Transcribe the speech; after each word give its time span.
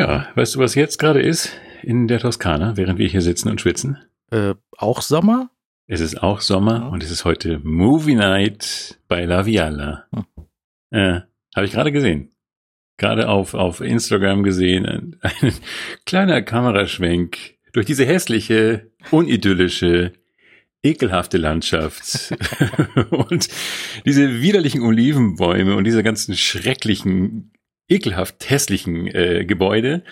Ja, 0.00 0.26
weißt 0.34 0.54
du, 0.54 0.60
was 0.60 0.76
jetzt 0.76 0.98
gerade 0.98 1.20
ist 1.20 1.52
in 1.82 2.08
der 2.08 2.20
Toskana, 2.20 2.78
während 2.78 2.98
wir 2.98 3.06
hier 3.06 3.20
sitzen 3.20 3.50
und 3.50 3.60
schwitzen? 3.60 3.98
Äh, 4.30 4.54
auch 4.78 5.02
Sommer? 5.02 5.50
Es 5.88 6.00
ist 6.00 6.22
auch 6.22 6.40
Sommer 6.40 6.88
und 6.90 7.02
es 7.02 7.10
ist 7.10 7.26
heute 7.26 7.60
Movie 7.64 8.14
Night 8.14 8.98
bei 9.08 9.26
La 9.26 9.44
Viala. 9.44 10.06
Hm. 10.14 10.24
Äh, 10.90 11.20
Habe 11.54 11.66
ich 11.66 11.72
gerade 11.72 11.92
gesehen. 11.92 12.30
Gerade 12.96 13.28
auf, 13.28 13.52
auf 13.52 13.82
Instagram 13.82 14.42
gesehen. 14.42 14.86
Ein, 14.86 15.16
ein 15.20 15.52
kleiner 16.06 16.40
Kameraschwenk 16.40 17.58
durch 17.74 17.84
diese 17.84 18.06
hässliche, 18.06 18.90
unidyllische, 19.10 20.14
ekelhafte 20.82 21.36
Landschaft 21.36 22.34
und 23.10 23.50
diese 24.06 24.40
widerlichen 24.40 24.80
Olivenbäume 24.80 25.76
und 25.76 25.84
diese 25.84 26.02
ganzen 26.02 26.38
schrecklichen, 26.38 27.52
ekelhaft 27.90 28.48
hässlichen 28.48 29.06
äh, 29.08 29.44
Gebäude. 29.44 30.02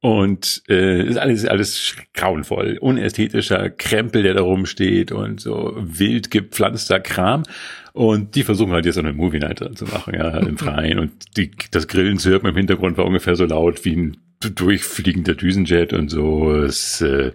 Und 0.00 0.62
äh, 0.68 1.02
ist 1.02 1.16
alles, 1.16 1.44
alles 1.44 1.96
grauenvoll, 2.14 2.78
unästhetischer 2.80 3.68
Krempel, 3.68 4.22
der 4.22 4.34
da 4.34 4.42
rumsteht 4.42 5.10
und 5.10 5.40
so 5.40 5.74
wild 5.76 6.30
gepflanzter 6.30 7.00
Kram. 7.00 7.42
Und 7.94 8.36
die 8.36 8.44
versuchen 8.44 8.72
halt 8.72 8.86
jetzt 8.86 8.94
so 8.94 9.00
eine 9.00 9.12
Movie 9.12 9.40
Night 9.40 9.60
dran 9.60 9.74
zu 9.74 9.86
machen, 9.86 10.14
ja, 10.14 10.38
im 10.38 10.56
Freien. 10.58 11.00
Und 11.00 11.36
die, 11.36 11.50
das 11.72 11.88
Grillen 11.88 12.18
zu 12.18 12.32
im 12.32 12.56
Hintergrund 12.56 12.96
war 12.96 13.06
ungefähr 13.06 13.34
so 13.34 13.44
laut 13.44 13.84
wie 13.84 13.96
ein 13.96 14.16
durchfliegender 14.38 15.34
Düsenjet 15.34 15.92
und 15.92 16.10
so. 16.10 16.52
Es, 16.52 17.00
äh, 17.00 17.32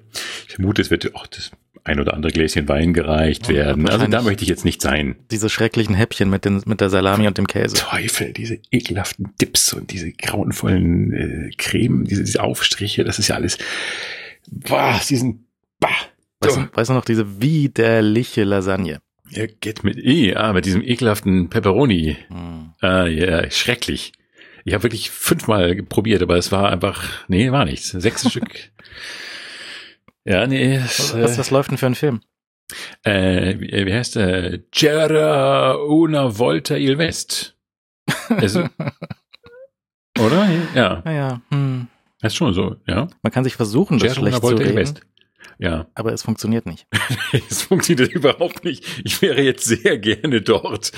ich 0.47 0.55
vermute, 0.55 0.81
es 0.81 0.89
wird 0.89 1.13
auch 1.15 1.27
das 1.27 1.51
ein 1.83 1.99
oder 1.99 2.13
andere 2.13 2.31
Gläschen 2.31 2.67
Wein 2.67 2.93
gereicht 2.93 3.49
Ja, 3.49 3.55
werden. 3.55 3.89
Also 3.89 4.07
da 4.07 4.21
möchte 4.21 4.43
ich 4.43 4.49
jetzt 4.49 4.65
nicht 4.65 4.81
sein. 4.81 5.15
Diese 5.31 5.49
schrecklichen 5.49 5.95
Häppchen 5.95 6.29
mit, 6.29 6.45
den, 6.45 6.61
mit 6.65 6.81
der 6.81 6.89
Salami 6.89 7.27
und 7.27 7.37
dem 7.37 7.47
Käse. 7.47 7.75
Teufel, 7.75 8.31
diese 8.31 8.59
ekelhaften 8.71 9.33
Dips 9.41 9.73
und 9.73 9.91
diese 9.91 10.11
grauenvollen 10.11 11.13
äh, 11.13 11.51
Creme, 11.57 12.05
diese, 12.05 12.23
diese 12.23 12.41
Aufstriche, 12.41 13.03
das 13.03 13.19
ist 13.19 13.27
ja 13.27 13.35
alles. 13.35 13.57
Boah, 14.49 14.99
diesen. 15.09 15.47
Bah. 15.79 15.89
Weißt, 16.39 16.57
du, 16.57 16.67
weißt 16.73 16.89
du 16.89 16.93
noch, 16.93 17.05
diese 17.05 17.41
widerliche 17.41 18.43
Lasagne? 18.43 18.99
Er 19.31 19.47
geht 19.47 19.83
mit 19.83 19.97
E, 19.97 20.35
ah, 20.35 20.53
mit 20.53 20.65
diesem 20.65 20.81
ekelhaften 20.81 21.49
Pepperoni. 21.49 22.17
Hm. 22.27 22.73
Ah, 22.81 23.07
ja, 23.07 23.49
schrecklich. 23.49 24.13
Ich 24.65 24.73
habe 24.73 24.83
wirklich 24.83 25.09
fünfmal 25.09 25.75
probiert, 25.83 26.21
aber 26.21 26.37
es 26.37 26.51
war 26.51 26.71
einfach, 26.71 27.09
nee, 27.27 27.51
war 27.51 27.65
nichts. 27.65 27.89
Sechs 27.89 28.29
Stück. 28.29 28.71
Ja, 30.25 30.47
nee. 30.47 30.79
Was, 30.79 31.13
was, 31.17 31.37
was 31.37 31.51
läuft 31.51 31.71
denn 31.71 31.77
für 31.77 31.87
ein 31.87 31.95
Film? 31.95 32.21
äh, 33.03 33.55
wie, 33.59 33.85
wie 33.85 33.93
heißt 33.93 34.15
der? 34.15 34.59
C'era 34.71 35.73
una 35.85 36.37
volta 36.39 36.75
il 36.77 36.97
West. 36.97 37.57
Also, 38.29 38.67
oder? 40.19 40.49
Ja, 40.75 41.01
Naja, 41.05 41.41
hm. 41.51 41.87
ist 42.21 42.35
schon 42.35 42.53
so, 42.53 42.77
ja. 42.87 43.07
man 43.21 43.31
kann 43.31 43.43
sich 43.43 43.55
versuchen, 43.55 43.99
das 43.99 44.17
una 44.17 44.29
schlecht 44.29 44.37
zu 44.37 44.41
volta 44.43 44.61
il 44.61 44.67
reden, 44.69 44.77
West. 44.77 45.01
Ja, 45.59 45.87
aber 45.93 46.13
es 46.13 46.23
funktioniert 46.23 46.65
nicht. 46.65 46.87
es 47.49 47.63
funktioniert 47.63 48.11
überhaupt 48.13 48.63
nicht. 48.63 48.85
Ich 49.03 49.21
wäre 49.21 49.41
jetzt 49.41 49.65
sehr 49.65 49.97
gerne 49.99 50.41
dort. 50.41 50.91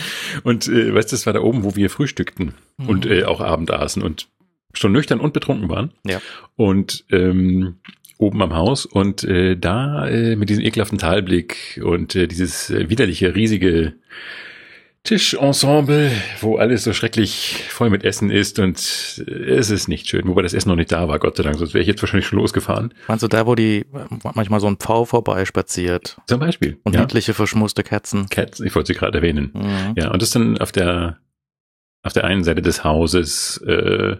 Und 0.43 0.67
äh, 0.67 0.93
weißt 0.93 1.11
du, 1.11 1.15
das 1.15 1.25
war 1.25 1.33
da 1.33 1.41
oben, 1.41 1.63
wo 1.63 1.75
wir 1.75 1.89
frühstückten 1.89 2.53
Mhm. 2.77 2.89
und 2.89 3.05
äh, 3.05 3.23
auch 3.25 3.41
Abend 3.41 3.71
aßen 3.71 4.01
und 4.03 4.27
schon 4.73 4.91
nüchtern 4.91 5.19
und 5.21 5.33
betrunken 5.33 5.69
waren. 5.69 5.93
Ja. 6.05 6.21
Und 6.55 7.05
ähm, 7.11 7.79
oben 8.17 8.41
am 8.41 8.53
Haus 8.53 8.85
und 8.85 9.23
äh, 9.23 9.57
da 9.57 10.07
äh, 10.07 10.35
mit 10.35 10.49
diesem 10.49 10.63
ekelhaften 10.63 10.97
Talblick 10.97 11.81
und 11.83 12.15
äh, 12.15 12.27
dieses 12.27 12.69
äh, 12.69 12.89
widerliche, 12.89 13.35
riesige 13.35 13.93
Tischensemble, 15.03 16.11
wo 16.41 16.57
alles 16.57 16.83
so 16.83 16.91
schrecklich 16.91 17.63
voll 17.69 17.91
mit 17.91 18.03
Essen 18.03 18.31
ist 18.31 18.57
und 18.57 19.23
äh, 19.27 19.31
es 19.31 19.69
ist 19.69 19.87
nicht 19.87 20.07
schön, 20.07 20.27
wobei 20.27 20.41
das 20.41 20.53
Essen 20.53 20.69
noch 20.69 20.75
nicht 20.75 20.91
da 20.91 21.07
war, 21.07 21.19
Gott 21.19 21.37
sei 21.37 21.43
Dank, 21.43 21.57
sonst 21.57 21.73
wäre 21.73 21.81
ich 21.81 21.87
jetzt 21.87 22.01
wahrscheinlich 22.01 22.25
schon 22.25 22.39
losgefahren. 22.39 22.93
Meinst 23.07 23.23
du 23.23 23.27
da, 23.27 23.45
wo 23.45 23.53
die 23.55 23.85
manchmal 24.33 24.59
so 24.59 24.67
ein 24.67 24.77
Pfau 24.77 25.05
vorbeispaziert 25.05 26.17
Zum 26.27 26.39
Beispiel. 26.39 26.79
und 26.83 26.95
ja. 26.95 27.01
niedliche 27.01 27.33
verschmuste 27.33 27.83
Katzen? 27.83 28.29
Cats, 28.29 28.59
ich 28.61 28.73
wollte 28.73 28.93
sie 28.93 28.99
gerade 28.99 29.19
erwähnen. 29.19 29.51
Mhm. 29.53 29.93
Ja, 29.95 30.11
und 30.11 30.21
das 30.21 30.31
dann 30.31 30.57
auf 30.57 30.71
der 30.71 31.19
auf 32.05 32.13
der 32.13 32.23
einen 32.23 32.43
Seite 32.43 32.61
des 32.61 32.83
Hauses, 32.83 33.57
äh, 33.65 34.17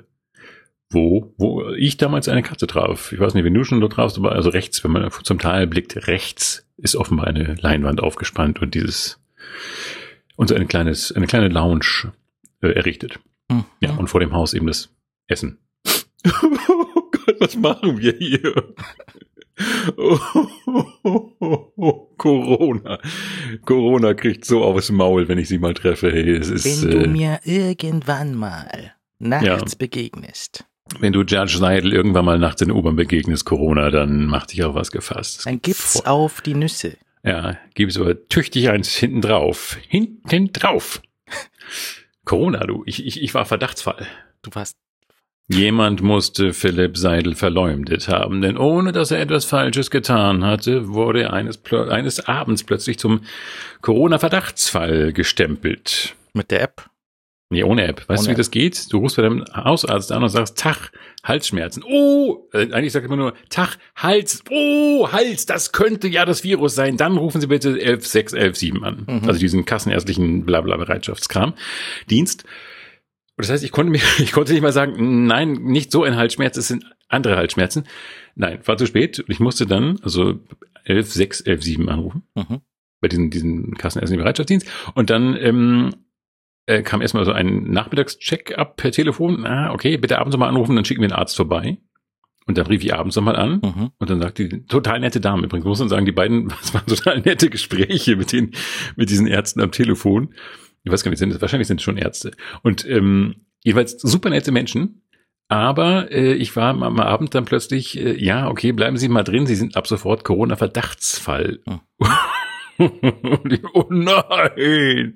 wo, 0.89 1.33
wo 1.37 1.71
ich 1.71 1.97
damals 1.97 2.27
eine 2.27 2.43
Katze 2.43 2.67
traf. 2.67 3.11
Ich 3.11 3.19
weiß 3.19 3.33
nicht, 3.33 3.43
wenn 3.43 3.53
du 3.53 3.63
schon 3.63 3.81
dort 3.81 3.93
trafst, 3.93 4.17
aber 4.17 4.33
also 4.33 4.49
rechts, 4.49 4.83
wenn 4.83 4.91
man 4.91 5.09
zum 5.23 5.39
Tal 5.39 5.67
blickt, 5.67 6.07
rechts 6.07 6.67
ist 6.77 6.95
offenbar 6.95 7.27
eine 7.27 7.55
Leinwand 7.55 8.01
aufgespannt 8.01 8.61
und 8.61 8.75
dieses 8.75 9.19
und 10.35 10.49
so 10.49 10.55
ein 10.55 10.67
kleines, 10.67 11.11
eine 11.11 11.27
kleine 11.27 11.47
Lounge 11.47 12.11
äh, 12.61 12.69
errichtet. 12.69 13.19
Mhm. 13.49 13.65
Ja, 13.79 13.95
und 13.95 14.09
vor 14.09 14.19
dem 14.19 14.33
Haus 14.33 14.53
eben 14.53 14.67
das 14.67 14.89
Essen. 15.27 15.59
Oh 16.67 17.11
Gott, 17.11 17.35
was 17.39 17.55
machen 17.55 17.99
wir 17.99 18.13
hier? 18.17 18.73
Corona. 22.17 22.99
Corona 23.63 24.13
kriegt 24.15 24.45
so 24.45 24.63
aufs 24.63 24.91
Maul, 24.91 25.27
wenn 25.27 25.37
ich 25.37 25.47
sie 25.47 25.59
mal 25.59 25.73
treffe. 25.73 26.11
Hey, 26.11 26.31
es 26.31 26.49
ist, 26.49 26.83
Wenn 26.83 26.91
du 26.91 27.05
äh, 27.05 27.07
mir 27.07 27.39
irgendwann 27.43 28.35
mal 28.35 28.93
nachts 29.19 29.75
begegnest, 29.75 30.65
wenn 30.99 31.13
du 31.13 31.21
Judge 31.21 31.57
Seidel 31.57 31.93
irgendwann 31.93 32.25
mal 32.25 32.39
nachts 32.39 32.61
in 32.61 32.67
der 32.69 32.77
U-Bahn 32.77 32.95
begegnest, 32.95 33.45
Corona, 33.45 33.89
dann 33.89 34.25
macht 34.27 34.53
dich 34.53 34.63
auf 34.63 34.75
was 34.75 34.91
gefasst. 34.91 35.45
dann 35.45 35.61
gibt's 35.61 35.99
Voll. 35.99 36.07
auf 36.11 36.41
die 36.41 36.53
Nüsse. 36.53 36.97
Ja, 37.23 37.57
gib's 37.73 37.97
aber 37.97 38.27
tüchtig 38.27 38.69
eins 38.69 38.95
hinten 38.95 39.21
drauf. 39.21 39.77
Hinten 39.87 40.53
drauf. 40.53 41.01
Corona, 42.23 42.59
du. 42.65 42.83
Ich, 42.85 43.05
ich, 43.05 43.21
ich 43.21 43.33
war 43.33 43.45
Verdachtsfall. 43.45 44.05
Du 44.43 44.51
warst 44.53 44.77
Jemand 45.47 46.01
musste 46.01 46.53
Philipp 46.53 46.97
Seidel 46.97 47.35
verleumdet 47.35 48.07
haben, 48.07 48.41
denn 48.41 48.57
ohne 48.57 48.91
dass 48.91 49.11
er 49.11 49.19
etwas 49.19 49.45
Falsches 49.45 49.91
getan 49.91 50.43
hatte, 50.43 50.87
wurde 50.87 51.21
er 51.21 51.33
eines, 51.33 51.61
eines 51.71 52.27
Abends 52.27 52.63
plötzlich 52.63 52.97
zum 52.97 53.21
Corona-Verdachtsfall 53.81 55.13
gestempelt. 55.13 56.15
mit 56.33 56.49
der 56.49 56.61
App. 56.63 56.89
Nee, 57.51 57.63
ohne 57.63 57.83
App. 57.87 58.09
Weißt 58.09 58.21
Ohne 58.21 58.25
du, 58.25 58.27
wie 58.29 58.31
App. 58.31 58.37
das 58.37 58.49
geht? 58.51 58.91
Du 58.91 58.97
rufst 58.97 59.17
bei 59.17 59.21
deinem 59.23 59.45
Hausarzt 59.53 60.11
an 60.11 60.23
und 60.23 60.29
sagst, 60.29 60.57
Tag, 60.57 60.91
Halsschmerzen. 61.23 61.83
Oh, 61.87 62.47
äh, 62.53 62.71
eigentlich 62.71 62.91
sagt 62.91 63.05
immer 63.05 63.17
nur, 63.17 63.33
Tag, 63.49 63.77
Hals, 63.95 64.43
oh, 64.49 65.09
Hals, 65.11 65.45
das 65.45 65.71
könnte 65.71 66.07
ja 66.07 66.25
das 66.25 66.43
Virus 66.43 66.73
sein. 66.73 66.97
Dann 66.97 67.17
rufen 67.17 67.41
Sie 67.41 67.47
bitte 67.47 67.69
116, 67.69 68.39
117 68.39 68.83
an. 68.83 69.05
Mhm. 69.07 69.27
Also 69.27 69.39
diesen 69.39 69.63
kassenärztlichen 69.65 70.43
Blabla-Bereitschaftskram. 70.45 71.53
Dienst. 72.09 72.45
Und 73.37 73.43
das 73.45 73.51
heißt, 73.51 73.63
ich 73.63 73.71
konnte 73.71 73.91
mir, 73.91 74.01
ich 74.17 74.31
konnte 74.31 74.53
nicht 74.53 74.63
mal 74.63 74.71
sagen, 74.73 75.27
nein, 75.27 75.51
nicht 75.53 75.91
so 75.91 76.03
ein 76.03 76.15
Halsschmerz, 76.15 76.57
es 76.57 76.67
sind 76.67 76.83
andere 77.09 77.37
Halsschmerzen. 77.37 77.83
Nein, 78.33 78.59
war 78.65 78.75
zu 78.77 78.87
spät. 78.87 79.19
Und 79.19 79.29
ich 79.29 79.39
musste 79.39 79.67
dann, 79.67 79.99
also 80.01 80.39
11, 80.85 81.13
6, 81.13 81.41
11, 81.41 81.63
7 81.63 81.89
anrufen 81.89 82.23
Mhm. 82.35 82.61
bei 83.01 83.07
diesen, 83.07 83.29
diesen 83.29 83.75
kassenärztlichen 83.75 84.23
Bereitschaftsdienst. 84.23 84.67
Und 84.95 85.11
dann 85.11 85.37
ähm, 85.37 85.91
äh, 86.67 86.81
kam 86.81 87.01
erstmal 87.01 87.25
so 87.25 87.31
ein 87.31 87.63
Nachmittagscheck-up 87.71 88.77
per 88.77 88.91
Telefon. 88.91 89.45
Ah, 89.45 89.71
okay, 89.71 89.97
bitte 89.97 90.19
abends 90.19 90.33
nochmal 90.33 90.49
anrufen, 90.49 90.75
dann 90.75 90.85
schicken 90.85 91.01
wir 91.01 91.09
einen 91.09 91.19
Arzt 91.19 91.35
vorbei. 91.35 91.77
Und 92.47 92.59
dann 92.59 92.67
rief 92.67 92.83
ich 92.83 92.93
abends 92.93 93.15
nochmal 93.15 93.35
an 93.35 93.59
Mhm. 93.63 93.91
und 93.97 94.09
dann 94.09 94.21
sagt 94.21 94.37
die 94.37 94.65
total 94.67 94.99
nette 94.99 95.19
Dame. 95.19 95.45
Übrigens 95.45 95.65
muss 95.65 95.79
man 95.79 95.89
sagen, 95.89 96.05
die 96.05 96.11
beiden, 96.11 96.49
das 96.61 96.73
waren 96.75 96.85
total 96.85 97.19
nette 97.21 97.49
Gespräche 97.49 98.15
mit 98.15 98.31
den, 98.31 98.51
mit 98.95 99.09
diesen 99.09 99.25
Ärzten 99.25 99.61
am 99.61 99.71
Telefon. 99.71 100.33
Ich 100.83 100.91
weiß 100.91 101.03
gar 101.03 101.09
nicht, 101.09 101.17
sind 101.17 101.33
es, 101.33 101.41
wahrscheinlich 101.41 101.67
sind 101.67 101.79
es 101.79 101.83
schon 101.83 101.97
Ärzte. 101.97 102.31
Und 102.61 102.87
ähm, 102.87 103.47
jeweils 103.63 103.99
super 103.99 104.29
nette 104.29 104.51
Menschen. 104.51 105.01
Aber 105.47 106.11
äh, 106.11 106.33
ich 106.33 106.55
war 106.55 106.69
am, 106.69 106.99
Abend 106.99 107.33
dann 107.33 107.45
plötzlich, 107.45 107.99
äh, 107.99 108.13
ja, 108.23 108.47
okay, 108.47 108.71
bleiben 108.71 108.97
Sie 108.97 109.09
mal 109.09 109.23
drin, 109.23 109.45
Sie 109.47 109.55
sind 109.55 109.75
ab 109.75 109.87
sofort 109.87 110.23
Corona-Verdachtsfall. 110.23 111.59
Und 112.77 113.53
ich, 113.53 113.63
oh 113.73 113.85
nein! 113.89 115.13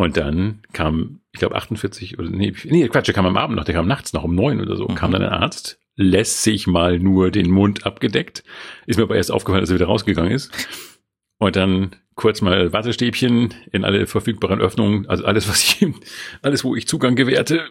Und 0.00 0.16
dann 0.16 0.60
kam, 0.72 1.20
ich 1.30 1.40
glaube 1.40 1.56
48 1.56 2.18
oder 2.18 2.30
nee, 2.30 2.54
nee, 2.64 2.88
Quatsch, 2.88 3.06
der 3.08 3.14
kam 3.14 3.26
am 3.26 3.36
Abend 3.36 3.56
noch, 3.56 3.64
der 3.64 3.74
kam 3.74 3.86
nachts 3.86 4.14
noch 4.14 4.24
um 4.24 4.34
neun 4.34 4.58
oder 4.58 4.74
so, 4.74 4.88
Mhm. 4.88 4.94
kam 4.94 5.10
dann 5.12 5.22
ein 5.22 5.28
Arzt, 5.28 5.78
lässt 5.94 6.42
sich 6.42 6.66
mal 6.66 6.98
nur 6.98 7.30
den 7.30 7.50
Mund 7.50 7.84
abgedeckt, 7.84 8.42
ist 8.86 8.96
mir 8.96 9.02
aber 9.02 9.16
erst 9.16 9.30
aufgefallen, 9.30 9.60
als 9.60 9.68
er 9.68 9.74
wieder 9.74 9.88
rausgegangen 9.88 10.32
ist. 10.32 10.50
Und 11.38 11.54
dann 11.54 11.96
kurz 12.14 12.40
mal 12.40 12.72
Wattestäbchen 12.72 13.52
in 13.72 13.84
alle 13.84 14.06
verfügbaren 14.06 14.58
Öffnungen, 14.62 15.06
also 15.06 15.26
alles, 15.26 15.50
was 15.50 15.62
ich, 15.62 15.86
alles, 16.40 16.64
wo 16.64 16.74
ich 16.74 16.88
Zugang 16.88 17.14
gewährte, 17.14 17.68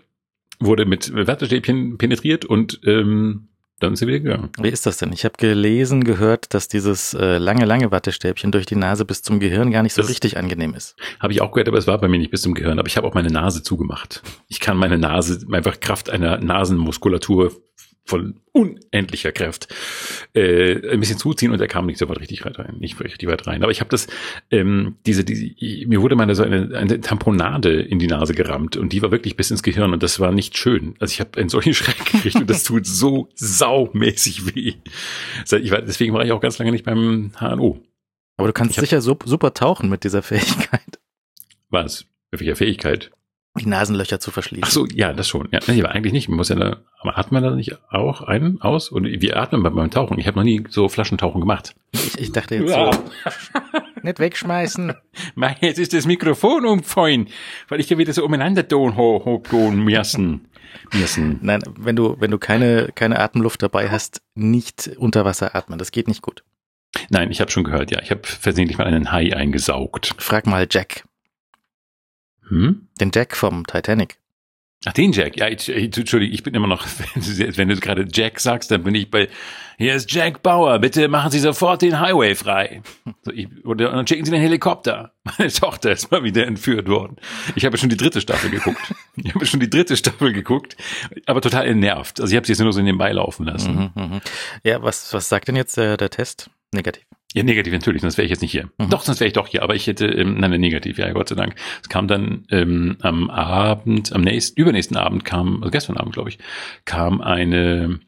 wurde 0.59 0.85
mit 0.85 1.11
Wattestäbchen 1.15 1.97
penetriert 1.97 2.45
und 2.45 2.79
ähm, 2.85 3.47
dann 3.79 3.93
ist 3.93 4.01
er 4.01 4.07
wieder 4.07 4.19
gegangen. 4.19 4.49
Wie 4.61 4.69
ist 4.69 4.85
das 4.85 4.97
denn? 4.97 5.11
Ich 5.13 5.23
habe 5.25 5.35
gelesen, 5.37 6.03
gehört, 6.03 6.53
dass 6.53 6.67
dieses 6.67 7.13
äh, 7.13 7.37
lange, 7.37 7.65
lange 7.65 7.91
Wattestäbchen 7.91 8.51
durch 8.51 8.65
die 8.65 8.75
Nase 8.75 9.05
bis 9.05 9.21
zum 9.21 9.39
Gehirn 9.39 9.71
gar 9.71 9.83
nicht 9.83 9.93
so 9.93 10.01
Das- 10.01 10.09
richtig 10.09 10.37
angenehm 10.37 10.73
ist. 10.73 10.95
Habe 11.19 11.33
ich 11.33 11.41
auch 11.41 11.51
gehört, 11.51 11.67
aber 11.67 11.77
es 11.77 11.87
war 11.87 11.97
bei 11.97 12.07
mir 12.07 12.19
nicht 12.19 12.31
bis 12.31 12.41
zum 12.41 12.53
Gehirn. 12.53 12.79
Aber 12.79 12.87
ich 12.87 12.97
habe 12.97 13.07
auch 13.07 13.13
meine 13.13 13.29
Nase 13.29 13.63
zugemacht. 13.63 14.21
Ich 14.47 14.59
kann 14.59 14.77
meine 14.77 14.97
Nase 14.97 15.45
einfach 15.51 15.79
Kraft 15.79 16.09
einer 16.09 16.37
Nasenmuskulatur 16.39 17.51
voll 18.09 18.33
unendlicher 18.51 19.31
Kraft 19.31 19.67
äh, 20.33 20.91
ein 20.91 20.99
bisschen 20.99 21.17
zuziehen 21.17 21.51
und 21.51 21.61
er 21.61 21.67
kam 21.67 21.85
nicht 21.85 21.99
so 21.99 22.09
weit 22.09 22.19
richtig 22.19 22.43
rein, 22.43 22.75
nicht 22.79 22.99
richtig 22.99 23.29
weit 23.29 23.45
rein. 23.47 23.63
Aber 23.63 23.71
ich 23.71 23.79
habe 23.79 23.89
das, 23.89 24.07
ähm, 24.51 24.95
diese, 25.05 25.23
diese, 25.23 25.53
mir 25.87 26.01
wurde 26.01 26.15
mal 26.15 26.33
so 26.35 26.43
eine, 26.43 26.75
eine 26.75 26.99
Tamponade 26.99 27.81
in 27.81 27.99
die 27.99 28.07
Nase 28.07 28.33
gerammt 28.33 28.75
und 28.75 28.91
die 28.91 29.01
war 29.01 29.11
wirklich 29.11 29.37
bis 29.37 29.51
ins 29.51 29.63
Gehirn 29.63 29.93
und 29.93 30.03
das 30.03 30.19
war 30.19 30.31
nicht 30.31 30.57
schön. 30.57 30.95
Also 30.99 31.13
ich 31.13 31.19
habe 31.19 31.39
einen 31.39 31.49
solchen 31.49 31.73
Schreck 31.75 32.03
gekriegt 32.03 32.35
und 32.35 32.49
das 32.49 32.63
tut 32.63 32.85
so 32.85 33.29
saumäßig 33.35 34.55
weh. 34.55 34.73
Ich 35.61 35.71
war, 35.71 35.81
deswegen 35.81 36.13
war 36.13 36.25
ich 36.25 36.31
auch 36.31 36.41
ganz 36.41 36.57
lange 36.57 36.71
nicht 36.71 36.85
beim 36.85 37.31
HNO. 37.39 37.79
Aber 38.37 38.47
du 38.47 38.53
kannst 38.53 38.79
sicher 38.79 39.01
super 39.01 39.53
tauchen 39.53 39.89
mit 39.89 40.03
dieser 40.03 40.21
Fähigkeit. 40.21 40.99
Was? 41.69 42.05
Mit 42.31 42.41
welcher 42.41 42.55
Fähigkeit? 42.55 43.11
Die 43.57 43.67
Nasenlöcher 43.67 44.19
zu 44.19 44.31
verschließen. 44.31 44.65
Ach 44.65 44.71
so, 44.71 44.85
ja, 44.85 45.11
das 45.11 45.27
schon. 45.27 45.49
Ja, 45.51 45.59
nee, 45.67 45.81
aber 45.81 45.91
eigentlich 45.91 46.13
nicht. 46.13 46.29
Man 46.29 46.37
muss 46.37 46.49
ja 46.49 46.55
da, 46.55 46.77
aber 46.99 47.17
atmet 47.17 47.41
man 47.41 47.43
da 47.43 47.55
nicht 47.55 47.77
auch 47.91 48.21
ein, 48.21 48.61
aus? 48.61 48.89
Und 48.89 49.05
wir 49.05 49.37
atmen 49.37 49.63
beim 49.63 49.91
Tauchen. 49.91 50.19
Ich 50.19 50.27
habe 50.27 50.37
noch 50.37 50.43
nie 50.43 50.63
so 50.69 50.87
Flaschentauchen 50.87 51.41
gemacht. 51.41 51.75
Ich, 51.91 52.19
ich 52.19 52.31
dachte 52.31 52.55
jetzt 52.55 52.71
so. 52.71 52.91
nicht 54.03 54.19
wegschmeißen. 54.19 54.93
Mei, 55.35 55.55
jetzt 55.61 55.79
ist 55.79 55.93
das 55.93 56.05
Mikrofon 56.05 56.65
umgefallen, 56.65 57.27
weil 57.67 57.79
ich 57.79 57.89
ja 57.89 57.97
wieder 57.97 58.13
so 58.13 58.23
umeinander 58.23 58.67
tun, 58.67 58.95
hoch, 58.95 59.25
hoch 59.25 59.43
tun 59.43 59.83
müssen. 59.83 60.47
müssen. 60.93 61.39
Nein, 61.41 61.61
wenn 61.77 61.95
du, 61.95 62.15
wenn 62.19 62.31
du 62.31 62.37
keine, 62.37 62.89
keine 62.93 63.19
Atemluft 63.19 63.63
dabei 63.63 63.89
hast, 63.89 64.21
nicht 64.35 64.91
unter 64.97 65.25
Wasser 65.25 65.55
atmen. 65.55 65.79
Das 65.79 65.91
geht 65.91 66.07
nicht 66.07 66.21
gut. 66.21 66.43
Nein, 67.09 67.31
ich 67.31 67.41
habe 67.41 67.51
schon 67.51 67.63
gehört, 67.63 67.91
ja. 67.91 68.01
Ich 68.01 68.11
habe 68.11 68.21
versehentlich 68.23 68.77
mal 68.77 68.87
einen 68.87 69.11
Hai 69.11 69.35
eingesaugt. 69.35 70.13
Frag 70.17 70.47
mal 70.47 70.67
Jack. 70.69 71.03
Hm? 72.49 72.87
Den 72.99 73.11
Jack 73.13 73.35
vom 73.35 73.65
Titanic. 73.65 74.17
Ach, 74.85 74.93
den 74.93 75.11
Jack. 75.11 75.35
Ja, 75.35 75.49
ich, 75.49 75.67
Entschuldigung, 75.67 76.33
ich 76.33 76.41
bin 76.41 76.53
immer 76.53 76.67
noch, 76.67 76.85
wenn 77.15 77.67
du 77.67 77.75
gerade 77.75 78.07
Jack 78.09 78.39
sagst, 78.39 78.71
dann 78.71 78.83
bin 78.83 78.95
ich 78.95 79.11
bei, 79.11 79.27
hier 79.77 79.93
ist 79.93 80.09
Jack 80.09 80.41
Bauer, 80.41 80.79
bitte 80.79 81.09
machen 81.09 81.31
Sie 81.31 81.39
sofort 81.39 81.81
den 81.81 81.99
Highway 81.99 82.33
frei. 82.33 82.81
So, 83.23 83.33
ich, 83.33 83.49
oder 83.65 83.91
dann 83.91 84.07
schicken 84.07 84.23
Sie 84.23 84.31
den 84.31 84.39
Helikopter. 84.39 85.11
Meine 85.37 85.51
Tochter 85.51 85.91
ist 85.91 86.09
mal 86.11 86.23
wieder 86.23 86.47
entführt 86.47 86.87
worden. 86.87 87.17
Ich 87.55 87.65
habe 87.65 87.77
schon 87.77 87.89
die 87.89 87.97
dritte 87.97 88.21
Staffel 88.21 88.49
geguckt. 88.49 88.79
Ich 89.21 89.35
habe 89.35 89.45
schon 89.45 89.59
die 89.59 89.69
dritte 89.69 89.97
Staffel 89.97 90.31
geguckt, 90.31 90.77
aber 91.25 91.41
total 91.41 91.67
entnervt. 91.67 92.21
Also 92.21 92.31
ich 92.31 92.37
habe 92.37 92.47
sie 92.47 92.53
jetzt 92.53 92.61
nur 92.61 92.71
so 92.71 92.81
nebenbei 92.81 93.11
laufen 93.11 93.45
lassen. 93.45 93.91
Mhm, 93.93 94.01
mh. 94.01 94.21
Ja, 94.63 94.81
was, 94.81 95.13
was 95.13 95.27
sagt 95.27 95.49
denn 95.49 95.57
jetzt 95.57 95.75
der, 95.75 95.97
der 95.97 96.09
Test? 96.09 96.49
Negativ. 96.73 97.05
Ja, 97.33 97.43
negativ 97.43 97.73
natürlich, 97.73 98.01
sonst 98.01 98.17
wäre 98.17 98.25
ich 98.25 98.31
jetzt 98.31 98.41
nicht 98.41 98.51
hier. 98.51 98.69
Mhm. 98.77 98.89
Doch, 98.89 99.01
sonst 99.01 99.19
wäre 99.19 99.27
ich 99.27 99.33
doch 99.33 99.47
hier, 99.47 99.63
aber 99.63 99.75
ich 99.75 99.87
hätte, 99.87 100.07
ähm, 100.07 100.35
nein, 100.39 100.51
negativ, 100.59 100.97
ja, 100.97 101.11
Gott 101.11 101.29
sei 101.29 101.35
Dank. 101.35 101.55
Es 101.81 101.89
kam 101.89 102.07
dann 102.07 102.45
ähm, 102.49 102.97
am 103.01 103.29
Abend, 103.29 104.13
am 104.13 104.21
nächsten, 104.21 104.59
übernächsten 104.59 104.97
Abend 104.97 105.25
kam, 105.25 105.61
also 105.61 105.71
gestern 105.71 105.97
Abend, 105.97 106.13
glaube 106.13 106.29
ich, 106.29 106.39
kam 106.85 107.21
eine, 107.21 107.99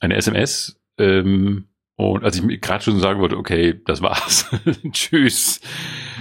eine 0.00 0.16
SMS, 0.16 0.80
ähm, 0.98 1.68
und 1.98 2.22
als 2.22 2.36
ich 2.36 2.42
mir 2.44 2.58
gerade 2.58 2.84
schon 2.84 3.00
sagen 3.00 3.20
wollte, 3.20 3.36
okay, 3.36 3.80
das 3.84 4.00
war's. 4.02 4.48
Tschüss. 4.92 5.60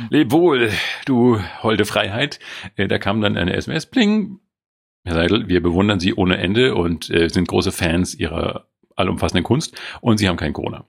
Leb 0.10 0.32
wohl, 0.32 0.72
du 1.06 1.40
holde 1.62 1.86
Freiheit. 1.86 2.40
Äh, 2.78 2.88
da 2.88 2.98
kam 2.98 3.22
dann 3.22 3.38
eine 3.38 3.54
SMS, 3.54 3.86
pling. 3.86 4.40
Herr 5.06 5.14
Seidel, 5.14 5.48
wir 5.50 5.62
bewundern 5.62 6.00
Sie 6.00 6.16
ohne 6.16 6.38
Ende 6.38 6.74
und 6.74 7.12
äh, 7.12 7.30
sind 7.30 7.48
große 7.48 7.72
Fans 7.72 8.16
Ihrer 8.16 8.68
allumfassenden 8.96 9.44
Kunst 9.44 9.80
und 10.02 10.18
Sie 10.18 10.28
haben 10.28 10.36
kein 10.36 10.52
Corona. 10.52 10.88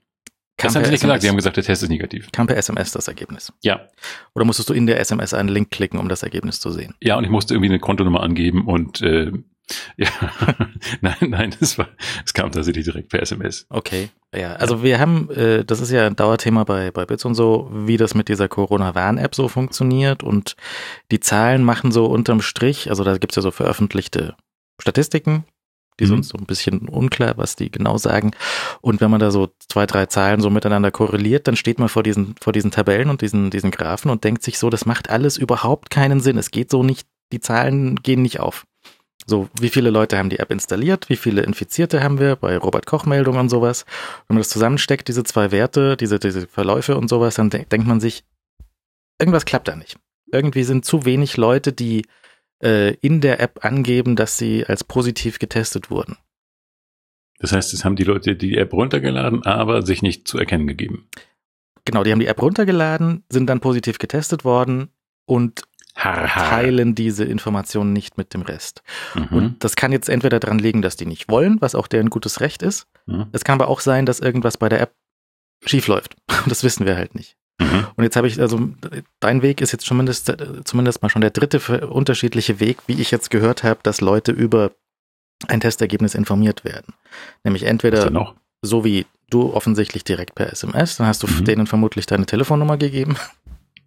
Kam 0.58 0.68
das 0.68 0.74
haben 0.74 0.84
sie 0.84 0.90
nicht 0.90 1.00
gesagt. 1.02 1.22
Sie 1.22 1.28
haben 1.28 1.36
gesagt, 1.36 1.56
der 1.56 1.64
Test 1.64 1.84
ist 1.84 1.88
negativ. 1.88 2.30
Kam 2.32 2.48
per 2.48 2.56
SMS 2.56 2.90
das 2.90 3.06
Ergebnis? 3.06 3.52
Ja. 3.62 3.86
Oder 4.34 4.44
musstest 4.44 4.68
du 4.68 4.74
in 4.74 4.86
der 4.86 4.98
SMS 4.98 5.32
einen 5.32 5.48
Link 5.48 5.70
klicken, 5.70 6.00
um 6.00 6.08
das 6.08 6.24
Ergebnis 6.24 6.58
zu 6.58 6.70
sehen? 6.70 6.94
Ja, 7.00 7.16
und 7.16 7.24
ich 7.24 7.30
musste 7.30 7.54
irgendwie 7.54 7.70
eine 7.70 7.78
Kontonummer 7.78 8.22
angeben 8.22 8.66
und 8.66 9.00
äh, 9.00 9.30
ja, 9.96 10.08
nein, 11.00 11.16
nein, 11.20 11.56
das 11.60 11.78
war, 11.78 11.88
es 12.24 12.32
kam 12.32 12.50
tatsächlich 12.50 12.84
direkt 12.84 13.10
per 13.10 13.20
SMS. 13.20 13.66
Okay, 13.68 14.08
ja, 14.34 14.54
also 14.54 14.82
wir 14.82 14.98
haben, 14.98 15.30
äh, 15.30 15.64
das 15.64 15.80
ist 15.80 15.90
ja 15.90 16.06
ein 16.06 16.16
Dauerthema 16.16 16.64
bei 16.64 16.90
bei 16.90 17.04
Bits 17.04 17.24
und 17.24 17.34
so, 17.34 17.70
wie 17.72 17.98
das 17.98 18.14
mit 18.14 18.28
dieser 18.28 18.48
Corona-Warn-App 18.48 19.34
so 19.34 19.46
funktioniert 19.48 20.22
und 20.22 20.56
die 21.12 21.20
Zahlen 21.20 21.64
machen 21.64 21.92
so 21.92 22.06
unterm 22.06 22.40
Strich, 22.40 22.88
also 22.88 23.04
da 23.04 23.18
gibt's 23.18 23.36
ja 23.36 23.42
so 23.42 23.50
veröffentlichte 23.50 24.36
Statistiken, 24.80 25.44
die 26.00 26.04
mhm. 26.04 26.08
sind 26.08 26.24
so 26.26 26.38
ein 26.38 26.46
bisschen 26.46 26.88
unklar, 26.88 27.34
was 27.36 27.56
die 27.56 27.70
genau 27.70 27.98
sagen. 27.98 28.32
Und 28.80 29.00
wenn 29.00 29.10
man 29.10 29.20
da 29.20 29.30
so 29.30 29.48
zwei, 29.68 29.86
drei 29.86 30.06
Zahlen 30.06 30.40
so 30.40 30.50
miteinander 30.50 30.90
korreliert, 30.90 31.48
dann 31.48 31.56
steht 31.56 31.78
man 31.78 31.88
vor 31.88 32.02
diesen, 32.02 32.34
vor 32.40 32.52
diesen 32.52 32.70
Tabellen 32.70 33.10
und 33.10 33.22
diesen, 33.22 33.50
diesen 33.50 33.70
Graphen 33.70 34.10
und 34.10 34.24
denkt 34.24 34.42
sich 34.42 34.58
so, 34.58 34.70
das 34.70 34.86
macht 34.86 35.10
alles 35.10 35.36
überhaupt 35.36 35.90
keinen 35.90 36.20
Sinn. 36.20 36.38
Es 36.38 36.50
geht 36.50 36.70
so 36.70 36.82
nicht, 36.82 37.06
die 37.32 37.40
Zahlen 37.40 37.96
gehen 37.96 38.22
nicht 38.22 38.40
auf. 38.40 38.66
So, 39.26 39.48
wie 39.60 39.68
viele 39.68 39.90
Leute 39.90 40.16
haben 40.16 40.30
die 40.30 40.38
App 40.38 40.50
installiert? 40.50 41.10
Wie 41.10 41.16
viele 41.16 41.42
Infizierte 41.42 42.02
haben 42.02 42.18
wir 42.18 42.36
bei 42.36 42.56
Robert 42.56 42.86
Koch 42.86 43.04
Meldungen 43.04 43.40
und 43.40 43.48
sowas? 43.50 43.84
Wenn 44.26 44.36
man 44.36 44.40
das 44.40 44.48
zusammensteckt, 44.48 45.06
diese 45.08 45.22
zwei 45.22 45.50
Werte, 45.50 45.98
diese, 45.98 46.18
diese 46.18 46.46
Verläufe 46.46 46.96
und 46.96 47.08
sowas, 47.08 47.34
dann 47.34 47.50
de 47.50 47.66
denkt 47.66 47.86
man 47.86 48.00
sich, 48.00 48.24
irgendwas 49.18 49.44
klappt 49.44 49.68
da 49.68 49.76
nicht. 49.76 49.98
Irgendwie 50.32 50.62
sind 50.62 50.86
zu 50.86 51.04
wenig 51.04 51.36
Leute, 51.36 51.74
die 51.74 52.06
äh, 52.62 52.94
in 53.00 53.20
der 53.20 53.40
App 53.40 53.64
angeben, 53.64 54.16
dass 54.16 54.38
sie 54.38 54.64
als 54.66 54.84
positiv 54.84 55.38
getestet 55.38 55.90
wurden. 55.90 56.16
Das 57.38 57.52
heißt, 57.52 57.72
es 57.72 57.84
haben 57.84 57.96
die 57.96 58.04
Leute 58.04 58.34
die 58.34 58.56
App 58.56 58.72
runtergeladen, 58.72 59.44
aber 59.44 59.82
sich 59.82 60.02
nicht 60.02 60.26
zu 60.26 60.38
erkennen 60.38 60.66
gegeben. 60.66 61.08
Genau, 61.84 62.02
die 62.02 62.12
haben 62.12 62.20
die 62.20 62.26
App 62.26 62.42
runtergeladen, 62.42 63.24
sind 63.28 63.48
dann 63.48 63.60
positiv 63.60 63.98
getestet 63.98 64.44
worden 64.44 64.88
und 65.24 65.62
har, 65.94 66.28
har. 66.28 66.50
teilen 66.50 66.94
diese 66.94 67.24
Informationen 67.24 67.92
nicht 67.92 68.18
mit 68.18 68.34
dem 68.34 68.42
Rest. 68.42 68.82
Mhm. 69.14 69.36
Und 69.36 69.64
das 69.64 69.76
kann 69.76 69.92
jetzt 69.92 70.08
entweder 70.08 70.40
daran 70.40 70.58
liegen, 70.58 70.82
dass 70.82 70.96
die 70.96 71.06
nicht 71.06 71.28
wollen, 71.28 71.60
was 71.60 71.74
auch 71.74 71.86
deren 71.86 72.10
gutes 72.10 72.40
Recht 72.40 72.62
ist. 72.62 72.86
Mhm. 73.06 73.26
Es 73.32 73.44
kann 73.44 73.60
aber 73.60 73.68
auch 73.68 73.80
sein, 73.80 74.06
dass 74.06 74.20
irgendwas 74.20 74.56
bei 74.58 74.68
der 74.68 74.80
App 74.80 74.94
schiefläuft. 75.64 76.16
Das 76.46 76.62
wissen 76.62 76.86
wir 76.86 76.96
halt 76.96 77.14
nicht. 77.14 77.36
Mhm. 77.60 77.86
Und 77.96 78.04
jetzt 78.04 78.16
habe 78.16 78.28
ich, 78.28 78.40
also 78.40 78.70
dein 79.20 79.42
Weg 79.42 79.60
ist 79.60 79.72
jetzt 79.72 79.84
zumindest, 79.84 80.32
zumindest 80.64 81.02
mal 81.02 81.08
schon 81.08 81.22
der 81.22 81.30
dritte 81.30 81.86
unterschiedliche 81.88 82.60
Weg, 82.60 82.78
wie 82.86 83.00
ich 83.00 83.10
jetzt 83.10 83.30
gehört 83.30 83.64
habe, 83.64 83.80
dass 83.82 84.00
Leute 84.00 84.32
über 84.32 84.72
ein 85.46 85.60
Testergebnis 85.60 86.14
informiert 86.14 86.64
werden. 86.64 86.94
Nämlich 87.44 87.64
entweder 87.64 88.34
so 88.62 88.84
wie 88.84 89.06
du 89.30 89.52
offensichtlich 89.52 90.04
direkt 90.04 90.34
per 90.34 90.52
SMS, 90.52 90.96
dann 90.96 91.06
hast 91.06 91.22
du 91.22 91.26
mhm. 91.26 91.44
denen 91.44 91.66
vermutlich 91.66 92.06
deine 92.06 92.26
Telefonnummer 92.26 92.76
gegeben. 92.76 93.16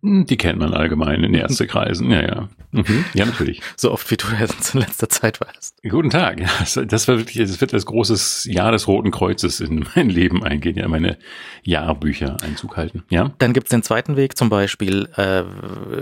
Hm, 0.04 0.26
die 0.26 0.38
kennt 0.38 0.60
man 0.60 0.74
allgemein 0.74 1.24
in 1.24 1.34
Ärztekreisen, 1.34 2.10
ja, 2.10 2.22
ja. 2.22 2.50
Mhm. 2.72 3.06
Ja, 3.14 3.26
natürlich. 3.26 3.62
So 3.76 3.92
oft 3.92 4.10
wie 4.10 4.18
du 4.18 4.28
jetzt 4.40 4.74
in 4.74 4.82
letzter 4.82 5.10
Zeit 5.10 5.42
warst. 5.42 5.76
Guten 5.84 6.10
Tag. 6.10 6.42
Das 6.88 7.08
war 7.08 7.18
wirklich, 7.18 7.38
das 7.38 7.60
wird 7.60 7.74
als 7.74 7.86
großes 7.86 8.46
Jahr 8.46 8.72
des 8.72 8.88
Roten 8.88 9.12
Kreuzes 9.12 9.60
in 9.60 9.86
mein 9.96 10.10
Leben 10.10 10.44
eingehen, 10.44 10.78
ja, 10.78 10.88
meine 10.88 11.18
Jahrbücher 11.64 12.38
Einzug 12.42 12.78
halten, 12.78 13.04
ja. 13.10 13.34
Dann 13.40 13.54
gibt's 13.54 13.70
den 13.70 13.84
zweiten 13.84 14.16
Weg, 14.16 14.38
zum 14.38 14.50
Beispiel 14.50 15.10
äh, 15.16 15.44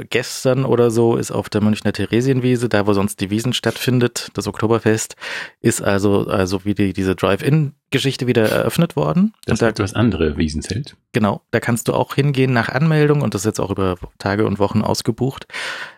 gestern 0.09 0.63
oder 0.63 0.91
so 0.91 1.17
ist 1.17 1.31
auf 1.31 1.49
der 1.49 1.61
Münchner 1.61 1.91
Theresienwiese, 1.91 2.69
da 2.69 2.87
wo 2.87 2.93
sonst 2.93 3.19
die 3.19 3.29
Wiesen 3.29 3.53
stattfindet, 3.53 4.29
das 4.33 4.47
Oktoberfest, 4.47 5.15
ist 5.61 5.81
also, 5.81 6.27
also 6.27 6.65
wie 6.65 6.73
die, 6.73 6.93
diese 6.93 7.15
Drive-In 7.15 7.73
Geschichte 7.91 8.27
wieder 8.27 8.47
eröffnet 8.49 8.95
worden. 8.95 9.33
Das 9.45 9.55
ist 9.55 9.61
da, 9.61 9.67
etwas 9.67 9.93
andere 9.93 10.37
Wiesenzelt. 10.37 10.95
Genau, 11.11 11.41
da 11.51 11.59
kannst 11.59 11.87
du 11.87 11.93
auch 11.93 12.15
hingehen 12.15 12.53
nach 12.53 12.69
Anmeldung 12.69 13.21
und 13.21 13.33
das 13.33 13.41
ist 13.41 13.45
jetzt 13.45 13.59
auch 13.59 13.71
über 13.71 13.97
Tage 14.17 14.45
und 14.45 14.59
Wochen 14.59 14.81
ausgebucht. 14.81 15.47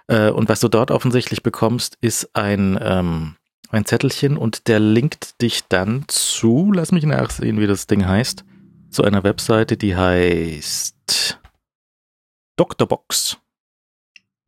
Äh, 0.07 0.29
und 0.29 0.49
was 0.49 0.59
du 0.59 0.67
dort 0.67 0.91
offensichtlich 0.91 1.43
bekommst, 1.43 1.97
ist 2.01 2.35
ein, 2.35 2.79
ähm, 2.81 3.35
ein 3.69 3.85
Zettelchen 3.85 4.37
und 4.37 4.67
der 4.67 4.79
linkt 4.79 5.41
dich 5.41 5.67
dann 5.67 6.05
zu, 6.07 6.71
lass 6.73 6.91
mich 6.91 7.05
nachsehen, 7.05 7.59
wie 7.59 7.67
das 7.67 7.87
Ding 7.87 8.05
heißt, 8.05 8.45
zu 8.89 9.03
einer 9.03 9.23
Webseite, 9.23 9.77
die 9.77 9.95
heißt 9.95 11.39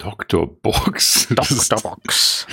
Doctorbox. 0.04 1.28
Doctorbox. 1.30 1.68
Doctorbox. 1.70 2.48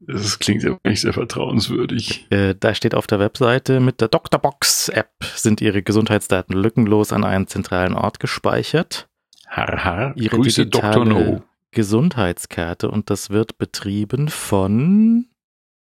Das 0.00 0.38
klingt 0.38 0.62
ja 0.62 0.78
nicht 0.84 1.00
sehr 1.00 1.12
vertrauenswürdig. 1.12 2.26
Äh, 2.30 2.54
da 2.58 2.74
steht 2.74 2.94
auf 2.94 3.06
der 3.06 3.18
Webseite, 3.18 3.80
mit 3.80 4.00
der 4.00 4.08
Doctorbox-App 4.08 5.10
sind 5.34 5.60
Ihre 5.60 5.82
Gesundheitsdaten 5.82 6.54
lückenlos 6.56 7.12
an 7.12 7.24
einen 7.24 7.46
zentralen 7.46 7.94
Ort 7.94 8.20
gespeichert. 8.20 9.08
Har, 9.46 9.84
har. 9.84 10.16
Ihre 10.16 10.36
Grüße 10.36 10.66
Dr. 10.66 11.04
No. 11.04 11.42
Gesundheitskarte 11.72 12.90
und 12.90 13.10
das 13.10 13.30
wird 13.30 13.58
betrieben 13.58 14.28
von 14.28 15.26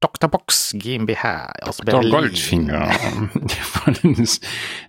Dr. 0.01 0.31
Box 0.31 0.73
GmbH 0.77 1.53
aus 1.63 1.79
Dr. 1.79 2.01
Berlin. 2.01 2.11
Goldfinger 2.11 2.91
von 3.61 4.27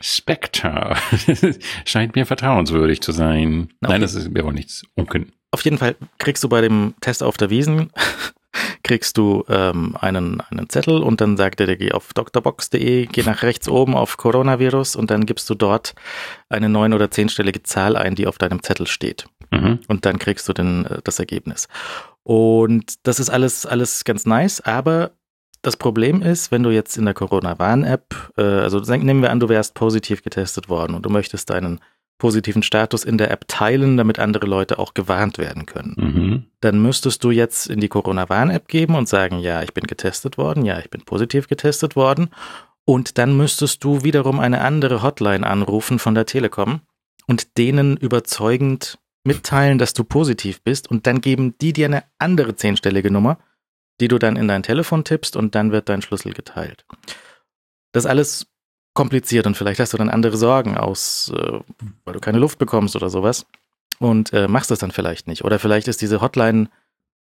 Spectre. 0.02 0.96
Scheint 1.86 2.16
mir 2.16 2.26
vertrauenswürdig 2.26 3.02
zu 3.02 3.12
sein. 3.12 3.70
Okay. 3.82 3.94
Nein, 3.94 4.02
das 4.02 4.14
ist 4.14 4.30
mir 4.30 4.46
auch 4.46 4.52
nichts 4.52 4.84
unken. 4.96 5.32
Auf 5.52 5.64
jeden 5.64 5.80
Fall 5.80 5.96
kriegst 6.20 6.44
du 6.44 6.50
bei 6.50 6.62
dem 6.62 6.94
Test 7.02 7.24
auf 7.24 7.38
der 7.38 7.50
Wiesen 7.50 7.92
kriegst 8.84 9.18
du 9.18 9.44
ähm, 9.50 9.96
einen, 10.00 10.42
einen 10.42 10.70
Zettel 10.70 11.02
und 11.02 11.22
dann 11.22 11.38
sagt 11.38 11.60
er 11.60 11.68
dir, 11.68 11.78
geh 11.78 11.92
auf 11.92 12.14
drbox.de, 12.14 13.06
geh 13.06 13.24
nach 13.24 13.44
rechts 13.44 13.70
oben 13.70 13.96
auf 13.96 14.18
Coronavirus 14.18 14.96
und 14.96 15.12
dann 15.12 15.26
gibst 15.26 15.50
du 15.50 15.56
dort 15.56 15.94
eine 16.50 16.70
neun- 16.70 16.94
oder 16.94 17.12
zehnstellige 17.12 17.64
Zahl 17.64 17.96
ein, 17.96 18.16
die 18.16 18.28
auf 18.28 18.38
deinem 18.38 18.64
Zettel 18.64 18.88
steht. 18.88 19.28
Mhm. 19.52 19.80
Und 19.88 20.06
dann 20.06 20.20
kriegst 20.20 20.48
du 20.48 20.54
den, 20.54 20.86
äh, 20.86 21.02
das 21.04 21.20
Ergebnis. 21.20 21.68
Und 22.24 23.08
das 23.08 23.20
ist 23.20 23.30
alles, 23.30 23.66
alles 23.66 24.04
ganz 24.04 24.26
nice, 24.26 24.62
aber 24.62 25.12
das 25.62 25.76
Problem 25.76 26.22
ist, 26.22 26.52
wenn 26.52 26.64
du 26.64 26.70
jetzt 26.70 26.98
in 26.98 27.06
der 27.06 27.14
Corona-Warn-App, 27.14 28.34
äh, 28.38 28.42
also 28.42 28.80
nehmen 28.80 29.22
wir 29.22 29.32
an, 29.32 29.40
du 29.40 29.50
wärst 29.50 29.74
positiv 29.74 30.24
getestet 30.24 30.70
worden 30.70 30.96
und 30.96 31.06
du 31.06 31.10
möchtest 31.10 31.50
deinen 31.50 31.80
positiven 32.18 32.64
Status 32.64 33.06
in 33.06 33.18
der 33.18 33.32
App 33.32 33.48
teilen, 33.48 33.98
damit 33.98 34.20
andere 34.20 34.46
Leute 34.46 34.78
auch 34.78 34.94
gewarnt 34.94 35.38
werden 35.38 35.66
können. 35.66 35.96
Mhm. 35.98 36.46
Dann 36.60 36.82
müsstest 36.82 37.24
du 37.24 37.32
jetzt 37.32 37.68
in 37.68 37.80
die 37.80 37.88
Corona-Warn-App 37.88 38.68
geben 38.68 38.96
und 38.96 39.08
sagen, 39.08 39.40
ja, 39.40 39.64
ich 39.64 39.74
bin 39.74 39.88
getestet 39.88 40.38
worden, 40.38 40.66
ja, 40.66 40.80
ich 40.80 40.90
bin 40.90 41.02
positiv 41.02 41.48
getestet 41.48 41.96
worden. 41.96 42.30
Und 42.86 43.18
dann 43.18 43.38
müsstest 43.38 43.84
du 43.84 44.04
wiederum 44.04 44.40
eine 44.40 44.62
andere 44.62 45.02
Hotline 45.02 45.48
anrufen 45.48 46.00
von 46.00 46.14
der 46.14 46.26
Telekom 46.26 46.82
und 47.28 47.58
denen 47.58 47.96
überzeugend 47.98 49.00
mitteilen, 49.30 49.78
dass 49.78 49.94
du 49.94 50.04
positiv 50.04 50.62
bist. 50.62 50.90
Und 50.90 51.06
dann 51.06 51.22
geben 51.22 51.56
die 51.60 51.72
dir 51.72 51.86
eine 51.86 52.04
andere 52.18 52.56
zehnstellige 52.56 53.12
Nummer, 53.12 53.38
die 54.00 54.08
du 54.08 54.18
dann 54.18 54.36
in 54.36 54.48
dein 54.48 54.64
Telefon 54.64 55.04
tippst 55.04 55.36
und 55.36 55.54
dann 55.54 55.72
wird 55.72 55.88
dein 55.88 56.02
Schlüssel 56.02 56.34
geteilt. 56.34 56.86
Das 57.92 58.06
alles 58.06 58.48
kompliziert 58.96 59.46
und 59.46 59.56
vielleicht 59.56 59.80
hast 59.80 59.94
du 59.94 59.98
dann 59.98 60.10
andere 60.10 60.36
Sorgen 60.36 60.78
aus, 60.78 61.32
äh, 61.36 61.60
weil 62.06 62.14
du 62.14 62.20
keine 62.20 62.40
Luft 62.40 62.58
bekommst 62.58 62.96
oder 62.96 63.10
sowas 63.10 63.46
und 64.00 64.34
äh, 64.34 64.48
machst 64.48 64.72
das 64.72 64.80
dann 64.80 64.92
vielleicht 64.92 65.28
nicht. 65.28 65.46
Oder 65.46 65.60
vielleicht 65.60 65.88
ist 65.88 66.02
diese 66.02 66.22
Hotline 66.22 66.70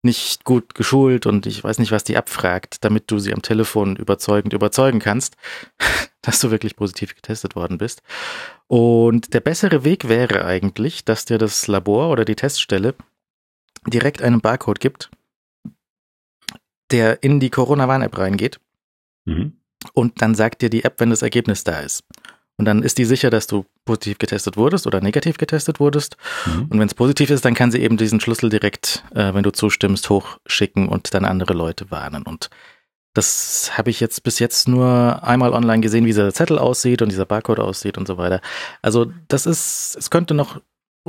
nicht 0.02 0.44
gut 0.44 0.74
geschult 0.74 1.26
und 1.26 1.46
ich 1.46 1.62
weiß 1.62 1.78
nicht, 1.78 1.92
was 1.92 2.04
die 2.04 2.16
abfragt, 2.16 2.84
damit 2.84 3.10
du 3.10 3.18
sie 3.18 3.32
am 3.32 3.42
Telefon 3.42 3.96
überzeugend 3.96 4.52
überzeugen 4.52 4.98
kannst, 4.98 5.36
dass 6.22 6.40
du 6.40 6.50
wirklich 6.50 6.76
positiv 6.76 7.14
getestet 7.14 7.54
worden 7.54 7.78
bist. 7.78 8.02
Und 8.66 9.34
der 9.34 9.40
bessere 9.40 9.84
Weg 9.84 10.08
wäre 10.08 10.44
eigentlich, 10.44 11.04
dass 11.04 11.24
dir 11.24 11.38
das 11.38 11.66
Labor 11.66 12.10
oder 12.10 12.24
die 12.24 12.36
Teststelle 12.36 12.94
direkt 13.86 14.22
einen 14.22 14.40
Barcode 14.40 14.80
gibt, 14.80 15.10
der 16.90 17.22
in 17.22 17.40
die 17.40 17.50
Corona-Warn-App 17.50 18.16
reingeht. 18.16 18.60
Mhm. 19.26 19.56
Und 19.92 20.20
dann 20.22 20.34
sagt 20.34 20.62
dir 20.62 20.70
die 20.70 20.84
App, 20.84 21.00
wenn 21.00 21.10
das 21.10 21.22
Ergebnis 21.22 21.64
da 21.64 21.80
ist. 21.80 22.04
Und 22.60 22.66
dann 22.66 22.82
ist 22.82 22.98
die 22.98 23.06
sicher, 23.06 23.30
dass 23.30 23.46
du 23.46 23.64
positiv 23.86 24.18
getestet 24.18 24.58
wurdest 24.58 24.86
oder 24.86 25.00
negativ 25.00 25.38
getestet 25.38 25.80
wurdest. 25.80 26.18
Mhm. 26.44 26.66
Und 26.68 26.78
wenn 26.78 26.88
es 26.88 26.92
positiv 26.92 27.30
ist, 27.30 27.42
dann 27.46 27.54
kann 27.54 27.70
sie 27.70 27.80
eben 27.80 27.96
diesen 27.96 28.20
Schlüssel 28.20 28.50
direkt, 28.50 29.02
äh, 29.14 29.32
wenn 29.32 29.42
du 29.42 29.50
zustimmst, 29.50 30.10
hochschicken 30.10 30.86
und 30.86 31.14
dann 31.14 31.24
andere 31.24 31.54
Leute 31.54 31.90
warnen. 31.90 32.22
Und 32.22 32.50
das 33.14 33.78
habe 33.78 33.88
ich 33.88 33.98
jetzt 33.98 34.24
bis 34.24 34.40
jetzt 34.40 34.68
nur 34.68 35.20
einmal 35.22 35.54
online 35.54 35.80
gesehen, 35.80 36.04
wie 36.04 36.10
dieser 36.10 36.34
Zettel 36.34 36.58
aussieht 36.58 37.00
und 37.00 37.10
dieser 37.10 37.24
Barcode 37.24 37.60
aussieht 37.60 37.96
und 37.96 38.06
so 38.06 38.18
weiter. 38.18 38.42
Also 38.82 39.10
das 39.28 39.46
ist, 39.46 39.96
es 39.98 40.10
könnte 40.10 40.34
noch 40.34 40.60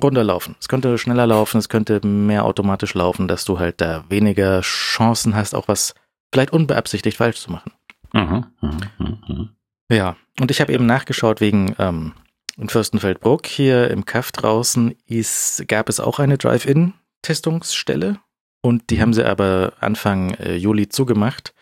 runterlaufen. 0.02 0.56
Es 0.58 0.70
könnte 0.70 0.98
schneller 0.98 1.28
laufen, 1.28 1.58
es 1.58 1.68
könnte 1.68 2.00
mehr 2.08 2.46
automatisch 2.46 2.94
laufen, 2.94 3.28
dass 3.28 3.44
du 3.44 3.60
halt 3.60 3.82
da 3.82 4.06
weniger 4.08 4.62
Chancen 4.62 5.36
hast, 5.36 5.54
auch 5.54 5.68
was 5.68 5.96
vielleicht 6.34 6.54
unbeabsichtigt 6.54 7.18
falsch 7.18 7.42
zu 7.42 7.52
machen. 7.52 7.74
Mhm. 8.14 8.46
Mhm. 8.62 9.20
Mhm. 9.28 9.50
Ja, 9.92 10.16
und 10.40 10.52
ich 10.52 10.62
habe 10.62 10.72
eben 10.72 10.86
nachgeschaut 10.86 11.42
wegen 11.42 11.76
ähm, 11.78 12.14
in 12.58 12.70
Fürstenfeldbruck 12.70 13.46
hier 13.46 13.92
im 13.92 14.06
Kaff 14.06 14.32
draußen 14.32 14.96
ist, 15.06 15.68
gab 15.68 15.90
es 15.90 16.00
auch 16.00 16.20
eine 16.20 16.38
Drive-In-Testungsstelle. 16.38 18.20
Und 18.62 18.90
die 18.90 19.02
haben 19.02 19.14
sie 19.14 19.26
aber 19.26 19.74
Anfang 19.82 20.34
äh, 20.36 20.56
Juli 20.56 20.88
zugemacht. 20.88 21.54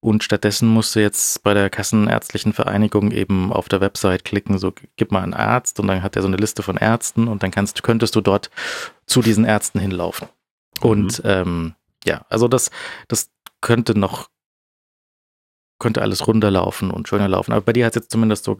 Und 0.00 0.24
stattdessen 0.24 0.68
musst 0.68 0.96
du 0.96 1.00
jetzt 1.00 1.44
bei 1.44 1.54
der 1.54 1.70
Kassenärztlichen 1.70 2.52
Vereinigung 2.52 3.12
eben 3.12 3.52
auf 3.52 3.68
der 3.68 3.80
Website 3.80 4.24
klicken, 4.24 4.58
so 4.58 4.72
gib 4.96 5.12
mal 5.12 5.22
einen 5.22 5.34
Arzt. 5.34 5.78
Und 5.78 5.86
dann 5.86 6.02
hat 6.02 6.16
er 6.16 6.22
so 6.22 6.28
eine 6.28 6.38
Liste 6.38 6.64
von 6.64 6.76
Ärzten. 6.76 7.28
Und 7.28 7.44
dann 7.44 7.52
kannst, 7.52 7.84
könntest 7.84 8.16
du 8.16 8.20
dort 8.20 8.50
zu 9.06 9.22
diesen 9.22 9.44
Ärzten 9.44 9.78
hinlaufen. 9.78 10.28
Und 10.80 11.22
ähm, 11.24 11.74
ja, 12.04 12.24
also 12.30 12.48
das, 12.48 12.72
das 13.06 13.30
könnte 13.60 13.96
noch 13.96 14.28
könnte 15.78 16.02
alles 16.02 16.26
runterlaufen 16.26 16.90
und 16.90 17.08
schöner 17.08 17.28
laufen. 17.28 17.52
Aber 17.52 17.60
bei 17.60 17.72
dir 17.72 17.84
hat 17.84 17.92
es 17.92 18.02
jetzt 18.02 18.10
zumindest 18.10 18.44
so 18.44 18.56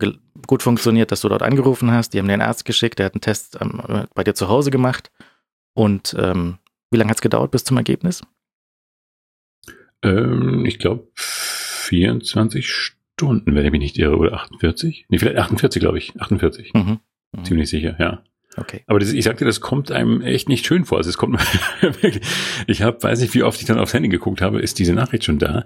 gut 0.47 0.63
funktioniert, 0.63 1.11
dass 1.13 1.23
du 1.23 1.29
dort 1.29 1.43
angerufen 1.43 1.91
hast. 1.91 2.11
Die 2.11 2.19
haben 2.19 2.27
dir 2.27 2.35
einen 2.35 2.43
Arzt 2.43 2.65
geschickt, 2.65 2.99
der 2.99 3.07
hat 3.07 3.15
einen 3.15 3.23
Test 3.23 3.59
ähm, 3.61 4.07
bei 4.15 4.25
dir 4.25 4.35
zu 4.35 4.49
Hause 4.49 4.71
gemacht. 4.71 5.11
Und 5.75 6.15
ähm, 6.19 6.59
wie 6.91 6.99
lange 6.99 7.11
hat 7.11 7.19
es 7.19 7.23
gedauert 7.23 7.51
bis 7.51 7.65
zum 7.65 7.77
Ergebnis? 7.77 8.23
Ähm, 10.03 10.65
ich 10.67 10.79
glaube 10.79 11.09
24 11.15 12.69
Stunden, 12.69 13.55
wenn 13.55 13.65
ich 13.65 13.73
mich 13.73 13.81
nicht 13.81 13.99
irre, 13.99 14.17
oder 14.17 14.35
48? 14.35 15.07
Nee, 15.09 15.19
vielleicht 15.19 15.39
48, 15.39 15.81
glaube 15.81 15.99
ich. 15.99 16.21
48. 16.21 16.75
Mhm. 16.75 17.01
Mhm. 17.33 17.45
Ziemlich 17.45 17.71
sicher, 17.71 17.97
ja. 17.99 18.23
Okay. 18.59 18.83
Aber 18.87 18.99
das, 18.99 19.13
ich 19.13 19.25
sagte, 19.25 19.45
das 19.45 19.61
kommt 19.61 19.91
einem 19.91 20.23
echt 20.23 20.49
nicht 20.49 20.67
schön 20.67 20.85
vor. 20.85 20.99
Also 20.99 21.11
es 21.11 21.19
kommt 21.19 21.39
wirklich. 21.81 22.21
Ich 22.67 22.83
habe, 22.83 23.03
weiß 23.03 23.21
nicht, 23.21 23.35
wie 23.35 23.43
oft 23.43 23.61
ich 23.61 23.67
dann 23.67 23.79
aufs 23.79 23.95
Handy 23.95 24.09
geguckt 24.09 24.41
habe, 24.41 24.61
ist 24.61 24.79
diese 24.79 24.95
Nachricht 24.95 25.25
schon 25.25 25.39
da. 25.39 25.65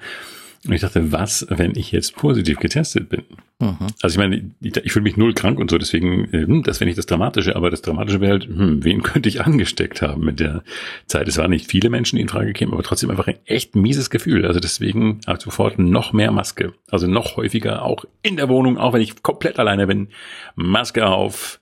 Und 0.66 0.74
ich 0.74 0.82
dachte, 0.82 1.10
was, 1.10 1.46
wenn 1.48 1.74
ich 1.74 1.90
jetzt 1.90 2.16
positiv 2.16 2.58
getestet 2.58 3.08
bin? 3.08 3.22
Mhm. 3.60 3.86
Also 4.02 4.14
ich 4.14 4.18
meine, 4.18 4.50
ich, 4.60 4.76
ich 4.76 4.92
fühle 4.92 5.04
mich 5.04 5.16
null 5.16 5.32
krank 5.32 5.58
und 5.58 5.70
so, 5.70 5.78
deswegen, 5.78 6.24
äh, 6.34 6.46
hm, 6.46 6.62
das 6.64 6.80
wäre 6.80 6.86
nicht 6.86 6.98
das 6.98 7.06
Dramatische, 7.06 7.56
aber 7.56 7.70
das 7.70 7.80
Dramatische 7.80 8.20
wäre 8.20 8.32
halt, 8.32 8.44
hm, 8.44 8.84
wen 8.84 9.02
könnte 9.02 9.30
ich 9.30 9.42
angesteckt 9.42 10.02
haben 10.02 10.22
mit 10.22 10.38
der 10.38 10.62
Zeit? 11.06 11.28
Es 11.28 11.38
waren 11.38 11.50
nicht 11.50 11.66
viele 11.66 11.88
Menschen, 11.88 12.16
die 12.16 12.22
in 12.22 12.28
Frage 12.28 12.52
kämen, 12.52 12.74
aber 12.74 12.82
trotzdem 12.82 13.10
einfach 13.10 13.26
ein 13.26 13.38
echt 13.46 13.74
mieses 13.74 14.10
Gefühl. 14.10 14.44
Also 14.44 14.60
deswegen 14.60 15.20
ab 15.24 15.40
sofort 15.40 15.78
noch 15.78 16.12
mehr 16.12 16.30
Maske. 16.30 16.74
Also 16.90 17.06
noch 17.06 17.36
häufiger, 17.36 17.82
auch 17.82 18.04
in 18.22 18.36
der 18.36 18.50
Wohnung, 18.50 18.76
auch 18.76 18.92
wenn 18.92 19.02
ich 19.02 19.22
komplett 19.22 19.58
alleine 19.58 19.86
bin, 19.86 20.08
Maske 20.56 21.06
auf. 21.06 21.60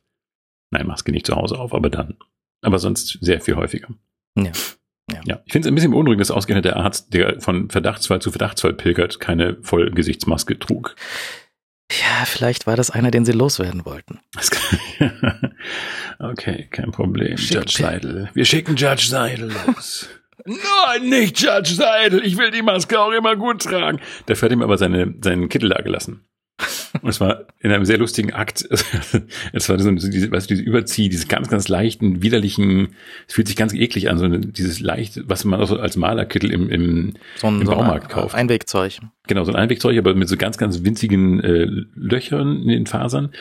Nein, 0.71 0.88
Maske 0.88 1.12
nicht 1.12 1.26
zu 1.26 1.37
Hause 1.37 1.59
auf, 1.59 1.73
aber 1.73 1.88
dann. 1.88 2.17
Aber 2.62 2.81
sonst 2.81 3.19
sehr 3.21 3.40
viel 3.40 3.55
häufiger. 3.55 3.88
Ja. 4.37 4.50
Ja, 5.25 5.41
ich 5.47 5.53
finde 5.53 5.69
es 5.69 5.73
ein 5.73 5.75
bisschen 5.75 5.91
beunruhigend, 5.93 6.21
dass 6.21 6.31
ausgerechnet 6.31 6.65
der 6.67 6.77
Arzt, 6.77 7.12
der 7.15 7.41
von 7.41 7.71
Verdachtsfall 7.71 8.21
zu 8.21 8.31
Verdachtsfall 8.31 8.75
pilgert, 8.75 9.21
keine 9.21 9.57
Vollgesichtsmaske 9.62 10.59
trug. 10.59 10.95
Ja, 11.91 12.25
vielleicht 12.27 12.67
war 12.67 12.77
das 12.77 12.91
einer, 12.91 13.11
den 13.11 13.25
sie 13.25 13.33
loswerden 13.33 13.85
wollten. 13.87 14.21
Okay, 16.21 16.67
kein 16.71 16.91
Problem. 16.91 17.37
Schick- 17.37 17.55
Judge 17.55 17.79
Seidel. 17.83 18.29
Wir 18.35 18.45
schicken 18.45 18.75
Judge 18.77 19.07
Seidel 19.09 19.53
los. 19.67 20.09
Nein, 20.45 21.09
nicht 21.09 21.41
Judge 21.41 21.75
Seidel. 21.75 22.25
Ich 22.25 22.37
will 22.37 22.50
die 22.50 22.62
Maske 22.62 22.99
auch 23.00 23.12
immer 23.12 23.37
gut 23.37 23.62
tragen. 23.62 24.00
Dafür 24.27 24.47
hat 24.49 24.53
ihm 24.53 24.62
aber 24.62 24.79
seine, 24.79 25.15
seinen 25.23 25.49
Kittel 25.49 25.69
da 25.69 25.81
gelassen. 25.81 26.25
Und 27.03 27.09
es 27.09 27.21
war 27.21 27.47
in 27.61 27.71
einem 27.71 27.85
sehr 27.85 27.99
lustigen 27.99 28.33
Akt. 28.33 28.69
Es 29.53 29.69
war 29.69 29.79
so, 29.79 29.91
diese, 29.91 30.31
weißt 30.31 30.50
du, 30.50 30.55
diese 30.55 30.67
Überzieh, 30.67 31.09
diese 31.09 31.27
ganz, 31.27 31.49
ganz 31.49 31.69
leichten, 31.69 32.23
widerlichen, 32.23 32.95
es 33.27 33.35
fühlt 33.35 33.47
sich 33.47 33.57
ganz 33.57 33.73
eklig 33.73 34.11
an, 34.11 34.19
so 34.19 34.25
eine, 34.25 34.41
dieses 34.41 34.81
leicht, 34.81 35.21
was 35.29 35.45
man 35.45 35.61
auch 35.61 35.67
so 35.67 35.79
als 35.79 35.97
Malerkittel 35.97 36.50
im, 36.50 36.71
im, 36.71 37.15
So 37.37 37.49
ein, 37.49 37.61
Im 37.61 37.67
so 37.67 37.73
ein 37.73 37.79
Baumarkt 37.79 38.09
kauft. 38.09 38.35
Einwegzeug. 38.35 38.99
Genau, 39.27 39.45
so 39.45 39.53
ein 39.53 39.57
Einwegzeug, 39.57 39.97
aber 39.99 40.15
mit 40.15 40.29
so 40.29 40.37
ganz, 40.37 40.59
ganz 40.59 40.85
winzigen 40.85 41.41
äh, 41.41 41.67
Löchern 41.95 42.62
in 42.62 42.69
den 42.69 42.87
Fasern. 42.87 43.33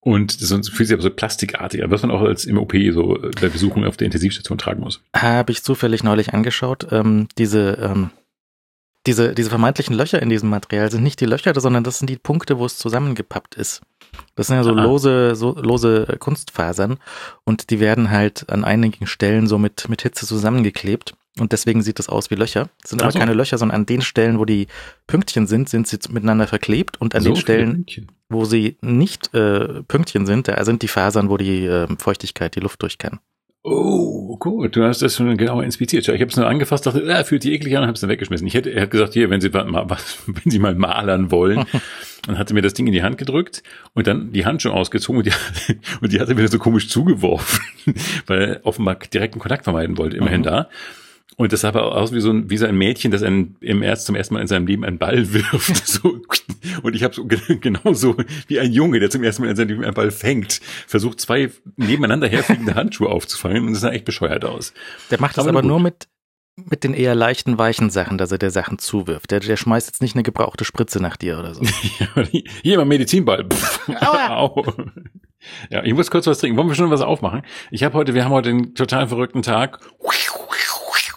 Und 0.00 0.32
sonst 0.32 0.70
fühlt 0.70 0.88
sich 0.88 0.94
aber 0.94 1.02
so 1.02 1.10
plastikartig 1.10 1.82
an, 1.82 1.90
was 1.90 2.02
man 2.02 2.10
auch 2.10 2.22
als 2.22 2.44
im 2.44 2.58
OP 2.58 2.72
so 2.92 3.16
äh, 3.16 3.30
bei 3.40 3.48
Besuchung 3.48 3.84
auf 3.84 3.96
der 3.96 4.06
Intensivstation 4.06 4.58
tragen 4.58 4.80
muss. 4.80 5.02
Habe 5.14 5.52
ich 5.52 5.62
zufällig 5.62 6.02
neulich 6.04 6.32
angeschaut. 6.34 6.86
Ähm, 6.90 7.28
diese, 7.36 7.78
ähm, 7.82 8.10
diese, 9.08 9.34
diese 9.34 9.48
vermeintlichen 9.48 9.96
Löcher 9.96 10.20
in 10.20 10.28
diesem 10.28 10.50
Material 10.50 10.90
sind 10.90 11.02
nicht 11.02 11.18
die 11.20 11.24
Löcher, 11.24 11.58
sondern 11.58 11.82
das 11.82 11.98
sind 11.98 12.10
die 12.10 12.18
Punkte, 12.18 12.58
wo 12.58 12.66
es 12.66 12.76
zusammengepappt 12.76 13.54
ist. 13.54 13.80
Das 14.36 14.48
sind 14.48 14.56
ja 14.56 14.64
so 14.64 14.72
Aha. 14.74 14.82
lose, 14.84 15.34
so 15.34 15.54
lose 15.54 16.16
Kunstfasern 16.18 16.98
und 17.44 17.70
die 17.70 17.80
werden 17.80 18.10
halt 18.10 18.50
an 18.50 18.64
einigen 18.64 19.06
Stellen 19.06 19.46
so 19.46 19.58
mit, 19.58 19.88
mit 19.88 20.02
Hitze 20.02 20.26
zusammengeklebt 20.26 21.14
und 21.40 21.52
deswegen 21.52 21.82
sieht 21.82 21.98
das 21.98 22.08
aus 22.10 22.30
wie 22.30 22.34
Löcher. 22.34 22.68
Das 22.82 22.90
sind 22.90 23.02
Ach 23.02 23.06
aber 23.08 23.18
keine 23.18 23.32
Löcher, 23.32 23.56
sondern 23.56 23.76
an 23.80 23.86
den 23.86 24.02
Stellen, 24.02 24.38
wo 24.38 24.44
die 24.44 24.66
Pünktchen 25.06 25.46
sind, 25.46 25.68
sind 25.70 25.86
sie 25.86 25.98
miteinander 26.10 26.46
verklebt 26.46 27.00
und 27.00 27.14
an 27.14 27.22
So 27.22 27.30
den 27.30 27.36
Stellen, 27.36 27.72
Pünktchen. 27.76 28.12
wo 28.28 28.44
sie 28.44 28.76
nicht 28.82 29.32
äh, 29.34 29.82
Pünktchen 29.84 30.26
sind, 30.26 30.48
da 30.48 30.62
sind 30.64 30.82
die 30.82 30.88
Fasern, 30.88 31.30
wo 31.30 31.38
die 31.38 31.64
äh, 31.64 31.86
Feuchtigkeit 31.98 32.54
die 32.56 32.60
Luft 32.60 32.82
durch 32.82 32.98
kann. 32.98 33.20
Oh, 33.70 34.36
gut, 34.38 34.76
du 34.76 34.84
hast 34.84 35.02
das 35.02 35.16
schon 35.16 35.36
genauer 35.36 35.64
inspiziert. 35.64 36.06
Ich 36.08 36.20
habe 36.20 36.30
es 36.30 36.36
nur 36.36 36.46
angefasst, 36.46 36.86
dachte, 36.86 37.04
ah, 37.14 37.24
fühlt 37.24 37.42
sich 37.42 37.52
eklig 37.52 37.76
an 37.76 37.82
und 37.82 37.88
habe 37.88 37.94
es 37.94 38.00
dann 38.00 38.10
weggeschmissen. 38.10 38.46
Ich 38.46 38.54
hätte, 38.54 38.70
er 38.70 38.82
hat 38.82 38.90
gesagt, 38.90 39.12
hier, 39.12 39.28
wenn 39.30 39.40
Sie 39.40 39.50
mal, 39.50 39.90
was, 39.90 40.18
wenn 40.26 40.50
Sie 40.50 40.58
mal 40.58 40.74
malern 40.74 41.30
wollen, 41.30 41.64
und 42.28 42.38
hatte 42.38 42.54
mir 42.54 42.62
das 42.62 42.74
Ding 42.74 42.86
in 42.86 42.92
die 42.92 43.02
Hand 43.02 43.18
gedrückt 43.18 43.62
und 43.94 44.06
dann 44.06 44.32
die 44.32 44.44
Handschuhe 44.46 44.72
ausgezogen 44.72 45.18
und 45.18 45.26
die, 45.26 45.32
und 46.00 46.12
die 46.12 46.20
hat 46.20 46.28
er 46.28 46.36
wieder 46.36 46.48
so 46.48 46.58
komisch 46.58 46.88
zugeworfen, 46.88 47.60
weil 48.26 48.40
er 48.42 48.66
offenbar 48.66 48.96
direkten 48.96 49.38
Kontakt 49.38 49.64
vermeiden 49.64 49.98
wollte, 49.98 50.16
immerhin 50.16 50.40
Mhm. 50.40 50.44
da. 50.44 50.68
Und 51.36 51.52
das 51.52 51.60
sah 51.60 51.68
aber 51.68 51.94
aus 51.94 52.12
wie 52.12 52.20
so 52.20 52.30
ein, 52.30 52.50
wie 52.50 52.56
so 52.56 52.66
ein 52.66 52.76
Mädchen, 52.76 53.12
das 53.12 53.22
einen, 53.22 53.56
im 53.60 53.82
erst 53.82 54.06
zum 54.06 54.16
ersten 54.16 54.34
Mal 54.34 54.40
in 54.40 54.48
seinem 54.48 54.66
Leben 54.66 54.84
einen 54.84 54.98
Ball 54.98 55.32
wirft. 55.32 55.86
So. 55.86 56.20
Und 56.82 56.96
ich 56.96 57.04
habe 57.04 57.14
so 57.14 57.24
ge- 57.26 57.58
genauso 57.60 58.16
wie 58.48 58.58
ein 58.58 58.72
Junge, 58.72 58.98
der 58.98 59.10
zum 59.10 59.22
ersten 59.22 59.42
Mal 59.42 59.50
in 59.50 59.56
seinem 59.56 59.68
Leben 59.68 59.84
einen 59.84 59.94
Ball 59.94 60.10
fängt, 60.10 60.60
versucht 60.86 61.20
zwei 61.20 61.50
nebeneinander 61.76 62.26
herfliegende 62.28 62.74
Handschuhe 62.74 63.08
aufzufangen 63.08 63.66
und 63.66 63.72
das 63.72 63.82
sah 63.82 63.90
echt 63.90 64.04
bescheuert 64.04 64.44
aus. 64.44 64.72
Der 65.10 65.20
macht 65.20 65.36
das 65.36 65.46
Aber 65.46 65.58
aber, 65.60 65.68
nur 65.68 65.78
mit, 65.78 66.08
mit 66.56 66.82
den 66.82 66.92
eher 66.92 67.14
leichten, 67.14 67.56
weichen 67.56 67.90
Sachen, 67.90 68.18
dass 68.18 68.32
er 68.32 68.38
der 68.38 68.50
Sachen 68.50 68.80
zuwirft. 68.80 69.30
Der, 69.30 69.38
der 69.38 69.56
schmeißt 69.56 69.86
jetzt 69.86 70.02
nicht 70.02 70.16
eine 70.16 70.24
gebrauchte 70.24 70.64
Spritze 70.64 71.00
nach 71.00 71.16
dir 71.16 71.38
oder 71.38 71.54
so. 71.54 71.62
Hier 72.62 72.78
mal 72.78 72.84
Medizinball. 72.84 73.46
Pff. 73.48 73.88
Au. 74.00 74.64
Ja, 75.70 75.84
ich 75.84 75.94
muss 75.94 76.10
kurz 76.10 76.26
was 76.26 76.40
trinken. 76.40 76.58
Wollen 76.58 76.66
wir 76.68 76.74
schon 76.74 76.90
was 76.90 77.00
aufmachen? 77.00 77.42
Ich 77.70 77.84
habe 77.84 77.94
heute, 77.94 78.12
wir 78.14 78.24
haben 78.24 78.32
heute 78.32 78.48
einen 78.50 78.74
total 78.74 79.06
verrückten 79.06 79.42
Tag. 79.42 79.78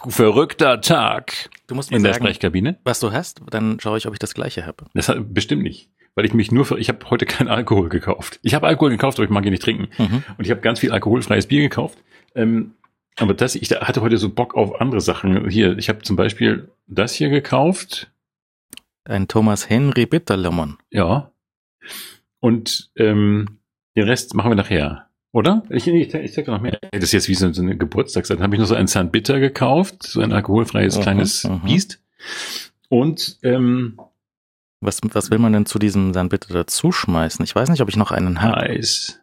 Verrückter 0.08 0.80
Tag 0.80 1.50
Du 1.66 1.74
musst 1.74 1.90
mir 1.90 1.96
in 1.96 2.02
der 2.02 2.14
sagen, 2.14 2.24
Sprechkabine. 2.24 2.78
was 2.84 3.00
du 3.00 3.12
hast, 3.12 3.40
dann 3.50 3.78
schaue 3.80 3.98
ich, 3.98 4.06
ob 4.06 4.12
ich 4.12 4.18
das 4.18 4.34
gleiche 4.34 4.66
habe. 4.66 4.86
Das 4.94 5.08
hat, 5.08 5.32
bestimmt 5.32 5.62
nicht. 5.62 5.90
Weil 6.14 6.26
ich 6.26 6.34
mich 6.34 6.52
nur 6.52 6.66
für, 6.66 6.78
ich 6.78 6.88
habe 6.88 7.08
heute 7.08 7.24
keinen 7.24 7.48
Alkohol 7.48 7.88
gekauft. 7.88 8.38
Ich 8.42 8.54
habe 8.54 8.66
Alkohol 8.66 8.90
gekauft, 8.90 9.18
aber 9.18 9.24
ich 9.24 9.30
mag 9.30 9.44
ihn 9.46 9.52
nicht 9.52 9.62
trinken. 9.62 9.88
Mhm. 9.96 10.22
Und 10.36 10.44
ich 10.44 10.50
habe 10.50 10.60
ganz 10.60 10.80
viel 10.80 10.92
alkoholfreies 10.92 11.46
Bier 11.46 11.62
gekauft. 11.62 11.98
Ähm, 12.34 12.74
aber 13.16 13.34
das, 13.34 13.54
ich 13.54 13.70
hatte 13.70 14.02
heute 14.02 14.18
so 14.18 14.28
Bock 14.28 14.54
auf 14.54 14.80
andere 14.80 15.00
Sachen. 15.00 15.48
Hier, 15.48 15.76
ich 15.78 15.88
habe 15.88 16.02
zum 16.02 16.16
Beispiel 16.16 16.70
das 16.86 17.14
hier 17.14 17.30
gekauft. 17.30 18.10
Ein 19.04 19.28
Thomas 19.28 19.68
Henry 19.68 20.06
Bitterlemon. 20.06 20.78
Ja. 20.90 21.32
Und 22.40 22.90
ähm, 22.96 23.58
den 23.96 24.04
Rest 24.04 24.34
machen 24.34 24.50
wir 24.50 24.56
nachher. 24.56 25.08
Oder? 25.32 25.62
Ich, 25.70 25.86
ich, 25.86 26.12
ich 26.14 26.34
sag 26.34 26.46
noch 26.46 26.60
mehr. 26.60 26.78
Das 26.92 27.04
ist 27.04 27.12
jetzt 27.12 27.28
wie 27.28 27.34
so 27.34 27.46
eine 27.46 27.76
Geburtstagszeit. 27.76 28.38
Dann 28.38 28.44
habe 28.44 28.54
ich 28.54 28.60
noch 28.60 28.66
so 28.66 28.74
ein 28.74 28.86
San 28.86 29.10
Bitter 29.10 29.40
gekauft, 29.40 30.02
so 30.02 30.20
ein 30.20 30.32
alkoholfreies 30.32 30.98
Mhm, 30.98 31.02
kleines 31.02 31.44
mhm. 31.44 31.60
Biest. 31.62 32.00
Und 32.90 33.38
ähm, 33.42 33.98
Was, 34.80 35.00
was 35.02 35.30
will 35.30 35.38
man 35.38 35.54
denn 35.54 35.64
zu 35.66 35.78
diesem 35.78 36.12
dann 36.12 36.28
bitte 36.28 36.52
dazu 36.52 36.92
schmeißen? 36.92 37.42
Ich 37.44 37.54
weiß 37.54 37.70
nicht, 37.70 37.80
ob 37.80 37.88
ich 37.88 37.96
noch 37.96 38.10
einen 38.10 38.42
habe. 38.42 38.58
Eis. 38.58 39.20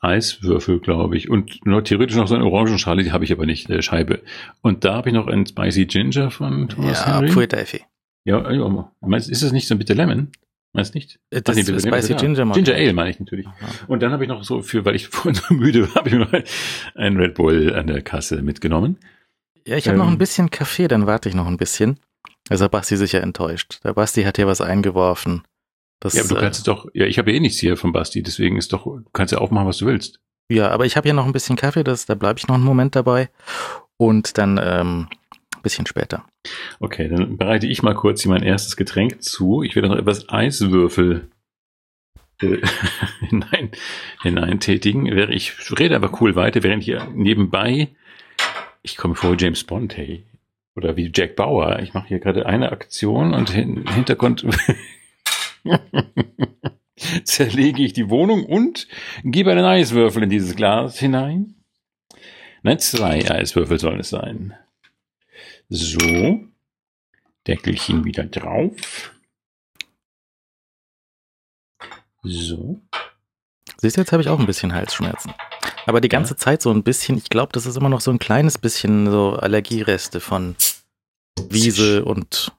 Eiswürfel, 0.00 0.80
glaube 0.80 1.16
ich. 1.16 1.28
Und 1.30 1.64
nur 1.66 1.84
theoretisch 1.84 2.16
noch 2.16 2.28
so 2.28 2.34
eine 2.34 2.44
Orangenschale, 2.44 3.02
die 3.02 3.12
habe 3.12 3.24
ich 3.24 3.32
aber 3.32 3.46
nicht, 3.46 3.68
äh, 3.70 3.82
Scheibe. 3.82 4.22
Und 4.62 4.84
da 4.84 4.94
habe 4.94 5.10
ich 5.10 5.14
noch 5.14 5.26
einen 5.26 5.46
Spicy 5.46 5.86
Ginger 5.86 6.30
von 6.30 6.68
Thomas 6.68 7.00
Ja, 7.00 7.20
Henry. 7.20 7.30
Pui. 7.30 7.48
Ja, 8.24 8.50
ja, 8.50 8.92
meinst, 9.00 9.28
ist 9.30 9.42
das 9.42 9.52
nicht 9.52 9.68
so 9.68 9.74
ein 9.74 9.78
Bitter 9.78 9.94
Lemon? 9.94 10.30
Meinst 10.74 10.94
nicht? 10.94 11.18
Äh, 11.30 11.38
Ach 11.38 11.42
Das 11.44 11.56
nee, 11.56 11.62
ist 11.62 11.86
Spicy. 11.86 12.14
Ginger. 12.14 12.44
mag 12.44 12.56
Ginger. 12.56 12.74
Ale 12.74 12.92
meine 12.92 13.10
ich 13.10 13.18
natürlich. 13.20 13.46
Aha. 13.46 13.54
Und 13.86 14.02
dann 14.02 14.12
habe 14.12 14.24
ich 14.24 14.28
noch 14.28 14.44
so 14.44 14.60
für, 14.60 14.84
weil 14.84 14.94
ich 14.96 15.08
vorhin 15.08 15.34
so 15.34 15.54
müde 15.54 15.88
war, 15.88 15.94
habe 15.94 16.08
ich 16.08 16.14
mir 16.14 16.20
noch 16.20 16.32
ein, 16.32 16.44
ein 16.96 17.16
Red 17.16 17.34
Bull 17.34 17.74
an 17.74 17.86
der 17.86 18.02
Kasse 18.02 18.42
mitgenommen. 18.42 18.98
Ja, 19.66 19.76
ich 19.78 19.88
habe 19.88 19.96
noch 19.96 20.06
Ähm. 20.06 20.12
ein 20.14 20.18
bisschen 20.18 20.50
Kaffee, 20.50 20.88
dann 20.88 21.06
warte 21.06 21.28
ich 21.30 21.34
noch 21.34 21.46
ein 21.46 21.56
bisschen. 21.56 21.98
Also 22.50 22.68
Basti 22.68 22.96
sicher 22.98 23.22
enttäuscht. 23.22 23.80
Der 23.84 23.94
Basti 23.94 24.24
hat 24.24 24.36
hier 24.36 24.46
was 24.46 24.60
eingeworfen. 24.60 25.42
Das, 26.00 26.12
Ja, 26.14 26.20
aber 26.20 26.28
du 26.28 26.36
äh, 26.36 26.40
kannst 26.40 26.58
es 26.58 26.64
doch, 26.64 26.86
ja, 26.92 27.06
ich 27.06 27.16
habe 27.18 27.30
ja 27.30 27.36
eh 27.38 27.40
nichts 27.40 27.58
hier 27.58 27.76
von 27.78 27.92
Basti, 27.92 28.22
deswegen 28.22 28.58
ist 28.58 28.72
doch, 28.74 28.84
du 28.84 29.04
kannst 29.14 29.32
ja 29.32 29.38
aufmachen, 29.38 29.66
was 29.66 29.78
du 29.78 29.86
willst. 29.86 30.20
Ja, 30.50 30.68
aber 30.68 30.84
ich 30.84 30.96
habe 30.98 31.06
hier 31.08 31.14
noch 31.14 31.24
ein 31.24 31.32
bisschen 31.32 31.56
Kaffee, 31.56 31.84
das, 31.84 32.04
da 32.04 32.14
bleibe 32.14 32.38
ich 32.38 32.46
noch 32.48 32.56
einen 32.56 32.64
Moment 32.64 32.94
dabei. 32.96 33.30
Und 33.96 34.36
dann 34.36 34.60
ähm, 34.62 35.06
bisschen 35.64 35.86
später. 35.86 36.24
Okay, 36.78 37.08
dann 37.08 37.36
bereite 37.36 37.66
ich 37.66 37.82
mal 37.82 37.94
kurz 37.94 38.22
hier 38.22 38.30
mein 38.30 38.44
erstes 38.44 38.76
Getränk 38.76 39.22
zu. 39.22 39.62
Ich 39.62 39.74
werde 39.74 39.88
noch 39.88 39.98
etwas 39.98 40.28
Eiswürfel 40.28 41.28
äh, 42.40 42.58
hinein, 43.28 43.72
hineintätigen. 44.22 45.06
Während 45.06 45.34
Ich 45.34 45.52
rede 45.78 45.96
einfach 45.96 46.20
cool 46.20 46.36
weiter, 46.36 46.62
während 46.62 46.84
hier 46.84 47.08
nebenbei, 47.12 47.88
ich 48.82 48.96
komme 48.96 49.16
vor 49.16 49.36
James 49.38 49.64
Bond, 49.64 49.96
hey. 49.96 50.24
Oder 50.76 50.96
wie 50.96 51.10
Jack 51.14 51.36
Bauer. 51.36 51.78
Ich 51.80 51.94
mache 51.94 52.08
hier 52.08 52.18
gerade 52.18 52.46
eine 52.46 52.72
Aktion 52.72 53.32
und 53.32 53.50
hin, 53.50 53.84
Hintergrund 53.88 54.44
zerlege 57.24 57.82
ich 57.82 57.92
die 57.92 58.10
Wohnung 58.10 58.44
und 58.44 58.88
gebe 59.22 59.52
einen 59.52 59.64
Eiswürfel 59.64 60.24
in 60.24 60.30
dieses 60.30 60.56
Glas 60.56 60.98
hinein. 60.98 61.54
Nein, 62.62 62.78
zwei 62.78 63.30
Eiswürfel 63.30 63.78
sollen 63.78 64.00
es 64.00 64.10
sein. 64.10 64.54
So. 65.74 66.44
Deckelchen 67.48 68.04
wieder 68.04 68.22
drauf. 68.22 69.12
So. 72.22 72.80
Siehst 73.78 73.96
du, 73.96 74.00
jetzt 74.00 74.12
habe 74.12 74.22
ich 74.22 74.28
auch 74.28 74.38
ein 74.38 74.46
bisschen 74.46 74.72
Halsschmerzen. 74.72 75.34
Aber 75.86 76.00
die 76.00 76.08
ganze 76.08 76.36
Zeit 76.36 76.62
so 76.62 76.70
ein 76.70 76.84
bisschen, 76.84 77.18
ich 77.18 77.28
glaube, 77.28 77.50
das 77.52 77.66
ist 77.66 77.76
immer 77.76 77.88
noch 77.88 78.00
so 78.00 78.12
ein 78.12 78.20
kleines 78.20 78.56
bisschen 78.56 79.10
so 79.10 79.32
Allergiereste 79.32 80.20
von 80.20 80.54
Wiese 81.50 82.04
und 82.04 82.52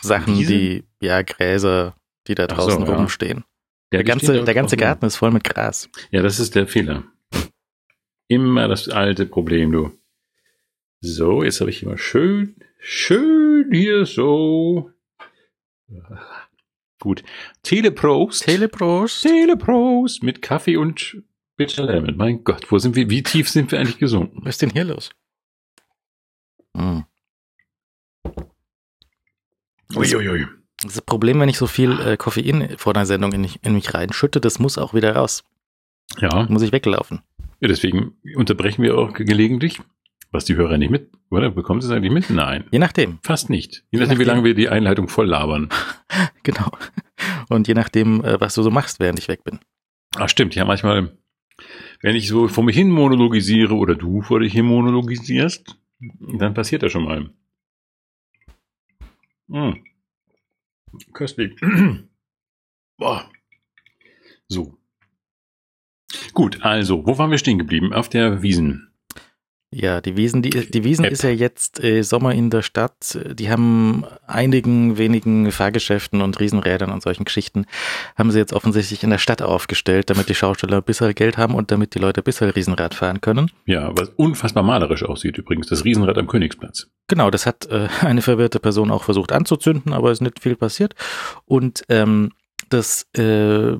Sachen, 0.00 0.38
Wiese? 0.38 0.52
die, 0.52 0.84
ja, 1.02 1.20
Gräser, 1.20 1.94
die 2.26 2.34
da 2.34 2.46
Ach 2.50 2.58
so, 2.58 2.68
draußen 2.68 2.86
ja. 2.86 2.94
rumstehen. 2.94 3.44
Der 3.92 4.00
die 4.00 4.06
ganze, 4.06 4.42
der 4.42 4.54
ganze 4.54 4.76
draußen. 4.76 4.78
Garten 4.78 5.04
ist 5.06 5.16
voll 5.16 5.30
mit 5.30 5.44
Gras. 5.44 5.90
Ja, 6.10 6.22
das 6.22 6.40
ist 6.40 6.54
der 6.54 6.66
Fehler. 6.66 7.04
Immer 8.28 8.66
das 8.66 8.88
alte 8.88 9.26
Problem, 9.26 9.72
du. 9.72 9.92
So, 11.04 11.42
jetzt 11.42 11.60
habe 11.60 11.70
ich 11.70 11.80
hier 11.80 11.88
mal 11.88 11.98
schön, 11.98 12.54
schön 12.78 13.72
hier 13.72 14.06
so. 14.06 14.90
Gut. 17.00 17.24
Teleprost. 17.64 18.44
Teleprost. 18.44 19.22
Teleprost 19.22 20.22
mit 20.22 20.40
Kaffee 20.42 20.76
und 20.76 21.16
Bitter 21.56 21.82
Lemon. 21.84 22.16
Mein 22.16 22.44
Gott, 22.44 22.70
wo 22.70 22.78
sind 22.78 22.94
wir? 22.94 23.10
Wie 23.10 23.24
tief 23.24 23.48
sind 23.48 23.72
wir 23.72 23.80
eigentlich 23.80 23.98
gesunken? 23.98 24.42
Was 24.44 24.50
ist 24.54 24.62
denn 24.62 24.70
hier 24.70 24.84
los? 24.84 25.10
Hm. 26.76 27.04
Uiuiui. 29.96 30.46
Das 30.84 31.00
Problem, 31.02 31.40
wenn 31.40 31.48
ich 31.48 31.58
so 31.58 31.66
viel 31.66 31.98
äh, 32.00 32.16
Koffein 32.16 32.76
vor 32.78 32.94
der 32.94 33.06
Sendung 33.06 33.32
in, 33.32 33.48
in 33.62 33.74
mich 33.74 33.92
reinschütte, 33.92 34.40
das 34.40 34.60
muss 34.60 34.78
auch 34.78 34.94
wieder 34.94 35.16
raus. 35.16 35.44
Ja, 36.18 36.46
Muss 36.48 36.62
ich 36.62 36.72
weglaufen. 36.72 37.22
ja, 37.60 37.68
deswegen 37.68 38.16
unterbrechen 38.36 38.82
wir 38.82 38.96
auch 38.96 39.12
gelegentlich. 39.12 39.80
Was 40.32 40.46
die 40.46 40.56
Hörer 40.56 40.78
nicht 40.78 40.90
mit, 40.90 41.10
oder? 41.30 41.50
Bekommt 41.50 41.84
es 41.84 41.90
eigentlich 41.90 42.10
mit? 42.10 42.30
Nein. 42.30 42.64
Je 42.72 42.78
nachdem. 42.78 43.18
Fast 43.22 43.50
nicht. 43.50 43.84
Je 43.90 43.98
Je 43.98 44.00
nachdem, 44.00 44.18
wie 44.18 44.24
lange 44.24 44.44
wir 44.44 44.54
die 44.54 44.70
Einleitung 44.70 45.08
voll 45.08 45.28
labern. 45.28 45.68
Genau. 46.42 46.70
Und 47.48 47.68
je 47.68 47.74
nachdem, 47.74 48.22
äh, 48.24 48.38
was 48.40 48.54
du 48.54 48.62
so 48.62 48.70
machst, 48.70 49.00
während 49.00 49.18
ich 49.18 49.28
weg 49.28 49.44
bin. 49.44 49.60
Ach 50.16 50.28
stimmt, 50.28 50.54
ja, 50.54 50.64
manchmal, 50.64 51.16
wenn 52.02 52.16
ich 52.16 52.28
so 52.28 52.48
vor 52.48 52.64
mich 52.64 52.76
hin 52.76 52.90
monologisiere 52.90 53.74
oder 53.74 53.94
du 53.94 54.20
vor 54.20 54.40
dich 54.40 54.52
hin 54.52 54.66
monologisierst, 54.66 55.78
dann 56.38 56.52
passiert 56.52 56.82
das 56.82 56.92
schon 56.92 57.04
mal. 57.04 57.30
Hm. 59.50 59.84
Köstlich. 61.12 61.58
Boah. 62.98 63.30
So. 64.48 64.76
Gut, 66.34 66.62
also, 66.62 67.06
wo 67.06 67.16
waren 67.16 67.30
wir 67.30 67.38
stehen 67.38 67.58
geblieben? 67.58 67.92
Auf 67.94 68.08
der 68.08 68.42
Wiesen. 68.42 68.91
Ja, 69.74 70.02
die 70.02 70.18
Wiesen, 70.18 70.42
die, 70.42 70.50
die 70.50 70.84
Wiesen 70.84 71.06
App. 71.06 71.12
ist 71.12 71.22
ja 71.22 71.30
jetzt 71.30 71.82
äh, 71.82 72.02
Sommer 72.02 72.34
in 72.34 72.50
der 72.50 72.60
Stadt. 72.60 73.18
Die 73.32 73.50
haben 73.50 74.04
einigen 74.26 74.98
wenigen 74.98 75.50
Fahrgeschäften 75.50 76.20
und 76.20 76.38
Riesenrädern 76.38 76.90
und 76.90 77.02
solchen 77.02 77.24
Geschichten, 77.24 77.64
haben 78.16 78.30
sie 78.30 78.38
jetzt 78.38 78.52
offensichtlich 78.52 79.02
in 79.02 79.08
der 79.08 79.16
Stadt 79.16 79.40
aufgestellt, 79.40 80.10
damit 80.10 80.28
die 80.28 80.34
Schausteller 80.34 80.76
ein 80.76 80.82
bisschen 80.82 81.14
Geld 81.14 81.38
haben 81.38 81.54
und 81.54 81.70
damit 81.70 81.94
die 81.94 81.98
Leute 81.98 82.20
ein 82.20 82.24
bisschen 82.24 82.50
Riesenrad 82.50 82.94
fahren 82.94 83.22
können. 83.22 83.50
Ja, 83.64 83.90
was 83.96 84.10
unfassbar 84.10 84.62
malerisch 84.62 85.04
aussieht 85.04 85.38
übrigens, 85.38 85.68
das 85.68 85.86
Riesenrad 85.86 86.18
am 86.18 86.26
Königsplatz. 86.26 86.88
Genau, 87.08 87.30
das 87.30 87.46
hat 87.46 87.64
äh, 87.66 87.88
eine 88.02 88.20
verwirrte 88.20 88.60
Person 88.60 88.90
auch 88.90 89.04
versucht 89.04 89.32
anzuzünden, 89.32 89.94
aber 89.94 90.10
es 90.10 90.18
ist 90.18 90.22
nicht 90.22 90.40
viel 90.40 90.54
passiert. 90.54 90.94
Und 91.46 91.82
ähm, 91.88 92.32
das, 92.68 93.06
äh, 93.16 93.76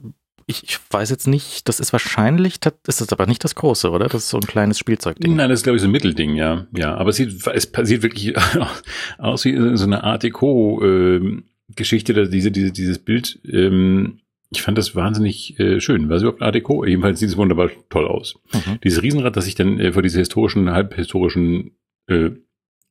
ich, 0.47 0.65
ich 0.65 0.79
weiß 0.91 1.11
jetzt 1.11 1.27
nicht, 1.27 1.69
das 1.69 1.81
ist 1.81 1.93
wahrscheinlich, 1.93 2.61
das 2.61 2.75
ist 2.87 3.01
das 3.01 3.13
aber 3.13 3.27
nicht 3.27 3.45
das 3.45 3.55
große, 3.55 3.91
oder? 3.91 4.07
Das 4.07 4.25
ist 4.25 4.31
so 4.31 4.39
ein 4.39 4.47
kleines 4.47 4.79
Spielzeugding. 4.79 5.35
Nein, 5.37 5.49
das 5.49 5.61
ist, 5.61 5.65
glaube 5.65 5.77
ich, 5.77 5.83
so 5.83 5.89
ein 5.89 5.93
Mittelding, 5.93 6.35
ja. 6.35 6.67
Ja, 6.77 6.95
aber 6.95 7.11
es 7.11 7.17
sieht, 7.17 7.47
es 7.47 7.71
sieht 7.83 8.03
wirklich 8.03 8.35
aus 9.19 9.45
wie 9.45 9.77
so 9.77 9.85
eine 9.85 10.05
Art 10.05 10.23
Deco-Geschichte, 10.23 12.15
da 12.15 12.25
diese, 12.25 12.51
diese, 12.51 12.73
dieses 12.73 12.99
Bild. 12.99 13.41
Ähm, 13.51 14.21
ich 14.51 14.63
fand 14.63 14.77
das 14.77 14.95
wahnsinnig 14.95 15.59
äh, 15.59 15.81
schön. 15.81 16.09
War 16.09 16.17
es 16.17 16.23
überhaupt 16.23 16.43
Art 16.43 16.55
Deco? 16.55 16.85
Jedenfalls 16.85 17.21
sieht 17.21 17.31
es 17.31 17.37
wunderbar 17.37 17.71
toll 17.89 18.07
aus. 18.07 18.39
Mhm. 18.53 18.81
Dieses 18.85 19.03
Riesenrad, 19.03 19.37
das 19.37 19.47
sich 19.47 19.55
dann 19.55 19.81
äh, 19.81 19.93
vor 19.93 20.03
diese 20.03 20.19
historischen, 20.19 20.71
halbhistorischen 20.71 21.73
äh, 22.07 22.31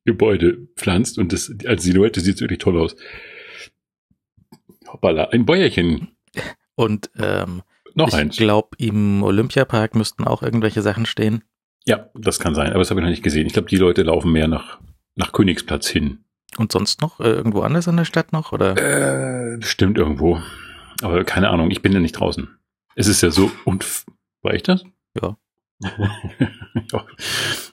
Gebäude 0.06 0.68
pflanzt 0.76 1.20
und 1.20 1.32
das 1.32 1.54
als 1.66 1.84
Silhouette 1.84 2.22
sieht 2.22 2.36
es 2.36 2.42
wirklich 2.42 2.60
toll 2.60 2.80
aus. 2.80 2.96
Hoppala, 4.88 5.26
ein 5.26 5.46
Bäuerchen. 5.46 6.10
Und 6.82 7.12
ähm, 7.16 7.62
Noch 7.94 8.08
ich 8.08 8.16
eins. 8.16 8.38
glaube, 8.38 8.70
im 8.80 9.22
Olympiapark 9.22 9.94
müssten 9.94 10.24
auch 10.26 10.42
irgendwelche 10.42 10.82
Sachen 10.82 11.06
stehen. 11.06 11.44
Ja, 11.86 12.10
das 12.16 12.40
kann 12.40 12.56
sein, 12.56 12.72
aber 12.72 12.80
das 12.80 12.90
habe 12.90 13.00
ich 13.00 13.04
noch 13.04 13.12
nicht 13.12 13.24
gesehen. 13.24 13.46
Ich 13.46 13.54
glaube, 13.54 13.70
die 13.70 13.78
Leute 13.78 14.02
laufen 14.02 14.32
mehr 14.32 14.48
nach, 14.48 14.80
nach 15.16 15.32
Königsplatz 15.32 15.88
hin. 15.88 16.24
Und 16.58 16.72
sonst 16.72 17.02
noch? 17.02 17.20
Äh, 17.20 17.30
irgendwo 17.30 17.62
anders 17.62 17.86
in 17.86 17.98
der 17.98 18.06
Stadt 18.06 18.34
noch? 18.34 18.52
Oder? 18.52 18.76
Äh, 18.78 19.62
stimmt 19.62 20.00
irgendwo. 20.00 20.42
Aber 21.04 21.24
keine 21.24 21.50
Ahnung, 21.50 21.70
ich 21.70 21.84
bin 21.84 21.94
ja 21.94 22.00
nicht 22.00 22.14
draußen. 22.14 22.50
Es 22.96 23.08
ist 23.08 23.22
ja 23.22 23.30
so 23.30 23.52
unf... 23.64 24.06
War 24.42 24.56
ich 24.56 24.64
das? 24.64 24.84
Ja. 25.22 25.38
ja. 26.92 27.06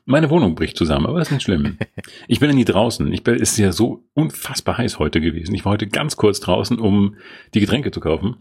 Meine 0.05 0.29
Wohnung 0.29 0.55
bricht 0.55 0.77
zusammen, 0.77 1.07
aber 1.07 1.21
ist 1.21 1.33
nicht 1.33 1.42
schlimm. 1.42 1.79
Ich 2.29 2.40
bin 2.40 2.51
ja 2.51 2.55
nie 2.55 2.66
draußen. 2.66 3.11
Ich 3.12 3.25
bin, 3.25 3.37
es 3.37 3.53
ist 3.53 3.59
ja 3.59 3.73
so 3.73 4.05
unfassbar 4.12 4.77
heiß 4.77 4.99
heute 4.99 5.23
gewesen. 5.23 5.55
Ich 5.55 5.64
war 5.64 5.73
heute 5.73 5.87
ganz 5.87 6.16
kurz 6.16 6.40
draußen, 6.40 6.79
um 6.79 7.16
die 7.55 7.61
Getränke 7.61 7.90
zu 7.90 8.01
kaufen. 8.01 8.37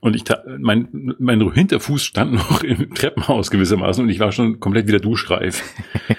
Und 0.00 0.14
ich, 0.14 0.24
mein, 0.58 1.14
mein 1.18 1.52
Hinterfuß 1.52 2.02
stand 2.04 2.32
noch 2.34 2.62
im 2.62 2.94
Treppenhaus 2.94 3.50
gewissermaßen 3.50 4.04
und 4.04 4.10
ich 4.10 4.20
war 4.20 4.32
schon 4.32 4.60
komplett 4.60 4.86
wieder 4.86 5.00
duschreif. 5.00 5.62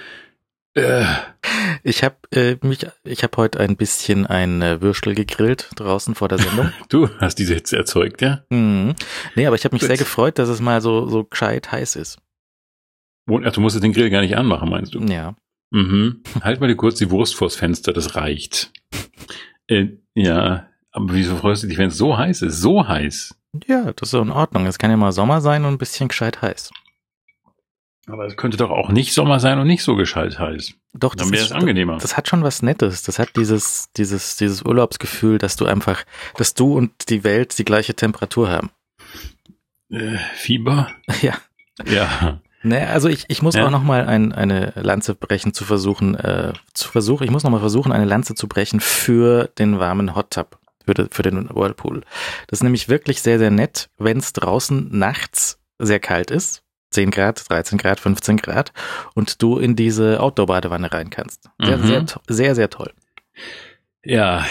äh, 0.76 1.04
Ich 1.84 2.04
habe 2.04 2.16
äh, 2.32 2.58
mich, 2.62 2.86
ich 3.04 3.24
habe 3.24 3.38
heute 3.38 3.60
ein 3.60 3.78
bisschen 3.78 4.26
ein 4.26 4.62
äh, 4.62 4.82
Würstel 4.82 5.16
gegrillt 5.16 5.70
draußen 5.76 6.16
vor 6.16 6.28
der 6.28 6.40
Sendung. 6.40 6.72
du 6.90 7.10
hast 7.20 7.36
diese 7.40 7.54
Hitze 7.54 7.78
erzeugt, 7.78 8.22
ja? 8.22 8.44
mhm. 8.50 8.96
Nee, 9.36 9.46
aber 9.48 9.56
ich 9.56 9.64
habe 9.66 9.76
mich 9.76 9.82
Gut. 9.82 9.88
sehr 9.88 9.98
gefreut, 9.98 10.40
dass 10.40 10.50
es 10.50 10.62
mal 10.62 10.82
so, 10.82 11.08
so 11.08 11.24
gescheit 11.24 11.72
heiß 11.72 11.96
ist. 11.96 12.18
Wo- 13.28 13.42
Ach, 13.44 13.52
du 13.52 13.62
musstest 13.62 13.84
den 13.84 13.94
Grill 13.94 14.10
gar 14.10 14.22
nicht 14.22 14.36
anmachen, 14.36 14.70
meinst 14.70 14.94
du? 14.96 15.00
Ja. 15.00 15.36
Mhm. 15.72 16.24
Halt 16.42 16.60
mal 16.60 16.68
dir 16.68 16.76
kurz 16.76 16.98
die 16.98 17.12
Wurst 17.12 17.36
vors 17.36 17.56
Fenster, 17.56 17.94
das 17.94 18.16
reicht. 18.16 18.72
Äh, 19.68 19.90
ja, 20.16 20.68
aber 20.92 21.14
wieso 21.14 21.36
freust 21.36 21.62
du 21.64 21.68
dich, 21.68 21.78
wenn 21.78 21.90
es 21.90 21.98
so 21.98 22.18
heiß 22.18 22.42
ist? 22.42 22.60
So 22.60 22.88
heiß. 22.88 23.36
Ja, 23.68 23.92
das 23.94 24.14
ist 24.14 24.20
in 24.20 24.32
Ordnung. 24.32 24.66
Es 24.68 24.78
kann 24.78 24.92
ja 24.92 24.98
mal 24.98 25.12
Sommer 25.12 25.42
sein 25.42 25.66
und 25.66 25.74
ein 25.74 25.78
bisschen 25.78 26.08
gescheit 26.08 26.42
heiß. 26.42 26.72
Aber 28.08 28.26
es 28.26 28.36
könnte 28.38 28.58
doch 28.58 28.72
auch 28.72 28.90
nicht 28.90 29.14
Sommer 29.14 29.40
sein 29.40 29.60
und 29.60 29.68
nicht 29.68 29.84
so 29.84 29.96
gescheit 29.96 30.40
heiß. 30.40 30.74
Doch, 30.94 31.14
Dann 31.16 31.32
wäre 31.32 31.44
es 31.44 31.50
ist- 31.50 31.56
angenehmer. 31.56 31.98
Das 32.00 32.18
hat 32.18 32.28
schon 32.28 32.44
was 32.44 32.62
Nettes. 32.64 33.04
Das 33.04 33.20
hat 33.20 33.36
dieses, 33.36 33.92
dieses, 33.94 34.38
dieses 34.38 34.64
Urlaubsgefühl, 34.64 35.38
dass 35.38 35.56
du 35.56 35.66
einfach, 35.66 36.04
dass 36.36 36.54
du 36.56 36.76
und 36.76 37.10
die 37.10 37.24
Welt 37.24 37.58
die 37.60 37.66
gleiche 37.66 37.94
Temperatur 37.96 38.50
haben. 38.50 38.72
Äh, 39.90 40.18
Fieber? 40.36 40.90
Ja. 41.22 41.34
Ja. 41.86 42.42
Ne, 42.62 42.88
also 42.90 43.08
ich, 43.08 43.24
ich 43.30 43.42
muss 43.42 43.56
Ja. 43.56 43.66
auch 43.66 43.70
noch 43.72 43.84
mal 43.84 44.06
ein, 44.06 44.34
eine 44.34 44.74
Lanze 44.76 45.16
brechen 45.16 45.54
zu 45.54 45.64
versuchen, 45.64 46.16
äh, 46.16 46.52
zu 46.74 46.90
versuchen, 46.90 47.24
ich 47.24 47.32
muss 47.32 47.44
noch 47.44 47.52
mal 47.52 47.60
versuchen, 47.62 47.94
eine 47.94 48.04
Lanze 48.06 48.36
zu 48.36 48.48
brechen 48.50 48.82
für 48.82 49.48
den 49.60 49.80
warmen 49.80 50.14
Hot 50.14 50.32
Tub, 50.32 50.60
für, 50.90 50.94
de, 50.96 51.08
für 51.12 51.22
den 51.24 51.50
Whirlpool. 51.50 52.02
Das 52.48 52.60
ist 52.60 52.64
nämlich 52.64 52.90
wirklich 52.90 53.22
sehr, 53.22 53.38
sehr 53.38 53.52
nett, 53.52 53.90
wenn 53.98 54.18
es 54.18 54.34
draußen 54.34 54.90
nachts 54.92 55.60
sehr 55.78 56.00
kalt 56.00 56.32
ist, 56.32 56.64
10 56.92 57.12
Grad, 57.12 57.48
13 57.50 57.78
Grad, 57.78 58.00
15 58.00 58.38
Grad, 58.38 58.74
und 59.14 59.42
du 59.44 59.60
in 59.60 59.76
diese 59.76 60.20
Outdoor-Badewanne 60.20 60.92
rein 60.92 61.12
kannst. 61.12 61.50
Sehr, 61.62 61.78
Mhm. 61.78 61.86
sehr, 61.86 62.06
sehr, 62.28 62.56
sehr 62.56 62.70
toll. 62.72 62.92
Ja. 64.04 64.46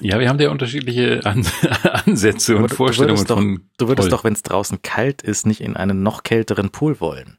Ja, 0.00 0.18
wir 0.18 0.28
haben 0.28 0.40
ja 0.40 0.50
unterschiedliche 0.50 1.20
An 1.24 1.46
Ansätze 2.06 2.56
und 2.56 2.62
du- 2.64 2.68
du 2.68 2.74
Vorstellungen 2.74 3.24
doch- 3.26 3.36
von. 3.36 3.70
Du 3.78 3.88
würdest 3.88 4.12
doch, 4.12 4.24
wenn 4.24 4.32
es 4.32 4.42
draußen 4.42 4.82
kalt 4.82 5.22
ist, 5.22 5.46
nicht 5.46 5.60
in 5.60 5.76
einen 5.76 6.02
noch 6.02 6.22
kälteren 6.24 6.70
Pool 6.70 7.00
wollen. 7.00 7.38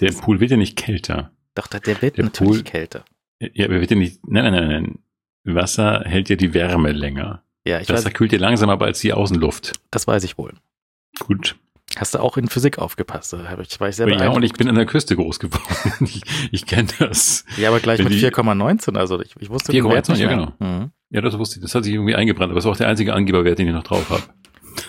Der 0.00 0.12
Pool 0.12 0.40
wird 0.40 0.52
ja 0.52 0.56
nicht 0.56 0.76
kälter. 0.78 1.32
Doch, 1.54 1.66
der 1.66 1.80
der 1.80 2.00
wird 2.00 2.16
Der 2.16 2.24
natürlich 2.24 2.58
Pool- 2.58 2.62
kälter. 2.62 3.04
Ja, 3.40 3.66
aber 3.66 3.80
wird 3.80 3.90
ja 3.90 3.96
nicht. 3.96 4.20
Nein, 4.26 4.44
nein, 4.44 4.52
nein, 4.54 4.68
nein. 4.68 4.98
Wasser 5.56 6.02
hält 6.04 6.28
ja 6.28 6.36
die 6.36 6.54
Wärme 6.54 6.92
länger. 6.92 7.42
Ja, 7.66 7.80
ich 7.80 7.86
Das 7.86 8.04
weiß, 8.04 8.12
kühlt 8.14 8.32
ja 8.32 8.38
langsamer 8.38 8.72
ab 8.72 8.82
als 8.82 9.00
die 9.00 9.12
Außenluft. 9.12 9.72
das 9.90 10.06
weiß 10.06 10.24
ich 10.24 10.38
wohl. 10.38 10.54
Gut. 11.18 11.56
Hast 11.96 12.14
du 12.14 12.20
auch 12.20 12.36
in 12.36 12.46
Physik 12.48 12.78
aufgepasst? 12.78 13.32
Da 13.32 13.58
ich, 13.60 13.80
war 13.80 13.88
ich 13.88 13.96
sehr 13.96 14.08
Ja, 14.08 14.28
und 14.30 14.44
ich 14.44 14.52
bin 14.52 14.68
an 14.68 14.76
der 14.76 14.86
Küste 14.86 15.16
groß 15.16 15.40
geworden. 15.40 15.64
Ich, 16.06 16.22
ich 16.52 16.66
kenne 16.66 16.88
das. 17.00 17.44
Ja, 17.56 17.68
aber 17.68 17.80
gleich 17.80 17.98
Wenn 17.98 18.04
mit 18.06 18.14
die- 18.14 18.26
4,19, 18.26 18.96
also 18.96 19.20
ich, 19.20 19.34
ich 19.40 19.50
wusste 19.50 19.72
den 19.72 19.84
4,19, 19.84 19.90
Wert 19.92 20.08
nicht 20.08 20.18
ja, 20.20 20.36
mehr. 20.36 20.52
Mhm. 20.60 20.90
Ja, 21.10 21.20
das 21.20 21.36
wusste 21.36 21.56
ich. 21.56 21.62
Das 21.62 21.74
hat 21.74 21.82
sich 21.84 21.92
irgendwie 21.92 22.14
eingebrannt. 22.14 22.50
Aber 22.52 22.58
es 22.60 22.64
war 22.64 22.72
auch 22.72 22.76
der 22.76 22.86
einzige 22.88 23.12
Angeberwert, 23.12 23.58
den 23.58 23.66
ich 23.66 23.74
noch 23.74 23.82
drauf 23.82 24.08
habe. 24.08 24.22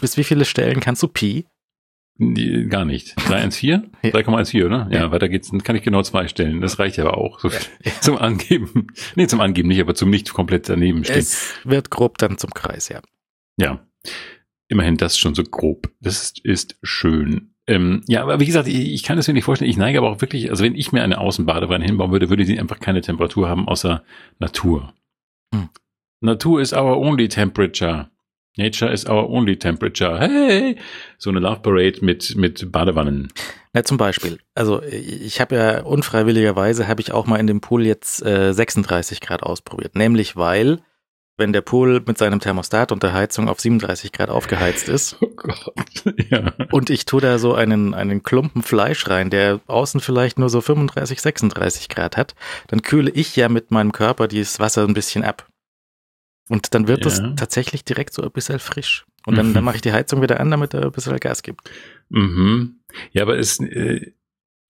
Bis 0.00 0.16
wie 0.16 0.24
viele 0.24 0.44
Stellen 0.44 0.80
kannst 0.80 1.02
du 1.02 1.08
Pi? 1.08 1.46
Die, 2.16 2.66
gar 2.68 2.84
nicht. 2.84 3.14
314? 3.28 3.90
Ja. 4.02 4.10
3,14, 4.10 4.64
oder? 4.66 4.88
Ja, 4.90 5.00
Ja. 5.00 5.10
weiter 5.10 5.28
geht's. 5.28 5.50
Dann 5.50 5.62
kann 5.62 5.76
ich 5.76 5.82
genau 5.82 6.02
zwei 6.02 6.28
stellen. 6.28 6.60
Das 6.60 6.78
reicht 6.78 6.98
aber 6.98 7.18
auch. 7.18 7.40
So 7.40 7.50
Zum 8.00 8.18
Angeben. 8.18 8.86
Nee, 9.16 9.26
zum 9.26 9.40
Angeben 9.40 9.68
nicht, 9.68 9.80
aber 9.80 9.94
zum 9.94 10.10
nicht 10.10 10.32
komplett 10.32 10.68
daneben 10.68 11.04
stehen. 11.04 11.18
Es 11.18 11.54
wird 11.64 11.90
grob 11.90 12.18
dann 12.18 12.38
zum 12.38 12.50
Kreis, 12.50 12.88
ja. 12.88 13.00
Ja. 13.56 13.80
Immerhin 14.68 14.96
das 14.96 15.18
schon 15.18 15.34
so 15.34 15.42
grob. 15.42 15.90
Das 16.00 16.22
ist, 16.22 16.38
ist 16.44 16.78
schön. 16.82 17.50
Ähm, 17.66 18.02
ja, 18.06 18.22
aber 18.22 18.40
wie 18.40 18.46
gesagt, 18.46 18.68
ich, 18.68 18.92
ich 18.92 19.02
kann 19.02 19.18
es 19.18 19.26
mir 19.26 19.34
nicht 19.34 19.44
vorstellen. 19.44 19.70
Ich 19.70 19.76
neige 19.76 19.98
aber 19.98 20.10
auch 20.10 20.20
wirklich, 20.20 20.50
also 20.50 20.62
wenn 20.64 20.74
ich 20.74 20.92
mir 20.92 21.02
eine 21.02 21.18
Außenbadewanne 21.18 21.84
hinbauen 21.84 22.12
würde, 22.12 22.28
würde 22.30 22.44
die 22.44 22.58
einfach 22.58 22.78
keine 22.80 23.00
Temperatur 23.00 23.48
haben 23.48 23.66
außer 23.68 24.04
Natur. 24.38 24.94
Hm. 25.54 25.68
Natur 26.20 26.60
is 26.60 26.72
our 26.72 26.96
only 26.98 27.28
temperature. 27.28 28.10
Nature 28.56 28.92
is 28.92 29.04
our 29.06 29.28
only 29.28 29.58
temperature. 29.58 30.18
Hey! 30.18 30.76
So 31.18 31.30
eine 31.30 31.40
Love 31.40 31.60
Parade 31.60 32.04
mit, 32.04 32.36
mit 32.36 32.70
Badewannen. 32.70 33.32
Na, 33.72 33.82
zum 33.82 33.96
Beispiel. 33.96 34.38
Also 34.54 34.80
ich 34.82 35.40
habe 35.40 35.56
ja 35.56 35.82
unfreiwilligerweise 35.82 36.86
habe 36.86 37.00
ich 37.00 37.10
auch 37.12 37.26
mal 37.26 37.40
in 37.40 37.48
dem 37.48 37.60
Pool 37.60 37.84
jetzt 37.84 38.24
äh, 38.24 38.52
36 38.52 39.20
Grad 39.20 39.42
ausprobiert. 39.42 39.96
Nämlich 39.96 40.36
weil, 40.36 40.78
wenn 41.36 41.52
der 41.52 41.62
Pool 41.62 42.00
mit 42.06 42.16
seinem 42.16 42.38
Thermostat 42.38 42.92
und 42.92 43.02
der 43.02 43.12
Heizung 43.12 43.48
auf 43.48 43.58
37 43.58 44.12
Grad 44.12 44.30
aufgeheizt 44.30 44.88
ist 44.88 45.16
Oh 45.20 45.26
Gott. 45.34 45.72
ja. 46.30 46.52
und 46.70 46.90
ich 46.90 47.06
tue 47.06 47.20
da 47.20 47.38
so 47.38 47.54
einen, 47.54 47.92
einen 47.92 48.22
Klumpen 48.22 48.62
Fleisch 48.62 49.08
rein, 49.08 49.30
der 49.30 49.60
außen 49.66 50.00
vielleicht 50.00 50.38
nur 50.38 50.48
so 50.48 50.60
35, 50.60 51.20
36 51.20 51.88
Grad 51.88 52.16
hat, 52.16 52.36
dann 52.68 52.82
kühle 52.82 53.10
ich 53.10 53.34
ja 53.34 53.48
mit 53.48 53.72
meinem 53.72 53.90
Körper 53.90 54.28
dieses 54.28 54.60
Wasser 54.60 54.84
ein 54.84 54.94
bisschen 54.94 55.24
ab. 55.24 55.48
Und 56.48 56.74
dann 56.74 56.88
wird 56.88 57.06
es 57.06 57.18
Ja. 57.18 57.30
tatsächlich 57.36 57.84
direkt 57.84 58.12
so 58.14 58.22
ein 58.22 58.30
bisschen 58.30 58.58
frisch. 58.58 59.06
Und 59.26 59.36
dann, 59.36 59.50
Mhm. 59.50 59.54
dann 59.54 59.64
mache 59.64 59.76
ich 59.76 59.82
die 59.82 59.92
Heizung 59.92 60.20
wieder 60.20 60.40
an, 60.40 60.50
damit 60.50 60.74
er 60.74 60.82
ein 60.84 60.92
bisschen 60.92 61.18
Gas 61.18 61.42
gibt. 61.42 61.70
Mhm. 62.10 62.80
Ja, 63.12 63.22
aber 63.22 63.38
es 63.38 63.58
äh, 63.60 64.12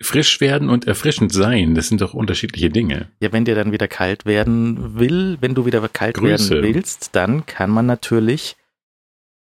frisch 0.00 0.40
werden 0.40 0.68
und 0.70 0.86
erfrischend 0.86 1.32
sein, 1.32 1.74
das 1.74 1.88
sind 1.88 2.00
doch 2.00 2.14
unterschiedliche 2.14 2.70
Dinge. 2.70 3.08
Ja, 3.20 3.32
wenn 3.32 3.44
dir 3.44 3.54
dann 3.56 3.72
wieder 3.72 3.88
kalt 3.88 4.24
werden 4.26 4.98
will, 4.98 5.38
wenn 5.40 5.54
du 5.54 5.66
wieder 5.66 5.86
kalt 5.88 6.16
Grüße. 6.16 6.50
werden 6.62 6.74
willst, 6.74 7.14
dann 7.16 7.46
kann 7.46 7.70
man 7.70 7.86
natürlich, 7.86 8.56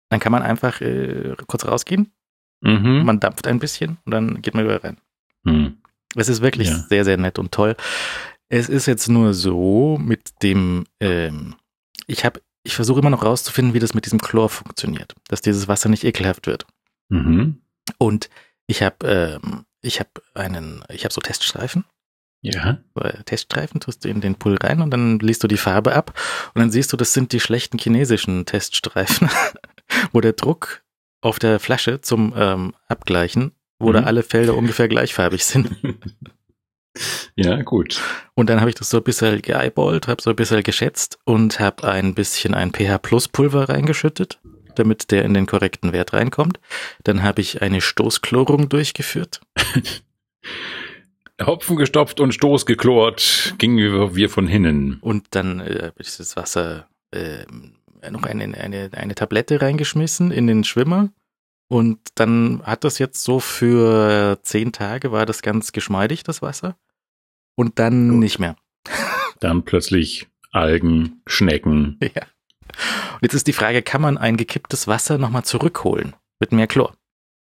dann 0.10 0.20
kann 0.20 0.32
man 0.32 0.42
einfach 0.42 0.82
äh, 0.82 1.36
kurz 1.48 1.66
rausgehen, 1.66 2.12
Mhm. 2.62 3.04
man 3.06 3.20
dampft 3.22 3.48
ein 3.48 3.60
bisschen 3.60 3.98
und 4.06 4.12
dann 4.12 4.42
geht 4.42 4.54
man 4.54 4.66
wieder 4.66 4.84
rein. 4.84 4.98
Hm. 5.46 5.78
Es 6.16 6.28
ist 6.28 6.42
wirklich 6.42 6.68
Ja. 6.70 6.76
sehr, 6.90 7.06
sehr 7.06 7.18
nett 7.18 7.40
und 7.40 7.54
toll. 7.54 7.76
Es 8.50 8.68
ist 8.68 8.86
jetzt 8.88 9.08
nur 9.08 9.34
so 9.34 9.98
mit 10.02 10.42
dem, 10.42 10.86
ähm, 11.00 11.56
ich 12.10 12.26
habe, 12.26 12.42
ich 12.64 12.76
versuche 12.76 13.00
immer 13.00 13.10
noch 13.10 13.24
rauszufinden, 13.24 13.74
wie 13.74 13.80
das 13.80 13.94
mit 13.94 14.06
diesem 14.06 14.20
Chlor 14.20 14.50
funktioniert, 14.50 15.16
dass 15.28 15.42
dieses 15.42 15.68
Wasser 15.68 15.90
nicht 15.90 16.04
ekelhaft 16.04 16.48
wird. 16.48 16.66
Mhm. 17.10 17.62
Und 17.98 18.30
ich 18.68 18.82
habe, 18.84 19.40
ähm, 19.44 19.66
ich 19.82 20.00
habe 20.00 20.10
einen, 20.34 20.84
ich 20.90 21.04
habe 21.06 21.14
so 21.14 21.22
Teststreifen. 21.22 21.86
Ja. 22.42 22.80
Teststreifen, 23.26 23.82
tust 23.82 24.06
du 24.06 24.10
in 24.10 24.22
den 24.22 24.36
Pool 24.36 24.56
rein 24.56 24.82
und 24.82 24.92
dann 24.92 25.20
liest 25.20 25.44
du 25.44 25.48
die 25.48 25.58
Farbe 25.58 25.94
ab 25.94 26.18
und 26.54 26.60
dann 26.62 26.72
siehst 26.72 26.94
du, 26.94 26.98
das 26.98 27.14
sind 27.14 27.34
die 27.34 27.42
schlechten 27.42 27.78
chinesischen 27.78 28.46
Teststreifen, 28.46 29.30
wo 30.14 30.22
der 30.22 30.34
Druck 30.34 30.82
auf 31.22 31.38
der 31.38 31.60
Flasche 31.60 32.00
zum 32.00 32.34
ähm, 32.38 32.74
Abgleichen, 32.88 33.52
wo 33.78 33.92
da 33.92 34.02
Mhm. 34.02 34.08
alle 34.08 34.24
Felder 34.24 34.56
ungefähr 34.56 34.88
gleichfarbig 34.88 35.44
sind. 35.44 35.70
ja, 37.36 37.62
gut. 37.62 38.02
Und 38.34 38.50
dann 38.50 38.60
habe 38.60 38.70
ich 38.70 38.76
das 38.76 38.90
so 38.90 38.98
ein 38.98 39.04
bisschen 39.04 39.42
geeyeballt, 39.42 40.08
habe 40.08 40.22
so 40.22 40.30
ein 40.30 40.36
bisschen 40.36 40.64
geschätzt 40.64 41.20
und 41.26 41.60
habe 41.60 41.88
ein 41.88 42.14
bisschen 42.14 42.54
ein 42.54 42.72
pH-Plus-Pulver 42.72 43.70
reingeschüttet, 43.70 44.40
damit 44.76 45.12
der 45.12 45.26
in 45.26 45.34
den 45.34 45.46
korrekten 45.46 45.94
Wert 45.94 46.14
reinkommt. 46.14 46.60
Dann 47.04 47.24
habe 47.24 47.42
ich 47.42 47.62
eine 47.62 47.82
Stoßchlorung 47.82 48.70
durchgeführt. 48.70 49.42
Hopfen 51.46 51.78
gestopft 51.78 52.20
und 52.20 52.34
Stoß 52.34 52.66
geklort, 52.66 53.56
gingen 53.58 53.78
wir, 54.14 54.30
von 54.30 54.48
hinnen. 54.48 54.98
Und 55.02 55.28
dann 55.32 55.62
äh, 55.62 55.92
ich 55.98 56.18
das 56.18 56.36
Wasser 56.36 56.88
äh, 57.12 57.46
noch 58.12 58.24
eine, 58.24 58.58
eine, 58.58 58.90
eine 58.94 59.16
Tablette 59.16 59.62
reingeschmissen 59.62 60.32
in 60.32 60.48
den 60.48 60.64
Schwimmer. 60.64 61.10
Und 61.70 62.00
dann 62.16 62.62
hat 62.64 62.84
das 62.84 62.98
jetzt 62.98 63.24
so 63.24 63.40
für 63.40 64.40
zehn 64.42 64.72
Tage 64.72 65.12
war 65.12 65.26
das 65.26 65.42
ganz 65.42 65.72
geschmeidig, 65.72 66.24
das 66.24 66.42
Wasser. 66.42 66.76
Und 67.60 67.78
dann 67.78 68.08
Gut. 68.08 68.20
nicht 68.20 68.40
mehr. 68.40 68.56
Dann 69.42 69.64
plötzlich 69.64 70.30
Algen, 70.54 71.22
Schnecken. 71.28 72.00
Ja. 72.02 72.22
Und 73.16 73.24
jetzt 73.24 73.34
ist 73.34 73.48
die 73.48 73.54
Frage, 73.54 73.82
kann 73.82 74.02
man 74.02 74.18
ein 74.18 74.38
gekipptes 74.38 74.88
Wasser 74.88 75.18
nochmal 75.18 75.44
zurückholen 75.44 76.16
mit 76.40 76.54
mehr 76.54 76.68
Chlor? 76.68 76.96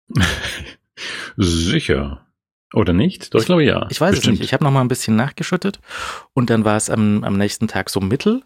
Sicher. 1.36 2.26
Oder 2.74 2.94
nicht? 2.94 3.32
Doch, 3.32 3.38
ich 3.38 3.46
glaube 3.46 3.62
ja. 3.62 3.86
Ich 3.90 4.00
weiß 4.00 4.16
Bestimmt. 4.16 4.34
es 4.34 4.40
nicht. 4.40 4.46
Ich 4.46 4.52
habe 4.54 4.64
nochmal 4.64 4.82
ein 4.82 4.88
bisschen 4.88 5.14
nachgeschüttet 5.14 5.78
und 6.34 6.50
dann 6.50 6.64
war 6.64 6.76
es 6.76 6.90
am, 6.90 7.22
am 7.22 7.36
nächsten 7.36 7.68
Tag 7.68 7.88
so 7.88 8.00
mittel. 8.00 8.42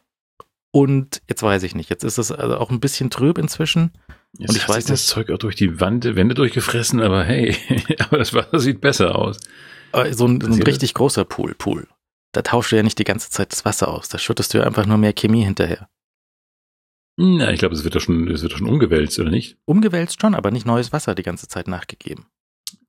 Und 0.72 1.22
jetzt 1.26 1.42
weiß 1.42 1.62
ich 1.62 1.74
nicht. 1.74 1.88
Jetzt 1.88 2.04
ist 2.04 2.18
es 2.18 2.30
also 2.30 2.58
auch 2.58 2.70
ein 2.70 2.80
bisschen 2.80 3.08
trüb 3.08 3.38
inzwischen. 3.38 3.92
Jetzt 4.36 4.50
und 4.50 4.56
ich 4.56 4.62
hat 4.64 4.76
weiß 4.76 4.84
sich 4.84 4.92
das 4.92 5.06
Zeug 5.06 5.30
auch 5.30 5.38
durch 5.38 5.56
die 5.56 5.80
Wand, 5.80 6.04
Wände 6.04 6.34
durchgefressen, 6.34 7.00
aber 7.00 7.24
hey, 7.24 7.56
aber 7.98 8.18
das 8.18 8.34
Wasser 8.34 8.58
sieht 8.58 8.82
besser 8.82 9.16
aus. 9.16 9.40
Äh, 9.92 10.12
So 10.12 10.26
ein, 10.26 10.40
so 10.40 10.46
ein 10.52 10.62
richtig 10.62 10.94
großer 10.94 11.24
Pool, 11.24 11.54
Pool. 11.54 11.86
Da 12.32 12.42
tauschst 12.42 12.72
du 12.72 12.76
ja 12.76 12.82
nicht 12.82 12.98
die 12.98 13.04
ganze 13.04 13.30
Zeit 13.30 13.52
das 13.52 13.64
Wasser 13.64 13.88
aus. 13.88 14.08
Da 14.08 14.18
schüttest 14.18 14.54
du 14.54 14.58
ja 14.58 14.64
einfach 14.64 14.86
nur 14.86 14.96
mehr 14.98 15.12
Chemie 15.12 15.44
hinterher. 15.44 15.88
Na, 17.18 17.52
ich 17.52 17.58
glaube, 17.58 17.74
es 17.74 17.84
wird 17.84 17.94
doch 17.94 18.00
schon, 18.00 18.26
es 18.28 18.42
wird 18.42 18.52
doch 18.52 18.58
schon 18.58 18.68
umgewälzt, 18.68 19.18
oder 19.18 19.30
nicht? 19.30 19.58
Umgewälzt 19.66 20.20
schon, 20.20 20.34
aber 20.34 20.50
nicht 20.50 20.64
neues 20.66 20.92
Wasser 20.92 21.14
die 21.14 21.22
ganze 21.22 21.46
Zeit 21.46 21.68
nachgegeben. 21.68 22.24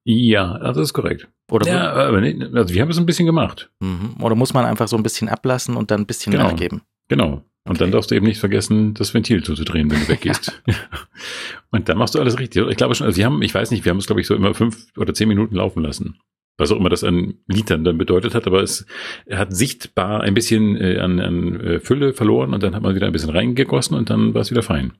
Ja, 0.05 0.57
das 0.59 0.77
ist 0.77 0.93
korrekt. 0.93 1.27
Oder, 1.51 1.67
ja, 1.67 1.91
aber 1.93 2.21
nee, 2.21 2.37
also 2.53 2.73
wir 2.73 2.81
haben 2.81 2.89
es 2.89 2.97
ein 2.97 3.05
bisschen 3.05 3.25
gemacht. 3.25 3.69
mhm. 3.79 4.15
Oder 4.21 4.35
muss 4.35 4.53
man 4.53 4.65
einfach 4.65 4.87
so 4.87 4.95
ein 4.97 5.03
bisschen 5.03 5.27
ablassen 5.29 5.75
und 5.75 5.91
dann 5.91 6.01
ein 6.01 6.05
bisschen 6.05 6.31
Genau. 6.31 6.45
nachgeben? 6.45 6.81
Genau. 7.09 7.43
Und 7.65 7.71
Okay. 7.75 7.79
dann 7.79 7.91
darfst 7.91 8.11
du 8.11 8.15
eben 8.15 8.25
nicht 8.25 8.39
vergessen, 8.39 8.93
das 8.93 9.13
Ventil 9.13 9.43
zuzudrehen, 9.43 9.89
wenn 9.91 9.99
du 10.01 10.07
weggehst. 10.09 10.61
und 11.71 11.87
dann 11.87 11.97
machst 11.97 12.15
du 12.15 12.19
alles 12.19 12.37
richtig. 12.39 12.65
Ich 12.69 12.75
glaube 12.77 12.95
schon, 12.95 13.07
also 13.07 13.17
wir 13.17 13.25
haben, 13.25 13.41
ich 13.41 13.53
weiß 13.53 13.71
nicht, 13.71 13.85
wir 13.85 13.89
haben 13.91 13.99
es, 13.99 14.05
glaube 14.07 14.19
ich, 14.21 14.27
so 14.27 14.35
immer 14.35 14.53
fünf 14.53 14.87
oder 14.97 15.13
zehn 15.13 15.27
Minuten 15.29 15.55
laufen 15.55 15.81
lassen. 15.83 16.19
Was 16.57 16.71
auch 16.71 16.77
immer 16.77 16.89
das 16.89 17.03
an 17.03 17.33
Litern 17.47 17.83
dann 17.83 17.97
bedeutet 17.97 18.35
hat, 18.35 18.45
aber 18.45 18.61
es 18.61 18.85
hat 19.31 19.55
sichtbar 19.55 20.21
ein 20.21 20.33
bisschen 20.35 20.77
äh, 20.77 20.99
an, 20.99 21.19
an 21.19 21.59
äh, 21.59 21.79
Fülle 21.79 22.13
verloren 22.13 22.53
und 22.53 22.61
dann 22.61 22.75
hat 22.75 22.83
man 22.83 22.93
wieder 22.95 23.07
ein 23.07 23.11
bisschen 23.11 23.31
reingegossen 23.31 23.97
und 23.97 24.09
dann 24.11 24.33
war 24.35 24.41
es 24.41 24.51
wieder 24.51 24.61
fein. 24.63 24.93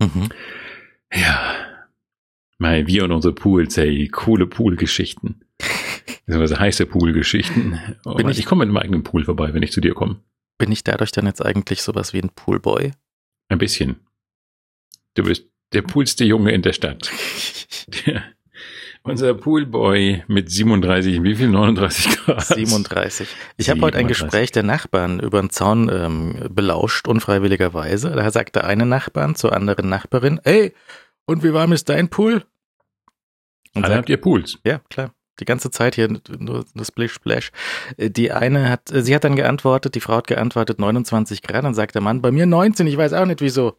Mhm. 0.00 0.28
Ja. 1.12 1.54
Mei, 2.58 2.86
wir 2.86 3.04
und 3.04 3.12
unsere 3.12 3.34
Pools, 3.34 3.76
hey, 3.76 4.08
coole 4.08 4.46
Poolgeschichten. 4.46 5.44
beziehungsweise 6.26 6.58
heiße 6.60 6.86
Poolgeschichten. 6.86 7.78
Oh, 8.04 8.16
ich- 8.18 8.38
ich 8.38 8.46
komme 8.46 8.64
mit 8.64 8.72
meinem 8.72 8.82
eigenen 8.84 9.02
Pool 9.02 9.24
vorbei, 9.24 9.52
wenn 9.52 9.62
ich 9.64 9.72
zu 9.72 9.80
dir 9.80 9.94
komme. 9.94 10.20
Bin 10.58 10.70
ich 10.70 10.84
dadurch 10.84 11.10
dann 11.10 11.26
jetzt 11.26 11.44
eigentlich 11.44 11.82
sowas 11.82 12.12
wie 12.12 12.20
ein 12.22 12.30
Poolboy? 12.30 12.92
Ein 13.48 13.58
bisschen. 13.58 13.96
Du 15.14 15.24
bist 15.24 15.46
der 15.72 15.82
poolste 15.82 16.24
Junge 16.24 16.52
in 16.52 16.62
der 16.62 16.72
Stadt. 16.72 17.10
Unser 19.06 19.34
Poolboy 19.34 20.24
mit 20.28 20.50
37, 20.50 21.22
wie 21.22 21.34
viel? 21.36 21.48
39 21.48 22.24
Grad. 22.24 22.40
37. 22.42 23.28
Ich 23.58 23.68
habe 23.68 23.82
heute 23.82 23.98
ein 23.98 24.08
37. 24.08 24.08
Gespräch 24.08 24.50
der 24.52 24.62
Nachbarn 24.62 25.20
über 25.20 25.40
den 25.42 25.50
Zaun 25.50 25.90
ähm, 25.92 26.48
belauscht, 26.48 27.06
unfreiwilligerweise. 27.06 28.10
Da 28.12 28.30
sagte 28.30 28.64
eine 28.64 28.86
Nachbarn 28.86 29.34
zur 29.34 29.52
anderen 29.54 29.90
Nachbarin, 29.90 30.40
ey, 30.44 30.72
und 31.26 31.44
wie 31.44 31.52
warm 31.52 31.72
ist 31.72 31.90
dein 31.90 32.08
Pool? 32.08 32.44
Und 33.74 33.84
Alle 33.84 33.96
habt 33.96 34.08
ihr 34.08 34.16
Pools. 34.16 34.58
ja, 34.64 34.80
klar. 34.88 35.12
Die 35.40 35.44
ganze 35.44 35.70
Zeit 35.70 35.96
hier 35.96 36.08
nur 36.08 36.64
nur 36.74 36.84
Splish 36.84 37.12
Splash. 37.12 37.50
Äh, 37.98 38.08
Die 38.08 38.32
eine 38.32 38.70
hat, 38.70 38.90
äh, 38.90 39.02
sie 39.02 39.14
hat 39.14 39.24
dann 39.24 39.36
geantwortet, 39.36 39.96
die 39.96 40.00
Frau 40.00 40.16
hat 40.16 40.28
geantwortet 40.28 40.78
29 40.78 41.42
Grad, 41.42 41.64
dann 41.64 41.74
sagt 41.74 41.94
der 41.94 42.02
Mann, 42.02 42.22
bei 42.22 42.30
mir 42.30 42.46
19, 42.46 42.86
ich 42.86 42.96
weiß 42.96 43.12
auch 43.12 43.26
nicht 43.26 43.42
wieso. 43.42 43.76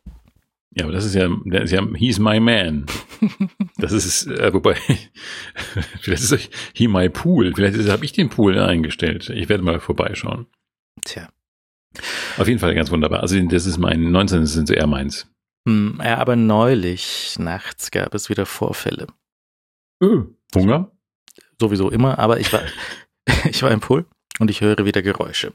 Ja, 0.76 0.84
aber 0.84 0.92
das 0.92 1.06
ist 1.06 1.16
ja, 1.16 1.30
das 1.46 1.66
ist 1.66 1.72
ja, 1.72 1.86
he's 1.96 2.20
my 2.20 2.40
man. 2.40 2.86
Das 3.78 3.92
ist, 3.92 4.28
äh, 4.28 4.54
wobei, 4.54 4.76
vielleicht 6.02 6.24
ist 6.24 6.34
euch 6.34 6.50
he 6.74 6.88
my 6.88 7.10
pool. 7.10 7.54
Vielleicht 7.56 7.78
habe 7.90 8.06
ich 8.06 8.12
den 8.12 8.30
Pool 8.30 8.58
eingestellt. 8.60 9.30
Ich 9.30 9.50
werde 9.50 9.64
mal 9.64 9.80
vorbeischauen. 9.80 10.48
Tja. 11.04 11.30
Auf 12.38 12.48
jeden 12.48 12.60
Fall 12.60 12.76
ganz 12.76 12.92
wunderbar. 12.92 13.22
Also 13.22 13.40
das 13.40 13.66
ist 13.66 13.78
mein 13.78 14.12
19, 14.12 14.42
das 14.42 14.54
sind 14.54 14.68
so 14.68 14.74
eher 14.74 14.88
meins. 14.88 15.30
Hm, 15.68 16.00
ja, 16.04 16.18
aber 16.18 16.36
neulich 16.36 17.36
nachts 17.40 17.90
gab 17.92 18.14
es 18.14 18.30
wieder 18.30 18.46
Vorfälle. 18.46 19.08
Hunger? 20.54 20.92
Sowieso 21.60 21.90
immer, 21.90 22.20
aber 22.20 22.40
ich 22.40 22.52
war, 22.54 22.62
ich 23.50 23.64
war 23.64 23.72
im 23.72 23.80
Pool 23.80 24.06
und 24.40 24.52
ich 24.52 24.62
höre 24.62 24.86
wieder 24.86 25.02
Geräusche. 25.02 25.54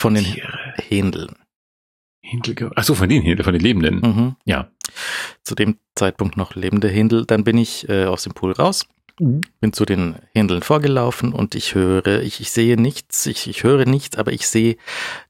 Von 0.00 0.14
den 0.14 0.24
Tiere. 0.24 0.74
Händeln. 0.76 1.36
Hinkel, 2.22 2.70
ach 2.76 2.84
so, 2.84 2.94
von 2.94 3.08
den 3.08 3.22
Händel, 3.22 3.44
von 3.44 3.52
den 3.52 3.62
Lebenden. 3.62 4.00
Mhm. 4.00 4.36
Ja. 4.44 4.70
Zu 5.42 5.54
dem 5.54 5.78
Zeitpunkt 5.96 6.36
noch 6.36 6.54
lebende 6.54 6.88
Händel. 6.88 7.26
Dann 7.26 7.44
bin 7.44 7.58
ich 7.58 7.88
äh, 7.88 8.04
aus 8.04 8.22
dem 8.22 8.32
Pool 8.32 8.52
raus, 8.52 8.86
bin 9.60 9.72
zu 9.72 9.84
den 9.84 10.16
Händeln 10.32 10.62
vorgelaufen 10.62 11.32
und 11.32 11.54
ich 11.54 11.74
höre, 11.74 12.22
ich, 12.22 12.40
ich 12.40 12.50
sehe 12.50 12.80
nichts, 12.80 13.26
ich, 13.26 13.48
ich 13.48 13.62
höre 13.64 13.84
nichts, 13.84 14.16
aber 14.16 14.32
ich 14.32 14.46
sehe 14.46 14.76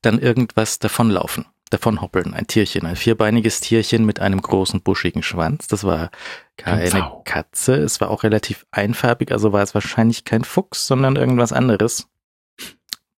dann 0.03 0.19
irgendwas 0.19 0.79
davonlaufen, 0.79 1.47
davonhoppeln. 1.71 2.35
Ein 2.35 2.47
Tierchen, 2.47 2.87
ein 2.87 2.97
vierbeiniges 2.97 3.61
Tierchen 3.61 4.05
mit 4.05 4.21
einem 4.21 4.41
großen 4.41 4.83
buschigen 4.83 5.23
Schwanz. 5.23 5.67
Das 5.67 5.85
war 5.85 6.11
keine. 6.57 6.83
Katze. 7.25 7.75
Es 7.75 8.01
war 8.01 8.11
auch 8.11 8.23
relativ 8.23 8.67
einfarbig, 8.71 9.33
also 9.33 9.53
war 9.53 9.63
es 9.63 9.75
wahrscheinlich 9.75 10.25
kein 10.25 10.45
Fuchs, 10.45 10.87
sondern 10.87 11.17
irgendwas 11.17 11.53
anderes. 11.53 12.09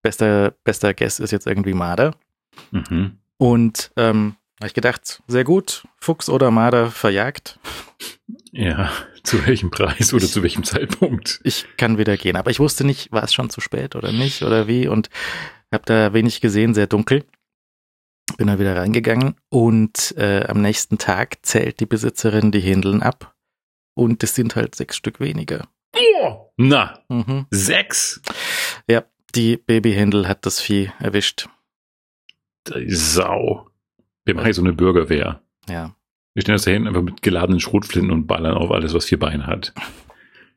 Bester, 0.03 0.53
bester 0.65 0.95
Guess 0.95 1.19
ist 1.19 1.31
jetzt 1.31 1.47
irgendwie 1.47 1.75
Marder. 1.75 2.15
Mhm. 2.71 3.19
Und 3.38 3.90
ähm, 3.97 4.37
habe 4.61 4.68
ich 4.68 4.75
gedacht, 4.75 5.23
sehr 5.27 5.44
gut, 5.44 5.85
Fuchs 6.01 6.29
oder 6.29 6.51
Marder 6.51 6.90
verjagt. 6.90 7.59
Ja, 8.53 8.92
zu 9.25 9.44
welchem 9.47 9.70
Preis 9.70 10.12
oder 10.14 10.27
zu 10.27 10.42
welchem 10.42 10.64
Zeitpunkt? 10.64 11.40
Ich 11.44 11.66
kann 11.77 11.99
wieder 11.99 12.16
gehen. 12.16 12.37
Aber 12.37 12.51
ich 12.51 12.61
wusste 12.61 12.85
nicht, 12.85 13.11
war 13.12 13.25
es 13.25 13.35
schon 13.35 13.51
zu 13.51 13.61
spät 13.61 13.97
oder 13.97 14.12
nicht 14.12 14.42
oder 14.42 14.66
wie. 14.68 14.87
Und 14.88 15.11
habe 15.73 15.85
da 15.87 16.12
wenig 16.12 16.40
gesehen, 16.40 16.75
sehr 16.75 16.87
dunkel. 16.87 17.25
Bin 18.38 18.47
dann 18.47 18.59
wieder 18.59 18.77
reingegangen 18.77 19.35
und 19.51 20.14
äh, 20.16 20.44
am 20.49 20.62
nächsten 20.62 20.97
Tag 20.97 21.38
zählt 21.44 21.81
die 21.81 21.87
Besitzerin 21.87 22.53
die 22.53 22.61
Händeln 22.61 23.03
ab. 23.03 23.35
Und 23.94 24.23
es 24.23 24.35
sind 24.35 24.57
halt 24.57 24.75
sechs 24.75 24.97
Stück 24.97 25.20
weniger. 25.20 25.68
Oh, 25.94 26.51
na, 26.57 27.01
Mhm. 27.09 27.47
sechs? 27.51 28.20
Die 29.35 29.57
Babyhändel 29.57 30.29
hat 30.29 30.47
das 30.47 30.61
Vieh 30.61 30.92
erwischt. 31.01 31.49
Sau. 32.88 33.68
Wir 34.24 34.35
machen 34.35 34.44
hier 34.46 34.55
so 34.55 34.62
eine 34.62 34.72
Bürgerwehr. 34.72 35.40
Ja. 35.68 35.94
Wir 36.35 36.42
stellen 36.42 36.55
uns 36.57 36.64
da 36.64 36.70
hinten 36.70 36.88
einfach 36.88 37.03
mit 37.03 37.22
geladenen 37.22 37.61
Schrotflinten 37.61 38.11
und 38.11 38.27
ballern 38.27 38.57
auf 38.57 38.70
alles, 38.70 38.94
was 38.94 39.05
vier 39.05 39.18
Beine 39.18 39.46
hat. 39.46 39.72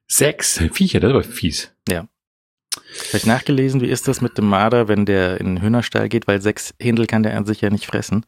Sechs 0.08 0.58
Viecher, 0.74 1.00
das 1.00 1.14
war 1.14 1.24
fies. 1.24 1.74
Habe 1.90 3.18
ich 3.18 3.26
nachgelesen, 3.26 3.82
wie 3.82 3.88
ist 3.88 4.08
das 4.08 4.22
mit 4.22 4.38
dem 4.38 4.48
Marder, 4.48 4.88
wenn 4.88 5.06
der 5.06 5.40
in 5.42 5.48
den 5.48 5.62
Hühnerstall 5.62 6.10
geht, 6.10 6.28
weil 6.28 6.42
sechs 6.42 6.74
Händel 6.80 7.08
kann 7.08 7.24
der 7.24 7.36
an 7.36 7.46
sich 7.46 7.60
ja 7.62 7.70
nicht 7.70 7.86
fressen. 7.88 8.26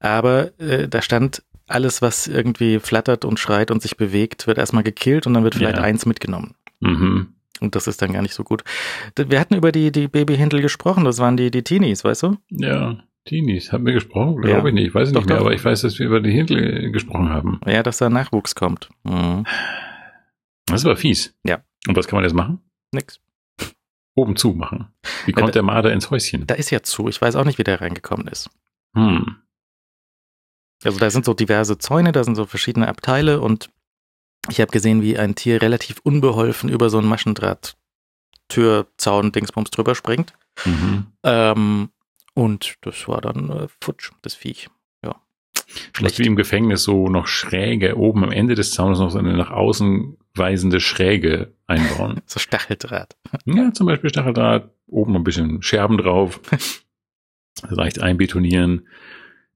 Aber 0.00 0.58
äh, 0.60 0.88
da 0.88 1.02
stand, 1.02 1.42
alles, 1.68 2.02
was 2.02 2.26
irgendwie 2.28 2.78
flattert 2.78 3.24
und 3.24 3.40
schreit 3.40 3.70
und 3.70 3.82
sich 3.82 3.96
bewegt, 3.96 4.46
wird 4.46 4.58
erstmal 4.58 4.82
gekillt 4.84 5.26
und 5.26 5.34
dann 5.34 5.44
wird 5.44 5.54
vielleicht 5.56 5.76
Ja. 5.78 5.82
eins 5.82 6.04
mitgenommen. 6.06 6.54
Mhm. 6.80 7.34
Und 7.60 7.74
das 7.74 7.86
ist 7.86 8.02
dann 8.02 8.12
gar 8.12 8.22
nicht 8.22 8.34
so 8.34 8.44
gut. 8.44 8.62
Wir 9.16 9.40
hatten 9.40 9.54
über 9.54 9.72
die, 9.72 9.90
die 9.90 10.08
Babyhändel 10.08 10.60
gesprochen, 10.62 11.04
das 11.04 11.18
waren 11.18 11.36
die, 11.36 11.50
die 11.50 11.62
Teenies, 11.62 12.04
weißt 12.04 12.22
du? 12.24 12.36
Ja, 12.50 12.98
Teenies. 13.26 13.72
Haben 13.72 13.84
wir 13.86 13.92
gesprochen? 13.92 14.40
Glaube 14.40 14.58
Ja. 14.60 14.66
ich 14.66 14.74
nicht. 14.74 14.86
Ich 14.88 14.94
weiß 14.94 15.08
es 15.08 15.12
Doch, 15.14 15.20
nicht 15.22 15.28
mehr, 15.28 15.38
doch. 15.38 15.44
aber 15.46 15.54
ich 15.54 15.64
weiß, 15.64 15.82
dass 15.82 15.98
wir 15.98 16.06
über 16.06 16.20
die 16.20 16.30
Hintel 16.32 16.90
gesprochen 16.92 17.28
haben. 17.28 17.60
Ja, 17.66 17.82
dass 17.82 17.98
da 17.98 18.08
Nachwuchs 18.08 18.54
kommt. 18.54 18.88
Mhm. 19.04 19.44
Das 20.66 20.84
war 20.84 20.96
fies. 20.96 21.34
Ja. 21.44 21.62
Und 21.86 21.96
was 21.96 22.06
kann 22.08 22.16
man 22.16 22.24
jetzt 22.24 22.34
machen? 22.34 22.60
Nix. 22.92 23.20
Oben 24.14 24.36
zu 24.36 24.52
machen. 24.54 24.88
Wie 25.26 25.32
Ja, 25.32 25.34
kommt 25.36 25.48
da- 25.48 25.52
der 25.52 25.62
Marder 25.62 25.92
ins 25.92 26.10
Häuschen? 26.10 26.46
Da 26.46 26.54
ist 26.54 26.70
ja 26.70 26.82
zu. 26.82 27.08
Ich 27.08 27.20
weiß 27.20 27.36
auch 27.36 27.44
nicht, 27.44 27.58
wie 27.58 27.64
der 27.64 27.80
reingekommen 27.80 28.26
ist. 28.28 28.48
Hm. 28.94 29.36
Also 30.84 30.98
da 30.98 31.10
sind 31.10 31.24
so 31.24 31.34
diverse 31.34 31.78
Zäune, 31.78 32.12
da 32.12 32.22
sind 32.24 32.34
so 32.34 32.46
verschiedene 32.46 32.88
Abteile 32.88 33.40
und 33.40 33.70
ich 34.48 34.60
habe 34.60 34.70
gesehen, 34.70 35.02
wie 35.02 35.18
ein 35.18 35.34
Tier 35.34 35.60
relativ 35.60 35.98
unbeholfen 36.02 36.68
über 36.70 36.90
so 36.90 36.98
einen 36.98 37.08
Maschendraht 37.08 37.76
Türzaun 38.48 39.32
Dingsbums 39.32 39.70
drüber 39.70 39.94
springt. 39.94 40.32
Mhm. 40.64 41.06
Ähm, 41.24 41.88
und 42.36 42.76
das 42.82 43.08
war 43.08 43.20
dann 43.20 43.50
äh, 43.50 43.66
futsch, 43.80 44.12
das 44.22 44.34
Viech. 44.36 44.68
Ja. 45.04 45.16
Schlecht 45.92 46.18
wie 46.20 46.26
im 46.26 46.36
Gefängnis 46.36 46.84
so 46.84 47.08
noch 47.08 47.26
schräge, 47.26 47.96
oben 47.96 48.22
am 48.22 48.30
Ende 48.30 48.54
des 48.54 48.70
Zaunes 48.70 49.00
noch 49.00 49.10
so 49.10 49.18
eine 49.18 49.36
nach 49.36 49.50
außen 49.50 50.16
weisende 50.34 50.78
Schräge 50.80 51.54
einbauen. 51.66 52.20
So 52.26 52.38
Stacheldraht. 52.38 53.16
ja, 53.46 53.72
zum 53.72 53.86
Beispiel 53.86 54.10
Stacheldraht, 54.10 54.70
oben 54.86 55.16
ein 55.16 55.24
bisschen 55.24 55.62
Scherben 55.62 55.96
drauf. 55.98 56.40
Leicht 57.70 58.00
einbetonieren. 58.00 58.86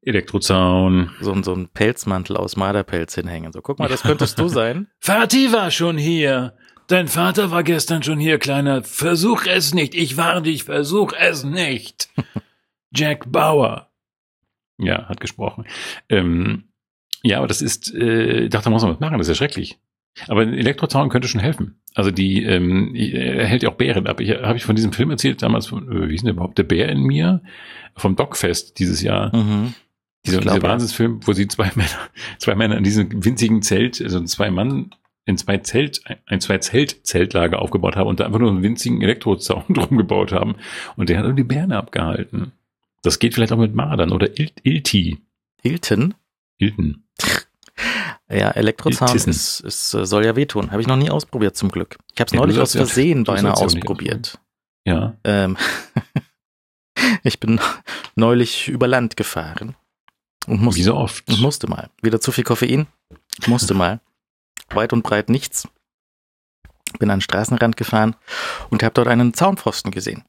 Elektrozaun. 0.02 1.10
So, 1.20 1.32
ein- 1.32 1.42
so 1.42 1.52
ein 1.54 1.68
Pelzmantel 1.68 2.36
aus 2.36 2.56
Marderpelz 2.56 3.14
hinhängen. 3.14 3.52
So, 3.52 3.60
guck 3.60 3.78
mal, 3.78 3.88
das 3.88 4.02
könntest 4.02 4.38
du 4.38 4.48
sein. 4.48 4.88
Vati 5.00 5.52
war 5.52 5.70
schon 5.70 5.98
hier. 5.98 6.54
Dein 6.86 7.06
Vater 7.08 7.50
war 7.50 7.62
gestern 7.62 8.02
schon 8.02 8.18
hier, 8.18 8.38
Kleiner. 8.38 8.82
Versuch 8.82 9.44
es 9.46 9.74
nicht. 9.74 9.94
Ich 9.94 10.16
warne 10.16 10.42
dich, 10.42 10.64
versuch 10.64 11.12
es 11.12 11.44
nicht. 11.44 12.08
Jack 12.94 13.30
Bauer. 13.30 13.90
Ja, 14.78 15.08
hat 15.08 15.20
gesprochen. 15.20 15.66
Ähm, 16.08 16.64
ja, 17.22 17.38
aber 17.38 17.46
das 17.46 17.62
ist, 17.62 17.94
äh, 17.94 18.44
ich 18.44 18.50
dachte, 18.50 18.64
da 18.64 18.70
muss 18.70 18.82
man 18.82 18.92
was 18.92 19.00
machen, 19.00 19.18
das 19.18 19.28
ist 19.28 19.36
ja 19.36 19.46
schrecklich. 19.46 19.78
Aber 20.28 20.42
ein 20.42 20.54
Elektrozaun 20.54 21.08
könnte 21.08 21.28
schon 21.28 21.40
helfen. 21.40 21.80
Also 21.94 22.10
die, 22.10 22.42
ähm, 22.44 22.94
er 22.94 23.46
hält 23.46 23.62
ja 23.62 23.70
auch 23.70 23.74
Bären 23.74 24.06
ab. 24.06 24.20
Ich, 24.20 24.30
Habe 24.30 24.56
ich 24.56 24.64
von 24.64 24.76
diesem 24.76 24.92
Film 24.92 25.10
erzählt 25.10 25.42
damals, 25.42 25.66
von, 25.66 25.90
äh, 25.90 26.08
wie 26.08 26.14
ist 26.14 26.22
denn 26.24 26.30
überhaupt 26.30 26.58
der 26.58 26.64
Bär 26.64 26.88
in 26.88 27.02
mir? 27.02 27.42
Vom 27.96 28.16
Dogfest 28.16 28.78
dieses 28.78 29.02
Jahr. 29.02 29.34
Mhm. 29.34 29.74
Dieser, 30.26 30.40
dieser. 30.40 30.62
Wahnsinnsfilm, 30.62 31.20
wo 31.26 31.32
sie 31.32 31.48
zwei 31.48 31.70
Männer, 31.74 32.08
zwei 32.38 32.54
Männer 32.54 32.76
in 32.76 32.84
diesem 32.84 33.24
winzigen 33.24 33.62
Zelt, 33.62 34.00
also 34.02 34.22
zwei 34.24 34.50
Mann 34.50 34.90
in 35.24 35.36
zwei 35.36 35.58
Zelt, 35.58 36.02
ein 36.26 36.40
zwei 36.40 36.58
Zelt-Zeltlager 36.58 37.60
aufgebaut 37.60 37.96
haben 37.96 38.08
und 38.08 38.20
da 38.20 38.26
einfach 38.26 38.38
nur 38.38 38.50
einen 38.50 38.62
winzigen 38.62 39.00
Elektrozaun 39.02 39.64
drum 39.68 39.96
gebaut 39.96 40.32
haben. 40.32 40.56
Und 40.96 41.08
der 41.08 41.18
hat 41.18 41.24
irgendwie 41.24 41.42
die 41.42 41.48
Bären 41.48 41.72
abgehalten. 41.72 42.52
Das 43.02 43.18
geht 43.18 43.34
vielleicht 43.34 43.52
auch 43.52 43.56
mit 43.58 43.74
Mardern 43.74 44.12
oder 44.12 44.38
Il 44.38 44.50
Ilti. 44.62 45.18
Hilton? 45.62 46.14
Ilten. 46.58 47.06
Ja, 48.28 48.50
Elektrozaun 48.50 49.08
Iltissen. 49.08 49.30
ist, 49.30 49.60
ist, 49.60 49.94
äh, 49.94 50.06
soll 50.06 50.24
ja 50.24 50.36
wehtun. 50.36 50.70
Habe 50.70 50.82
ich 50.82 50.86
noch 50.86 50.96
nie 50.96 51.10
ausprobiert 51.10 51.56
zum 51.56 51.68
Glück. 51.70 51.98
Ich 52.14 52.20
habe 52.20 52.26
es 52.28 52.32
Ja, 52.32 52.38
neulich 52.38 52.58
aus 52.60 52.74
ja- 52.74 52.84
Versehen 52.84 53.24
beinahe 53.24 53.56
ausprobiert. 53.56 54.38
Ja. 54.84 55.16
Ähm, 55.24 55.56
ich 57.24 57.40
bin 57.40 57.58
neulich 58.14 58.68
über 58.68 58.86
Land 58.86 59.16
gefahren 59.16 59.74
und 60.46 60.60
Wie 60.60 60.64
musste, 60.64 60.82
so 60.84 60.94
oft. 60.94 61.26
und 61.28 61.40
musste 61.40 61.68
mal. 61.68 61.90
Wieder 62.02 62.20
zu 62.20 62.30
viel 62.32 62.44
Koffein. 62.44 62.86
Musste 63.46 63.74
mal. 63.74 64.00
Weit 64.68 64.92
und 64.92 65.02
breit 65.02 65.28
nichts. 65.28 65.66
Bin 66.98 67.10
an 67.10 67.16
den 67.18 67.22
Straßenrand 67.22 67.76
gefahren 67.76 68.14
und 68.68 68.82
habe 68.84 68.94
dort 68.94 69.08
einen 69.08 69.34
Zaunpfosten 69.34 69.90
gesehen. 69.90 70.22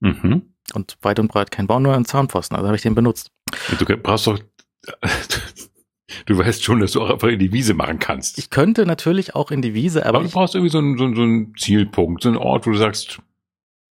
Mhm. 0.00 0.51
Und 0.74 0.96
weit 1.02 1.18
und 1.18 1.28
breit 1.28 1.50
kein 1.50 1.66
Baum, 1.66 1.82
nur 1.82 1.94
ein 1.94 2.04
Zaunpfosten. 2.04 2.56
Also 2.56 2.66
habe 2.66 2.76
ich 2.76 2.82
den 2.82 2.94
benutzt. 2.94 3.30
Du 3.78 3.84
brauchst 3.96 4.26
doch, 4.26 4.38
du 6.26 6.38
weißt 6.38 6.62
schon, 6.62 6.80
dass 6.80 6.92
du 6.92 7.02
auch 7.02 7.10
einfach 7.10 7.28
in 7.28 7.38
die 7.38 7.52
Wiese 7.52 7.74
machen 7.74 7.98
kannst. 7.98 8.38
Ich 8.38 8.50
könnte 8.50 8.86
natürlich 8.86 9.34
auch 9.34 9.50
in 9.50 9.62
die 9.62 9.74
Wiese, 9.74 10.00
aber 10.06 10.18
Aber 10.18 10.20
du 10.20 10.26
ich, 10.26 10.32
brauchst 10.32 10.54
irgendwie 10.54 10.70
so 10.70 10.78
einen, 10.78 10.98
so, 10.98 11.04
einen, 11.04 11.16
so 11.16 11.22
einen 11.22 11.54
Zielpunkt, 11.56 12.22
so 12.22 12.28
einen 12.28 12.38
Ort, 12.38 12.66
wo 12.66 12.70
du 12.70 12.78
sagst, 12.78 13.20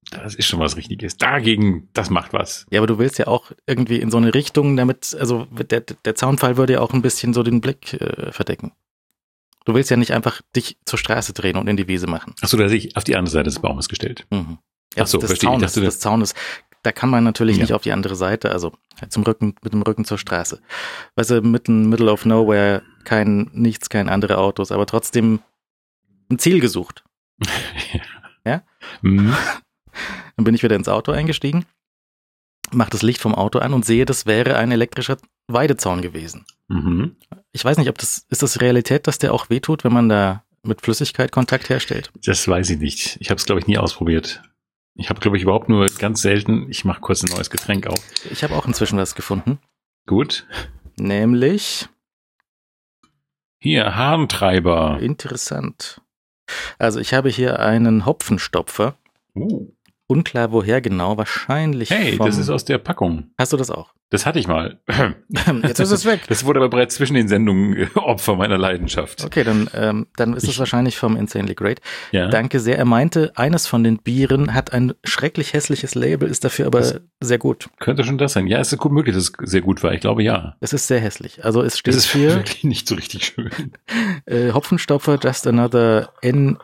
das 0.09 0.35
ist 0.35 0.47
schon 0.47 0.59
was 0.59 0.75
Richtiges. 0.75 1.17
Dagegen, 1.17 1.87
das 1.93 2.09
macht 2.09 2.33
was. 2.33 2.65
ja, 2.69 2.79
aber 2.79 2.87
du 2.87 2.99
willst 2.99 3.17
ja 3.17 3.27
auch 3.27 3.51
irgendwie 3.65 3.97
in 3.97 4.11
so 4.11 4.17
eine 4.17 4.33
Richtung, 4.33 4.75
damit, 4.75 5.15
also 5.17 5.45
der, 5.51 5.81
der 5.81 6.15
Zaunfall 6.15 6.57
würde 6.57 6.73
ja 6.73 6.81
auch 6.81 6.93
ein 6.93 7.01
bisschen 7.01 7.33
so 7.33 7.43
den 7.43 7.61
Blick 7.61 7.93
äh, 7.93 8.31
verdecken. 8.31 8.73
Du 9.65 9.73
willst 9.75 9.91
ja 9.91 9.97
nicht 9.97 10.11
einfach 10.11 10.41
dich 10.55 10.77
zur 10.85 10.97
Straße 10.97 11.33
drehen 11.33 11.55
und 11.55 11.67
in 11.67 11.77
die 11.77 11.87
Wiese 11.87 12.07
machen. 12.07 12.33
Achso, 12.41 12.57
da 12.57 12.67
sich 12.67 12.97
auf 12.97 13.03
die 13.03 13.15
andere 13.15 13.31
Seite 13.31 13.45
des 13.45 13.59
Baumes 13.59 13.89
gestellt. 13.89 14.25
Mhm. 14.31 14.57
Ja, 14.95 15.03
Ach 15.03 15.07
so, 15.07 15.19
des 15.19 15.29
verstehe. 15.29 15.49
Ich 15.49 15.53
Zaunes, 15.53 15.73
dachte, 15.73 15.85
des 15.85 15.99
Zaunes. 15.99 16.33
Da 16.83 16.91
kann 16.91 17.09
man 17.09 17.23
natürlich 17.23 17.57
Ja. 17.57 17.63
nicht 17.63 17.73
auf 17.73 17.83
die 17.83 17.91
andere 17.91 18.15
Seite, 18.15 18.51
also 18.51 18.71
zum 19.09 19.23
Rücken, 19.23 19.55
mit 19.61 19.73
dem 19.73 19.81
Rücken 19.83 20.05
zur 20.05 20.17
Straße. 20.17 20.59
Weißt 21.15 21.29
du, 21.29 21.41
mitten, 21.41 21.89
middle 21.89 22.11
of 22.11 22.25
nowhere, 22.25 22.81
kein, 23.03 23.49
nichts, 23.53 23.89
kein 23.89 24.09
andere 24.09 24.37
Autos, 24.37 24.71
aber 24.71 24.85
trotzdem 24.85 25.39
ein 26.29 26.39
Ziel 26.39 26.59
gesucht. 26.59 27.03
Mhm. 29.01 29.35
Dann 30.35 30.43
bin 30.45 30.55
ich 30.55 30.63
wieder 30.63 30.75
ins 30.75 30.87
Auto 30.89 31.11
eingestiegen, 31.11 31.65
mach 32.71 32.89
das 32.89 33.01
Licht 33.03 33.21
vom 33.21 33.35
Auto 33.35 33.59
an 33.59 33.73
und 33.73 33.85
sehe, 33.85 34.05
das 34.05 34.25
wäre 34.25 34.57
ein 34.57 34.71
elektrischer 34.71 35.17
Weidezaun 35.47 36.01
gewesen. 36.01 36.45
Mhm. 36.67 37.15
Ich 37.51 37.63
weiß 37.63 37.77
nicht, 37.77 37.89
ob 37.89 37.97
das, 37.97 38.25
ist 38.29 38.41
das 38.43 38.61
Realität, 38.61 39.07
dass 39.07 39.17
der 39.17 39.33
auch 39.33 39.49
wehtut, 39.49 39.83
wenn 39.83 39.93
man 39.93 40.09
da 40.09 40.43
mit 40.63 40.81
Flüssigkeit 40.81 41.31
Kontakt 41.31 41.69
herstellt? 41.69 42.11
Das 42.25 42.47
weiß 42.47 42.69
ich 42.71 42.79
nicht. 42.79 43.17
Ich 43.19 43.29
habe 43.29 43.37
es, 43.37 43.45
glaube 43.45 43.59
ich, 43.61 43.67
nie 43.67 43.77
ausprobiert. 43.77 44.41
Ich 44.95 45.09
habe, 45.09 45.19
glaube 45.19 45.37
ich, 45.37 45.43
überhaupt 45.43 45.69
nur 45.69 45.87
ganz 45.87 46.21
selten, 46.21 46.69
ich 46.69 46.85
mache 46.85 47.01
kurz 47.01 47.23
ein 47.23 47.29
neues 47.33 47.49
Getränk 47.49 47.87
auf. 47.87 47.99
Ich 48.29 48.43
habe 48.43 48.55
auch 48.55 48.65
inzwischen 48.65 48.97
was 48.97 49.15
gefunden, 49.15 49.59
Gut. 50.05 50.45
nämlich 50.97 51.87
Hier, 53.59 53.95
Harntreiber. 53.95 54.99
interessant. 54.99 56.01
Also 56.77 56.99
ich 56.99 57.13
habe 57.13 57.29
hier 57.29 57.59
einen 57.59 58.05
Hopfenstopfer. 58.05 58.95
Uh. 59.35 59.71
Unklar 60.11 60.51
woher 60.51 60.81
genau, 60.81 61.17
wahrscheinlich 61.17 61.89
Hey, 61.89 62.17
vom, 62.17 62.25
das 62.25 62.37
ist 62.37 62.49
aus 62.49 62.65
der 62.65 62.77
Packung. 62.79 63.31
Hast 63.39 63.53
du 63.53 63.57
das 63.57 63.71
auch? 63.71 63.93
Das 64.09 64.25
hatte 64.25 64.39
ich 64.39 64.47
mal. 64.47 64.77
Jetzt 65.63 65.79
ist 65.79 65.91
es 65.91 66.03
weg. 66.03 66.23
Das 66.27 66.43
wurde 66.45 66.59
aber 66.59 66.67
bereits 66.67 66.95
zwischen 66.95 67.13
den 67.13 67.29
Sendungen 67.29 67.77
äh, 67.77 67.87
Opfer 67.95 68.35
meiner 68.35 68.57
Leidenschaft. 68.57 69.23
Okay, 69.23 69.45
dann, 69.45 69.69
ähm, 69.73 70.07
dann 70.17 70.33
ist 70.33 70.43
es 70.43 70.49
Ich- 70.49 70.59
wahrscheinlich 70.59 70.97
vom 70.97 71.15
Insanely 71.15 71.55
Great. 71.55 71.79
Ja. 72.11 72.27
Danke 72.27 72.59
sehr. 72.59 72.77
Er 72.77 72.83
meinte, 72.83 73.31
eines 73.37 73.67
von 73.67 73.85
den 73.85 73.99
Bieren 73.99 74.53
hat 74.53 74.73
ein 74.73 74.91
schrecklich 75.05 75.53
hässliches 75.53 75.95
Label, 75.95 76.27
ist 76.29 76.43
dafür 76.43 76.65
aber 76.67 76.79
Das- 76.79 76.99
sehr 77.21 77.37
gut. 77.37 77.69
Könnte 77.79 78.03
schon 78.03 78.17
das 78.17 78.33
sein. 78.33 78.47
Ja, 78.47 78.59
es 78.59 78.73
ist 78.73 78.79
gut 78.79 78.91
möglich, 78.91 79.15
dass 79.15 79.23
es 79.29 79.33
sehr 79.49 79.61
gut 79.61 79.81
war. 79.81 79.93
Ich 79.93 80.01
glaube 80.01 80.23
ja. 80.23 80.57
Es 80.59 80.73
ist 80.73 80.87
sehr 80.87 80.99
hässlich. 80.99 81.45
Also 81.45 81.61
es 81.61 81.77
steht 81.77 81.93
Das 81.93 82.03
ist 82.03 82.11
hier 82.11 82.35
wirklich 82.35 82.65
nicht 82.65 82.89
so 82.89 82.95
richtig 82.95 83.23
schön. 83.27 83.49
äh, 84.25 84.51
Hopfenstopfer, 84.51 85.19
just 85.23 85.47
another 85.47 86.11
N 86.21 86.57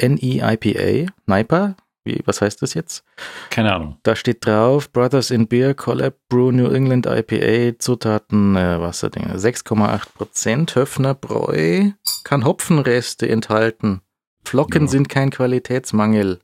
NEIPA, 0.00 1.10
NIPA. 1.26 1.74
Wie, 2.08 2.22
was 2.24 2.40
heißt 2.40 2.62
das 2.62 2.72
jetzt? 2.74 3.04
Keine 3.50 3.74
Ahnung. 3.74 3.98
Da 4.02 4.16
steht 4.16 4.44
drauf, 4.46 4.90
Brothers 4.90 5.30
in 5.30 5.46
Beer, 5.46 5.74
Collab, 5.74 6.14
Brew, 6.30 6.50
New 6.50 6.70
England 6.70 7.04
IPA, 7.06 7.78
Zutaten, 7.78 8.56
äh, 8.56 8.80
was 8.80 9.00
da 9.00 9.10
Dinge, 9.10 9.38
6,8 9.38 10.14
Prozent, 10.14 10.74
Höfner 10.74 11.14
Bräu, 11.14 11.90
kann 12.24 12.44
Hopfenreste 12.46 13.28
enthalten. 13.28 14.00
Flocken 14.44 14.82
Ja. 14.84 14.88
sind 14.88 15.08
kein 15.10 15.30
Qualitätsmangel. 15.30 16.40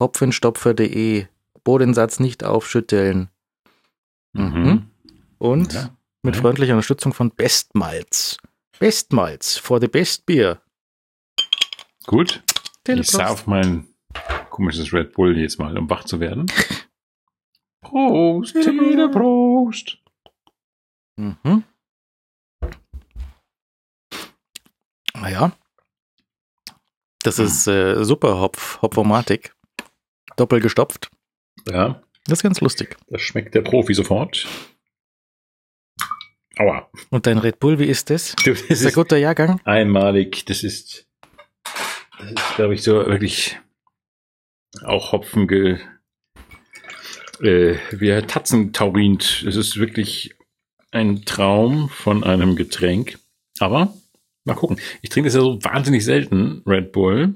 Hopfenstopfer.de, 0.00 1.26
Bodensatz 1.64 2.18
nicht 2.18 2.44
aufschütteln. 2.44 3.28
Mhm. 4.32 4.86
Und 5.38 5.72
Ja. 5.74 5.90
mit 6.22 6.34
Ja. 6.36 6.40
freundlicher 6.40 6.72
Unterstützung 6.72 7.12
von 7.12 7.30
Bestmalz. 7.30 8.38
Bestmalz 8.78 9.58
for 9.58 9.80
the 9.80 9.88
best 9.88 10.24
beer. 10.26 10.60
Gut. 12.06 12.42
Ich 12.46 12.84
Teleprost. 12.84 13.12
sauf 13.12 13.46
mein 13.46 13.86
komisches 14.50 14.92
Red 14.92 15.12
Bull 15.12 15.36
jetzt 15.38 15.58
mal, 15.58 15.76
um 15.76 15.88
wach 15.90 16.04
zu 16.04 16.20
werden. 16.20 16.46
Prost, 17.82 18.54
Tine, 18.62 19.08
Prost. 19.10 19.98
Mhm. 21.16 21.64
Naja. 25.14 25.52
Das 27.22 27.38
Hm. 27.38 27.44
ist 27.46 27.66
äh, 27.66 28.04
super 28.04 28.40
Hopf, 28.40 28.80
Hopfomatik. 28.82 29.54
Doppel 30.36 30.60
gestopft. 30.60 31.10
Ja, 31.68 32.02
Das 32.26 32.38
ist 32.38 32.42
ganz 32.42 32.60
lustig. 32.60 32.96
das 33.08 33.22
schmeckt 33.22 33.54
der 33.54 33.62
Profi 33.62 33.94
sofort. 33.94 34.46
Aua. 36.58 36.88
Und 37.10 37.26
dein 37.26 37.38
Red 37.38 37.58
Bull, 37.60 37.78
wie 37.78 37.86
ist 37.86 38.10
das? 38.10 38.34
Du, 38.36 38.50
Das 38.52 38.62
Ist 38.62 38.82
ist 38.84 38.94
guter 38.94 39.16
Jahrgang? 39.16 39.60
einmalig. 39.64 40.44
Das 40.46 40.62
ist, 40.64 41.06
das 42.18 42.30
ist, 42.32 42.56
glaube 42.56 42.74
ich, 42.74 42.82
so 42.82 42.94
wirklich 43.06 43.58
auch 44.82 45.12
Hopfen 45.12 45.46
ge, 45.46 45.78
äh, 47.40 47.76
wie 47.90 48.10
Tatzentaurint. 48.26 49.44
Es 49.46 49.56
ist 49.56 49.76
wirklich 49.78 50.34
ein 50.90 51.24
Traum 51.24 51.88
von 51.88 52.24
einem 52.24 52.56
Getränk. 52.56 53.18
Aber 53.58 53.94
mal 54.44 54.54
gucken. 54.54 54.78
Ich 55.02 55.10
trinke 55.10 55.28
das 55.28 55.34
ja 55.34 55.40
so 55.40 55.62
wahnsinnig 55.62 56.04
selten, 56.04 56.62
Red 56.66 56.92
Bull, 56.92 57.34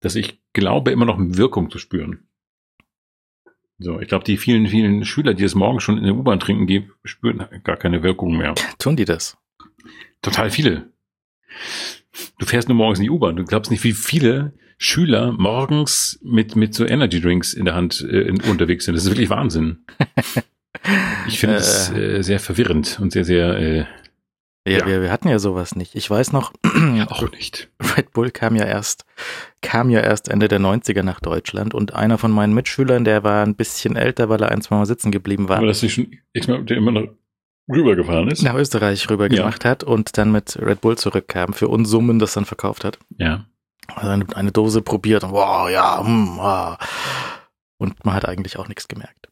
dass 0.00 0.14
ich 0.14 0.40
glaube, 0.52 0.90
immer 0.90 1.04
noch 1.04 1.16
Wirkung 1.18 1.70
zu 1.70 1.78
spüren. 1.78 2.28
So, 3.78 4.00
ich 4.00 4.08
glaube, 4.08 4.24
die 4.24 4.38
vielen, 4.38 4.66
vielen 4.66 5.04
Schüler, 5.04 5.34
die 5.34 5.44
es 5.44 5.54
morgen 5.54 5.78
schon 5.78 5.98
in 5.98 6.04
der 6.04 6.16
U-Bahn 6.16 6.40
trinken, 6.40 6.66
die 6.66 6.90
spüren 7.04 7.46
gar 7.62 7.76
keine 7.76 8.02
Wirkung 8.02 8.36
mehr. 8.36 8.54
Tun 8.78 8.96
die 8.96 9.04
das? 9.04 9.36
Total 10.20 10.50
viele. 10.50 10.92
Du 12.38 12.46
fährst 12.46 12.68
nur 12.68 12.76
morgens 12.76 12.98
in 12.98 13.04
die 13.04 13.10
U-Bahn. 13.10 13.36
Du 13.36 13.44
glaubst 13.44 13.70
nicht, 13.70 13.84
wie 13.84 13.92
viele 13.92 14.52
Schüler 14.78 15.32
morgens 15.32 16.18
mit, 16.22 16.54
mit 16.56 16.72
so 16.74 16.86
Energy 16.86 17.20
Drinks 17.20 17.52
in 17.52 17.64
der 17.64 17.74
Hand 17.74 18.00
äh, 18.08 18.20
in, 18.22 18.40
unterwegs 18.42 18.84
sind. 18.84 18.94
Das 18.94 19.04
ist 19.04 19.10
wirklich 19.10 19.28
Wahnsinn. 19.30 19.84
Ich 21.26 21.38
finde 21.40 21.56
es 21.56 21.90
äh, 21.92 22.22
sehr 22.22 22.38
verwirrend 22.40 22.98
und 23.00 23.12
sehr, 23.12 23.24
sehr, 23.24 23.58
äh, 23.58 23.78
Ja, 24.66 24.78
Ja. 24.78 24.86
Wir, 24.86 25.02
wir 25.02 25.10
hatten 25.10 25.28
ja 25.28 25.38
sowas 25.40 25.74
nicht. 25.74 25.94
Ich 25.96 26.08
weiß 26.08 26.32
noch, 26.32 26.52
auch 27.08 27.30
nicht. 27.32 27.68
Red 27.96 28.12
Bull 28.12 28.30
kam 28.30 28.54
ja 28.54 28.64
erst, 28.64 29.04
kam 29.62 29.90
ja 29.90 30.00
erst 30.00 30.28
Ende 30.28 30.46
der 30.46 30.60
90er 30.60 31.02
nach 31.02 31.20
Deutschland 31.20 31.74
und 31.74 31.94
einer 31.94 32.16
von 32.18 32.30
meinen 32.30 32.54
Mitschülern, 32.54 33.04
der 33.04 33.24
war 33.24 33.44
ein 33.44 33.56
bisschen 33.56 33.96
älter, 33.96 34.28
weil 34.28 34.40
er 34.42 34.50
ein, 34.52 34.60
zwei 34.62 34.76
Mal 34.76 34.86
sitzen 34.86 35.10
geblieben 35.10 35.48
war. 35.48 35.58
Aber 35.58 35.66
dass 35.66 35.80
sie 35.80 35.90
schon 35.90 36.06
x-mal 36.32 36.64
immer 36.70 36.92
noch 36.92 37.08
rübergefahren 37.68 38.28
ist. 38.28 38.42
nach 38.42 38.54
Österreich 38.54 39.10
rüber 39.10 39.24
Ja. 39.30 39.38
gemacht 39.42 39.64
hat 39.64 39.82
und 39.84 40.16
dann 40.16 40.30
mit 40.32 40.56
Red 40.60 40.80
Bull 40.80 40.96
zurückkam, 40.96 41.52
für 41.52 41.68
Unsummen 41.68 42.18
das 42.18 42.34
dann 42.34 42.44
verkauft 42.44 42.84
hat. 42.84 42.98
Ja. 43.18 43.44
Also 43.94 44.10
eine, 44.10 44.26
eine 44.36 44.52
Dose 44.52 44.82
probiert 44.82 45.24
und 45.24 45.32
wow, 45.32 45.68
ja, 45.70 46.04
hm, 46.04 46.38
ah. 46.40 46.78
Und 47.78 48.04
man 48.04 48.14
hat 48.14 48.26
eigentlich 48.26 48.58
auch 48.58 48.68
nichts 48.68 48.88
gemerkt. 48.88 49.28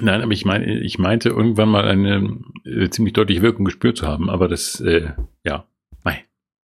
Nein, 0.00 0.20
aber 0.20 0.32
ich 0.32 0.44
meine, 0.44 0.80
ich 0.80 0.98
meinte 0.98 1.30
irgendwann 1.30 1.68
mal 1.68 1.88
eine 1.88 2.38
äh, 2.64 2.90
ziemlich 2.90 3.14
deutliche 3.14 3.42
Wirkung 3.42 3.64
gespürt 3.64 3.96
zu 3.96 4.06
haben, 4.06 4.28
aber 4.28 4.48
das, 4.48 4.80
äh, 4.80 5.12
ja. 5.44 5.64
Mei. 6.04 6.24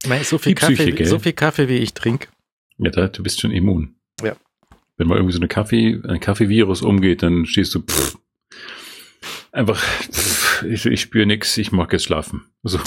Ich 0.03 0.09
meine, 0.09 0.25
so 0.25 0.38
viel 0.38 0.55
Psyche, 0.55 0.77
Kaffee, 0.77 0.93
gell? 0.93 1.07
so 1.07 1.19
viel 1.19 1.33
Kaffee, 1.33 1.69
wie 1.69 1.77
ich 1.77 1.95
trinke. 1.95 2.29
Ja, 2.79 2.91
da, 2.91 3.09
du 3.09 3.23
bist 3.23 3.41
schon 3.41 3.53
immun. 3.53 3.95
Ja. 4.23 4.35
Wenn 4.97 5.07
mal 5.07 5.17
irgendwie 5.17 5.35
so 5.35 5.38
eine 5.38 5.49
Kaffee, 5.49 6.01
ein 6.07 6.21
Kaffeevirus 6.21 6.83
umgeht, 6.83 7.23
dann 7.23 7.47
stehst 7.47 7.75
du 7.75 7.83
pff, 7.83 8.19
einfach, 9.53 9.81
pff, 9.81 10.52
ich, 10.64 10.87
ich 10.87 11.01
spüre 11.01 11.27
nix, 11.27 11.57
ich 11.59 11.72
mag 11.72 11.92
jetzt 11.92 12.05
schlafen. 12.05 12.46
So. 12.62 12.79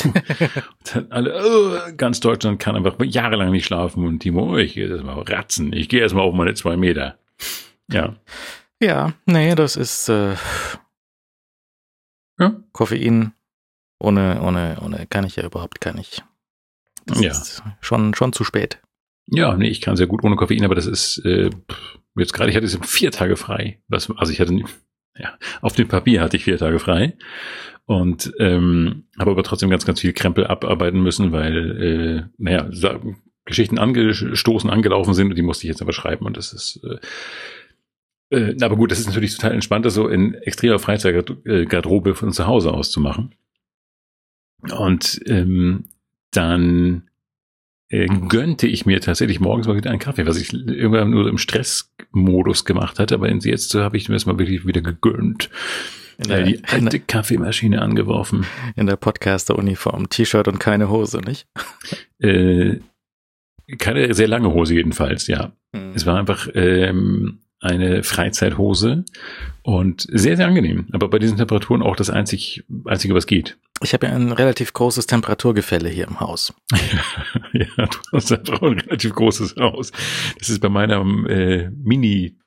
Alle, 1.10 1.42
oh, 1.44 1.96
ganz 1.98 2.20
Deutschland 2.20 2.60
kann 2.60 2.76
einfach 2.76 2.96
jahrelang 3.04 3.52
nicht 3.52 3.66
schlafen 3.66 4.06
und 4.06 4.20
Timo, 4.20 4.54
oh, 4.54 4.58
ich 4.58 4.74
gehe 4.76 4.88
erstmal 4.88 5.20
ratzen, 5.22 5.74
ich 5.74 5.90
gehe 5.90 6.02
erstmal 6.02 6.24
auf 6.26 6.34
meine 6.34 6.54
zwei 6.54 6.78
Meter. 6.78 7.18
Ja. 7.92 8.16
Ja, 8.82 9.14
nee, 9.26 9.56
das 9.56 9.76
ist 9.76 10.10
äh, 10.10 10.36
Ja. 12.40 12.56
Koffein 12.74 13.34
ohne, 14.00 14.42
ohne, 14.42 14.78
ohne 14.82 15.08
kann 15.08 15.26
ich 15.26 15.36
ja 15.38 15.46
überhaupt 15.46 15.80
gar 15.82 15.94
nicht. 15.94 16.24
Das 17.06 17.22
Ja. 17.22 17.32
ist 17.32 17.64
schon, 17.82 18.14
schon 18.14 18.34
zu 18.34 18.44
spät. 18.44 18.82
Ja, 19.28 19.56
nee, 19.56 19.70
ich 19.70 19.82
kann 19.82 19.96
sehr 19.96 20.08
gut 20.08 20.24
ohne 20.24 20.36
Koffein, 20.36 20.66
aber 20.66 20.76
das 20.76 20.86
ist 20.86 21.18
äh, 21.26 21.50
jetzt 22.16 22.34
gerade, 22.34 22.50
ich 22.50 22.56
hatte 22.56 22.66
jetzt 22.68 22.86
vier 22.86 23.12
Tage 23.12 23.38
frei. 23.38 23.82
Was, 23.88 24.10
also 24.18 24.32
ich 24.32 24.40
hatte, 24.40 24.60
ja, 25.18 25.38
auf 25.62 25.74
dem 25.74 25.88
Papier 25.88 26.22
hatte 26.22 26.38
ich 26.38 26.44
vier 26.44 26.58
Tage 26.58 26.80
frei 26.80 27.14
und 27.86 28.34
ähm, 28.40 29.06
habe 29.20 29.32
aber 29.32 29.44
trotzdem 29.44 29.70
ganz, 29.70 29.86
ganz 29.86 30.00
viel 30.02 30.14
Krempel 30.14 30.48
abarbeiten 30.48 31.02
müssen, 31.02 31.32
weil, 31.32 31.82
äh, 31.82 32.24
naja, 32.38 32.70
Geschichten 33.46 33.78
angestoßen, 33.78 34.70
angelaufen 34.70 35.14
sind 35.14 35.30
und 35.30 35.36
die 35.36 35.44
musste 35.44 35.66
ich 35.66 35.70
jetzt 35.70 35.82
aber 35.82 35.94
schreiben 35.94 36.26
und 36.26 36.38
das 36.38 36.52
ist 36.52 36.82
äh, 36.84 36.98
äh, 38.32 38.56
aber 38.62 38.76
gut, 38.76 38.92
das 38.92 39.00
ist 39.00 39.08
natürlich 39.08 39.36
total 39.36 39.54
entspannt, 39.54 39.86
das 39.86 39.94
so 39.94 40.08
in 40.08 40.34
extremer 40.34 40.80
Freizeitgarderobe 40.80 42.16
von 42.16 42.32
zu 42.32 42.48
Hause 42.48 42.74
aus 42.74 42.92
zu 42.92 43.00
machen. 43.00 43.36
Und 44.72 45.22
ähm, 45.28 45.90
dann 46.32 47.10
äh, 47.90 48.08
gönnte 48.08 48.68
ich 48.68 48.86
mir 48.86 49.00
tatsächlich 49.02 49.40
morgens 49.40 49.68
mal 49.68 49.76
wieder 49.76 49.90
einen 49.92 50.00
Kaffee, 50.00 50.26
was 50.26 50.38
ich 50.38 50.54
irgendwann 50.54 51.12
nur 51.12 51.28
im 51.28 51.38
Stressmodus 51.38 52.66
gemacht 52.66 53.00
hatte, 53.00 53.16
aber 53.16 53.30
jetzt 53.32 53.70
so 53.70 53.82
habe 53.82 53.98
ich 53.98 54.10
mir 54.10 54.16
das 54.16 54.26
mal 54.26 54.40
wirklich 54.40 54.66
wieder 54.66 54.82
gegönnt. 54.82 55.50
In 56.18 56.26
Äh, 56.26 56.28
der, 56.28 56.44
die 56.44 56.64
alte 56.66 56.90
der, 56.90 57.00
Kaffeemaschine 57.00 57.82
angeworfen. 57.82 58.46
in 58.76 58.88
der 58.88 58.96
Podcaster-Uniform. 58.96 60.10
T-Shirt 60.10 60.48
und 60.48 60.60
keine 60.60 60.90
Hose, 60.90 61.20
nicht? 61.20 61.48
Äh, 62.20 62.80
keine 63.78 64.14
sehr 64.14 64.28
lange 64.28 64.54
Hose 64.54 64.74
jedenfalls, 64.76 65.28
ja. 65.28 65.52
Hm. 65.76 65.92
Es 65.94 66.06
war 66.06 66.18
einfach 66.18 66.48
ähm, 66.54 67.40
eine 67.60 68.04
Freizeithose 68.04 69.06
und 69.64 70.08
sehr, 70.12 70.38
sehr 70.38 70.48
angenehm. 70.48 70.88
Aber 70.92 71.10
bei 71.10 71.20
diesen 71.20 71.38
Temperaturen 71.38 71.82
auch 71.82 71.96
das 71.96 72.10
einzig, 72.10 72.64
einzige, 72.86 73.14
was 73.16 73.28
geht. 73.28 73.58
Ich 73.82 73.94
habe 73.94 74.08
ja 74.08 74.14
ein 74.14 74.32
relativ 74.32 74.74
großes 74.74 75.06
Temperaturgefälle 75.06 75.90
hier 75.90 76.08
im 76.08 76.20
Haus. 76.20 76.54
ja, 77.54 77.66
du 77.76 77.98
hast 78.14 78.32
einfach 78.32 78.62
ein 78.62 78.80
relativ 78.80 79.14
großes 79.14 79.58
Haus. 79.58 79.92
Das 80.40 80.50
ist 80.50 80.62
bei 80.62 80.70
meiner 80.70 81.02
äh, 81.30 81.70
Mini, 81.72 82.40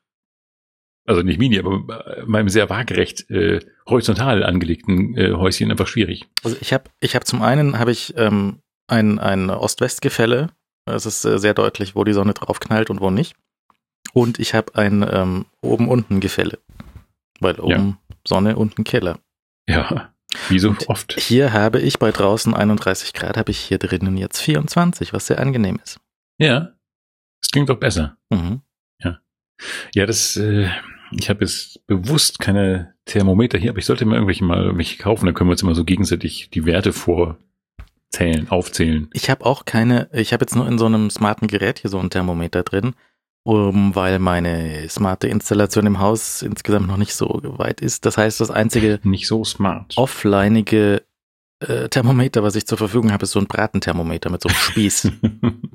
also 1.07 1.22
nicht 1.22 1.39
Mini, 1.39 1.59
aber 1.59 1.81
bei 1.81 2.22
meinem 2.26 2.49
sehr 2.49 2.70
waagerecht 2.70 3.31
äh, 3.31 3.61
horizontal 3.87 4.43
angelegten 4.43 5.16
äh, 5.16 5.33
Häuschen 5.33 5.70
einfach 5.70 5.87
schwierig. 5.87 6.26
Also 6.45 6.57
ich 6.61 6.72
habe 6.72 6.85
ich 7.01 7.14
hab 7.14 7.26
zum 7.26 7.43
einen 7.43 7.79
habe 7.79 7.93
ich 7.93 8.14
ähm, 8.16 8.62
ein, 8.87 9.18
ein 9.18 9.51
Ost-West-Gefälle. 9.51 10.51
Es 10.87 11.05
ist 11.05 11.24
äh, 11.26 11.39
sehr 11.39 11.53
deutlich, 11.53 11.95
wo 11.95 12.05
die 12.05 12.14
Sonne 12.14 12.33
drauf 12.33 12.59
knallt 12.59 12.89
und 12.89 13.03
wo 13.03 13.11
nicht. 13.11 13.37
Und 14.14 14.39
ich 14.39 14.55
habe 14.55 14.74
ein 14.76 15.07
ähm, 15.11 15.45
oben-unten-Gefälle. 15.61 16.59
Weil 17.41 17.61
oben 17.61 17.99
ja. 18.11 18.16
Sonne, 18.26 18.57
unten 18.57 18.85
Keller. 18.85 19.18
Ja, 19.68 20.11
wie 20.49 20.59
so 20.59 20.70
und 20.70 20.89
oft. 20.89 21.18
Hier 21.18 21.53
habe 21.53 21.80
ich 21.80 21.99
bei 21.99 22.11
draußen 22.11 22.55
31 22.55 23.12
Grad, 23.12 23.36
habe 23.36 23.51
ich 23.51 23.59
hier 23.59 23.78
drinnen 23.78 24.16
jetzt 24.16 24.41
24, 24.41 25.12
was 25.12 25.26
sehr 25.26 25.39
angenehm 25.39 25.78
ist. 25.82 26.01
Ja, 26.39 26.72
das 27.41 27.51
klingt 27.51 27.68
doch 27.68 27.78
besser. 27.78 28.16
Mhm. 28.30 28.62
Ja, 29.03 29.18
ja, 29.95 30.07
das. 30.07 30.36
Äh, 30.36 30.68
ich 31.11 31.30
habe 31.30 31.41
jetzt 31.41 31.86
bewusst 31.86 32.39
keine 32.39 32.95
Thermometer 33.07 33.59
hier, 33.59 33.70
aber 33.70 33.78
ich 33.78 33.86
sollte 33.86 34.05
mir 34.05 34.14
irgendwelche 34.14 34.45
mal 34.45 34.62
irgendwelche 34.62 34.99
kaufen. 34.99 35.26
Dann 35.26 35.34
können 35.34 35.49
wir 35.49 35.53
uns 35.53 35.62
immer 35.62 35.74
so 35.74 35.84
gegenseitig 35.84 36.51
die 36.51 36.66
Werte 36.66 36.93
vorzählen, 36.93 38.49
aufzählen. 38.51 39.09
Ich 39.14 39.30
habe 39.30 39.47
auch 39.47 39.64
keine. 39.64 40.11
Ich 40.12 40.32
habe 40.32 40.43
jetzt 40.43 40.55
nur 40.55 40.68
in 40.68 40.78
so 40.78 40.86
einem 40.86 41.11
smarten 41.11 41.49
Gerät 41.49 41.78
hier 41.78 41.91
so 41.91 41.99
ein 41.99 42.11
Thermometer 42.11 42.62
drin 42.62 42.95
um, 43.49 43.94
weil 43.94 44.18
meine 44.18 44.86
smarte 44.90 45.26
Installation 45.26 45.86
im 45.86 46.01
Haus 46.01 46.42
insgesamt 46.42 46.86
noch 46.86 46.99
nicht 46.99 47.14
so 47.14 47.40
weit 47.57 47.80
ist. 47.80 48.05
Das 48.05 48.18
heißt, 48.18 48.42
das 48.42 48.51
einzige 48.51 49.01
nicht 49.05 49.26
so 49.26 49.42
smart 49.42 49.94
offlineige 49.96 51.03
äh, 51.61 51.88
Thermometer, 51.88 52.42
was 52.42 52.57
ich 52.57 52.66
zur 52.66 52.76
Verfügung 52.76 53.11
habe, 53.11 53.22
ist 53.22 53.30
so 53.30 53.40
ein 53.40 53.46
Bratenthermometer 53.46 54.28
mit 54.28 54.42
so 54.42 54.51
einem 54.51 54.59
Spieß. 54.59 55.12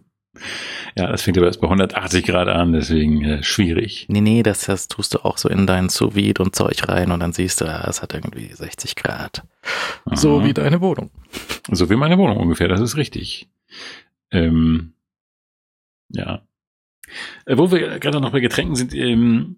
ja, 0.95 1.07
das 1.07 1.23
fängt 1.23 1.35
aber 1.39 1.47
erst 1.47 1.61
bei 1.61 1.65
180 1.65 2.23
Grad 2.23 2.47
an, 2.47 2.73
deswegen 2.73 3.23
äh, 3.23 3.41
schwierig. 3.41 4.05
Nee, 4.07 4.21
nee, 4.21 4.43
das, 4.43 4.65
das 4.65 4.87
tust 4.87 5.15
du 5.15 5.25
auch 5.25 5.39
so 5.39 5.49
in 5.49 5.65
dein 5.65 5.89
sous 5.89 6.13
und 6.13 6.55
Zeug 6.55 6.87
rein 6.87 7.09
und 7.09 7.21
dann 7.21 7.33
siehst 7.33 7.61
du, 7.61 7.65
ah, 7.65 7.87
es 7.89 8.03
hat 8.03 8.13
irgendwie 8.13 8.53
60 8.53 8.95
Grad. 8.95 9.47
Aha. 10.05 10.15
So 10.15 10.45
wie 10.45 10.53
deine 10.53 10.79
Wohnung. 10.79 11.09
So 11.71 11.89
wie 11.89 11.95
meine 11.95 12.19
Wohnung 12.19 12.37
ungefähr, 12.37 12.67
das 12.67 12.81
ist 12.81 12.97
richtig. 12.97 13.49
Ähm, 14.29 14.93
ja, 16.09 16.43
äh, 17.45 17.57
wo 17.57 17.71
wir 17.71 17.99
gerade 17.99 18.21
noch 18.21 18.31
bei 18.31 18.39
Getränken 18.39 18.75
sind, 18.75 18.93
ähm, 18.93 19.57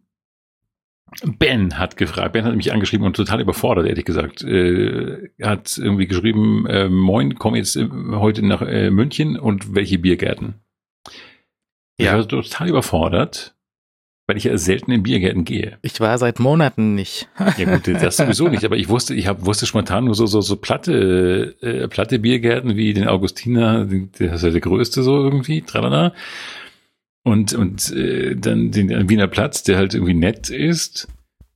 Ben 1.23 1.77
hat 1.77 1.97
gefragt, 1.97 2.33
Ben 2.33 2.43
hat 2.43 2.55
mich 2.55 2.73
angeschrieben 2.73 3.05
und 3.05 3.15
total 3.15 3.39
überfordert, 3.39 3.87
ehrlich 3.87 4.05
gesagt. 4.05 4.43
Äh, 4.43 5.29
hat 5.41 5.77
irgendwie 5.77 6.07
geschrieben, 6.07 6.65
äh, 6.67 6.89
moin, 6.89 7.35
komm 7.35 7.55
jetzt 7.55 7.75
äh, 7.75 7.87
heute 8.11 8.45
nach 8.45 8.61
äh, 8.61 8.89
München 8.89 9.39
und 9.39 9.75
welche 9.75 9.99
Biergärten? 9.99 10.55
Ja. 11.97 12.11
Ich 12.11 12.11
war 12.11 12.27
total 12.27 12.69
überfordert, 12.69 13.55
weil 14.27 14.35
ich 14.35 14.45
ja 14.45 14.57
selten 14.57 14.91
in 14.91 15.03
Biergärten 15.03 15.45
gehe. 15.45 15.77
Ich 15.83 16.01
war 16.01 16.17
seit 16.17 16.39
Monaten 16.39 16.95
nicht. 16.95 17.29
ja 17.57 17.77
gut, 17.77 17.87
das 17.87 18.17
sowieso 18.17 18.47
nicht, 18.49 18.65
aber 18.65 18.75
ich 18.75 18.89
wusste, 18.89 19.13
ich 19.13 19.27
hab, 19.27 19.45
wusste 19.45 19.67
spontan 19.67 20.05
nur 20.05 20.15
so, 20.15 20.25
so, 20.25 20.41
so 20.41 20.57
platte, 20.57 21.55
äh, 21.61 21.87
platte 21.87 22.19
Biergärten 22.19 22.75
wie 22.75 22.93
den 22.93 23.07
Augustiner, 23.07 23.85
der 23.85 24.33
ist 24.33 24.43
ja 24.43 24.49
der 24.49 24.61
größte 24.61 25.03
so 25.03 25.23
irgendwie, 25.23 25.61
tralala 25.61 26.13
und, 27.25 27.53
und 27.53 27.91
äh, 27.91 28.35
dann 28.35 28.71
den 28.71 29.09
Wiener 29.09 29.27
Platz, 29.27 29.63
der 29.63 29.77
halt 29.77 29.95
irgendwie 29.95 30.13
nett 30.13 30.49
ist. 30.51 31.07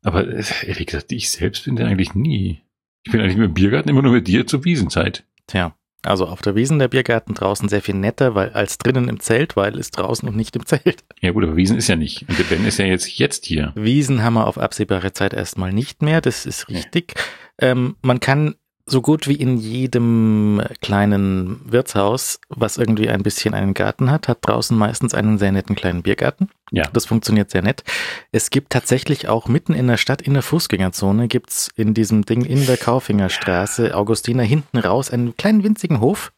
Aber 0.02 0.28
äh, 0.28 0.44
ehrlich 0.66 0.88
gesagt, 0.88 1.12
ich 1.12 1.30
selbst 1.30 1.66
bin 1.66 1.76
der 1.76 1.88
eigentlich 1.88 2.16
nie. 2.16 2.64
Ich 3.04 3.12
bin 3.12 3.22
eigentlich 3.22 3.38
mit 3.38 3.52
dem 3.52 3.54
Biergarten 3.54 3.90
immer 3.90 4.02
nur 4.02 4.14
mit 4.14 4.28
dir 4.28 4.48
zur 4.48 4.66
Wiesenzeit. 4.66 5.26
Tja, 5.46 5.76
also 6.02 6.26
auf 6.26 6.42
der 6.42 6.56
Wiesen 6.56 6.80
der 6.80 6.88
Biergarten 6.88 7.36
draußen 7.36 7.70
sehr 7.70 7.84
viel 7.84 7.94
netter, 7.94 8.34
weil 8.34 8.50
als 8.50 8.80
drinnen 8.80 9.10
im 9.10 9.20
Zelt, 9.20 9.56
weil 9.56 9.78
es 9.78 9.92
draußen 9.92 10.28
und 10.28 10.36
nicht 10.36 10.56
im 10.56 10.66
Zelt. 10.66 11.04
Ja 11.22 11.32
gut, 11.32 11.44
aber 11.44 11.56
Wiesen 11.56 11.78
ist 11.78 11.88
ja 11.88 11.96
nicht. 11.96 12.28
Und 12.28 12.40
der 12.40 12.46
Ben 12.46 12.66
ist 12.66 12.80
ja 12.80 12.86
jetzt 12.86 13.20
jetzt 13.20 13.46
hier. 13.46 13.72
Wiesen 13.76 14.24
haben 14.24 14.34
wir 14.34 14.48
auf 14.48 14.58
absehbare 14.58 15.14
Zeit 15.14 15.34
erstmal 15.34 15.72
nicht 15.72 16.02
mehr, 16.02 16.20
das 16.20 16.48
ist 16.48 16.68
richtig. 16.70 17.14
Ja. 17.62 17.72
Ähm, 17.72 17.96
man 18.02 18.20
kann 18.20 18.56
so 18.90 19.02
gut 19.02 19.28
wie 19.28 19.36
in 19.36 19.58
jedem 19.58 20.62
kleinen 20.82 21.62
Wirtshaus, 21.72 22.40
was 22.50 22.78
irgendwie 22.78 23.10
ein 23.10 23.24
bisschen 23.24 23.54
einen 23.54 23.74
Garten 23.74 24.12
hat, 24.12 24.28
hat 24.28 24.40
draußen 24.42 24.78
meistens 24.78 25.14
einen 25.14 25.38
sehr 25.38 25.52
netten 25.52 25.76
kleinen 25.76 26.02
Biergarten. 26.02 26.50
Ja. 26.72 26.86
Das 26.94 27.06
funktioniert 27.06 27.52
sehr 27.52 27.62
nett. 27.62 27.84
Es 28.32 28.50
gibt 28.50 28.72
tatsächlich 28.72 29.28
auch 29.28 29.48
mitten 29.48 29.74
in 29.74 29.88
der 29.88 29.98
Stadt, 29.98 30.22
in 30.22 30.34
der 30.34 30.44
Fußgängerzone, 30.44 31.28
gibt's 31.28 31.70
in 31.76 31.94
diesem 31.94 32.26
Ding 32.26 32.46
in 32.46 32.66
der 32.66 32.78
Kaufingerstraße, 32.78 33.96
Augustiner, 33.96 34.44
hinten 34.44 34.78
raus 34.78 35.12
einen 35.12 35.36
kleinen 35.38 35.64
winzigen 35.64 36.00
Hof. 36.00 36.32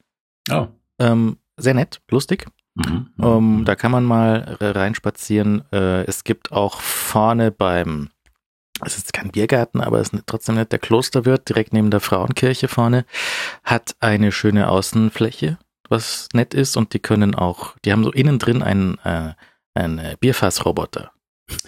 Oh. 0.52 0.68
Ähm, 1.00 1.38
sehr 1.58 1.74
nett, 1.74 2.02
lustig. 2.10 2.46
Mhm, 2.76 3.08
ähm, 3.22 3.64
da 3.66 3.76
kann 3.76 3.92
man 3.92 4.06
mal 4.06 4.58
reinspazieren. 4.62 5.64
Äh, 5.74 6.04
es 6.06 6.24
gibt 6.24 6.52
auch 6.52 6.80
vorne 6.80 7.52
beim 7.52 8.10
es 8.86 8.98
ist 8.98 9.14
kein 9.14 9.32
Biergarten, 9.32 9.82
aber 9.82 10.00
es 10.00 10.10
ist 10.10 10.24
trotzdem 10.26 10.56
nicht 10.56 10.72
der 10.72 10.80
Klosterwirt, 10.80 11.50
direkt 11.50 11.74
neben 11.74 11.92
der 11.92 12.00
Frauenkirche 12.00 12.68
vorne, 12.68 13.06
hat 13.64 13.96
eine 14.00 14.32
schöne 14.32 14.70
Außenfläche, 14.70 15.58
was 15.90 16.30
nett 16.34 16.54
ist 16.54 16.78
und 16.78 16.94
die 16.94 17.00
können 17.00 17.36
auch, 17.36 17.76
die 17.86 17.92
haben 17.92 18.04
so 18.04 18.12
innen 18.12 18.40
drin 18.40 18.64
einen, 18.64 18.98
äh, 19.04 19.34
einen 19.74 20.18
Bierfassroboter. 20.20 21.12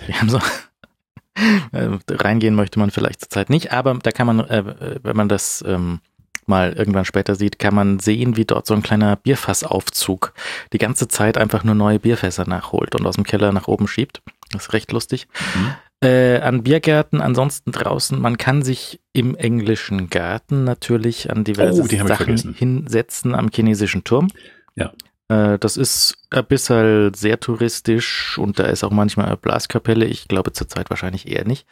Die 0.08 0.14
haben 0.14 0.30
so, 0.30 0.38
äh, 1.72 1.90
reingehen 2.10 2.56
möchte 2.56 2.80
man 2.80 2.92
vielleicht 2.92 3.22
zurzeit 3.22 3.50
nicht, 3.50 3.72
aber 3.72 3.94
da 4.02 4.12
kann 4.12 4.28
man, 4.28 4.40
äh, 4.42 5.00
wenn 5.04 5.16
man 5.16 5.30
das 5.30 5.64
ähm, 5.68 6.00
mal 6.46 6.74
irgendwann 6.74 7.06
später 7.06 7.36
sieht, 7.36 7.60
kann 7.60 7.76
man 7.76 8.00
sehen, 8.00 8.36
wie 8.36 8.46
dort 8.46 8.68
so 8.68 8.74
ein 8.74 8.84
kleiner 8.84 9.16
Bierfassaufzug 9.16 10.34
die 10.74 10.78
ganze 10.78 11.08
Zeit 11.08 11.38
einfach 11.38 11.64
nur 11.64 11.76
neue 11.76 12.00
Bierfässer 12.00 12.48
nachholt 12.48 12.96
und 12.96 13.06
aus 13.06 13.16
dem 13.16 13.24
Keller 13.24 13.52
nach 13.54 13.68
oben 13.68 13.88
schiebt. 13.88 14.22
Das 14.52 14.64
ist 14.64 14.74
recht 14.74 14.92
lustig. 14.92 15.28
Mhm 15.56 15.76
äh, 16.04 16.40
an 16.40 16.64
Biergärten, 16.64 17.22
ansonsten 17.22 17.72
draußen. 17.72 18.20
Man 18.20 18.38
kann 18.38 18.62
sich 18.62 19.02
im 19.14 19.36
englischen 19.36 20.10
Garten 20.10 20.64
natürlich 20.64 21.32
an 21.32 21.44
diverse 21.44 21.82
oh, 21.82 22.08
Sachen 22.08 22.54
hinsetzen 22.54 23.34
am 23.34 23.50
chinesischen 23.50 24.04
Turm. 24.04 24.30
Ja. 24.76 24.92
Äh, 25.30 25.58
das 25.60 25.78
ist 25.78 26.16
ein 26.30 26.46
bisschen 26.46 27.14
sehr 27.14 27.40
touristisch 27.40 28.38
und 28.38 28.60
da 28.60 28.66
ist 28.66 28.84
auch 28.84 28.92
manchmal 28.92 29.28
eine 29.28 29.38
Blaskapelle. 29.38 30.06
Ich 30.06 30.28
glaube 30.28 30.52
zurzeit 30.52 30.90
wahrscheinlich 30.90 31.28
eher 31.28 31.46
nicht. 31.46 31.66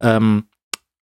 Ähm, 0.00 0.44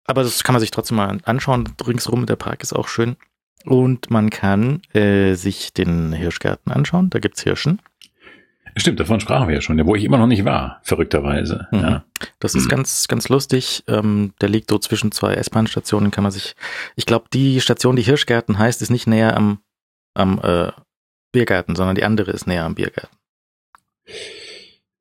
aber 0.05 0.23
das 0.23 0.43
kann 0.43 0.55
man 0.55 0.61
sich 0.61 0.71
trotzdem 0.71 0.97
mal 0.97 1.19
anschauen. 1.25 1.69
Ringsrum 1.87 2.27
der 2.27 2.37
Park 2.37 2.63
ist 2.63 2.73
auch 2.73 2.89
schön. 2.89 3.17
Und 3.65 4.11
man 4.11 4.31
kann 4.31 4.83
äh, 4.95 5.35
sich 5.35 5.73
den 5.73 6.13
Hirschgarten 6.13 6.73
anschauen. 6.73 7.11
Da 7.11 7.19
gibt's 7.19 7.43
Hirschen. 7.43 7.81
Stimmt, 8.77 9.01
davon 9.01 9.21
sprachen 9.21 9.49
wir 9.49 9.55
ja 9.55 9.61
schon, 9.61 9.85
wo 9.87 9.95
ich 9.95 10.05
immer 10.05 10.19
noch 10.19 10.27
nicht 10.27 10.45
war, 10.45 10.81
verrückterweise. 10.83 11.69
Mhm. 11.71 11.81
Ja. 11.81 12.05
Das 12.39 12.55
ist 12.55 12.65
mhm. 12.65 12.71
ganz, 12.71 13.09
ganz 13.09 13.29
lustig. 13.29 13.85
Ähm, 13.89 14.33
der 14.41 14.49
liegt 14.49 14.71
so 14.71 14.79
zwischen 14.79 15.13
zwei 15.13 15.35
S-Bahn-Stationen, 15.35 16.11
kann 16.11 16.23
man 16.23 16.33
sich. 16.33 16.55
Ich 16.97 17.07
glaube, 17.07 17.27
die 17.33 17.61
Station, 17.61 17.97
die 17.97 18.03
Hirschgarten 18.03 18.59
heißt, 18.59 18.83
ist 18.83 18.91
nicht 18.91 19.07
näher 19.07 19.37
am, 19.37 19.61
am 20.15 20.41
äh, 20.43 20.73
Biergarten, 21.33 21.77
sondern 21.77 21.97
die 21.97 22.05
andere 22.05 22.31
ist 22.33 22.47
näher 22.47 22.65
am 22.65 22.75
Biergarten. 22.75 23.17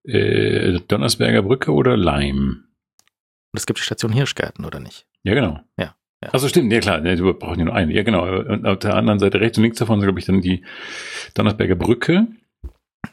Äh, 0.03 0.79
Donnersberger 0.87 1.43
Brücke 1.43 1.71
oder 1.71 1.97
Leim? 1.97 2.65
Und 3.51 3.57
es 3.57 3.65
gibt 3.65 3.79
die 3.79 3.83
Station 3.83 4.11
Hirschgarten, 4.11 4.65
oder 4.65 4.79
nicht? 4.79 5.05
Ja, 5.23 5.33
genau. 5.33 5.59
Ja. 5.77 5.95
Ja. 6.23 6.29
Also 6.31 6.49
stimmt, 6.49 6.73
ja 6.73 6.81
klar, 6.81 7.01
wir 7.01 7.33
brauchen 7.33 7.59
ja 7.59 7.65
nur 7.65 7.75
eine. 7.75 7.93
Ja, 7.93 8.03
genau. 8.03 8.25
Und 8.25 8.65
auf 8.65 8.79
der 8.79 8.95
anderen 8.95 9.19
Seite 9.19 9.39
rechts 9.39 9.57
und 9.57 9.63
links 9.63 9.79
davon 9.79 9.99
sind, 9.99 10.07
glaube 10.07 10.19
ich, 10.19 10.25
dann 10.25 10.41
die 10.41 10.65
Donnersberger 11.33 11.75
Brücke. 11.75 12.27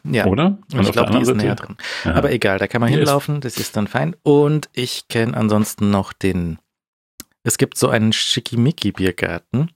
Ja. 0.04 0.26
Oder? 0.26 0.58
Und, 0.72 0.80
ich 0.80 0.92
glaube, 0.92 1.12
die 1.12 1.22
ist 1.22 1.34
näher 1.34 1.54
drin. 1.54 1.76
Ja. 2.04 2.14
Aber 2.14 2.32
egal, 2.32 2.58
da 2.58 2.66
kann 2.66 2.80
man 2.80 2.90
hinlaufen, 2.90 3.40
das 3.40 3.56
ist 3.56 3.76
dann 3.76 3.86
fein. 3.86 4.14
Und 4.22 4.68
ich 4.72 5.08
kenne 5.08 5.36
ansonsten 5.36 5.90
noch 5.90 6.12
den, 6.12 6.58
es 7.42 7.58
gibt 7.58 7.76
so 7.76 7.88
einen 7.88 8.12
Schickimicki-Biergarten 8.12 9.70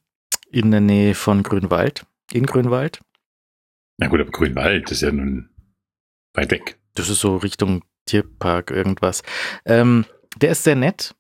in 0.51 0.71
der 0.71 0.81
Nähe 0.81 1.15
von 1.15 1.43
Grünwald, 1.43 2.07
in 2.33 2.47
Grünwald. 2.47 3.01
Na 3.99 4.09
gut, 4.09 4.21
aber 4.21 4.31
Grünwald 4.31 4.91
ist 4.91 5.03
ja 5.03 5.13
nun 5.13 5.51
weit 6.35 6.51
weg. 6.51 6.79
Das 6.95 7.09
ist 7.09 7.21
so 7.21 7.37
Richtung 7.37 7.85
Tierpark 8.07 8.71
irgendwas. 8.71 9.23
Ähm, 9.65 10.05
der 10.41 10.53
ist 10.53 10.65
sehr 10.65 10.77
nett 10.77 11.15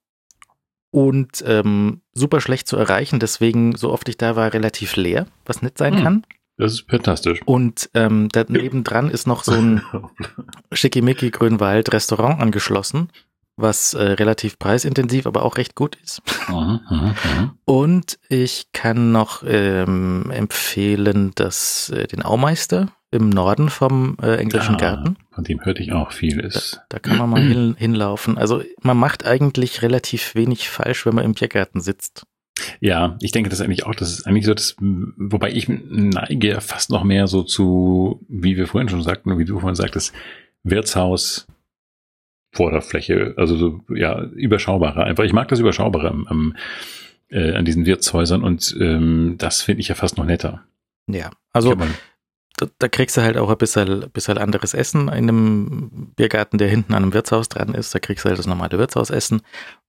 und 0.91 1.45
ähm, 1.47 2.01
super 2.13 2.41
schlecht 2.41 2.67
zu 2.67 2.77
erreichen, 2.77 3.21
deswegen, 3.21 3.77
so 3.77 3.93
oft 3.93 4.09
ich 4.09 4.17
da 4.17 4.35
war, 4.35 4.53
relativ 4.53 4.97
leer, 4.97 5.27
was 5.45 5.63
nett 5.63 5.79
sein 5.79 5.97
hm. 5.97 6.03
kann. 6.03 6.27
Das 6.61 6.75
ist 6.75 6.91
fantastisch. 6.91 7.41
Und 7.47 7.89
ähm, 7.95 8.29
daneben 8.31 8.85
dran 8.85 9.09
ist 9.09 9.27
noch 9.27 9.45
so 9.45 9.53
ein 9.53 9.81
Schickimicki 10.73 11.31
Grünwald 11.31 11.91
Restaurant 11.91 12.39
angeschlossen, 12.39 13.09
was 13.57 13.95
äh, 13.95 14.03
relativ 14.03 14.59
preisintensiv, 14.59 15.27
aber 15.27 15.43
auch 15.43 15.57
recht 15.57 15.75
gut 15.75 15.97
ist. 16.05 16.21
Aha, 16.49 16.83
aha, 16.87 17.15
aha. 17.25 17.55
Und 17.65 18.19
ich 18.29 18.67
kann 18.75 19.11
noch 19.11 19.43
ähm, 19.47 20.31
empfehlen, 20.31 21.33
dass 21.35 21.89
äh, 21.89 22.07
den 22.07 22.23
Aumeister 22.23 22.89
im 23.11 23.31
Norden 23.31 23.71
vom 23.71 24.19
äh, 24.23 24.37
englischen 24.37 24.75
ah, 24.75 24.79
Garten. 24.79 25.17
Von 25.31 25.45
dem 25.45 25.65
hörte 25.65 25.83
ich 25.83 25.93
auch 25.93 26.13
viel. 26.13 26.41
Ist. 26.41 26.83
Da, 26.91 26.99
da 26.99 26.99
kann 26.99 27.17
man 27.17 27.31
mal 27.31 27.41
hin, 27.49 27.75
hinlaufen. 27.79 28.37
Also 28.37 28.63
man 28.83 28.99
macht 28.99 29.25
eigentlich 29.25 29.81
relativ 29.81 30.35
wenig 30.35 30.69
falsch, 30.69 31.07
wenn 31.07 31.15
man 31.15 31.25
im 31.25 31.33
Biergarten 31.33 31.81
sitzt. 31.81 32.27
Ja, 32.81 33.17
ich 33.21 33.33
denke 33.33 33.51
das 33.51 33.61
eigentlich 33.61 33.87
auch. 33.87 33.95
Das 33.95 34.11
ist 34.11 34.27
eigentlich 34.27 34.47
so 34.47 34.55
das, 34.55 34.77
wobei 34.81 35.51
ich 35.51 35.69
neige 35.69 36.61
fast 36.61 36.91
noch 36.91 37.05
mehr 37.05 37.27
so 37.27 37.43
zu, 37.43 38.25
wie 38.29 38.57
wir 38.57 38.67
vorhin 38.67 38.89
schon 38.89 39.03
sagten, 39.03 39.39
wie 39.39 39.45
du 39.45 39.61
vorhin 39.61 39.75
sagtest, 39.75 40.13
Wirtshaus, 40.63 41.47
Vorderfläche, 42.53 43.35
also 43.37 43.57
so, 43.57 43.81
ja, 43.95 44.23
überschaubarer. 44.23 45.05
Einfach, 45.05 45.25
ich 45.25 45.33
mag 45.33 45.49
das 45.49 45.61
Überschaubare 45.61 46.09
am, 46.09 46.27
am, 46.27 46.57
äh, 47.29 47.55
an 47.55 47.65
diesen 47.65 47.87
Wirtshäusern 47.87 48.43
und 48.43 48.77
ähm, 48.81 49.37
das 49.39 49.63
finde 49.63 49.81
ich 49.81 49.89
ja 49.89 49.95
fast 49.95 50.19
noch 50.19 50.25
netter. 50.25 50.65
Ja, 51.07 51.31
also 51.53 51.77
da, 52.57 52.67
da, 52.79 52.89
kriegst 52.89 53.17
du 53.17 53.23
halt 53.23 53.37
auch 53.37 53.51
ein 53.51 53.57
bisschen, 53.57 54.11
bisschen 54.11 54.37
anderes 54.37 54.75
Essen 54.75 55.03
in 55.03 55.09
einem 55.09 56.13
Biergarten, 56.17 56.59
der 56.59 56.69
hinten 56.69 56.93
an 56.93 57.05
einem 57.05 57.15
Wirtshaus 57.15 57.49
dran 57.49 57.75
ist. 57.75 57.95
Da 57.95 58.01
kriegst 58.01 58.25
du 58.25 58.29
halt 58.29 58.39
das 58.39 58.47
normale 58.47 58.79
Wirtshausessen, 58.79 59.43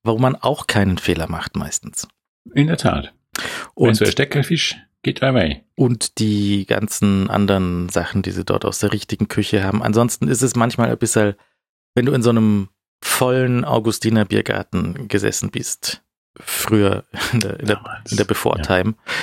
warum 0.03 0.21
man 0.21 0.35
auch 0.35 0.67
keinen 0.67 0.97
Fehler 0.97 1.29
macht 1.29 1.55
meistens. 1.55 2.07
In 2.53 2.67
der 2.67 2.77
Tat. 2.77 3.13
Und 3.73 3.95
so 3.95 4.05
Steckerfisch 4.05 4.77
geht 5.03 5.21
dabei. 5.21 5.63
Und 5.75 6.19
die 6.19 6.65
ganzen 6.65 7.29
anderen 7.29 7.89
Sachen, 7.89 8.21
die 8.21 8.31
sie 8.31 8.45
dort 8.45 8.65
aus 8.65 8.79
der 8.79 8.91
richtigen 8.91 9.27
Küche 9.27 9.63
haben. 9.63 9.81
Ansonsten 9.81 10.27
ist 10.27 10.41
es 10.41 10.55
manchmal 10.55 10.89
ein 10.89 10.97
bisschen, 10.97 11.35
wenn 11.95 12.05
du 12.05 12.13
in 12.13 12.21
so 12.21 12.29
einem 12.29 12.69
vollen 13.03 13.65
Augustiner 13.65 14.25
Biergarten 14.25 15.07
gesessen 15.07 15.49
bist, 15.49 16.03
früher 16.39 17.05
in 17.33 17.39
der, 17.39 17.59
in 17.59 17.65
der, 17.67 18.03
in 18.09 18.17
der 18.17 18.25
Before-Time, 18.25 18.95
ja 18.95 19.13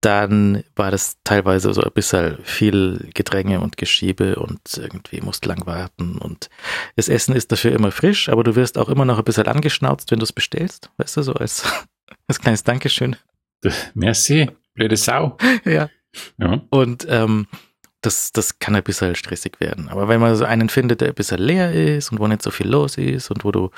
dann 0.00 0.62
war 0.76 0.90
das 0.90 1.16
teilweise 1.24 1.74
so 1.74 1.82
ein 1.82 1.92
bisschen 1.92 2.38
viel 2.44 3.10
Gedränge 3.14 3.60
und 3.60 3.76
Geschiebe 3.76 4.36
und 4.36 4.60
irgendwie 4.76 5.20
musst 5.20 5.44
lang 5.44 5.66
warten 5.66 6.18
und 6.18 6.50
das 6.94 7.08
Essen 7.08 7.34
ist 7.34 7.50
dafür 7.50 7.72
immer 7.72 7.90
frisch, 7.90 8.28
aber 8.28 8.44
du 8.44 8.54
wirst 8.54 8.78
auch 8.78 8.88
immer 8.88 9.04
noch 9.04 9.18
ein 9.18 9.24
bisschen 9.24 9.48
angeschnauzt, 9.48 10.10
wenn 10.10 10.20
du 10.20 10.24
es 10.24 10.32
bestellst, 10.32 10.90
weißt 10.98 11.16
du, 11.16 11.22
so 11.22 11.34
als, 11.34 11.64
als 12.28 12.40
kleines 12.40 12.62
Dankeschön. 12.62 13.16
Merci, 13.94 14.50
blöde 14.74 14.96
Sau. 14.96 15.36
ja. 15.64 15.88
ja. 16.38 16.62
Und 16.70 17.06
ähm, 17.08 17.48
das, 18.00 18.30
das 18.32 18.60
kann 18.60 18.76
ein 18.76 18.84
bisschen 18.84 19.16
stressig 19.16 19.58
werden. 19.58 19.88
Aber 19.88 20.08
wenn 20.08 20.20
man 20.20 20.36
so 20.36 20.44
einen 20.44 20.68
findet, 20.68 21.00
der 21.00 21.08
ein 21.08 21.14
bisschen 21.14 21.40
leer 21.40 21.72
ist 21.72 22.12
und 22.12 22.20
wo 22.20 22.28
nicht 22.28 22.42
so 22.42 22.50
viel 22.50 22.68
los 22.68 22.96
ist 22.96 23.30
und 23.30 23.44
wo 23.44 23.50
du 23.50 23.70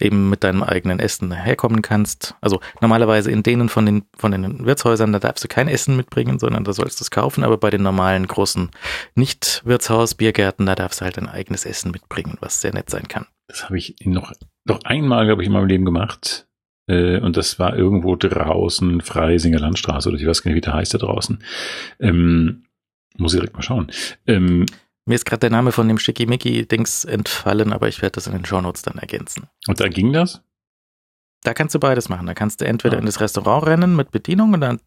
eben 0.00 0.30
mit 0.30 0.44
deinem 0.44 0.62
eigenen 0.62 0.98
Essen 0.98 1.32
herkommen 1.32 1.82
kannst, 1.82 2.34
also 2.40 2.60
normalerweise 2.80 3.30
in 3.30 3.42
denen 3.42 3.68
von 3.68 3.84
den, 3.84 4.04
von 4.16 4.32
den 4.32 4.64
Wirtshäusern, 4.64 5.12
da 5.12 5.18
darfst 5.18 5.44
du 5.44 5.48
kein 5.48 5.68
Essen 5.68 5.94
mitbringen, 5.94 6.38
sondern 6.38 6.64
da 6.64 6.72
sollst 6.72 7.00
du 7.00 7.04
es 7.04 7.10
kaufen, 7.10 7.44
aber 7.44 7.58
bei 7.58 7.68
den 7.68 7.82
normalen 7.82 8.26
großen 8.26 8.70
Nicht-Wirtshaus-Biergärten, 9.14 10.64
da 10.64 10.74
darfst 10.74 11.00
du 11.00 11.04
halt 11.04 11.18
dein 11.18 11.28
eigenes 11.28 11.66
Essen 11.66 11.90
mitbringen, 11.90 12.38
was 12.40 12.62
sehr 12.62 12.72
nett 12.72 12.88
sein 12.88 13.08
kann. 13.08 13.26
Das 13.46 13.64
habe 13.64 13.76
ich 13.76 13.94
noch, 14.04 14.32
noch 14.64 14.80
einmal, 14.84 15.26
glaube 15.26 15.42
ich, 15.42 15.48
in 15.48 15.52
meinem 15.52 15.68
Leben 15.68 15.84
gemacht. 15.84 16.45
Äh, 16.86 17.18
und 17.20 17.36
das 17.36 17.58
war 17.58 17.76
irgendwo 17.76 18.16
draußen, 18.16 19.00
Freisinger 19.00 19.58
Landstraße, 19.58 20.08
oder 20.08 20.18
ich 20.18 20.26
weiß 20.26 20.42
gar 20.42 20.50
nicht, 20.50 20.56
wie 20.56 20.62
der 20.62 20.74
heißt 20.74 20.94
da 20.94 20.98
draußen. 20.98 21.38
Ähm, 22.00 22.64
muss 23.16 23.34
ich 23.34 23.40
direkt 23.40 23.56
mal 23.56 23.62
schauen. 23.62 23.90
Ähm, 24.26 24.66
Mir 25.06 25.14
ist 25.14 25.24
gerade 25.24 25.40
der 25.40 25.50
Name 25.50 25.72
von 25.72 25.88
dem 25.88 25.98
Schickimicki-Dings 25.98 27.04
entfallen, 27.04 27.72
aber 27.72 27.88
ich 27.88 28.02
werde 28.02 28.12
das 28.12 28.26
in 28.26 28.34
den 28.34 28.44
Shownotes 28.44 28.82
dann 28.82 28.98
ergänzen. 28.98 29.44
Und 29.66 29.80
da 29.80 29.88
ging 29.88 30.12
das? 30.12 30.42
Da 31.42 31.54
kannst 31.54 31.74
du 31.74 31.78
beides 31.78 32.08
machen. 32.08 32.26
Da 32.26 32.34
kannst 32.34 32.60
du 32.60 32.66
entweder 32.66 32.96
ah. 32.96 33.00
in 33.00 33.06
das 33.06 33.20
Restaurant 33.20 33.66
rennen 33.66 33.94
mit 33.94 34.10
Bedienung 34.10 34.52
und 34.52 34.60
dann 34.60 34.80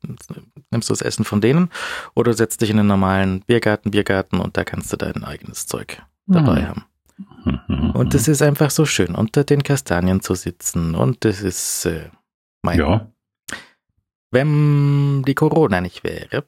nimmst 0.72 0.89
du 0.89 0.93
das 0.93 1.02
Essen 1.02 1.24
von 1.24 1.41
denen 1.41 1.70
oder 2.16 2.34
setzt 2.34 2.62
dich 2.62 2.70
in 2.70 2.78
den 2.78 2.88
normalen 2.88 3.41
Biergarten, 3.41 3.91
Biergarten 3.91 4.39
und 4.39 4.58
da 4.58 4.66
kannst 4.66 4.91
du 4.91 4.97
dein 4.97 5.24
eigenes 5.24 5.68
Zeug 5.68 6.02
dabei 6.28 6.62
mhm. 6.62 6.68
haben. 6.68 6.86
Mhm. 7.46 7.92
Und 7.92 8.14
es 8.16 8.28
ist 8.28 8.42
einfach 8.42 8.70
so 8.70 8.86
schön, 8.86 9.16
unter 9.16 9.44
den 9.44 9.64
Kastanien 9.64 10.22
zu 10.22 10.36
sitzen 10.36 10.96
und 10.96 11.26
das 11.26 11.42
ist 11.42 11.86
äh, 11.86 12.10
mein. 12.62 12.80
Ja. 12.80 13.12
Wenn 14.32 15.24
die 15.24 15.34
Corona 15.34 15.82
nicht 15.82 16.04
wäre, 16.04 16.46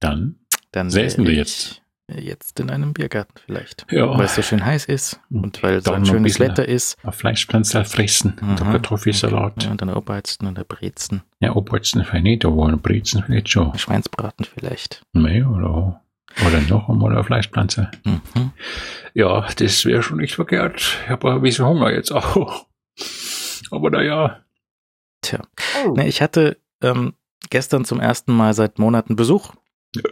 dann 0.00 0.40
dann 0.72 0.90
säßen 0.90 1.24
wir 1.26 1.34
jetzt. 1.34 1.82
Jetzt 2.14 2.60
in 2.60 2.68
einem 2.68 2.92
Biergarten 2.92 3.32
vielleicht. 3.46 3.86
Ja. 3.90 4.18
Weil 4.18 4.26
es 4.26 4.34
so 4.34 4.42
schön 4.42 4.66
heiß 4.66 4.86
ist 4.86 5.20
und 5.30 5.62
weil 5.62 5.80
so 5.80 5.92
ein 5.92 6.04
schönes 6.04 6.38
ein 6.40 6.48
Wetter 6.48 6.68
ist. 6.68 6.98
Auf 7.04 7.14
Fleischpflanzen 7.14 7.84
fressen 7.86 8.36
mhm. 8.40 8.50
und 8.50 8.62
auf 8.62 8.70
Kartoffelsalat. 8.70 9.62
Ja, 9.62 9.70
und 9.70 9.80
dann 9.80 9.88
Oberheizten 9.88 10.46
und 10.46 10.58
der 10.58 10.64
Brezen. 10.64 11.22
Ja, 11.40 11.54
Oberheizten 11.54 12.04
vielleicht 12.04 12.24
nicht, 12.24 12.44
aber 12.44 12.76
Brezen 12.76 13.22
vielleicht 13.24 13.48
schon. 13.48 13.78
Schweinsbraten 13.78 14.44
vielleicht. 14.44 15.02
Nee, 15.12 15.42
oder, 15.42 16.02
oder 16.46 16.60
noch 16.62 16.88
einmal 16.88 17.12
eine 17.12 17.24
Fleischpflanze. 17.24 17.90
Mhm. 18.04 18.52
Ja, 19.14 19.46
das 19.56 19.84
wäre 19.84 20.02
schon 20.02 20.18
nicht 20.18 20.34
verkehrt. 20.34 20.98
Ich 21.04 21.10
habe 21.10 21.32
ein 21.32 21.42
bisschen 21.42 21.66
Hunger 21.66 21.92
jetzt 21.92 22.12
auch. 22.12 22.66
Aber 23.70 23.90
naja. 23.90 24.40
Tja. 25.20 25.40
Oh. 25.84 25.94
Nee, 25.96 26.08
ich 26.08 26.22
hatte 26.22 26.58
ähm, 26.82 27.14
gestern 27.50 27.84
zum 27.84 28.00
ersten 28.00 28.34
Mal 28.34 28.54
seit 28.54 28.78
Monaten 28.78 29.16
Besuch. 29.16 29.52
Ja 29.94 30.02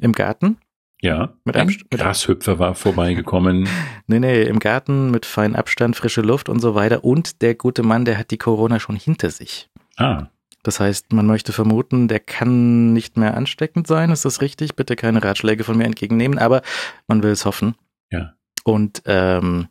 im 0.00 0.12
Garten. 0.12 0.58
Ja, 1.00 1.34
mit 1.44 1.56
ein 1.56 1.68
Abstand. 1.68 1.90
Grashüpfer 1.90 2.58
war 2.58 2.74
vorbeigekommen. 2.74 3.68
nee, 4.06 4.20
nee, 4.20 4.42
im 4.42 4.58
Garten 4.58 5.10
mit 5.10 5.26
feinem 5.26 5.54
Abstand, 5.54 5.96
frische 5.96 6.22
Luft 6.22 6.48
und 6.48 6.60
so 6.60 6.74
weiter. 6.74 7.04
Und 7.04 7.42
der 7.42 7.54
gute 7.54 7.82
Mann, 7.82 8.04
der 8.04 8.16
hat 8.16 8.30
die 8.30 8.38
Corona 8.38 8.80
schon 8.80 8.96
hinter 8.96 9.30
sich. 9.30 9.68
Ah. 9.96 10.28
Das 10.64 10.80
heißt, 10.80 11.12
man 11.12 11.26
möchte 11.26 11.52
vermuten, 11.52 12.08
der 12.08 12.20
kann 12.20 12.92
nicht 12.92 13.16
mehr 13.16 13.36
ansteckend 13.36 13.86
sein. 13.86 14.10
Ist 14.10 14.24
das 14.24 14.40
richtig? 14.40 14.74
Bitte 14.74 14.96
keine 14.96 15.22
Ratschläge 15.22 15.62
von 15.62 15.76
mir 15.78 15.84
entgegennehmen, 15.84 16.38
aber 16.38 16.62
man 17.06 17.22
will 17.22 17.30
es 17.30 17.44
hoffen. 17.44 17.76
Ja. 18.10 18.34
Und 18.64 19.02
ähm, 19.04 19.68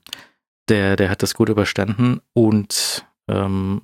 der, 0.70 0.96
der 0.96 1.10
hat 1.10 1.24
das 1.24 1.34
gut 1.34 1.50
überstanden 1.50 2.22
und 2.34 3.06
ähm, 3.28 3.82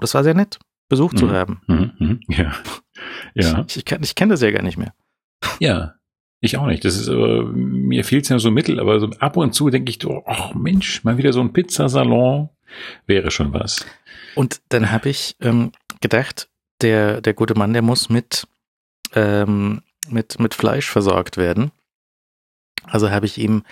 das 0.00 0.14
war 0.14 0.24
sehr 0.24 0.34
nett, 0.34 0.58
Besuch 0.88 1.12
mhm. 1.12 1.16
zu 1.16 1.30
haben. 1.30 1.60
Mhm. 1.66 1.92
mhm. 1.98 2.20
Ja. 2.28 2.52
ja. 3.34 3.64
Ich, 3.68 3.76
ich, 3.76 3.92
ich 3.92 4.14
kenne 4.14 4.32
das 4.32 4.42
ja 4.42 4.50
gar 4.50 4.62
nicht 4.62 4.76
mehr. 4.76 4.92
Ja, 5.60 5.94
ich 6.40 6.56
auch 6.56 6.66
nicht. 6.66 6.84
Das 6.84 6.96
ist, 6.96 7.08
äh, 7.08 7.42
mir 7.42 8.04
fehlt 8.04 8.24
es 8.24 8.28
ja 8.28 8.38
so 8.38 8.50
mittel, 8.50 8.80
aber 8.80 9.00
so 9.00 9.08
ab 9.18 9.36
und 9.36 9.54
zu 9.54 9.70
denke 9.70 9.90
ich, 9.90 10.04
oh, 10.04 10.22
ach 10.26 10.54
Mensch, 10.54 11.04
mal 11.04 11.16
wieder 11.16 11.32
so 11.32 11.40
ein 11.40 11.52
Pizzasalon 11.52 12.48
wäre 13.06 13.30
schon 13.30 13.52
was. 13.52 13.86
Und 14.34 14.60
dann 14.68 14.90
habe 14.90 15.08
ich 15.08 15.36
ähm, 15.40 15.72
gedacht, 16.00 16.48
der, 16.80 17.20
der 17.20 17.34
gute 17.34 17.54
Mann, 17.54 17.72
der 17.72 17.82
muss 17.82 18.08
mit, 18.08 18.46
ähm, 19.14 19.82
mit, 20.08 20.38
mit 20.38 20.54
Fleisch 20.54 20.88
versorgt 20.88 21.36
werden. 21.36 21.72
Also 22.84 23.10
habe 23.10 23.26
ich 23.26 23.38
ihm 23.38 23.64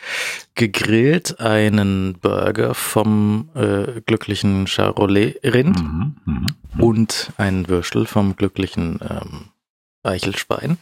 gegrillt 0.54 1.40
einen 1.40 2.18
Burger 2.18 2.74
vom 2.74 3.48
äh, 3.54 4.00
glücklichen 4.02 4.66
Charolais-Rind 4.66 5.82
mhm, 5.82 6.16
mh, 6.24 6.46
mh. 6.74 6.82
und 6.82 7.32
einen 7.36 7.68
Würstel 7.68 8.06
vom 8.06 8.36
glücklichen 8.36 8.98
ähm, 9.08 9.48
Eichelschwein 10.02 10.78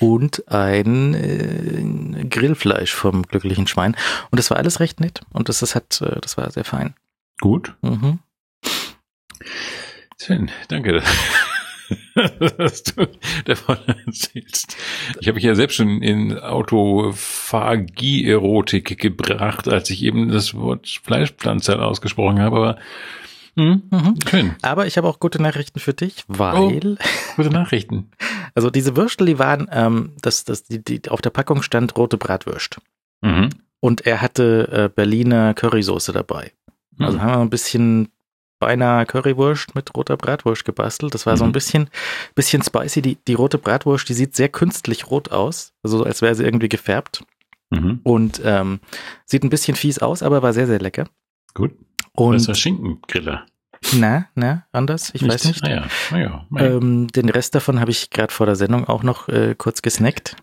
und 0.00 0.48
ein 0.48 1.14
äh, 1.14 2.24
Grillfleisch 2.24 2.94
vom 2.94 3.22
glücklichen 3.22 3.66
Schwein. 3.66 3.96
Und 4.30 4.38
das 4.38 4.50
war 4.50 4.58
alles 4.58 4.80
recht 4.80 5.00
nett 5.00 5.22
und 5.32 5.48
das, 5.48 5.58
das 5.58 5.74
hat, 5.74 6.00
äh, 6.00 6.20
das 6.20 6.36
war 6.36 6.50
sehr 6.50 6.64
fein. 6.64 6.94
Gut. 7.40 7.74
Mhm. 7.82 8.20
Schön, 10.20 10.50
danke, 10.68 11.02
dass 12.58 12.82
du 12.84 13.06
davon 13.44 13.78
erzählst. 13.86 14.76
Ich 15.20 15.28
habe 15.28 15.36
mich 15.36 15.44
ja 15.44 15.54
selbst 15.54 15.76
schon 15.76 16.02
in 16.02 16.36
Autophagie-Erotik 16.38 18.98
gebracht, 18.98 19.68
als 19.68 19.90
ich 19.90 20.02
eben 20.02 20.28
das 20.28 20.54
Wort 20.54 21.00
Fleischpflanzer 21.04 21.80
ausgesprochen 21.82 22.40
habe, 22.40 22.56
aber 22.56 22.78
Mhm. 23.58 23.82
Mhm. 23.90 24.14
Schön. 24.28 24.54
Aber 24.62 24.86
ich 24.86 24.96
habe 24.96 25.08
auch 25.08 25.18
gute 25.18 25.42
Nachrichten 25.42 25.80
für 25.80 25.92
dich, 25.92 26.24
weil. 26.28 26.96
Oh, 26.96 27.36
gute 27.36 27.50
Nachrichten. 27.50 28.10
Also 28.54 28.70
diese 28.70 28.96
Würstel, 28.96 29.26
die 29.26 29.38
waren, 29.38 29.68
ähm, 29.70 30.14
das, 30.20 30.44
das, 30.44 30.64
die, 30.64 30.82
die, 30.82 31.08
auf 31.10 31.20
der 31.20 31.30
Packung 31.30 31.62
stand 31.62 31.96
rote 31.96 32.16
Bratwürst. 32.16 32.80
Mhm. 33.20 33.50
Und 33.78 34.04
er 34.04 34.20
hatte 34.20 34.68
äh, 34.72 34.88
Berliner 34.88 35.54
Currysoße 35.54 36.12
dabei. 36.12 36.50
Also 36.98 37.18
mhm. 37.18 37.22
haben 37.22 37.30
wir 37.30 37.40
ein 37.42 37.50
bisschen 37.50 38.08
beinahe 38.58 39.06
Currywurst 39.06 39.74
mit 39.74 39.94
roter 39.96 40.16
Bratwurst 40.16 40.64
gebastelt. 40.64 41.14
Das 41.14 41.26
war 41.26 41.36
so 41.36 41.44
ein 41.44 41.48
mhm. 41.48 41.52
bisschen, 41.52 41.90
bisschen 42.34 42.62
spicy. 42.62 43.02
Die, 43.02 43.16
die 43.26 43.34
rote 43.34 43.58
Bratwurst, 43.58 44.08
die 44.08 44.14
sieht 44.14 44.34
sehr 44.34 44.48
künstlich 44.48 45.10
rot 45.10 45.30
aus. 45.30 45.72
Also 45.82 46.04
als 46.04 46.22
wäre 46.22 46.34
sie 46.34 46.44
irgendwie 46.44 46.68
gefärbt. 46.68 47.24
Mhm. 47.70 48.00
Und 48.02 48.40
ähm, 48.44 48.80
sieht 49.24 49.44
ein 49.44 49.50
bisschen 49.50 49.76
fies 49.76 49.98
aus, 49.98 50.22
aber 50.22 50.42
war 50.42 50.52
sehr, 50.52 50.66
sehr 50.66 50.80
lecker. 50.80 51.08
Gut. 51.54 51.72
Und 52.12 52.34
das 52.34 52.42
ist 52.42 52.48
ein 52.48 52.54
Schinkengriller. 52.54 53.46
Na, 53.94 54.26
na, 54.34 54.64
anders? 54.72 55.10
Ich 55.14 55.22
nicht? 55.22 55.32
weiß 55.32 55.44
nicht. 55.44 55.64
Ah 55.64 55.70
ja, 55.70 55.86
ah 56.10 56.18
ja, 56.18 56.46
ah 56.52 56.62
ja. 56.62 56.66
Ähm, 56.76 57.08
den 57.08 57.28
Rest 57.28 57.54
davon 57.54 57.80
habe 57.80 57.90
ich 57.90 58.10
gerade 58.10 58.32
vor 58.32 58.46
der 58.46 58.56
Sendung 58.56 58.86
auch 58.86 59.02
noch 59.02 59.28
äh, 59.28 59.54
kurz 59.56 59.82
gesnackt. 59.82 60.36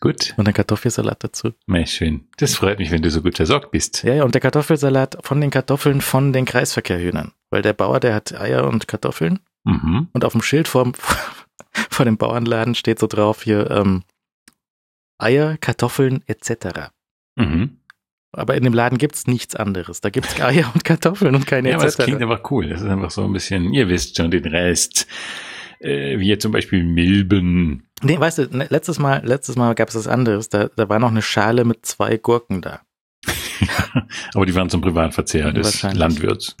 Gut. 0.00 0.32
Und 0.38 0.48
ein 0.48 0.54
Kartoffelsalat 0.54 1.22
dazu. 1.22 1.52
Na, 1.66 1.84
schön. 1.84 2.26
Das 2.38 2.54
freut 2.54 2.78
mich, 2.78 2.90
wenn 2.90 3.02
du 3.02 3.10
so 3.10 3.20
gut 3.20 3.36
versorgt 3.36 3.70
bist. 3.70 4.02
Ja, 4.02 4.14
ja, 4.14 4.24
und 4.24 4.34
der 4.34 4.40
Kartoffelsalat 4.40 5.18
von 5.22 5.40
den 5.40 5.50
Kartoffeln 5.50 6.00
von 6.00 6.32
den 6.32 6.46
Kreisverkehrhühnern. 6.46 7.32
Weil 7.50 7.60
der 7.60 7.74
Bauer, 7.74 8.00
der 8.00 8.14
hat 8.14 8.32
Eier 8.32 8.66
und 8.66 8.88
Kartoffeln. 8.88 9.40
Mhm. 9.64 10.08
Und 10.12 10.24
auf 10.24 10.32
dem 10.32 10.40
Schild 10.40 10.68
vor, 10.68 10.90
vor 11.90 12.04
dem 12.06 12.16
Bauernladen 12.16 12.74
steht 12.74 12.98
so 12.98 13.06
drauf 13.06 13.42
hier 13.42 13.70
ähm, 13.70 14.02
Eier, 15.18 15.58
Kartoffeln 15.58 16.22
etc. 16.26 16.90
Mhm. 17.36 17.76
Aber 18.32 18.54
in 18.54 18.64
dem 18.64 18.72
Laden 18.72 18.96
gibt's 18.96 19.26
nichts 19.26 19.54
anderes. 19.54 20.00
Da 20.00 20.08
gibt's 20.08 20.40
Eier 20.40 20.70
und 20.72 20.84
Kartoffeln 20.84 21.34
und 21.34 21.46
keine 21.46 21.70
Ja, 21.70 21.76
aber 21.76 21.84
das 21.84 21.96
etc. 21.96 22.04
klingt 22.04 22.22
einfach 22.22 22.50
cool. 22.50 22.68
Das 22.68 22.80
ist 22.80 22.88
einfach 22.88 23.10
so 23.10 23.24
ein 23.24 23.32
bisschen, 23.32 23.74
ihr 23.74 23.88
wisst 23.88 24.16
schon 24.16 24.30
den 24.30 24.46
Rest. 24.46 25.06
Äh, 25.80 26.18
wie 26.18 26.28
jetzt 26.28 26.42
zum 26.42 26.52
Beispiel 26.52 26.84
Milben. 26.84 27.88
Nee, 28.02 28.18
weißt 28.18 28.38
du, 28.38 28.56
ne, 28.56 28.66
letztes 28.68 28.98
Mal, 28.98 29.22
letztes 29.24 29.56
Mal 29.56 29.74
gab's 29.74 29.94
was 29.94 30.06
anderes. 30.06 30.48
Da, 30.48 30.68
da 30.76 30.88
war 30.88 30.98
noch 30.98 31.10
eine 31.10 31.22
Schale 31.22 31.64
mit 31.64 31.86
zwei 31.86 32.18
Gurken 32.18 32.60
da. 32.60 32.82
Aber 34.34 34.46
die 34.46 34.54
waren 34.54 34.70
zum 34.70 34.80
Privatverzehr 34.80 35.52
des. 35.52 35.82
Landwirts. 35.82 36.56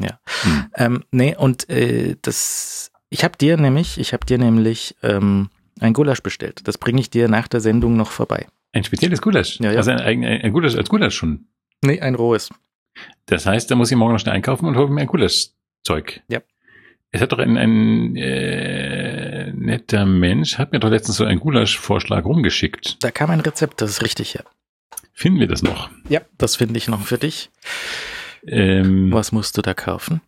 Ähm, 0.74 1.04
nee, 1.10 1.36
und 1.36 1.68
äh, 1.68 2.16
das, 2.22 2.92
ich 3.10 3.24
habe 3.24 3.36
dir 3.38 3.56
nämlich, 3.56 3.98
ich 3.98 4.12
habe 4.12 4.26
dir 4.26 4.38
nämlich 4.38 4.96
ähm, 5.02 5.50
ein 5.80 5.92
Gulasch 5.92 6.22
bestellt. 6.22 6.66
Das 6.66 6.78
bringe 6.78 7.00
ich 7.00 7.10
dir 7.10 7.28
nach 7.28 7.48
der 7.48 7.60
Sendung 7.60 7.96
noch 7.96 8.10
vorbei. 8.10 8.46
Ein 8.72 8.84
spezielles 8.84 9.20
Gulasch. 9.20 9.60
Ja, 9.60 9.72
ja. 9.72 9.78
Also 9.78 9.90
ein, 9.90 10.00
ein, 10.00 10.24
ein 10.24 10.52
Gulasch 10.52 10.76
als 10.76 10.88
Gulasch 10.88 11.16
schon. 11.16 11.46
Nee, 11.82 12.00
ein 12.00 12.14
rohes. 12.14 12.50
Das 13.26 13.46
heißt, 13.46 13.70
da 13.70 13.76
muss 13.76 13.90
ich 13.90 13.96
morgen 13.96 14.12
noch 14.12 14.20
schnell 14.20 14.34
einkaufen 14.34 14.66
und 14.66 14.76
hole 14.76 14.88
mir 14.90 15.02
ein 15.02 15.06
Gulaschzeug. 15.06 16.22
Ja. 16.28 16.40
Es 17.12 17.20
hat 17.20 17.32
doch 17.32 17.38
ein, 17.38 17.56
ein 17.56 18.16
äh, 18.16 19.52
netter 19.52 20.06
Mensch, 20.06 20.58
hat 20.58 20.72
mir 20.72 20.78
doch 20.78 20.90
letztens 20.90 21.16
so 21.16 21.24
einen 21.24 21.40
Gulasch-Vorschlag 21.40 22.24
rumgeschickt. 22.24 23.02
Da 23.02 23.10
kam 23.10 23.30
ein 23.30 23.40
Rezept, 23.40 23.80
das 23.80 23.90
ist 23.90 24.02
richtig, 24.02 24.34
ja. 24.34 24.42
Finden 25.12 25.40
wir 25.40 25.48
das 25.48 25.62
noch? 25.62 25.90
Ja, 26.08 26.20
das 26.38 26.56
finde 26.56 26.78
ich 26.78 26.88
noch 26.88 27.02
für 27.02 27.18
dich. 27.18 27.50
Ähm, 28.46 29.12
Was 29.12 29.32
musst 29.32 29.58
du 29.58 29.62
da 29.62 29.74
kaufen? 29.74 30.20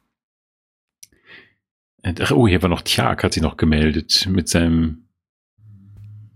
Ach, 2.02 2.32
oh, 2.32 2.48
hier 2.48 2.60
war 2.62 2.68
noch 2.68 2.82
Tjag, 2.82 3.22
hat 3.22 3.32
sich 3.32 3.42
noch 3.42 3.56
gemeldet 3.56 4.26
mit 4.28 4.48
seinem 4.48 5.04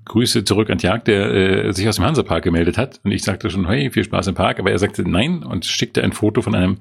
Grüße 0.05 0.45
zurück 0.45 0.71
an 0.71 0.79
Tjag, 0.79 1.05
der 1.07 1.35
äh, 1.35 1.73
sich 1.73 1.89
aus 1.89 1.97
dem 1.97 2.05
Hansapark 2.05 2.45
gemeldet 2.45 2.79
hat. 2.79 3.01
Und 3.03 3.11
ich 3.11 3.25
sagte 3.25 3.51
schon, 3.51 3.67
hey, 3.67 3.91
viel 3.91 4.05
Spaß 4.05 4.29
im 4.29 4.37
Park. 4.37 4.61
Aber 4.61 4.71
er 4.71 4.79
sagte 4.79 5.03
nein 5.03 5.43
und 5.43 5.67
schickte 5.67 6.05
ein 6.05 6.13
Foto 6.13 6.41
von 6.43 6.55
einem 6.55 6.79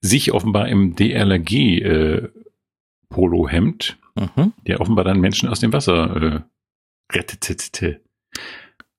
sich 0.00 0.32
offenbar 0.32 0.68
im 0.68 0.96
DLRG 0.96 1.52
äh, 1.52 2.28
Polohemd, 3.14 3.96
Mhm. 4.16 4.52
der 4.66 4.80
offenbar 4.80 5.04
dann 5.04 5.20
Menschen 5.20 5.48
aus 5.48 5.60
dem 5.60 5.72
Wasser 5.72 6.44
äh, 7.12 7.16
rettete. 7.16 8.00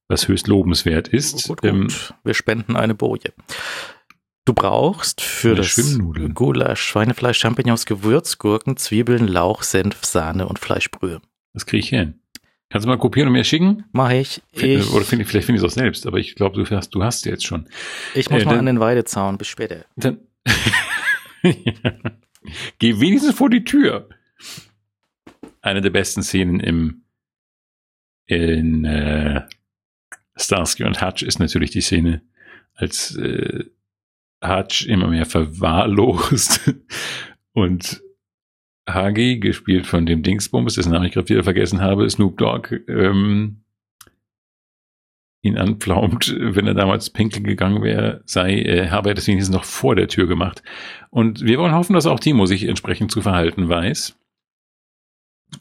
Was 0.08 0.28
höchst 0.28 0.48
lobenswert 0.48 1.08
ist. 1.08 1.48
Gut, 1.48 1.62
gut. 1.62 1.70
Ähm, 1.70 1.88
Wir 2.24 2.34
spenden 2.34 2.76
eine 2.76 2.94
Boje. 2.96 3.34
Du 4.46 4.54
brauchst 4.54 5.22
für 5.22 5.56
das 5.56 5.68
Schwimmnudeln. 5.68 6.34
Gulasch 6.36 6.82
Schweinefleisch, 6.82 7.40
Champignons, 7.40 7.86
Gewürzgurken, 7.88 8.78
Zwiebeln, 8.78 9.28
Lauch, 9.28 9.64
Senf, 9.64 10.06
Sahne 10.06 10.48
und 10.48 10.60
Fleischbrühe. 10.60 11.22
das 11.54 11.66
kriege 11.66 11.80
ich 11.82 11.90
hin. 11.90 12.20
Kannst 12.70 12.86
du 12.86 12.90
mal 12.90 12.98
kopieren 12.98 13.28
und 13.30 13.34
mir 13.34 13.44
schicken? 13.44 13.86
Mach 13.94 14.12
ich. 14.12 14.42
Ich, 14.52 14.92
Oder 14.92 15.06
find, 15.06 15.22
ich- 15.22 15.28
vielleicht 15.28 15.46
finde 15.46 15.60
ich 15.60 15.66
es 15.66 15.72
auch 15.72 15.76
selbst, 15.76 16.06
aber 16.06 16.18
ich 16.18 16.36
glaube, 16.36 16.62
du 16.64 16.76
hast, 16.76 16.90
du 16.92 17.04
hast 17.04 17.26
jetzt 17.26 17.46
schon. 17.46 17.68
ich 18.14 18.30
muss 18.30 18.42
äh, 18.42 18.46
mal 18.46 18.52
dann- 18.52 18.60
an 18.60 18.66
den 18.68 18.80
Weidezaun. 18.80 19.38
Bis 19.38 19.48
später. 19.48 19.86
Dann 19.96 20.20
Geh 22.80 23.00
wenigstens 23.00 23.36
vor 23.36 23.50
die 23.50 23.64
Tür. 23.64 24.10
Eine 25.62 25.82
der 25.82 25.90
besten 25.90 26.24
Szenen 26.24 26.60
im 26.60 27.02
in 28.28 28.86
äh, 28.86 29.44
Starsky 30.36 30.84
und 30.84 31.02
Hutch 31.02 31.24
ist 31.24 31.40
natürlich 31.40 31.72
die 31.72 31.82
Szene, 31.82 32.22
als 32.74 33.16
äh, 33.16 33.66
Hutch 34.44 34.88
immer 34.88 35.08
mehr 35.08 35.26
verwahrlost 35.26 36.74
und 37.54 38.02
Hagi, 38.88 39.40
gespielt 39.40 39.88
von 39.88 40.06
dem 40.06 40.22
Dingsbums, 40.22 40.76
dessen 40.76 40.92
Namen 40.92 41.06
ich 41.06 41.14
gerade 41.14 41.30
wieder 41.30 41.44
vergessen 41.44 41.82
habe, 41.82 42.10
Snoop 42.10 42.38
Dogg, 42.38 42.72
ähm, 42.88 43.62
ihn 45.46 45.58
anpflaumt, 45.58 46.36
wenn 46.40 46.68
er 46.68 46.74
damals 46.74 47.10
pinkeln 47.10 47.46
gegangen 47.46 47.84
wäre, 47.84 48.22
sei, 48.26 48.60
äh, 48.62 48.90
habe 48.90 49.10
er 49.10 49.16
das 49.16 49.28
wenigstens 49.28 49.56
noch 49.56 49.64
vor 49.64 49.96
der 49.96 50.08
Tür 50.08 50.28
gemacht. 50.28 50.64
Und 51.10 51.42
wir 51.42 51.60
wollen 51.60 51.74
hoffen, 51.74 51.94
dass 51.94 52.08
auch 52.08 52.20
Timo 52.20 52.46
sich 52.46 52.66
entsprechend 52.66 53.12
zu 53.12 53.22
verhalten 53.22 53.70
weiß. 53.70 54.18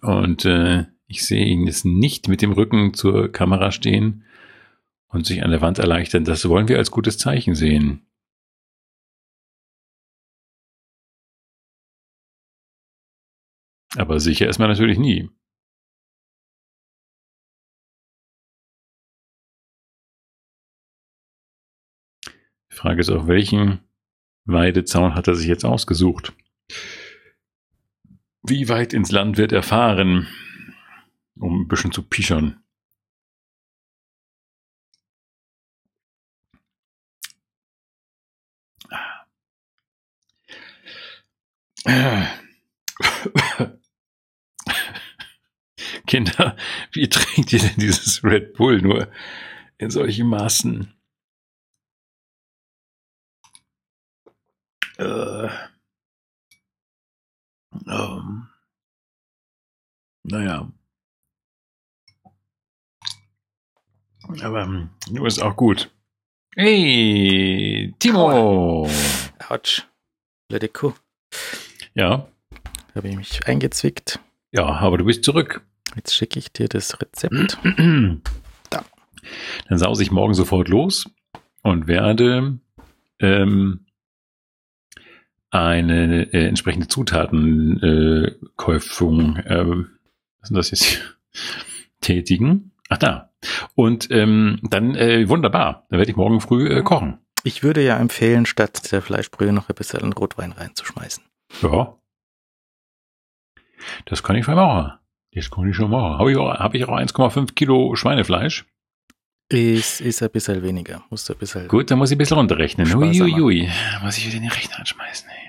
Und 0.00 0.44
äh, 0.44 0.86
ich 1.06 1.24
sehe 1.24 1.44
ihn 1.44 1.66
jetzt 1.66 1.84
nicht 1.84 2.28
mit 2.28 2.42
dem 2.42 2.52
Rücken 2.52 2.94
zur 2.94 3.30
Kamera 3.30 3.70
stehen 3.70 4.24
und 5.08 5.26
sich 5.26 5.44
an 5.44 5.50
der 5.50 5.60
Wand 5.60 5.78
erleichtern. 5.78 6.24
Das 6.24 6.48
wollen 6.48 6.68
wir 6.68 6.78
als 6.78 6.90
gutes 6.90 7.18
Zeichen 7.18 7.54
sehen. 7.54 8.06
Aber 13.96 14.18
sicher 14.18 14.48
ist 14.48 14.58
man 14.58 14.68
natürlich 14.68 14.98
nie. 14.98 15.30
Frage 22.84 23.00
ist 23.00 23.08
auch, 23.08 23.26
welchen 23.28 23.80
Weidezaun 24.44 25.14
hat 25.14 25.26
er 25.26 25.34
sich 25.34 25.46
jetzt 25.46 25.64
ausgesucht? 25.64 26.34
Wie 28.42 28.68
weit 28.68 28.92
ins 28.92 29.10
Land 29.10 29.38
wird 29.38 29.52
er 29.52 29.62
fahren, 29.62 30.28
um 31.34 31.62
ein 31.62 31.68
bisschen 31.68 31.92
zu 31.92 32.02
pischern? 32.02 32.62
Kinder, 46.06 46.54
wie 46.92 47.08
trinkt 47.08 47.50
ihr 47.50 47.60
denn 47.60 47.76
dieses 47.78 48.22
Red 48.22 48.52
Bull 48.52 48.82
nur 48.82 49.10
in 49.78 49.88
solchen 49.88 50.28
Maßen? 50.28 50.93
Äh, 54.98 55.48
ähm, 57.86 58.48
naja. 60.22 60.70
Aber 64.42 64.62
ähm, 64.62 64.90
du 65.10 65.24
ist 65.26 65.40
auch 65.42 65.56
gut. 65.56 65.90
Hey, 66.56 67.94
Timo! 67.98 68.88
Autsch. 69.48 69.82
Blöde 70.48 70.68
Kuh. 70.68 70.92
Ja, 71.94 72.28
Habe 72.94 73.08
ich 73.08 73.16
mich 73.16 73.46
eingezwickt. 73.46 74.20
ja, 74.52 74.64
aber 74.66 74.98
du 74.98 75.04
bist 75.04 75.24
zurück. 75.24 75.62
Jetzt 75.96 76.14
schicke 76.14 76.38
ich 76.38 76.52
dir 76.52 76.68
das 76.68 77.00
Rezept. 77.00 77.58
Da. 78.70 78.84
Dann 79.68 79.78
sause 79.78 80.02
ich 80.02 80.10
morgen 80.10 80.34
sofort 80.34 80.68
los 80.68 81.08
und 81.62 81.86
werde 81.86 82.58
ähm, 83.20 83.83
eine 85.54 86.32
äh, 86.32 86.48
entsprechende 86.48 86.88
Zutatenkäufung, 86.88 89.36
äh, 89.36 89.54
äh, 89.54 89.84
was 90.40 90.42
ist 90.42 90.50
denn 90.50 90.56
das 90.56 90.70
jetzt 90.70 90.84
hier? 90.84 91.00
tätigen. 92.00 92.72
Ach 92.88 92.98
da. 92.98 93.30
Und 93.74 94.10
ähm, 94.10 94.58
dann 94.62 94.94
äh, 94.94 95.28
wunderbar. 95.28 95.86
Dann 95.88 95.98
werde 95.98 96.10
ich 96.10 96.16
morgen 96.16 96.40
früh 96.40 96.68
äh, 96.68 96.82
kochen. 96.82 97.18
Ich 97.44 97.62
würde 97.62 97.84
ja 97.84 97.98
empfehlen, 97.98 98.46
statt 98.46 98.90
der 98.92 99.02
Fleischbrühe 99.02 99.52
noch 99.52 99.68
ein 99.68 99.74
bisschen 99.74 100.12
Rotwein 100.12 100.52
reinzuschmeißen. 100.52 101.24
Ja. 101.62 101.94
Das 104.06 104.22
kann 104.22 104.36
ich 104.36 104.44
schon 104.44 104.54
machen. 104.54 104.92
Das 105.32 105.50
kann 105.50 105.68
ich 105.68 105.76
schon 105.76 105.90
machen. 105.90 106.18
Habe 106.18 106.32
ich 106.32 106.38
auch, 106.38 106.54
hab 106.54 106.74
ich 106.74 106.84
auch 106.84 106.96
1,5 106.96 107.54
Kilo 107.54 107.96
Schweinefleisch. 107.96 108.64
Ist, 109.50 110.00
ist 110.00 110.22
ein 110.22 110.30
bisschen 110.30 110.62
weniger. 110.62 111.04
Musst 111.10 111.28
du 111.28 111.34
ein 111.34 111.38
bisschen. 111.38 111.68
Gut, 111.68 111.90
dann 111.90 111.98
muss 111.98 112.10
ich 112.10 112.16
ein 112.16 112.18
bisschen 112.18 112.38
runterrechnen. 112.38 112.94
Uiuiui. 112.94 113.68
Muss 114.02 114.16
ich 114.16 114.26
wieder 114.26 114.40
den 114.40 114.50
Rechner 114.50 114.78
anschmeißen, 114.78 115.28
ey. 115.28 115.43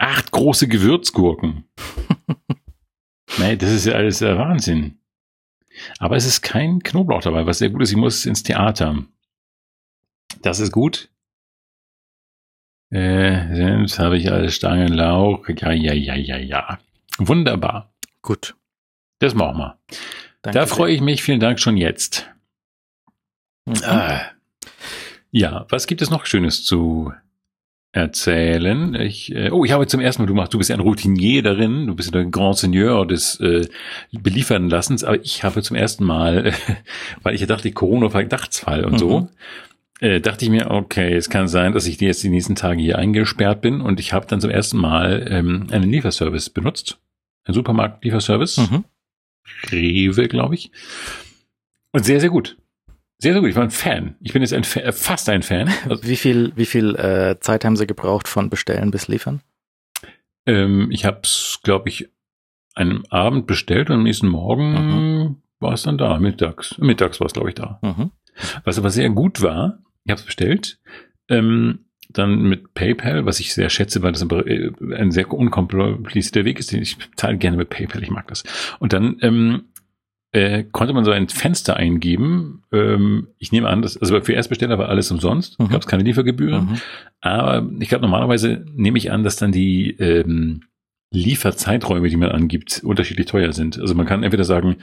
Acht 0.00 0.30
große 0.30 0.66
Gewürzgurken. 0.66 1.64
nee, 3.38 3.56
das 3.56 3.70
ist 3.70 3.84
ja 3.84 3.92
alles 3.92 4.22
äh, 4.22 4.34
Wahnsinn. 4.34 4.98
Aber 5.98 6.16
es 6.16 6.24
ist 6.24 6.40
kein 6.40 6.82
Knoblauch 6.82 7.20
dabei, 7.20 7.44
was 7.44 7.58
sehr 7.58 7.68
gut 7.68 7.82
ist. 7.82 7.90
Ich 7.90 7.98
muss 7.98 8.24
ins 8.24 8.42
Theater. 8.42 9.04
Das 10.40 10.58
ist 10.58 10.72
gut. 10.72 11.10
Äh, 12.88 13.54
Senf 13.54 13.98
habe 13.98 14.16
ich 14.16 14.32
alles 14.32 14.54
Stangenlauch. 14.54 15.46
Ja, 15.48 15.72
ja, 15.72 15.92
ja, 15.92 16.14
ja, 16.14 16.38
ja. 16.38 16.78
Wunderbar. 17.18 17.92
Gut. 18.22 18.56
Das 19.18 19.34
machen 19.34 19.58
wir. 19.58 19.78
Danke 20.40 20.58
Da 20.58 20.66
freue 20.66 20.94
ich 20.94 21.02
mich. 21.02 21.22
Vielen 21.22 21.40
Dank 21.40 21.60
schon 21.60 21.76
jetzt. 21.76 22.26
Mhm. 23.66 23.74
Ah. 23.84 24.22
Ja, 25.30 25.66
was 25.68 25.86
gibt 25.86 26.00
es 26.00 26.08
noch 26.08 26.24
Schönes 26.24 26.64
zu 26.64 27.12
erzählen? 27.92 28.94
Ich, 28.94 29.34
äh, 29.34 29.50
oh, 29.50 29.64
ich 29.64 29.72
habe 29.72 29.86
zum 29.86 30.00
ersten 30.00 30.22
Mal, 30.22 30.26
du 30.26 30.34
machst, 30.34 30.54
du 30.54 30.58
bist 30.58 30.70
ja 30.70 30.76
ein 30.76 30.80
Routinier 30.82 31.42
darin, 31.42 31.86
du 31.86 31.94
bist 31.94 32.08
ja 32.14 32.20
der 32.22 32.30
Grand 32.30 32.56
Seigneur 32.56 33.06
des 33.06 33.38
äh, 33.40 33.66
Beliefern 34.12 34.68
lassens, 34.70 35.04
aber 35.04 35.20
ich 35.24 35.42
habe 35.44 35.62
zum 35.62 35.76
ersten 35.76 36.04
Mal, 36.04 36.52
weil 37.22 37.34
ich 37.34 37.40
ja 37.40 37.46
dachte, 37.46 37.70
Corona-Verdachtsfall 37.72 38.84
und 38.84 38.98
so, 38.98 39.20
Mhm. 39.20 39.28
äh, 40.00 40.20
dachte 40.20 40.44
ich 40.44 40.50
mir, 40.50 40.70
okay, 40.70 41.14
es 41.14 41.28
kann 41.30 41.48
sein, 41.48 41.72
dass 41.72 41.86
ich 41.86 42.00
jetzt 42.00 42.22
die 42.22 42.30
nächsten 42.30 42.54
Tage 42.54 42.80
hier 42.80 42.98
eingesperrt 42.98 43.60
bin 43.60 43.80
und 43.80 43.98
ich 44.00 44.12
habe 44.12 44.26
dann 44.26 44.40
zum 44.40 44.50
ersten 44.50 44.78
Mal 44.78 45.26
ähm, 45.28 45.66
einen 45.70 45.90
Lieferservice 45.90 46.50
benutzt. 46.50 46.98
Ein 47.44 47.54
Supermarkt-Lieferservice. 47.54 48.58
Mhm. 48.58 48.84
Rewe, 49.72 50.28
glaube 50.28 50.54
ich. 50.54 50.70
Und 51.92 52.04
sehr, 52.04 52.20
sehr 52.20 52.28
gut. 52.30 52.56
Sehr, 53.20 53.32
sehr 53.32 53.40
gut. 53.40 53.50
Ich 53.50 53.56
war 53.56 53.62
ein 53.62 53.70
Fan. 53.70 54.16
Ich 54.20 54.32
bin 54.32 54.42
jetzt 54.42 54.54
ein 54.54 54.64
Fa 54.64 54.92
fast 54.92 55.28
ein 55.28 55.42
Fan. 55.42 55.70
Also, 55.88 56.02
wie 56.08 56.16
viel, 56.16 56.52
wie 56.56 56.66
viel 56.66 56.96
äh, 56.96 57.38
Zeit 57.40 57.64
haben 57.64 57.76
Sie 57.76 57.86
gebraucht 57.86 58.28
von 58.28 58.50
Bestellen 58.50 58.90
bis 58.90 59.08
Liefern? 59.08 59.40
Ähm, 60.46 60.90
ich 60.90 61.04
habe 61.04 61.20
es, 61.22 61.60
glaube 61.62 61.90
ich, 61.90 62.08
einem 62.74 63.04
Abend 63.10 63.46
bestellt 63.46 63.90
und 63.90 63.96
am 63.96 64.02
nächsten 64.04 64.28
Morgen 64.28 64.72
mhm. 64.72 65.36
war 65.58 65.74
es 65.74 65.82
dann 65.82 65.98
da, 65.98 66.18
mittags. 66.18 66.78
Mittags 66.78 67.20
war 67.20 67.26
es, 67.26 67.34
glaube 67.34 67.50
ich, 67.50 67.54
da. 67.54 67.78
Mhm. 67.82 68.10
Was 68.64 68.78
aber 68.78 68.90
sehr 68.90 69.10
gut 69.10 69.42
war, 69.42 69.80
ich 70.04 70.10
habe 70.10 70.20
es 70.20 70.26
bestellt, 70.26 70.78
ähm, 71.28 71.80
dann 72.08 72.42
mit 72.42 72.74
PayPal, 72.74 73.26
was 73.26 73.38
ich 73.38 73.54
sehr 73.54 73.70
schätze, 73.70 74.02
weil 74.02 74.12
das 74.12 74.22
äh, 74.22 74.70
ein 74.94 75.10
sehr 75.10 75.30
unkomplizierter 75.32 76.44
Weg 76.44 76.58
ist. 76.58 76.72
Ich 76.72 76.96
zahle 77.16 77.38
gerne 77.38 77.56
mit 77.56 77.70
PayPal, 77.70 78.02
ich 78.02 78.10
mag 78.10 78.26
das. 78.28 78.42
Und 78.78 78.92
dann 78.92 79.16
ähm, 79.20 79.64
äh, 80.32 80.64
konnte 80.64 80.94
man 80.94 81.04
so 81.04 81.10
ein 81.10 81.28
Fenster 81.28 81.76
eingeben. 81.76 82.62
Ähm, 82.72 83.28
ich 83.38 83.52
nehme 83.52 83.68
an, 83.68 83.82
dass, 83.82 83.96
also 83.96 84.20
für 84.20 84.32
Erstbesteller 84.32 84.78
war 84.78 84.88
alles 84.88 85.10
umsonst, 85.10 85.58
mhm. 85.58 85.68
gab 85.68 85.82
es 85.82 85.86
keine 85.86 86.04
Liefergebühren. 86.04 86.66
Mhm. 86.66 86.80
Aber 87.20 87.68
ich 87.80 87.88
glaube, 87.88 88.02
normalerweise 88.02 88.64
nehme 88.74 88.98
ich 88.98 89.10
an, 89.10 89.24
dass 89.24 89.36
dann 89.36 89.52
die 89.52 89.90
ähm, 89.98 90.62
Lieferzeiträume, 91.12 92.08
die 92.08 92.16
man 92.16 92.30
angibt, 92.30 92.82
unterschiedlich 92.84 93.26
teuer 93.26 93.52
sind. 93.52 93.78
Also 93.80 93.94
man 93.94 94.06
kann 94.06 94.22
entweder 94.22 94.44
sagen, 94.44 94.76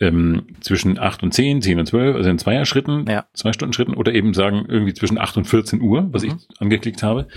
ähm, 0.00 0.46
zwischen 0.60 0.98
8 0.98 1.22
und 1.22 1.32
10, 1.32 1.62
10 1.62 1.78
und 1.78 1.86
12, 1.86 2.16
also 2.16 2.30
in 2.30 2.38
zweier 2.38 2.64
Schritten, 2.64 3.04
ja. 3.08 3.26
zwei 3.34 3.52
Stunden 3.52 3.74
Schritten, 3.74 3.94
oder 3.94 4.12
eben 4.12 4.34
sagen 4.34 4.64
irgendwie 4.66 4.94
zwischen 4.94 5.18
8 5.18 5.36
und 5.36 5.44
14 5.44 5.80
Uhr, 5.80 6.08
was 6.10 6.22
mhm. 6.22 6.30
ich 6.30 6.60
angeklickt 6.60 7.02
habe. 7.02 7.28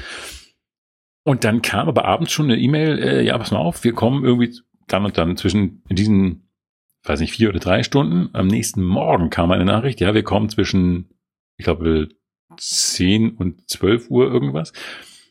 Und 1.24 1.44
dann 1.44 1.62
kam 1.62 1.88
aber 1.88 2.06
abends 2.06 2.32
schon 2.32 2.46
eine 2.46 2.58
E-Mail, 2.58 3.00
äh, 3.00 3.22
ja, 3.24 3.38
pass 3.38 3.52
mal 3.52 3.60
auf, 3.60 3.84
wir 3.84 3.94
kommen 3.94 4.24
irgendwie 4.24 4.58
dann 4.88 5.06
und 5.06 5.18
dann 5.18 5.38
zwischen 5.38 5.84
diesen, 5.90 6.48
weiß 7.04 7.20
nicht, 7.20 7.34
vier 7.34 7.50
oder 7.50 7.60
drei 7.60 7.84
Stunden. 7.84 8.30
Am 8.34 8.48
nächsten 8.48 8.84
Morgen 8.84 9.30
kam 9.30 9.52
eine 9.52 9.66
Nachricht, 9.66 10.00
ja, 10.00 10.14
wir 10.14 10.24
kommen 10.24 10.50
zwischen, 10.50 11.10
ich 11.58 11.66
glaube, 11.66 12.10
10 12.58 13.32
und 13.32 13.70
12 13.70 14.10
Uhr 14.10 14.32
irgendwas. 14.32 14.72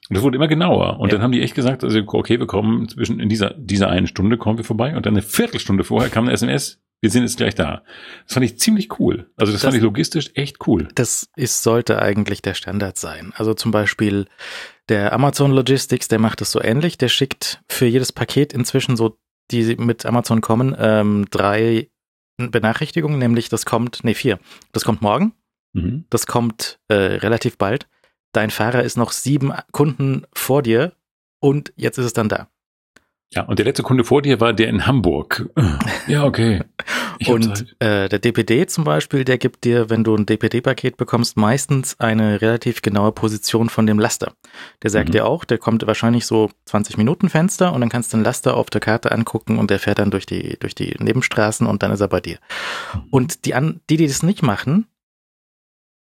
Und 0.08 0.16
das 0.16 0.22
wurde 0.22 0.36
immer 0.36 0.48
genauer. 0.48 1.00
Und 1.00 1.08
ja. 1.08 1.14
dann 1.14 1.22
haben 1.22 1.32
die 1.32 1.42
echt 1.42 1.54
gesagt, 1.54 1.84
also 1.84 1.98
okay, 2.06 2.38
wir 2.38 2.46
kommen 2.46 2.88
zwischen 2.88 3.20
in 3.20 3.28
dieser 3.28 3.54
dieser 3.54 3.88
einen 3.88 4.06
Stunde 4.06 4.36
kommen 4.36 4.58
wir 4.58 4.64
vorbei 4.64 4.96
und 4.96 5.06
dann 5.06 5.14
eine 5.14 5.22
Viertelstunde 5.22 5.84
vorher 5.84 6.10
kam 6.10 6.24
eine 6.24 6.32
SMS. 6.32 6.82
Wir 7.00 7.10
sind 7.10 7.22
jetzt 7.22 7.36
gleich 7.36 7.54
da. 7.54 7.82
Das 8.26 8.34
fand 8.34 8.46
ich 8.46 8.58
ziemlich 8.58 9.00
cool. 9.00 9.30
Also 9.36 9.52
das, 9.52 9.60
das 9.60 9.62
fand 9.62 9.76
ich 9.76 9.82
logistisch 9.82 10.30
echt 10.34 10.66
cool. 10.66 10.88
Das 10.94 11.28
ist, 11.34 11.62
sollte 11.62 12.00
eigentlich 12.00 12.42
der 12.42 12.54
Standard 12.54 12.96
sein. 12.96 13.32
Also 13.34 13.54
zum 13.54 13.72
Beispiel 13.72 14.26
der 14.88 15.12
Amazon 15.12 15.50
Logistics, 15.50 16.06
der 16.06 16.20
macht 16.20 16.40
das 16.40 16.52
so 16.52 16.62
ähnlich. 16.62 16.98
Der 16.98 17.08
schickt 17.08 17.62
für 17.68 17.86
jedes 17.86 18.12
Paket 18.12 18.52
inzwischen 18.52 18.96
so, 18.96 19.16
die 19.52 19.76
mit 19.76 20.04
Amazon 20.06 20.40
kommen, 20.40 20.74
ähm, 20.78 21.26
drei 21.30 21.90
Benachrichtigungen, 22.38 23.18
nämlich 23.18 23.48
das 23.48 23.66
kommt, 23.66 24.02
nee, 24.02 24.14
vier. 24.14 24.38
Das 24.72 24.84
kommt 24.84 25.02
morgen, 25.02 25.32
mhm. 25.74 26.06
das 26.10 26.26
kommt 26.26 26.80
äh, 26.88 26.94
relativ 26.94 27.58
bald 27.58 27.86
dein 28.32 28.50
Fahrer 28.50 28.82
ist 28.82 28.96
noch 28.96 29.12
sieben 29.12 29.52
Kunden 29.70 30.26
vor 30.34 30.62
dir 30.62 30.96
und 31.40 31.72
jetzt 31.76 31.98
ist 31.98 32.06
es 32.06 32.12
dann 32.12 32.28
da. 32.28 32.48
Ja, 33.34 33.42
und 33.44 33.58
der 33.58 33.64
letzte 33.64 33.82
Kunde 33.82 34.04
vor 34.04 34.20
dir 34.20 34.40
war 34.40 34.52
der 34.52 34.68
in 34.68 34.86
Hamburg. 34.86 35.48
Ja, 36.06 36.24
okay. 36.24 36.62
und 37.26 37.74
äh, 37.78 38.08
der 38.08 38.18
DPD 38.18 38.66
zum 38.66 38.84
Beispiel, 38.84 39.24
der 39.24 39.38
gibt 39.38 39.64
dir, 39.64 39.88
wenn 39.88 40.04
du 40.04 40.14
ein 40.14 40.26
DPD-Paket 40.26 40.98
bekommst, 40.98 41.38
meistens 41.38 41.98
eine 41.98 42.42
relativ 42.42 42.82
genaue 42.82 43.12
Position 43.12 43.70
von 43.70 43.86
dem 43.86 43.98
Laster. 43.98 44.32
Der 44.82 44.90
sagt 44.90 45.08
mhm. 45.08 45.12
dir 45.12 45.26
auch, 45.26 45.44
der 45.44 45.56
kommt 45.56 45.86
wahrscheinlich 45.86 46.26
so 46.26 46.50
20 46.66 46.98
Minuten 46.98 47.30
Fenster 47.30 47.72
und 47.72 47.80
dann 47.80 47.88
kannst 47.88 48.12
du 48.12 48.18
den 48.18 48.24
Laster 48.24 48.54
auf 48.54 48.68
der 48.68 48.82
Karte 48.82 49.12
angucken 49.12 49.58
und 49.58 49.70
der 49.70 49.78
fährt 49.78 49.98
dann 49.98 50.10
durch 50.10 50.26
die, 50.26 50.58
durch 50.60 50.74
die 50.74 50.94
Nebenstraßen 50.98 51.66
und 51.66 51.82
dann 51.82 51.90
ist 51.90 52.00
er 52.00 52.08
bei 52.08 52.20
dir. 52.20 52.36
Mhm. 52.92 53.00
Und 53.10 53.44
die, 53.46 53.54
an, 53.54 53.80
die, 53.88 53.96
die 53.96 54.08
das 54.08 54.22
nicht 54.22 54.42
machen, 54.42 54.86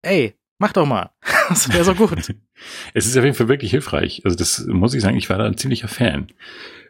ey, 0.02 0.34
Mach 0.58 0.72
doch 0.72 0.86
mal. 0.86 1.10
Das 1.50 1.70
wäre 1.70 1.84
so 1.84 1.94
gut. 1.94 2.34
es 2.94 3.06
ist 3.06 3.18
auf 3.18 3.24
jeden 3.24 3.36
Fall 3.36 3.48
wirklich 3.48 3.72
hilfreich. 3.72 4.22
Also 4.24 4.34
das 4.34 4.64
muss 4.66 4.94
ich 4.94 5.02
sagen, 5.02 5.18
ich 5.18 5.28
war 5.28 5.36
da 5.36 5.44
ein 5.44 5.58
ziemlicher 5.58 5.88
Fan. 5.88 6.28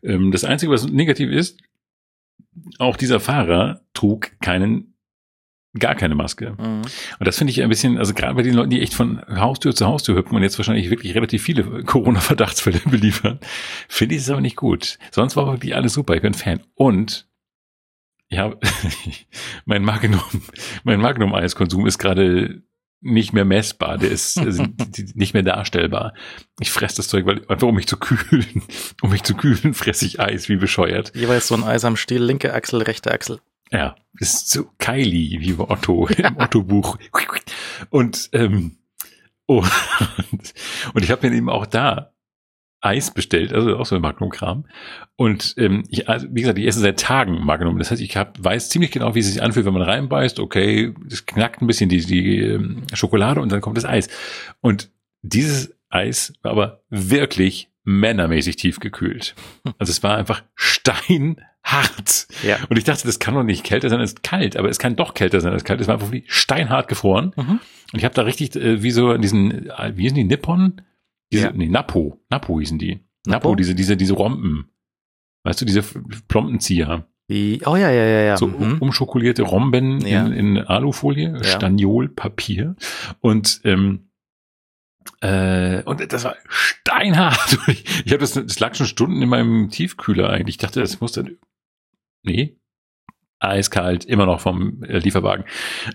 Ähm, 0.05 0.31
das 0.31 0.45
Einzige, 0.45 0.71
was 0.71 0.87
negativ 0.87 1.31
ist, 1.31 1.59
auch 2.79 2.97
dieser 2.97 3.21
Fahrer 3.21 3.81
trug 3.95 4.31
keinen, 4.41 4.95
gar 5.79 5.95
keine 5.95 6.15
Maske. 6.15 6.53
Mhm. 6.53 6.83
Und 7.19 7.27
das 7.27 7.39
finde 7.39 7.51
ich 7.51 7.63
ein 7.63 7.69
bisschen, 7.69 7.99
also 7.99 8.15
gerade 8.15 8.35
bei 8.35 8.43
den 8.43 8.55
Leuten, 8.55 8.71
die 8.71 8.81
echt 8.81 8.95
von 8.95 9.21
Haustür 9.27 9.75
zu 9.75 9.87
Haustür 9.87 10.17
hüpfen 10.17 10.37
und 10.37 10.43
jetzt 10.43 10.59
wahrscheinlich 10.59 10.91
wirklich 10.91 11.15
relativ 11.15 11.43
viele 11.43 11.65
Corona-Verdachtsfälle 11.85 12.81
beliefern, 12.91 13.41
finde 13.89 14.15
ich 14.15 14.23
es 14.23 14.31
aber 14.31 14.41
nicht 14.41 14.57
gut. 14.57 14.99
Sonst 15.11 15.37
war 15.37 15.47
wirklich 15.47 15.75
alles 15.75 15.95
super. 15.95 16.15
Ich 16.15 16.23
bin 16.23 16.35
Fan. 16.35 16.61
Und 16.75 17.27
ja, 18.29 18.55
mein 19.65 19.83
Magnum, 19.83 20.21
mein 20.85 21.01
Magnum-Eiskonsum 21.01 21.87
ist 21.87 21.99
gerade 21.99 22.63
nicht 23.05 23.33
mehr 23.33 23.45
messbar, 23.45 23.99
der 23.99 24.11
ist 24.11 24.39
also, 24.39 24.65
nicht 25.15 25.35
mehr 25.35 25.43
darstellbar. 25.43 26.15
Ich 26.59 26.71
fresse 26.71 26.97
das 26.97 27.09
Zeug, 27.09 27.27
weil 27.27 27.47
einfach 27.49 27.69
um 27.69 27.75
mich 27.77 27.87
zu 27.87 27.97
kühlen, 27.97 28.63
um 29.03 29.11
mich 29.11 29.23
zu 29.23 29.35
kühlen, 29.35 29.75
fresse 29.75 30.07
ich 30.07 30.21
Eis 30.21 30.49
wie 30.49 30.57
bescheuert. 30.57 31.13
Jeweils 31.15 31.47
so 31.47 31.55
ein 31.55 31.65
Eis 31.65 31.85
am 31.85 31.97
Stiel, 31.97 32.23
linke 32.23 32.53
Achsel, 32.53 32.83
rechte 32.83 33.13
Achsel. 33.13 33.41
Ja, 33.71 33.97
ist 34.19 34.51
so 34.51 34.71
Kylie, 34.79 35.41
wie 35.41 35.53
bei 35.53 35.69
Otto 35.69 36.07
im 36.17 36.37
Otto-Buch. 36.37 36.99
Und 37.91 38.31
ähm, 38.33 38.77
oh, 39.47 39.65
und 40.95 41.03
ich 41.03 41.11
habe 41.11 41.29
mir 41.29 41.37
eben 41.37 41.51
auch 41.51 41.67
da 41.67 42.14
Eis 42.85 43.13
bestellt, 43.13 43.53
also 43.53 43.77
auch 43.77 43.87
so 43.87 43.97
ein 43.97 44.03
Magnum-Kram. 44.03 44.67
Und 45.17 45.55
ähm, 45.57 45.85
ich, 45.89 46.09
also, 46.09 46.27
wie 46.31 46.41
gesagt, 46.41 46.59
ich 46.59 46.67
esse 46.67 46.81
seit 46.81 47.01
Tagen 47.01 47.45
Magnum. 47.45 47.79
Das 47.79 47.91
heißt, 47.91 48.03
ich 48.03 48.17
hab, 48.17 48.43
weiß 48.43 48.69
ziemlich 48.69 48.91
genau, 48.91 49.15
wie 49.15 49.21
es 49.21 49.33
sich 49.33 49.43
anfühlt, 49.43 49.65
wenn 49.65 49.73
man 49.73 49.83
reinbeißt. 49.83 50.39
Okay, 50.39 50.93
es 51.11 51.25
knackt 51.25 51.63
ein 51.63 51.67
bisschen 51.67 51.89
die, 51.89 52.05
die 52.05 52.41
ähm, 52.41 52.83
Schokolade 52.93 53.41
und 53.41 53.51
dann 53.51 53.61
kommt 53.61 53.79
das 53.79 53.87
Eis. 53.87 54.09
Und 54.61 54.91
dieses 55.23 55.75
Eis 55.89 56.35
war 56.43 56.53
aber 56.53 56.83
wirklich 56.91 57.71
männermäßig 57.85 58.57
tiefgekühlt. 58.57 59.35
Also 59.79 59.91
es 59.91 60.03
war 60.03 60.17
einfach 60.17 60.43
steinhart. 60.55 62.27
Ja. 62.43 62.59
Und 62.69 62.77
ich 62.77 62.85
dachte, 62.85 63.07
das 63.07 63.19
kann 63.19 63.35
doch 63.35 63.43
nicht 63.43 63.65
kälter 63.65 63.89
sein, 63.89 64.01
es 64.01 64.13
ist 64.13 64.23
kalt, 64.23 64.57
aber 64.57 64.69
es 64.69 64.79
kann 64.79 64.97
doch 64.97 65.15
kälter 65.15 65.41
sein 65.41 65.53
als 65.53 65.65
kalt. 65.65 65.81
Es 65.81 65.89
war 65.89 65.95
einfach 65.95 66.13
steinhart 66.27 66.89
gefroren. 66.89 67.33
Mhm. 67.37 67.61
Und 67.93 67.99
ich 67.99 68.05
habe 68.05 68.15
da 68.15 68.23
richtig, 68.23 68.57
äh, 68.57 68.83
wie 68.83 68.91
so 68.91 69.13
in 69.13 69.23
diesen, 69.23 69.71
äh, 69.71 69.93
wie 69.95 70.09
sind 70.09 70.17
die 70.17 70.25
Nippon? 70.25 70.83
Diese, 71.35 71.47
ja. 71.47 71.53
nee, 71.53 71.69
Napo. 71.69 72.21
Napo 72.31 72.59
hießen 72.59 72.79
die. 72.79 73.01
Napo, 73.27 73.49
Napo 73.49 73.55
diese, 73.55 73.75
diese, 73.75 73.97
diese 73.97 74.15
Rompen. 74.15 74.71
Weißt 75.45 75.61
du, 75.61 75.65
diese 75.65 75.83
Plompenzieher. 76.29 77.07
Die, 77.29 77.63
oh 77.65 77.77
ja, 77.77 77.91
ja, 77.91 78.05
ja, 78.05 78.21
ja. 78.21 78.37
So 78.37 78.47
mhm. 78.47 78.79
umschokolierte 78.79 79.43
Romben 79.43 80.01
ja. 80.07 80.27
in, 80.27 80.33
in 80.33 80.59
Alufolie, 80.59 81.33
ja. 81.33 81.45
Staniolpapier. 81.45 82.77
Und 83.21 83.61
ähm, 83.65 84.11
äh, 85.21 85.83
und 85.85 86.13
das 86.13 86.25
war 86.25 86.37
steinhart. 86.49 87.59
Ich, 87.69 87.85
ich 88.07 88.13
habe 88.13 88.19
das, 88.19 88.33
das 88.33 88.61
lag 88.61 88.75
schon 88.75 88.87
Stunden 88.87 89.23
in 89.23 89.29
meinem 89.29 89.71
Tiefkühler 89.71 90.31
eigentlich. 90.31 90.57
Ich 90.57 90.61
dachte, 90.61 90.81
das 90.81 91.01
muss 91.01 91.13
dann. 91.13 91.37
Nee. 92.23 92.57
Eiskalt, 93.39 94.05
immer 94.05 94.27
noch 94.27 94.41
vom 94.41 94.83
äh, 94.85 94.99
Lieferwagen. 94.99 95.45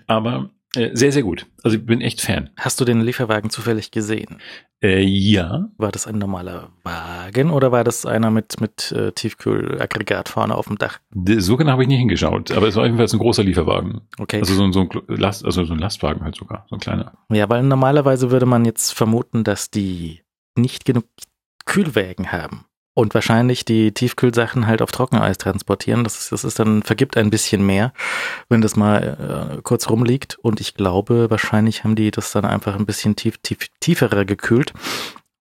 Aber 0.08 0.52
äh, 0.76 0.92
sehr, 0.94 1.12
sehr 1.12 1.24
gut. 1.24 1.48
Also 1.64 1.78
ich 1.78 1.86
bin 1.86 2.02
echt 2.02 2.22
Fan. 2.22 2.52
Hast 2.58 2.80
du 2.80 2.86
den 2.86 3.02
Lieferwagen 3.02 3.50
zufällig 3.50 3.92
gesehen? 3.92 4.38
Äh, 4.82 5.02
ja. 5.02 5.68
War 5.78 5.92
das 5.92 6.06
ein 6.06 6.20
normaler 6.20 6.70
Wagen 6.84 7.50
oder 7.50 7.72
war 7.72 7.84
das 7.84 8.06
einer 8.06 8.30
mit, 8.30 8.62
mit 8.62 8.92
äh, 8.92 9.12
Tiefkühlaggregat 9.12 10.30
vorne 10.30 10.56
auf 10.56 10.68
dem 10.68 10.78
Dach? 10.78 11.00
So 11.38 11.58
genau 11.58 11.72
habe 11.72 11.84
ich 11.84 11.90
nicht 11.90 12.00
hingeschaut, 12.00 12.52
aber 12.52 12.68
es 12.68 12.76
war 12.76 12.86
jedenfalls 12.86 13.14
ein 13.14 13.20
großer 13.20 13.44
Lieferwagen. 13.44 14.02
Okay. 14.20 14.40
Also 14.40 14.54
so, 14.54 14.72
so, 14.72 14.82
ein 14.82 14.90
Last, 15.08 15.44
also 15.44 15.66
so 15.66 15.74
ein 15.74 15.80
Lastwagen 15.80 16.24
halt 16.24 16.36
sogar, 16.36 16.66
so 16.70 16.76
ein 16.76 16.80
kleiner. 16.80 17.14
Ja, 17.30 17.50
weil 17.50 17.64
normalerweise 17.64 18.32
würde 18.32 18.46
man 18.46 18.64
jetzt 18.64 18.92
vermuten, 18.92 19.44
dass 19.44 19.72
die 19.72 20.22
nicht 20.56 20.86
genug 20.86 21.06
Kühlwägen 21.66 22.32
haben 22.32 22.66
und 23.00 23.14
wahrscheinlich 23.14 23.64
die 23.64 23.94
Tiefkühlsachen 23.94 24.68
halt 24.68 24.82
auf 24.82 24.92
Trockeneis 24.92 25.38
transportieren. 25.38 26.04
Das 26.04 26.20
ist, 26.20 26.32
das 26.32 26.44
ist 26.44 26.60
dann, 26.60 26.84
vergibt 26.84 27.16
ein 27.16 27.30
bisschen 27.30 27.66
mehr, 27.66 27.94
wenn 28.50 28.62
das 28.62 28.76
mal 28.76 29.56
äh, 29.58 29.62
kurz 29.62 29.90
rumliegt. 29.90 30.38
Und 30.42 30.60
ich 30.60 30.74
glaube, 30.74 31.30
wahrscheinlich 31.30 31.84
haben 31.84 31.96
die 31.96 32.12
das 32.12 32.32
dann 32.32 32.46
einfach 32.46 32.76
ein 32.76 32.86
bisschen 32.86 33.16
tief, 33.16 33.38
tief, 33.38 33.60
tieferer 33.80 34.26
gekühlt. 34.26 34.74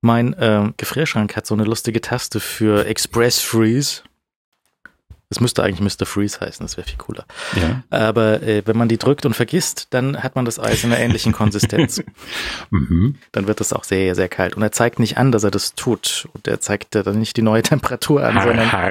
Mein 0.01 0.35
äh, 0.35 0.71
Gefrierschrank 0.77 1.37
hat 1.37 1.47
so 1.47 1.55
eine 1.55 1.65
lustige 1.65 2.01
Taste 2.01 2.39
für 2.39 2.87
Express 2.87 3.41
Freeze. 3.41 4.03
Es 5.31 5.41
müsste 5.41 5.63
eigentlich 5.63 5.81
Mr. 5.81 6.07
Freeze 6.07 6.41
heißen, 6.41 6.65
das 6.65 6.79
wäre 6.79 6.89
viel 6.89 6.97
cooler. 6.97 7.27
Ja. 7.55 7.83
Aber 7.91 8.43
äh, 8.43 8.63
wenn 8.65 8.79
man 8.79 8.89
die 8.89 8.97
drückt 8.97 9.27
und 9.27 9.35
vergisst, 9.35 9.89
dann 9.91 10.23
hat 10.23 10.37
man 10.37 10.47
das 10.47 10.59
Eis 10.59 10.85
in 10.85 10.93
einer 10.93 11.03
ähnlichen 11.03 11.33
Konsistenz. 11.33 12.03
mhm. 12.71 13.17
Dann 13.33 13.47
wird 13.47 13.61
es 13.61 13.75
auch 13.75 13.85
sehr, 13.85 14.15
sehr 14.15 14.29
kalt. 14.29 14.57
Und 14.57 14.63
er 14.63 14.73
zeigt 14.73 14.99
nicht 14.99 15.19
an, 15.19 15.31
dass 15.31 15.45
er 15.45 15.51
das 15.51 15.75
tut. 15.75 16.27
Und 16.33 16.49
er 16.49 16.61
zeigt 16.61 16.95
dann 16.95 17.19
nicht 17.19 17.37
die 17.37 17.43
neue 17.43 17.63
Temperatur 17.69 18.25
an, 18.25 18.37
har, 18.37 18.43
sondern 18.43 18.73
har. 18.73 18.91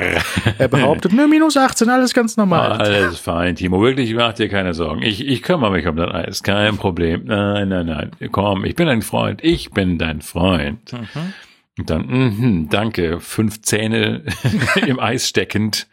er 0.60 0.68
behauptet, 0.68 1.12
ne, 1.12 1.28
minus 1.28 1.58
18, 1.58 1.90
alles 1.90 2.14
ganz 2.14 2.38
normal. 2.38 2.74
Alles 2.74 3.18
fein, 3.18 3.56
Timo. 3.56 3.82
Wirklich, 3.82 4.14
mach 4.14 4.34
dir 4.34 4.48
keine 4.48 4.76
Sorgen. 4.76 5.02
Ich, 5.02 5.26
ich 5.26 5.42
kümmere 5.42 5.72
mich 5.72 5.88
um 5.88 5.96
dein 5.96 6.12
Eis. 6.12 6.44
Kein 6.44 6.78
Problem. 6.78 7.24
Nein, 7.26 7.70
nein, 7.70 7.88
nein. 7.88 8.12
Komm, 8.32 8.64
ich 8.64 8.76
bin 8.76 8.86
dein 8.86 9.02
Freund. 9.02 9.44
Ich 9.44 9.72
bin 9.72 9.98
dein 9.98 10.22
Freund. 10.22 10.94
Mhm. 10.94 11.34
Und 11.80 11.90
dann, 11.90 12.06
mh, 12.08 12.68
danke, 12.70 13.20
fünf 13.20 13.64
Zähne 13.64 14.24
im 14.86 15.00
Eis 15.00 15.28
steckend. 15.28 15.88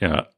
Ja. 0.00 0.28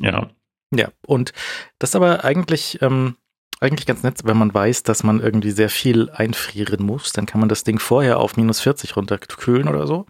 Ja. 0.00 0.30
Ja, 0.70 0.88
und 1.06 1.32
das 1.78 1.90
ist 1.90 1.96
aber 1.96 2.24
eigentlich, 2.24 2.78
ähm, 2.82 3.16
eigentlich 3.60 3.86
ganz 3.86 4.02
nett, 4.02 4.20
wenn 4.24 4.36
man 4.36 4.52
weiß, 4.52 4.82
dass 4.82 5.02
man 5.02 5.20
irgendwie 5.20 5.50
sehr 5.50 5.70
viel 5.70 6.10
einfrieren 6.10 6.84
muss, 6.84 7.12
dann 7.12 7.24
kann 7.26 7.40
man 7.40 7.48
das 7.48 7.64
Ding 7.64 7.78
vorher 7.78 8.18
auf 8.20 8.36
minus 8.36 8.60
40 8.60 8.94
runterkühlen 8.96 9.66
oder 9.68 9.86
so. 9.86 10.06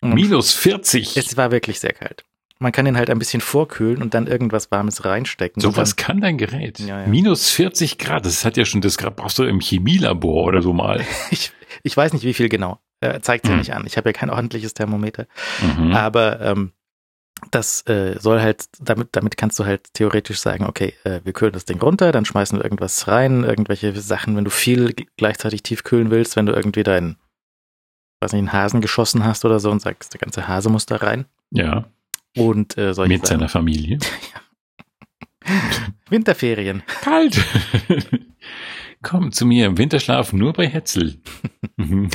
Und 0.00 0.14
Minus 0.14 0.54
40. 0.54 1.16
es 1.16 1.36
war 1.36 1.50
wirklich 1.50 1.80
sehr 1.80 1.92
kalt. 1.92 2.24
Man 2.60 2.70
kann 2.70 2.84
den 2.84 2.96
halt 2.96 3.10
ein 3.10 3.18
bisschen 3.18 3.40
vorkühlen 3.40 4.00
und 4.00 4.14
dann 4.14 4.28
irgendwas 4.28 4.70
Warmes 4.70 5.04
reinstecken. 5.04 5.60
So 5.60 5.76
was 5.76 5.96
kann 5.96 6.20
dein 6.20 6.38
Gerät. 6.38 6.78
Ja, 6.78 7.00
ja. 7.02 7.06
Minus 7.08 7.50
40 7.50 7.98
Grad, 7.98 8.24
das 8.24 8.44
hat 8.44 8.56
ja 8.56 8.64
schon, 8.64 8.80
das 8.80 8.96
brauchst 8.96 9.38
du 9.40 9.44
im 9.44 9.60
Chemielabor 9.60 10.44
oder 10.44 10.62
so 10.62 10.72
mal. 10.72 11.04
Ich, 11.32 11.50
ich 11.82 11.96
weiß 11.96 12.12
nicht, 12.12 12.24
wie 12.24 12.34
viel 12.34 12.48
genau. 12.48 12.78
Er 13.00 13.20
zeigt 13.22 13.46
ja 13.46 13.52
Hm. 13.52 13.58
nicht 13.58 13.74
an. 13.74 13.84
Ich 13.86 13.96
habe 13.96 14.08
ja 14.08 14.12
kein 14.12 14.30
ordentliches 14.30 14.74
Thermometer. 14.74 15.26
Mhm. 15.60 15.92
Aber 15.92 16.40
ähm, 16.40 16.72
das 17.50 17.82
äh, 17.86 18.18
soll 18.18 18.40
halt, 18.40 18.66
damit, 18.80 19.08
damit 19.12 19.36
kannst 19.36 19.58
du 19.58 19.64
halt 19.64 19.92
theoretisch 19.94 20.40
sagen, 20.40 20.64
okay, 20.66 20.94
äh, 21.04 21.20
wir 21.24 21.32
kühlen 21.32 21.52
das 21.52 21.64
Ding 21.64 21.80
runter, 21.80 22.12
dann 22.12 22.24
schmeißen 22.24 22.58
wir 22.58 22.64
irgendwas 22.64 23.08
rein, 23.08 23.44
irgendwelche 23.44 23.98
Sachen, 24.00 24.36
wenn 24.36 24.44
du 24.44 24.50
viel 24.50 24.94
gleichzeitig 25.16 25.62
tief 25.62 25.84
kühlen 25.84 26.10
willst, 26.10 26.36
wenn 26.36 26.46
du 26.46 26.52
irgendwie 26.52 26.82
deinen, 26.82 27.16
weiß 28.20 28.32
nicht, 28.32 28.38
einen 28.40 28.52
Hasen 28.52 28.80
geschossen 28.80 29.24
hast 29.24 29.44
oder 29.44 29.60
so 29.60 29.70
und 29.70 29.80
sagst, 29.80 30.12
der 30.14 30.20
ganze 30.20 30.48
Hase 30.48 30.68
muss 30.70 30.86
da 30.86 30.96
rein. 30.96 31.26
Ja, 31.50 31.86
Und 32.36 32.76
äh, 32.78 32.92
solche 32.94 33.12
mit 33.12 33.26
Sachen. 33.26 33.38
seiner 33.40 33.48
Familie. 33.48 33.98
Winterferien. 36.10 36.82
Kalt. 37.02 37.38
Komm 39.02 39.30
zu 39.32 39.46
mir 39.46 39.66
im 39.66 39.78
Winterschlaf 39.78 40.32
nur 40.32 40.52
bei 40.52 40.66
Hetzel. 40.68 41.20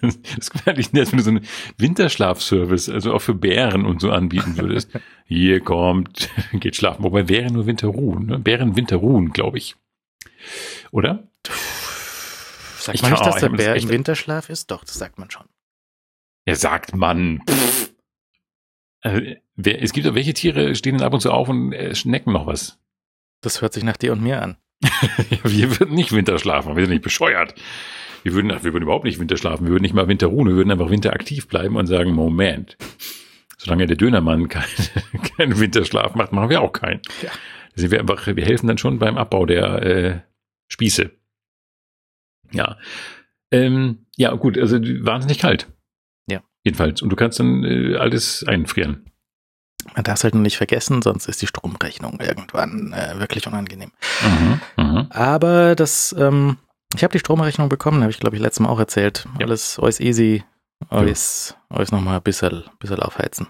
Das 0.00 0.20
das 0.22 0.54
wäre 0.54 0.70
eigentlich 0.72 0.92
nett, 0.92 1.10
wenn 1.12 1.18
du 1.18 1.24
so 1.24 1.30
einen 1.30 1.46
Winterschlafservice, 1.76 2.88
also 2.88 3.12
auch 3.14 3.20
für 3.20 3.34
Bären 3.34 3.86
und 3.86 4.00
so 4.00 4.10
anbieten 4.10 4.56
würdest. 4.58 4.90
Hier 5.26 5.60
kommt, 5.60 6.28
geht 6.54 6.74
schlafen. 6.76 7.04
Wobei 7.04 7.22
Bären 7.22 7.52
nur 7.54 7.66
Winterruhen. 7.66 8.26
Ne? 8.26 8.38
Bären 8.40 8.74
Winterruhen, 8.76 9.32
glaube 9.32 9.58
ich. 9.58 9.76
Oder? 10.90 11.28
Sagt 12.78 12.96
Ich 12.96 13.02
man 13.02 13.12
nicht, 13.12 13.22
kann- 13.22 13.26
dass 13.32 13.36
ich 13.36 13.40
der 13.40 13.48
das 13.50 13.56
Bär 13.58 13.74
echt- 13.74 13.84
im 13.84 13.90
Winterschlaf 13.90 14.48
ist? 14.50 14.70
Doch, 14.70 14.82
das 14.84 14.94
sagt 14.94 15.18
man 15.18 15.30
schon. 15.30 15.46
Ja, 16.46 16.54
sagt 16.56 16.94
man. 16.96 17.42
Also, 19.00 19.22
wer, 19.54 19.80
es 19.82 19.92
gibt 19.92 20.06
auch 20.08 20.14
welche 20.14 20.34
Tiere 20.34 20.74
stehen 20.74 20.98
dann 20.98 21.06
ab 21.06 21.14
und 21.14 21.20
zu 21.20 21.30
auf 21.30 21.48
und 21.48 21.72
äh, 21.72 21.94
schnecken 21.94 22.32
noch 22.32 22.46
was. 22.46 22.78
Das 23.42 23.62
hört 23.62 23.72
sich 23.74 23.84
nach 23.84 23.96
dir 23.96 24.12
und 24.12 24.22
mir 24.22 24.42
an. 24.42 24.56
Wir 25.44 25.78
würden 25.78 25.94
nicht 25.94 26.12
Winter 26.12 26.38
schlafen, 26.38 26.76
wir 26.76 26.84
sind 26.84 26.92
nicht 26.92 27.02
bescheuert. 27.02 27.54
Wir 28.22 28.32
würden, 28.34 28.50
wir 28.50 28.72
würden 28.72 28.82
überhaupt 28.82 29.04
nicht 29.04 29.18
Winter 29.18 29.36
schlafen, 29.36 29.64
wir 29.66 29.72
würden 29.72 29.82
nicht 29.82 29.94
mal 29.94 30.08
Winter 30.08 30.26
ruhen, 30.26 30.48
wir 30.48 30.56
würden 30.56 30.70
einfach 30.70 30.90
winteraktiv 30.90 31.48
bleiben 31.48 31.76
und 31.76 31.86
sagen, 31.86 32.12
Moment, 32.12 32.76
solange 33.56 33.86
der 33.86 33.96
Dönermann 33.96 34.48
keinen 34.48 34.66
keinen 35.36 35.58
Winterschlaf 35.58 36.14
macht, 36.14 36.32
machen 36.32 36.50
wir 36.50 36.60
auch 36.62 36.72
keinen. 36.72 37.00
Ja. 37.22 37.30
Also 37.76 37.90
wir, 37.90 38.00
einfach, 38.00 38.26
wir 38.26 38.44
helfen 38.44 38.66
dann 38.66 38.78
schon 38.78 38.98
beim 38.98 39.16
Abbau 39.18 39.46
der 39.46 39.82
äh, 39.82 40.20
Spieße. 40.68 41.10
Ja. 42.52 42.76
Ähm, 43.50 44.06
ja, 44.16 44.34
gut, 44.34 44.58
also 44.58 44.78
wahnsinnig 44.78 45.38
kalt. 45.38 45.68
Ja. 46.28 46.42
Jedenfalls. 46.64 47.02
Und 47.02 47.10
du 47.10 47.16
kannst 47.16 47.40
dann 47.40 47.64
äh, 47.64 47.96
alles 47.96 48.44
einfrieren. 48.44 49.07
Man 49.94 50.04
darf 50.04 50.16
es 50.18 50.24
halt 50.24 50.34
nur 50.34 50.42
nicht 50.42 50.56
vergessen, 50.56 51.02
sonst 51.02 51.26
ist 51.28 51.42
die 51.42 51.46
Stromrechnung 51.46 52.20
irgendwann 52.20 52.92
äh, 52.92 53.18
wirklich 53.18 53.46
unangenehm. 53.46 53.92
Mhm. 54.22 54.60
Mhm. 54.76 55.06
Aber 55.10 55.74
das, 55.74 56.14
ähm, 56.18 56.56
ich 56.94 57.02
habe 57.02 57.12
die 57.12 57.18
Stromrechnung 57.18 57.68
bekommen, 57.68 58.00
habe 58.02 58.10
ich 58.10 58.20
glaube 58.20 58.36
ich 58.36 58.42
letztes 58.42 58.60
Mal 58.60 58.68
auch 58.70 58.78
erzählt. 58.78 59.26
Ja. 59.38 59.46
Alles, 59.46 59.78
alles 59.78 60.00
easy, 60.00 60.44
alles, 60.88 61.56
alles 61.68 61.92
nochmal 61.92 62.16
ein 62.16 62.22
bisschen, 62.22 62.64
bisschen 62.78 63.00
aufheizen, 63.00 63.48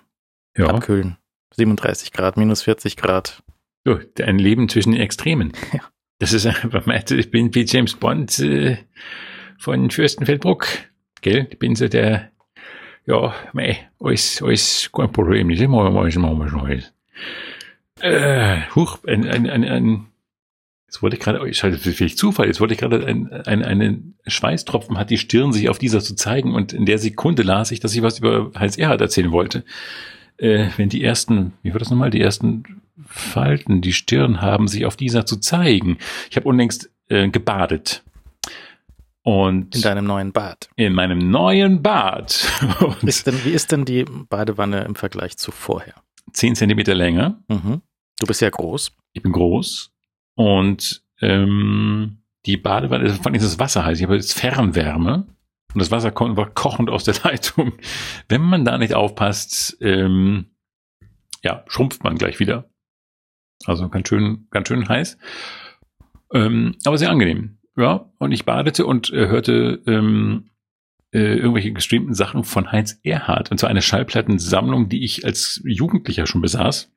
Ja. 0.57 0.67
abkühlen. 0.69 1.17
37 1.57 2.13
Grad, 2.13 2.37
minus 2.37 2.63
40 2.63 2.97
Grad. 2.97 3.43
So, 3.85 3.99
ein 4.23 4.39
Leben 4.39 4.69
zwischen 4.69 4.93
den 4.93 5.01
Extremen. 5.01 5.53
Ja. 5.73 5.81
Das 6.21 6.33
ist 6.33 6.47
einfach, 6.47 6.85
ich 7.11 7.31
bin 7.31 7.55
wie 7.55 7.65
James 7.65 7.95
Bond 7.95 8.41
äh, 8.41 8.77
von 9.57 9.89
Fürstenfeldbruck. 9.89 10.67
Gell? 11.21 11.47
Ich 11.51 11.61
bin 11.61 11.77
so 11.77 11.87
der, 11.87 12.33
ja, 13.09 13.35
mei, 13.55 13.89
alles, 14.01 14.43
alles 14.43 14.91
kein 14.93 15.11
Problem. 15.11 15.49
Das 15.49 15.59
machen 15.67 15.95
wir 15.95 16.21
machen 16.21 16.39
wir 16.39 16.49
schon 16.49 16.61
alles. 16.61 16.93
Äh, 18.01 18.61
huch, 18.75 18.99
ein, 19.07 19.27
ein, 19.27 19.49
ein, 19.49 19.65
ein, 19.65 20.07
jetzt 20.87 21.03
wollte 21.03 21.17
ich 21.17 21.23
gerade, 21.23 21.49
ich 21.49 21.63
hatte 21.63 21.79
vielleicht 21.79 22.19
Zufall, 22.19 22.47
jetzt 22.47 22.61
wollte 22.61 22.75
ich 22.75 22.81
gerade, 22.81 23.05
ein, 23.07 23.33
ein, 23.33 23.65
einen 23.65 24.15
Schweißtropfen 24.27 24.99
hat 24.99 25.09
die 25.09 25.17
Stirn 25.17 25.55
sich 25.55 25.71
auf 25.71 25.79
dieser 25.79 26.01
zu 26.01 26.15
zeigen 26.17 26.55
und 26.55 26.75
in 26.75 26.85
der 26.85 26.99
Sekunde 26.99 27.43
las 27.43 27.71
ich, 27.71 27.81
dass 27.81 27.95
ich 27.95 28.03
was 28.03 28.19
über 28.19 28.53
Heinz 28.57 28.77
Erhard 28.77 29.01
erzählen 29.01 29.33
wollte. 29.33 29.65
Äh, 30.37 30.69
wenn 30.77 30.91
die 30.91 31.03
ersten, 31.03 31.55
wie 31.63 31.73
war 31.73 31.79
das 31.79 31.91
nochmal, 31.91 32.11
die 32.11 32.21
ersten 32.21 32.63
Falten, 33.07 33.81
die 33.81 33.95
Stirn 33.95 34.43
haben 34.43 34.69
sich 34.69 34.85
auf 34.85 34.97
dieser 34.97 35.25
zu 35.25 35.39
zeigen. 35.39 35.97
Ich 36.31 36.37
habe 36.37 36.47
unlängst 36.47 36.91
äh, 37.09 37.29
gebadet. 37.29 38.05
Und 39.29 39.77
In 39.77 39.83
deinem 39.83 40.07
neuen 40.07 40.33
Bad. 40.33 40.71
in 40.77 40.95
meinem 40.95 41.19
neuen 41.31 41.83
Bad. 41.83 42.49
Ist 43.03 43.27
denn, 43.27 43.45
wie 43.45 43.51
ist 43.51 43.71
denn 43.73 43.85
die 43.85 44.05
Badewanne 44.05 44.85
im 44.85 44.95
Vergleich 44.95 45.37
zu 45.37 45.51
vorher? 45.51 45.93
10 46.33 46.55
Zentimeter 46.55 46.95
länger. 46.95 47.39
Mhm. 47.49 47.83
Du 48.19 48.27
bist 48.27 48.41
ja 48.41 48.49
groß. 48.49 48.91
Ich 49.13 49.23
bin 49.23 49.33
groß. 49.33 49.93
Und 50.35 51.03
ähm, 51.21 52.23
die 52.47 52.57
Badewanne, 52.57 53.05
also 53.05 53.17
vor 53.17 53.27
allem 53.27 53.35
ist 53.35 53.45
das 53.45 53.59
Wasser 53.59 53.85
heiß. 53.85 53.99
Ich 53.99 54.05
habe 54.05 54.15
jetzt 54.17 54.33
Fernwärme. 54.33 55.27
Und 55.75 55.79
das 55.83 55.91
Wasser 55.91 56.11
kommt 56.11 56.39
war 56.39 56.49
kochend 56.49 56.89
aus 56.89 57.05
der 57.05 57.15
Leitung. 57.23 57.73
Wenn 58.31 58.41
man 58.41 58.65
da 58.65 58.79
nicht 58.79 58.95
aufpasst, 58.95 59.77
ähm, 59.83 60.47
ja, 61.45 61.65
schrumpft 61.69 62.03
man 62.03 62.17
gleich 62.17 62.41
wieder. 62.41 62.71
Also 63.67 63.91
ganz 63.91 64.09
schön, 64.09 64.47
ganz 64.51 64.69
schön 64.69 64.89
heiß. 64.89 65.19
Ähm, 66.33 66.77
aber 66.87 66.97
sehr 66.97 67.11
angenehm. 67.11 67.58
Ja, 67.79 68.11
und 68.19 68.33
ich 68.33 68.45
badete 68.45 68.85
und 68.85 69.13
äh, 69.13 69.29
hörte 69.29 69.81
ähm, 69.87 70.51
äh, 71.15 71.37
irgendwelche 71.37 71.73
gestreamten 71.73 72.13
Sachen 72.13 72.43
von 72.43 72.73
Heinz 72.73 72.99
Erhardt. 73.05 73.53
Und 73.53 73.59
zwar 73.59 73.71
eine 73.71 73.83
Schallplattensammlung, 73.83 74.89
die 74.89 75.05
ich 75.05 75.25
als 75.25 75.63
Jugendlicher 75.65 76.27
schon 76.27 76.43
besaß 76.43 76.91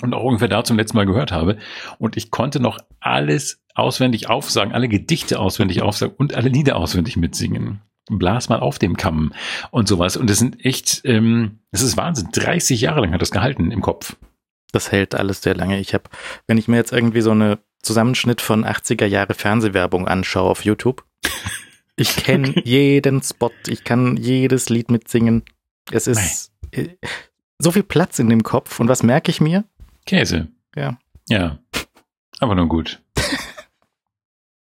und 0.00 0.14
auch 0.14 0.22
ungefähr 0.22 0.46
da 0.46 0.62
zum 0.62 0.76
letzten 0.76 0.96
Mal 0.96 1.06
gehört 1.06 1.32
habe. 1.32 1.58
Und 1.98 2.16
ich 2.16 2.30
konnte 2.30 2.60
noch 2.60 2.78
alles 3.00 3.64
auswendig 3.74 4.30
aufsagen, 4.30 4.72
alle 4.72 4.88
Gedichte 4.88 5.40
auswendig 5.40 5.82
aufsagen 5.82 6.14
und 6.16 6.34
alle 6.34 6.50
Lieder 6.50 6.76
auswendig 6.76 7.16
mitsingen. 7.16 7.80
Blas 8.08 8.48
mal 8.48 8.60
auf 8.60 8.78
dem 8.78 8.96
Kamm 8.96 9.32
und 9.72 9.88
sowas. 9.88 10.16
Und 10.16 10.30
das 10.30 10.38
sind 10.38 10.64
echt, 10.64 11.02
ähm, 11.04 11.58
das 11.72 11.82
ist 11.82 11.96
Wahnsinn. 11.96 12.28
30 12.32 12.80
Jahre 12.80 13.00
lang 13.00 13.12
hat 13.12 13.22
das 13.22 13.32
gehalten 13.32 13.72
im 13.72 13.80
Kopf. 13.80 14.16
Das 14.70 14.92
hält 14.92 15.16
alles 15.16 15.42
sehr 15.42 15.56
lange. 15.56 15.80
Ich 15.80 15.94
habe, 15.94 16.04
wenn 16.46 16.58
ich 16.58 16.68
mir 16.68 16.76
jetzt 16.76 16.92
irgendwie 16.92 17.22
so 17.22 17.32
eine 17.32 17.58
Zusammenschnitt 17.84 18.40
von 18.40 18.64
80er 18.64 19.06
Jahre 19.06 19.34
Fernsehwerbung 19.34 20.08
anschaue 20.08 20.50
auf 20.50 20.64
YouTube, 20.64 21.04
ich 21.96 22.16
kenne 22.16 22.54
jeden 22.64 23.22
Spot, 23.22 23.52
ich 23.66 23.84
kann 23.84 24.16
jedes 24.16 24.68
Lied 24.68 24.90
mitsingen. 24.90 25.44
Es 25.90 26.06
ist 26.06 26.52
äh, 26.72 26.88
so 27.58 27.70
viel 27.70 27.82
Platz 27.82 28.18
in 28.18 28.28
dem 28.28 28.42
Kopf. 28.42 28.80
Und 28.80 28.88
was 28.88 29.02
merke 29.02 29.30
ich 29.30 29.40
mir? 29.40 29.64
Käse. 30.06 30.48
Ja. 30.74 30.98
Ja. 31.28 31.58
Aber 32.40 32.54
nun 32.54 32.68
gut. 32.68 33.00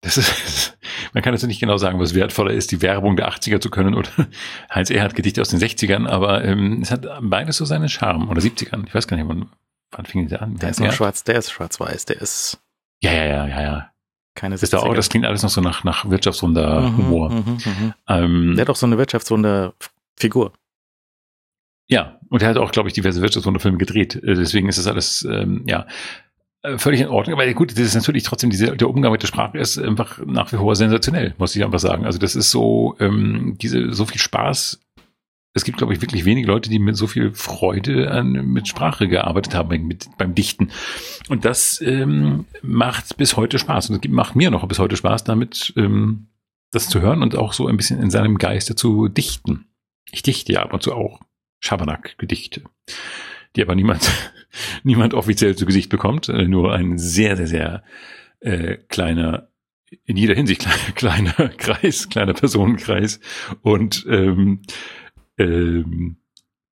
Das 0.03 0.17
ist, 0.17 0.79
man 1.13 1.21
kann 1.21 1.35
jetzt 1.35 1.45
nicht 1.45 1.59
genau 1.59 1.77
sagen, 1.77 1.99
was 1.99 2.15
wertvoller 2.15 2.49
ist, 2.49 2.71
die 2.71 2.81
Werbung 2.81 3.15
der 3.17 3.29
80er 3.29 3.61
zu 3.61 3.69
können 3.69 3.93
oder 3.93 4.09
Heinz 4.73 4.89
Erhardt 4.89 5.13
Gedichte 5.13 5.41
aus 5.41 5.49
den 5.49 5.59
60ern, 5.59 6.07
aber 6.07 6.43
ähm, 6.43 6.81
es 6.81 6.89
hat 6.89 7.07
beides 7.21 7.57
so 7.57 7.65
seinen 7.65 7.87
Charme. 7.87 8.27
Oder 8.27 8.41
70ern. 8.41 8.87
Ich 8.87 8.95
weiß 8.95 9.07
gar 9.07 9.15
nicht, 9.15 9.29
wann, 9.29 9.51
wann 9.91 10.07
fing 10.07 10.27
der 10.27 10.41
an? 10.41 10.57
Der 10.57 10.71
ist 10.71 10.79
noch 10.79 10.91
schwarz, 10.91 11.23
der 11.23 11.35
ist 11.35 11.51
schwarz-weiß, 11.51 12.05
der 12.05 12.19
ist 12.19 12.59
Ja, 13.03 13.11
ja, 13.13 13.25
ja, 13.25 13.47
ja, 13.47 13.61
ja. 13.61 13.91
keine 14.35 14.55
Das, 14.55 14.63
ist 14.63 14.73
da 14.73 14.79
auch, 14.79 14.91
70er. 14.91 14.95
das 14.95 15.09
klingt 15.09 15.25
alles 15.25 15.43
noch 15.43 15.49
so 15.49 15.61
nach, 15.61 15.83
nach 15.83 16.09
Wirtschaftswunder-Humor. 16.09 17.29
Mhm, 17.31 17.37
mhm, 17.37 17.53
mhm. 17.65 17.93
Ähm, 18.07 18.53
Der 18.55 18.61
hat 18.63 18.69
auch 18.69 18.75
so 18.75 18.85
eine 18.85 18.97
Wirtschaftswunder-Figur. 18.97 20.53
Ja, 21.87 22.19
und 22.29 22.41
er 22.41 22.49
hat 22.49 22.57
auch, 22.57 22.71
glaube 22.71 22.87
ich, 22.87 22.93
diverse 22.93 23.21
Wirtschaftswunderfilme 23.21 23.77
gedreht. 23.77 24.15
Äh, 24.15 24.35
Deswegen 24.35 24.69
ist 24.69 24.77
das 24.77 24.87
alles, 24.87 25.27
ähm, 25.29 25.63
ja, 25.67 25.87
äh, 26.63 26.77
völlig 26.77 27.01
in 27.01 27.07
Ordnung. 27.07 27.39
Aber 27.39 27.53
gut, 27.53 27.71
das 27.71 27.79
ist 27.79 27.95
natürlich 27.95 28.23
trotzdem, 28.23 28.49
diese, 28.49 28.77
der 28.77 28.89
Umgang 28.89 29.11
mit 29.11 29.21
der 29.23 29.27
Sprache 29.27 29.57
ist 29.57 29.77
einfach 29.77 30.19
nach 30.25 30.51
wie 30.51 30.57
vor 30.57 30.75
sensationell, 30.75 31.33
muss 31.37 31.55
ich 31.55 31.65
einfach 31.65 31.79
sagen. 31.79 32.05
Also 32.05 32.19
das 32.19 32.35
ist 32.35 32.51
so, 32.51 32.95
ähm, 32.99 33.57
diese, 33.59 33.91
so 33.93 34.05
viel 34.05 34.19
Spaß. 34.21 34.79
Es 35.53 35.65
gibt, 35.65 35.77
glaube 35.77 35.93
ich, 35.93 36.01
wirklich 36.01 36.23
wenige 36.23 36.47
Leute, 36.47 36.69
die 36.69 36.79
mit 36.79 36.95
so 36.95 37.07
viel 37.07 37.33
Freude 37.33 38.09
an, 38.11 38.31
mit 38.31 38.67
Sprache 38.69 39.07
gearbeitet 39.09 39.53
haben, 39.53 39.85
mit, 39.85 40.07
beim 40.17 40.33
Dichten. 40.33 40.71
Und 41.27 41.43
das 41.43 41.81
ähm, 41.81 42.45
macht 42.61 43.17
bis 43.17 43.35
heute 43.35 43.59
Spaß. 43.59 43.89
Und 43.89 43.95
es 43.95 44.01
gibt- 44.01 44.13
macht 44.15 44.35
mir 44.35 44.49
noch 44.49 44.65
bis 44.67 44.79
heute 44.79 44.95
Spaß, 44.95 45.25
damit 45.25 45.73
ähm, 45.75 46.27
das 46.71 46.87
zu 46.87 47.01
hören 47.01 47.21
und 47.21 47.35
auch 47.35 47.51
so 47.51 47.67
ein 47.67 47.75
bisschen 47.75 48.01
in 48.01 48.09
seinem 48.09 48.37
Geiste 48.37 48.75
zu 48.75 49.09
dichten. 49.09 49.65
Ich 50.11 50.23
dichte 50.23 50.53
ja 50.53 50.63
ab 50.63 50.73
und 50.73 50.83
zu 50.83 50.93
auch. 50.93 51.19
Schabernack-Gedichte, 51.59 52.63
die 53.55 53.61
aber 53.61 53.75
niemand, 53.75 54.09
niemand 54.83 55.13
offiziell 55.13 55.55
zu 55.55 55.65
Gesicht 55.65 55.89
bekommt, 55.89 56.27
äh, 56.29 56.47
nur 56.47 56.73
ein 56.73 56.97
sehr, 56.97 57.35
sehr, 57.37 57.47
sehr 57.47 57.83
äh, 58.39 58.77
kleiner, 58.87 59.49
in 60.05 60.17
jeder 60.17 60.33
Hinsicht 60.33 60.61
kleiner, 60.95 61.25
kleiner 61.35 61.49
Kreis, 61.57 62.09
kleiner 62.09 62.33
Personenkreis 62.33 63.19
und 63.61 64.05
ähm, 64.09 64.61
ähm, 65.37 66.17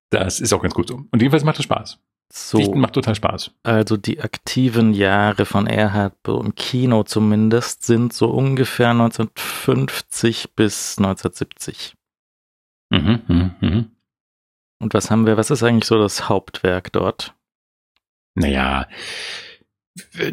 das 0.10 0.40
ist 0.40 0.54
auch 0.54 0.62
ganz 0.62 0.74
gut 0.74 0.88
so. 0.88 0.96
Und 0.96 1.22
jedenfalls 1.22 1.44
macht 1.44 1.60
es 1.60 1.66
Spaß. 1.66 2.00
So, 2.32 2.60
Dichten 2.60 2.80
macht 2.80 2.94
total 2.94 3.16
Spaß. 3.16 3.52
also 3.64 3.98
die 3.98 4.22
aktiven 4.22 4.94
Jahre 4.94 5.46
von 5.46 5.66
Erhard 5.66 6.14
im 6.28 6.54
Kino 6.54 7.04
zumindest 7.04 7.84
sind 7.84 8.14
so 8.14 8.30
ungefähr 8.30 8.92
1950 8.92 10.54
bis 10.56 11.00
1970. 11.00 11.96
Mhm, 12.92 13.22
mhm, 13.28 13.52
mhm. 13.62 13.92
Und 14.80 14.94
was 14.94 15.10
haben 15.10 15.26
wir, 15.26 15.38
was 15.38 15.50
ist 15.50 15.64
eigentlich 15.64 15.86
so 15.86 16.00
das 16.00 16.30
Hauptwerk 16.30 16.92
dort? 16.92 17.34
Naja, 18.36 18.88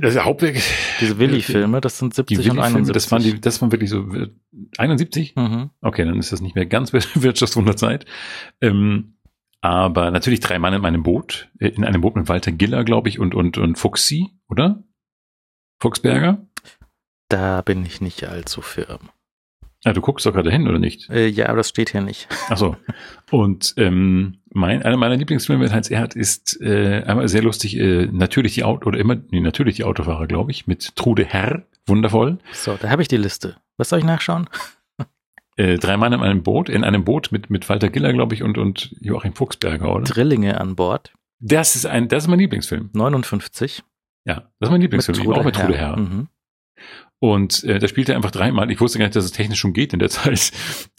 das 0.01 0.17
Hauptwerk. 0.19 0.57
Diese 1.01 1.19
Willi-Filme, 1.19 1.81
das 1.81 1.99
sind 1.99 2.15
70 2.15 2.37
Die 2.37 2.51
und 2.51 2.57
Willi-Filme, 2.57 2.79
71. 2.79 2.95
das 2.95 3.13
waren 3.13 3.23
die, 3.23 3.41
das 3.41 3.63
waren 3.63 3.73
wirklich 3.73 3.91
so 3.91 4.01
äh, 4.15 4.31
71? 4.79 5.37
mhm. 5.37 5.71
Okay, 5.81 6.05
dann 6.05 6.19
ist 6.19 6.33
das 6.33 6.41
nicht 6.41 6.55
mehr 6.55 6.67
ganz 6.67 6.93
Wirtschaftswunderzeit. 7.15 8.07
Ähm, 8.61 9.17
aber 9.61 10.11
natürlich 10.11 10.41
drei 10.41 10.59
Mann 10.59 10.75
in 10.75 10.83
meinem 10.83 11.03
Boot, 11.03 11.51
äh, 11.59 11.69
in 11.69 11.85
einem 11.85 12.01
Boot 12.01 12.17
mit 12.17 12.29
Walter 12.29 12.53
Giller, 12.53 12.85
glaube 12.85 13.09
ich, 13.09 13.19
und, 13.19 13.35
und, 13.35 13.59
und 13.59 13.77
Fuchsi, 13.77 14.31
oder? 14.49 14.85
Fuchsberger? 15.81 16.47
Da 17.29 17.63
bin 17.63 17.85
ich 17.85 18.01
nicht 18.01 18.25
allzu 18.25 18.63
firm. 18.63 19.11
Ja, 19.85 19.93
du 19.93 20.01
guckst 20.01 20.27
doch 20.27 20.33
gerade 20.33 20.51
hin, 20.51 20.67
oder 20.67 20.79
nicht? 20.79 21.09
Äh, 21.11 21.29
ja, 21.29 21.47
aber 21.49 21.59
das 21.59 21.69
steht 21.69 21.91
hier 21.91 22.01
nicht. 22.01 22.29
Ach 22.49 22.57
so. 22.57 22.77
Und 23.31 23.75
ähm, 23.77 24.39
mein, 24.53 24.83
einer 24.83 24.97
meiner 24.97 25.17
Lieblingsfilme 25.17 25.63
mit 25.65 25.73
Heinz 25.73 25.91
Erhardt 25.91 26.17
ist 26.17 26.61
äh, 26.61 27.03
einmal 27.07 27.29
sehr 27.29 27.43
lustig, 27.43 27.77
äh, 27.77 28.07
natürlich 28.07 28.55
die 28.55 28.65
Auto, 28.65 28.89
oder 28.89 28.99
immer, 28.99 29.17
nee, 29.31 29.41
natürlich 29.41 29.77
die 29.77 29.85
Autofahrer, 29.85 30.27
glaube 30.27 30.51
ich, 30.51 30.67
mit 30.67 30.97
Trude 30.97 31.25
Herr, 31.25 31.67
wundervoll. 31.87 32.39
So, 32.53 32.77
da 32.81 32.91
habe 32.91 33.03
ich 33.03 33.09
die 33.09 33.17
Liste. 33.17 33.57
Was 33.77 33.91
soll 33.91 33.99
ich 34.01 34.05
nachschauen? 34.05 34.49
Äh, 35.59 35.79
drei 35.79 35.97
Mann 35.97 36.13
in 36.13 36.21
einem 36.21 36.43
Boot, 36.43 36.69
in 36.69 36.85
einem 36.85 37.03
Boot 37.05 37.33
mit, 37.33 37.49
mit 37.49 37.67
Walter 37.71 37.89
Giller, 37.89 38.13
glaube 38.13 38.35
ich, 38.35 38.43
und, 38.43 38.59
und 38.59 38.95
Joachim 39.01 39.33
Fuchsberger, 39.33 39.91
oder? 39.95 40.05
Drillinge 40.05 40.61
an 40.61 40.77
Bord, 40.77 41.15
Das 41.41 41.77
ist 41.77 41.87
ein, 41.87 42.09
das 42.09 42.25
ist 42.25 42.29
mein 42.29 42.41
Lieblingsfilm. 42.41 42.91
59. 42.93 43.83
Ja, 44.27 44.51
das 44.61 44.69
ist 44.69 44.71
mein 44.71 44.83
Lieblingsfilm. 44.83 45.33
Auch 45.33 45.45
mit 45.45 45.57
Trude 45.57 45.79
Herr. 45.79 45.97
Mhm. 45.97 46.29
Und 47.19 47.65
äh, 47.65 47.79
da 47.79 47.89
spielt 47.89 48.09
er 48.09 48.17
einfach 48.17 48.31
dreimal. 48.31 48.71
Ich 48.71 48.81
wusste 48.81 48.99
gar 48.99 49.07
nicht, 49.07 49.17
dass 49.17 49.25
es 49.25 49.33
technisch 49.33 49.59
schon 49.59 49.73
geht 49.73 49.93
in 49.93 49.99
der 49.99 50.09
Zeit. 50.11 50.53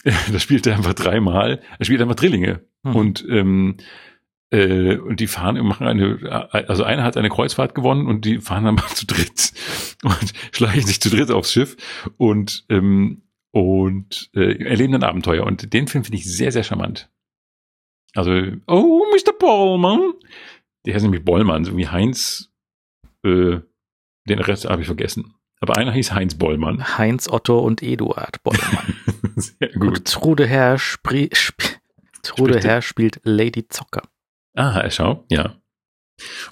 da 0.04 0.38
spielt 0.38 0.66
er 0.66 0.76
einfach 0.76 0.94
dreimal. 0.94 1.60
Er 1.78 1.84
spielt 1.84 2.00
einfach 2.02 2.16
Drillinge. 2.16 2.64
Mhm. 2.82 2.96
Und 2.96 3.26
ähm, 3.28 3.76
äh, 4.50 4.96
und 4.96 5.20
die 5.20 5.26
fahren 5.26 5.58
und 5.58 5.66
machen 5.66 5.86
eine, 5.86 6.48
also 6.50 6.82
einer 6.82 7.02
hat 7.02 7.16
eine 7.16 7.28
Kreuzfahrt 7.28 7.74
gewonnen 7.74 8.06
und 8.06 8.24
die 8.24 8.38
fahren 8.38 8.64
dann 8.64 8.74
mal 8.76 8.88
zu 8.88 9.06
dritt 9.06 9.52
und 10.02 10.32
schleichen 10.52 10.86
sich 10.86 11.00
zu 11.00 11.10
dritt 11.10 11.30
aufs 11.30 11.52
Schiff 11.52 11.76
und 12.16 12.64
ähm, 12.70 13.22
und 13.50 14.30
äh, 14.34 14.64
erleben 14.64 14.92
dann 14.92 15.02
Abenteuer. 15.02 15.44
Und 15.44 15.72
den 15.72 15.88
Film 15.88 16.04
finde 16.04 16.18
ich 16.18 16.24
sehr, 16.24 16.52
sehr 16.52 16.64
charmant. 16.64 17.10
Also, 18.14 18.30
oh, 18.66 19.04
Mr. 19.12 19.32
Bollmann. 19.38 20.12
Der 20.86 20.94
heißt 20.94 21.02
nämlich 21.02 21.24
Bollmann, 21.24 21.64
so 21.64 21.76
wie 21.76 21.88
Heinz, 21.88 22.52
äh, 23.24 23.58
den 24.28 24.38
Rest 24.38 24.66
habe 24.68 24.82
ich 24.82 24.86
vergessen. 24.86 25.34
Aber 25.60 25.76
einer 25.76 25.92
hieß 25.92 26.12
Heinz 26.12 26.34
Bollmann. 26.36 26.98
Heinz 26.98 27.28
Otto 27.28 27.58
und 27.58 27.82
Eduard 27.82 28.42
Bollmann. 28.42 28.94
Sehr 29.36 29.70
Und 29.74 29.80
gut. 29.80 30.04
Trude 30.04 30.46
Herr, 30.46 30.78
spri 30.78 31.28
sp 31.34 31.58
Trude 32.22 32.54
Spricht- 32.54 32.66
Herr 32.66 32.82
spielt 32.82 33.20
Lady 33.24 33.66
Zocker. 33.68 34.02
Ah, 34.56 34.88
schau, 34.90 35.24
ja. 35.30 35.54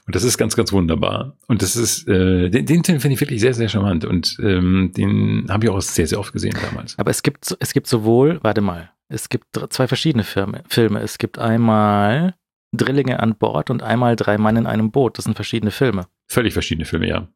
Und 0.07 0.15
das 0.15 0.23
ist 0.23 0.39
ganz, 0.39 0.55
ganz 0.55 0.73
wunderbar. 0.73 1.37
Und 1.49 1.61
das 1.61 1.75
ist, 1.75 2.07
äh, 2.09 2.49
den, 2.51 2.67
den 2.67 2.85
Film 2.85 3.01
finde 3.01 3.15
ich 3.15 3.21
wirklich 3.21 3.41
sehr, 3.41 3.53
sehr 3.53 3.69
charmant. 3.69 4.05
Und 4.05 4.37
ähm, 4.41 4.93
den 4.97 5.47
habe 5.51 5.67
ich 5.67 5.71
auch 5.71 5.81
sehr, 5.81 6.07
sehr 6.07 6.21
oft 6.21 6.33
gesehen 6.33 6.57
damals. 6.63 6.97
Aber 6.99 7.11
es 7.11 7.23
gibt, 7.25 7.45
so- 7.45 7.57
es 7.59 7.73
gibt 7.73 7.89
sowohl, 7.89 8.39
warte 8.43 8.61
mal, 8.61 8.91
es 9.09 9.29
gibt 9.29 9.47
zwei 9.71 9.89
verschiedene 9.89 10.23
Filme. 10.23 10.63
Filme. 10.69 11.01
Es 11.01 11.19
gibt 11.19 11.39
einmal 11.41 12.35
Drillinge 12.73 13.19
an 13.21 13.37
Bord 13.37 13.71
und 13.71 13.83
einmal 13.83 14.15
Drei 14.15 14.39
Mann 14.39 14.57
in 14.57 14.67
einem 14.67 14.93
Boot. 14.93 15.19
Das 15.19 15.25
sind 15.25 15.35
verschiedene 15.35 15.73
Filme. 15.73 16.07
Völlig 16.29 16.53
verschiedene 16.53 16.85
Filme, 16.85 17.09
ja. 17.09 17.29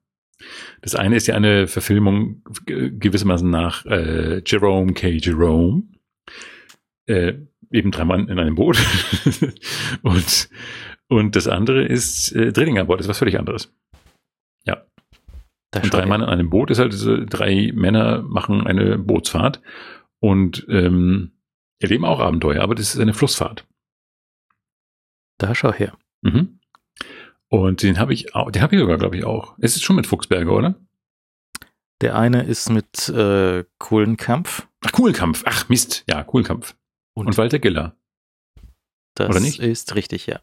Das 0.82 0.94
eine 0.94 1.16
ist 1.16 1.26
ja 1.26 1.34
eine 1.34 1.66
Verfilmung 1.66 2.42
ge- 2.66 2.90
gewissermaßen 2.90 3.48
nach 3.48 3.84
äh, 3.86 4.42
Jerome 4.46 4.92
K. 4.94 5.08
Jerome. 5.08 5.82
Äh, 7.06 7.34
eben 7.70 7.90
drei 7.90 8.04
Mann 8.04 8.28
in 8.28 8.38
einem 8.38 8.54
Boot. 8.54 8.78
und, 10.02 10.48
und 11.08 11.36
das 11.36 11.46
andere 11.48 11.84
ist 11.84 12.32
äh, 12.32 12.52
Drilling 12.52 12.78
an 12.78 12.86
Bord, 12.86 13.00
das 13.00 13.06
ist 13.06 13.10
was 13.10 13.18
völlig 13.18 13.38
anderes. 13.38 13.72
Da 15.72 15.78
Und 15.78 15.86
schau 15.86 15.98
drei. 15.98 16.06
Mann 16.06 16.20
in 16.22 16.28
einem 16.28 16.50
Boot 16.50 16.70
ist 16.72 16.80
halt, 16.80 16.92
diese 16.92 17.26
drei 17.26 17.70
Männer 17.72 18.22
machen 18.22 18.66
eine 18.66 18.98
Bootsfahrt 18.98 19.62
und 20.18 20.66
ähm, 20.68 21.30
erleben 21.80 22.04
auch 22.04 22.18
Abenteuer, 22.18 22.60
aber 22.62 22.74
das 22.74 22.92
ist 22.92 23.00
eine 23.00 23.14
Flussfahrt. 23.14 23.68
Da 25.38 25.54
schau 25.54 25.72
her. 25.72 25.96
Mhm. 26.22 26.58
Und 27.50 27.82
den 27.82 27.98
habe 27.98 28.14
ich 28.14 28.34
auch, 28.34 28.50
den 28.50 28.62
habe 28.62 28.74
ich 28.76 28.80
sogar, 28.80 28.96
glaube 28.98 29.16
ich, 29.16 29.24
auch. 29.24 29.56
Es 29.58 29.74
ist 29.76 29.82
schon 29.82 29.96
mit 29.96 30.06
Fuchsberger, 30.06 30.52
oder? 30.52 30.74
Der 32.00 32.16
eine 32.16 32.44
ist 32.44 32.70
mit 32.70 33.08
äh, 33.08 33.64
Kohlenkampf. 33.78 34.66
Ach, 34.86 34.92
Kuhlkampf. 34.92 35.42
Ach, 35.46 35.68
Mist. 35.68 36.04
Ja, 36.08 36.22
Kuhlkampf. 36.22 36.74
Und- 37.14 37.26
Und, 37.26 37.36
Walter 37.38 37.58
Giller. 37.58 37.96
Das 39.14 39.28
Oder 39.28 39.40
nicht? 39.40 39.58
ist 39.58 39.94
richtig, 39.96 40.26
ja. 40.26 40.40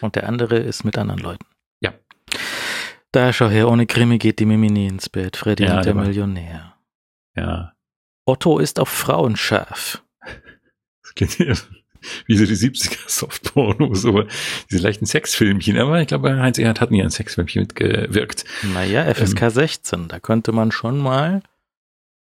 Und 0.00 0.16
der 0.16 0.26
andere 0.26 0.56
ist 0.58 0.84
mit 0.84 0.96
anderen 0.98 1.20
Leuten. 1.20 1.44
Ja. 1.80 1.92
Da 3.12 3.32
schau 3.32 3.48
her, 3.48 3.68
ohne 3.68 3.86
Krimi 3.86 4.18
geht 4.18 4.38
die 4.38 4.46
Mimi 4.46 4.70
nie 4.70 4.86
ins 4.88 5.08
Bett. 5.08 5.36
Freddy 5.36 5.64
Ja, 5.64 5.76
und 5.76 5.84
der 5.84 5.94
der 5.94 6.02
Millionär. 6.02 6.76
Ja. 7.36 7.74
Otto 8.26 8.58
ist 8.58 8.80
auf 8.80 8.88
Frauen 8.88 9.36
scharf. 9.36 10.02
Das 11.02 11.14
klingt 11.14 11.38
ja 11.38 11.54
wie 12.26 12.36
so 12.36 12.46
die 12.46 12.56
70er 12.56 12.98
Softpornos, 13.08 14.04
aber 14.06 14.26
diese 14.70 14.82
leichten 14.82 15.06
Sexfilmchen. 15.06 15.76
Aber 15.78 16.00
ich 16.00 16.08
glaube, 16.08 16.36
Heinz 16.38 16.58
Erhardt 16.58 16.80
hat 16.80 16.90
nie 16.90 17.02
ein 17.02 17.10
Sexfilmchen 17.10 17.62
mitgewirkt. 17.62 18.44
Naja, 18.74 19.04
Ähm. 19.04 19.14
FSK 19.14 19.50
16, 19.50 20.08
da 20.08 20.20
könnte 20.20 20.52
man 20.52 20.72
schon 20.72 20.98
mal. 20.98 21.42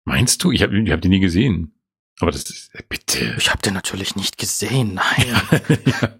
Meinst 0.04 0.42
du? 0.44 0.52
Ich 0.52 0.62
habe 0.62 0.78
ich 0.78 0.90
hab 0.90 1.00
die 1.00 1.08
nie 1.08 1.20
gesehen. 1.20 1.72
Aber 2.20 2.30
das 2.30 2.42
ist, 2.50 2.70
bitte. 2.88 3.34
Ich 3.38 3.50
habe 3.50 3.62
den 3.62 3.74
natürlich 3.74 4.16
nicht 4.16 4.38
gesehen, 4.38 4.94
nein. 4.94 5.26
ja. 5.86 6.14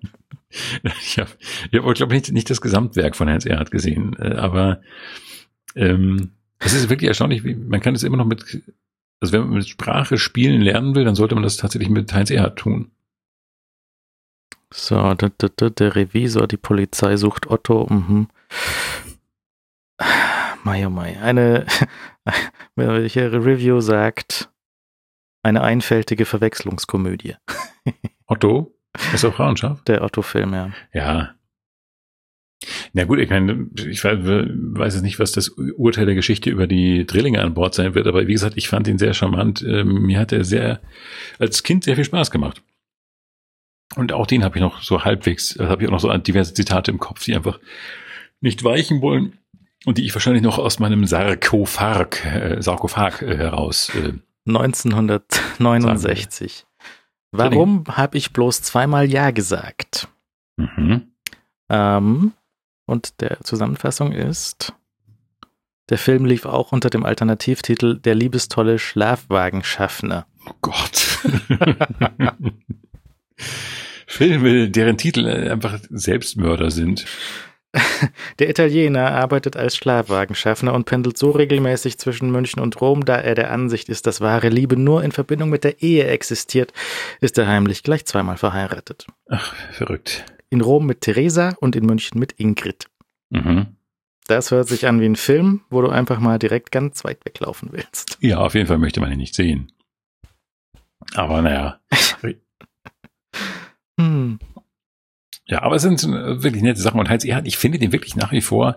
Ich 1.00 1.18
habe, 1.18 1.30
ich 1.70 1.78
hab, 1.78 1.94
glaube 1.94 2.14
nicht, 2.14 2.32
nicht 2.32 2.50
das 2.50 2.60
Gesamtwerk 2.60 3.14
von 3.14 3.28
Heinz 3.28 3.46
Erhardt 3.46 3.70
gesehen, 3.70 4.16
äh, 4.18 4.34
aber 4.34 4.80
ähm, 5.76 6.32
es 6.58 6.72
ist 6.72 6.88
wirklich 6.88 7.08
erstaunlich, 7.08 7.44
wie 7.44 7.54
man 7.54 7.80
kann 7.80 7.94
es 7.94 8.02
immer 8.02 8.16
noch 8.16 8.26
mit, 8.26 8.42
also 9.20 9.32
wenn 9.32 9.42
man 9.42 9.50
mit 9.50 9.68
Sprache 9.68 10.18
spielen 10.18 10.60
lernen 10.60 10.94
will, 10.94 11.04
dann 11.04 11.14
sollte 11.14 11.34
man 11.36 11.44
das 11.44 11.56
tatsächlich 11.56 11.88
mit 11.88 12.12
Heinz 12.12 12.30
Erhardt 12.30 12.58
tun. 12.58 12.90
So, 14.72 15.14
d 15.14 15.26
-d 15.26 15.48
-d 15.48 15.70
der 15.70 15.96
Revisor, 15.96 16.46
die 16.46 16.56
Polizei 16.56 17.16
sucht 17.16 17.50
Otto. 17.50 17.86
Mhm. 17.90 18.28
Mai, 20.64 20.86
oh 20.86 20.90
mai. 20.90 21.20
Eine, 21.20 21.66
welche 22.76 23.32
Review 23.32 23.80
sagt, 23.80 24.50
eine 25.42 25.62
einfältige 25.62 26.24
Verwechslungskomödie. 26.24 27.36
Otto, 28.26 28.74
ist 29.14 29.24
auch 29.24 29.34
Frauenschaft? 29.34 29.88
Der 29.88 30.02
Otto-Film, 30.02 30.52
ja. 30.52 30.70
Ja. 30.92 31.34
Na 32.92 33.04
gut, 33.04 33.18
ich 33.18 33.30
meine, 33.30 33.68
ich 33.74 34.04
weiß, 34.04 34.18
weiß 34.20 34.94
jetzt 34.94 35.02
nicht, 35.02 35.18
was 35.18 35.32
das 35.32 35.48
Urteil 35.48 36.06
der 36.06 36.14
Geschichte 36.14 36.50
über 36.50 36.66
die 36.66 37.06
Drillinge 37.06 37.40
an 37.40 37.54
Bord 37.54 37.74
sein 37.74 37.94
wird, 37.94 38.06
aber 38.06 38.26
wie 38.26 38.32
gesagt, 38.32 38.56
ich 38.56 38.68
fand 38.68 38.86
ihn 38.86 38.98
sehr 38.98 39.14
charmant. 39.14 39.62
Ähm, 39.66 40.02
Mir 40.02 40.18
hat 40.18 40.32
er 40.32 40.44
sehr, 40.44 40.80
als 41.38 41.62
Kind 41.62 41.84
sehr 41.84 41.96
viel 41.96 42.04
Spaß 42.04 42.30
gemacht. 42.30 42.62
Und 43.96 44.12
auch 44.12 44.26
den 44.26 44.44
habe 44.44 44.56
ich 44.56 44.62
noch 44.62 44.82
so 44.82 45.04
halbwegs, 45.04 45.54
da 45.54 45.68
habe 45.68 45.82
ich 45.82 45.88
auch 45.88 45.92
noch 45.92 46.00
so 46.00 46.14
diverse 46.16 46.54
Zitate 46.54 46.90
im 46.90 46.98
Kopf, 46.98 47.24
die 47.24 47.34
einfach 47.34 47.58
nicht 48.40 48.62
weichen 48.62 49.02
wollen 49.02 49.36
und 49.84 49.98
die 49.98 50.06
ich 50.06 50.14
wahrscheinlich 50.14 50.42
noch 50.42 50.58
aus 50.58 50.78
meinem 50.78 51.04
Sarkophag, 51.06 52.24
äh, 52.24 52.62
Sarkophag 52.62 53.22
äh, 53.22 53.36
heraus. 53.36 53.90
Äh, 53.94 54.12
1969. 54.46 56.64
Warum 57.32 57.84
habe 57.88 58.16
ich 58.18 58.32
bloß 58.32 58.62
zweimal 58.62 59.08
Ja 59.10 59.30
gesagt? 59.30 60.08
mhm. 60.56 61.12
Ähm, 61.68 62.32
und 62.86 63.20
der 63.20 63.40
Zusammenfassung 63.42 64.12
ist, 64.12 64.72
der 65.90 65.98
Film 65.98 66.24
lief 66.24 66.46
auch 66.46 66.72
unter 66.72 66.90
dem 66.90 67.04
Alternativtitel 67.04 67.98
Der 67.98 68.16
liebestolle 68.16 68.80
Schlafwagenschaffner. 68.80 70.26
Oh 70.46 70.54
Gott. 70.60 71.20
Filme, 74.10 74.68
deren 74.68 74.98
Titel 74.98 75.24
einfach 75.28 75.78
Selbstmörder 75.88 76.72
sind. 76.72 77.06
Der 78.40 78.50
Italiener 78.50 79.12
arbeitet 79.12 79.56
als 79.56 79.76
Schlafwagenschaffner 79.76 80.74
und 80.74 80.84
pendelt 80.84 81.16
so 81.16 81.30
regelmäßig 81.30 81.96
zwischen 81.96 82.32
München 82.32 82.60
und 82.60 82.80
Rom, 82.80 83.04
da 83.04 83.14
er 83.14 83.36
der 83.36 83.52
Ansicht 83.52 83.88
ist, 83.88 84.08
dass 84.08 84.20
wahre 84.20 84.48
Liebe 84.48 84.76
nur 84.76 85.04
in 85.04 85.12
Verbindung 85.12 85.48
mit 85.48 85.62
der 85.62 85.80
Ehe 85.80 86.08
existiert, 86.08 86.72
ist 87.20 87.38
er 87.38 87.46
heimlich 87.46 87.84
gleich 87.84 88.04
zweimal 88.04 88.36
verheiratet. 88.36 89.06
Ach, 89.28 89.54
verrückt. 89.70 90.24
In 90.50 90.60
Rom 90.60 90.86
mit 90.86 91.02
Theresa 91.02 91.54
und 91.60 91.76
in 91.76 91.86
München 91.86 92.18
mit 92.18 92.32
Ingrid. 92.32 92.88
Mhm. 93.30 93.76
Das 94.26 94.50
hört 94.50 94.66
sich 94.66 94.88
an 94.88 95.00
wie 95.00 95.06
ein 95.06 95.14
Film, 95.14 95.60
wo 95.70 95.82
du 95.82 95.88
einfach 95.88 96.18
mal 96.18 96.40
direkt 96.40 96.72
ganz 96.72 97.04
weit 97.04 97.24
weglaufen 97.24 97.68
willst. 97.70 98.18
Ja, 98.20 98.38
auf 98.38 98.54
jeden 98.54 98.66
Fall 98.66 98.78
möchte 98.78 98.98
man 98.98 99.12
ihn 99.12 99.18
nicht 99.18 99.36
sehen. 99.36 99.70
Aber 101.14 101.42
naja. 101.42 101.78
Hm. 104.00 104.38
ja, 105.46 105.62
aber 105.62 105.76
es 105.76 105.82
sind 105.82 106.02
wirklich 106.06 106.62
nette 106.62 106.80
Sachen. 106.80 107.00
Und 107.00 107.08
Heinz 107.08 107.24
Erhardt, 107.24 107.46
ich 107.46 107.56
finde 107.56 107.78
den 107.78 107.92
wirklich 107.92 108.16
nach 108.16 108.32
wie 108.32 108.40
vor 108.40 108.76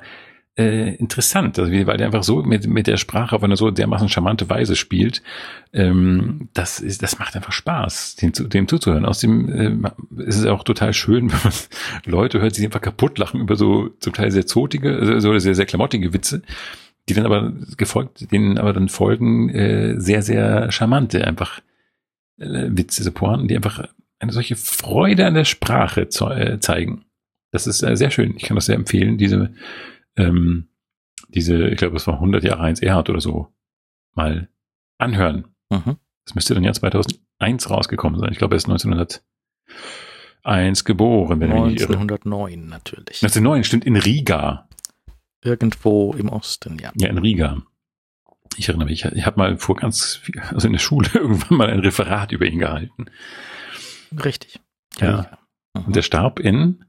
äh, 0.56 0.94
interessant, 0.96 1.58
also, 1.58 1.72
weil 1.72 1.98
der 1.98 2.06
einfach 2.06 2.24
so 2.24 2.44
mit, 2.44 2.68
mit 2.68 2.86
der 2.86 2.98
Sprache 2.98 3.36
auf 3.36 3.44
eine 3.44 3.56
so 3.56 3.72
dermaßen 3.72 4.08
charmante 4.08 4.50
Weise 4.50 4.76
spielt. 4.76 5.24
Ähm, 5.72 6.50
das, 6.54 6.80
ist, 6.80 7.02
das 7.02 7.18
macht 7.18 7.36
einfach 7.36 7.52
Spaß, 7.52 8.18
dem, 8.18 8.32
dem 8.34 8.68
zuzuhören. 8.68 9.06
Außerdem 9.06 9.50
äh, 9.50 10.24
ist 10.24 10.38
es 10.38 10.46
auch 10.46 10.64
total 10.64 10.94
schön, 10.94 11.32
wenn 11.32 11.40
man 11.44 11.54
Leute 12.06 12.40
hört, 12.40 12.52
die 12.52 12.58
sich 12.58 12.66
einfach 12.66 12.82
kaputt 12.82 13.18
lachen 13.18 13.42
über 13.42 13.56
so 13.56 13.90
zum 14.00 14.14
Teil 14.14 14.30
sehr 14.30 14.46
zotige, 14.46 14.96
also 14.96 15.40
sehr, 15.40 15.56
sehr 15.56 15.66
klamottige 15.66 16.14
Witze, 16.14 16.44
die 17.10 17.16
dann 17.16 17.26
aber 17.26 17.52
gefolgt, 17.76 18.32
denen 18.32 18.60
aber 18.60 18.74
dann 18.74 18.90
folgen 18.90 19.50
äh, 19.50 20.00
sehr, 20.00 20.22
sehr 20.22 20.72
charmante 20.72 21.26
einfach 21.26 21.62
äh, 22.38 22.70
Witze, 22.70 23.02
so 23.02 23.12
Pointen, 23.12 23.48
die 23.48 23.56
einfach 23.56 23.88
eine 24.24 24.34
solche 24.34 24.56
Freude 24.56 25.28
an 25.28 25.36
der 25.36 25.46
Sprache 25.46 26.10
ze 26.10 26.26
äh, 26.26 26.60
zeigen. 26.60 27.06
Das 27.52 27.68
ist 27.68 27.84
äh, 27.84 27.96
sehr 27.96 28.10
schön. 28.10 28.36
Ich 28.36 28.44
kann 28.44 28.56
das 28.56 28.66
sehr 28.66 28.76
empfehlen, 28.76 29.18
diese 29.18 29.54
ähm, 30.16 30.70
diese, 31.34 31.68
ich 31.68 31.78
glaube, 31.78 31.98
es 31.98 32.08
war 32.08 32.16
100 32.16 32.44
Jahre 32.44 32.62
Heinz 32.62 32.82
Erhard 32.82 33.10
oder 33.10 33.22
so, 33.22 33.48
mal 34.14 34.50
anhören. 34.98 35.46
Mhm. 35.70 35.98
Das 36.26 36.36
müsste 36.36 36.54
dann 36.54 36.64
ja 36.64 36.74
2001 36.74 37.70
rausgekommen 37.70 38.20
sein. 38.20 38.32
Ich 38.32 38.38
glaube, 38.38 38.56
er 38.56 38.58
ist 38.58 38.70
1901 38.70 40.86
geboren, 40.86 41.40
wenn 41.40 41.52
1909 41.52 42.68
natürlich. 42.68 43.24
1909, 43.24 43.64
stimmt, 43.64 43.86
in 43.86 43.98
Riga. 43.98 44.68
Irgendwo 45.42 46.14
im 46.14 46.30
Osten, 46.30 46.78
ja. 46.80 46.92
Ja, 46.96 47.10
in 47.10 47.18
Riga. 47.18 47.64
Ich 48.56 48.70
erinnere 48.70 48.88
mich, 48.88 49.04
ich 49.04 49.26
habe 49.26 49.38
mal 49.38 49.58
vor 49.58 49.76
ganz, 49.76 50.22
also 50.52 50.68
in 50.68 50.74
der 50.74 50.80
Schule 50.80 51.10
irgendwann 51.14 51.58
mal 51.58 51.70
ein 51.70 51.80
Referat 51.80 52.32
über 52.32 52.46
ihn 52.46 52.60
gehalten. 52.60 53.08
Richtig. 54.24 54.60
Ja. 55.00 55.38
Mhm. 55.74 55.86
Und 55.86 55.96
der 55.96 56.02
starb 56.02 56.40
in 56.40 56.86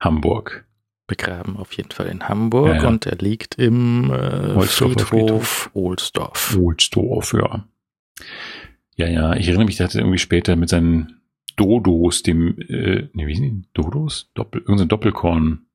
Hamburg 0.00 0.66
begraben, 1.06 1.56
auf 1.56 1.72
jeden 1.72 1.90
Fall 1.90 2.06
in 2.06 2.28
Hamburg 2.28 2.68
ja, 2.68 2.82
ja. 2.82 2.88
und 2.88 3.06
er 3.06 3.16
liegt 3.16 3.56
im 3.56 4.10
äh, 4.10 4.60
Friedhof 4.62 5.70
Ohlsdorf. 5.74 6.56
Ohlsdorf, 6.56 7.34
ja. 7.34 7.64
Ja, 8.96 9.08
ja, 9.08 9.34
ich 9.34 9.48
erinnere 9.48 9.66
mich, 9.66 9.76
der 9.76 9.86
hatte 9.86 9.98
irgendwie 9.98 10.18
später 10.18 10.56
mit 10.56 10.68
seinen 10.68 11.20
Dodos, 11.56 12.22
dem, 12.22 12.58
äh, 12.58 13.08
ne, 13.12 13.26
wie 13.26 13.34
sind 13.34 13.44
die? 13.44 13.68
Dodos? 13.74 14.30
Doppel, 14.34 14.60
irgendein 14.62 14.88
Doppelkorn 14.88 15.66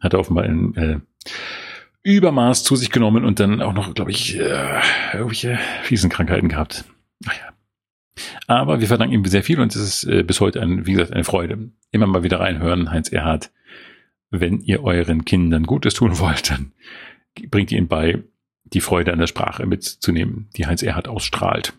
hat 0.00 0.12
er 0.12 0.20
offenbar 0.20 0.44
in 0.44 0.74
äh, 0.76 1.00
Übermaß 2.02 2.64
zu 2.64 2.76
sich 2.76 2.90
genommen 2.90 3.24
und 3.24 3.40
dann 3.40 3.62
auch 3.62 3.72
noch, 3.72 3.94
glaube 3.94 4.10
ich, 4.10 4.38
äh, 4.38 4.80
irgendwelche 5.14 5.58
fiesen 5.82 6.10
Krankheiten 6.10 6.48
gehabt. 6.48 6.84
Ach 7.26 7.34
ja. 7.34 7.53
Aber 8.46 8.80
wir 8.80 8.88
verdanken 8.88 9.14
ihm 9.14 9.24
sehr 9.24 9.42
viel 9.42 9.60
und 9.60 9.74
es 9.74 9.82
ist 9.82 10.04
äh, 10.04 10.22
bis 10.22 10.40
heute, 10.40 10.60
ein, 10.60 10.86
wie 10.86 10.92
gesagt, 10.92 11.12
eine 11.12 11.24
Freude. 11.24 11.70
Immer 11.90 12.06
mal 12.06 12.22
wieder 12.22 12.40
reinhören, 12.40 12.90
Heinz 12.90 13.10
Erhardt 13.10 13.50
wenn 14.40 14.60
ihr 14.60 14.82
euren 14.84 15.24
Kindern 15.24 15.64
Gutes 15.64 15.94
tun 15.94 16.18
wollt, 16.18 16.50
dann 16.50 16.72
bringt 17.50 17.72
ihr 17.72 17.78
ihnen 17.78 17.88
bei, 17.88 18.22
die 18.64 18.80
Freude 18.80 19.12
an 19.12 19.18
der 19.18 19.26
Sprache 19.26 19.66
mitzunehmen, 19.66 20.48
die 20.56 20.66
Heinz 20.66 20.82
Erhard 20.82 21.08
ausstrahlt. 21.08 21.74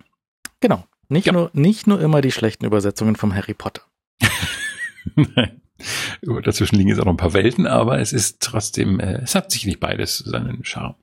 Genau. 0.60 0.86
Nicht, 1.08 1.28
ja. 1.28 1.34
nur, 1.34 1.52
nicht 1.54 1.86
nur 1.86 2.02
immer 2.02 2.22
die 2.22 2.32
schlechten 2.32 2.66
Übersetzungen 2.66 3.16
vom 3.16 3.36
Harry 3.36 3.54
Potter. 3.54 3.84
Nein. 5.16 5.62
Dazwischen 6.44 6.78
liegen 6.78 6.90
jetzt 6.90 7.00
auch 7.00 7.06
noch 7.06 7.14
ein 7.14 7.18
paar 7.18 7.34
Welten, 7.34 7.68
aber 7.68 8.00
es 8.00 8.14
ist 8.14 8.42
trotzdem, 8.42 9.00
äh, 9.00 9.22
es 9.22 9.36
hat 9.36 9.52
sicherlich 9.52 9.80
beides 9.80 10.20
seinen 10.20 10.64
Charme. 10.64 10.96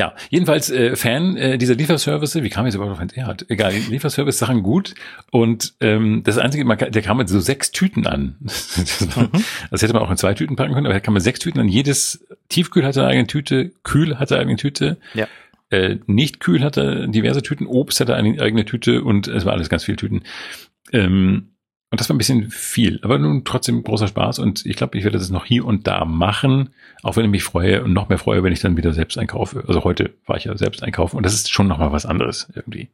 Ja, 0.00 0.14
jedenfalls 0.30 0.70
äh, 0.70 0.96
Fan 0.96 1.36
äh, 1.36 1.58
dieser 1.58 1.74
Lieferservice. 1.74 2.42
Wie 2.42 2.48
kam 2.48 2.64
jetzt 2.64 2.74
überhaupt 2.74 2.94
auf 2.94 3.00
ein 3.00 3.26
hat? 3.26 3.44
Egal, 3.50 3.74
Lieferservice 3.74 4.38
Sachen 4.38 4.62
gut. 4.62 4.94
Und 5.30 5.74
ähm, 5.80 6.22
das 6.24 6.38
einzige, 6.38 6.64
man, 6.64 6.78
der 6.78 7.02
kam 7.02 7.18
mit 7.18 7.28
so 7.28 7.38
sechs 7.38 7.70
Tüten 7.70 8.06
an. 8.06 8.36
mhm. 8.40 9.28
das 9.70 9.82
hätte 9.82 9.92
man 9.92 10.00
auch 10.00 10.10
in 10.10 10.16
zwei 10.16 10.32
Tüten 10.32 10.56
packen 10.56 10.72
können, 10.72 10.86
aber 10.86 10.94
er 10.94 11.02
kam 11.02 11.12
mit 11.12 11.22
sechs 11.22 11.38
Tüten 11.40 11.60
an. 11.60 11.68
Jedes 11.68 12.26
Tiefkühl 12.48 12.82
hatte 12.82 13.00
eine 13.00 13.10
eigene 13.10 13.26
Tüte, 13.26 13.72
Kühl 13.82 14.18
hatte 14.18 14.36
eine 14.36 14.44
eigene 14.44 14.56
Tüte. 14.56 14.96
Ja. 15.12 15.28
Äh, 15.68 15.98
nicht 16.06 16.40
kühl 16.40 16.64
hatte 16.64 17.06
diverse 17.06 17.42
Tüten, 17.42 17.66
Obst 17.66 18.00
hatte 18.00 18.14
eine 18.14 18.40
eigene 18.40 18.64
Tüte 18.64 19.04
und 19.04 19.28
es 19.28 19.44
war 19.44 19.52
alles 19.52 19.68
ganz 19.68 19.84
viel 19.84 19.96
Tüten. 19.96 20.22
Ähm, 20.94 21.50
und 21.90 22.00
das 22.00 22.08
war 22.08 22.14
ein 22.14 22.18
bisschen 22.18 22.50
viel, 22.50 23.00
aber 23.02 23.18
nun 23.18 23.44
trotzdem 23.44 23.82
großer 23.82 24.06
Spaß 24.06 24.38
und 24.38 24.64
ich 24.64 24.76
glaube, 24.76 24.96
ich 24.96 25.04
werde 25.04 25.18
das 25.18 25.30
noch 25.30 25.44
hier 25.44 25.64
und 25.64 25.86
da 25.88 26.04
machen, 26.04 26.70
auch 27.02 27.16
wenn 27.16 27.24
ich 27.24 27.30
mich 27.30 27.42
freue 27.42 27.82
und 27.82 27.92
noch 27.92 28.08
mehr 28.08 28.18
freue, 28.18 28.44
wenn 28.44 28.52
ich 28.52 28.60
dann 28.60 28.76
wieder 28.76 28.92
selbst 28.92 29.18
einkaufe. 29.18 29.64
Also 29.66 29.82
heute 29.82 30.14
war 30.26 30.36
ich 30.36 30.44
ja 30.44 30.56
selbst 30.56 30.82
einkaufen 30.84 31.16
und 31.16 31.26
das 31.26 31.34
ist 31.34 31.50
schon 31.50 31.66
nochmal 31.66 31.90
was 31.90 32.06
anderes 32.06 32.48
irgendwie. 32.54 32.88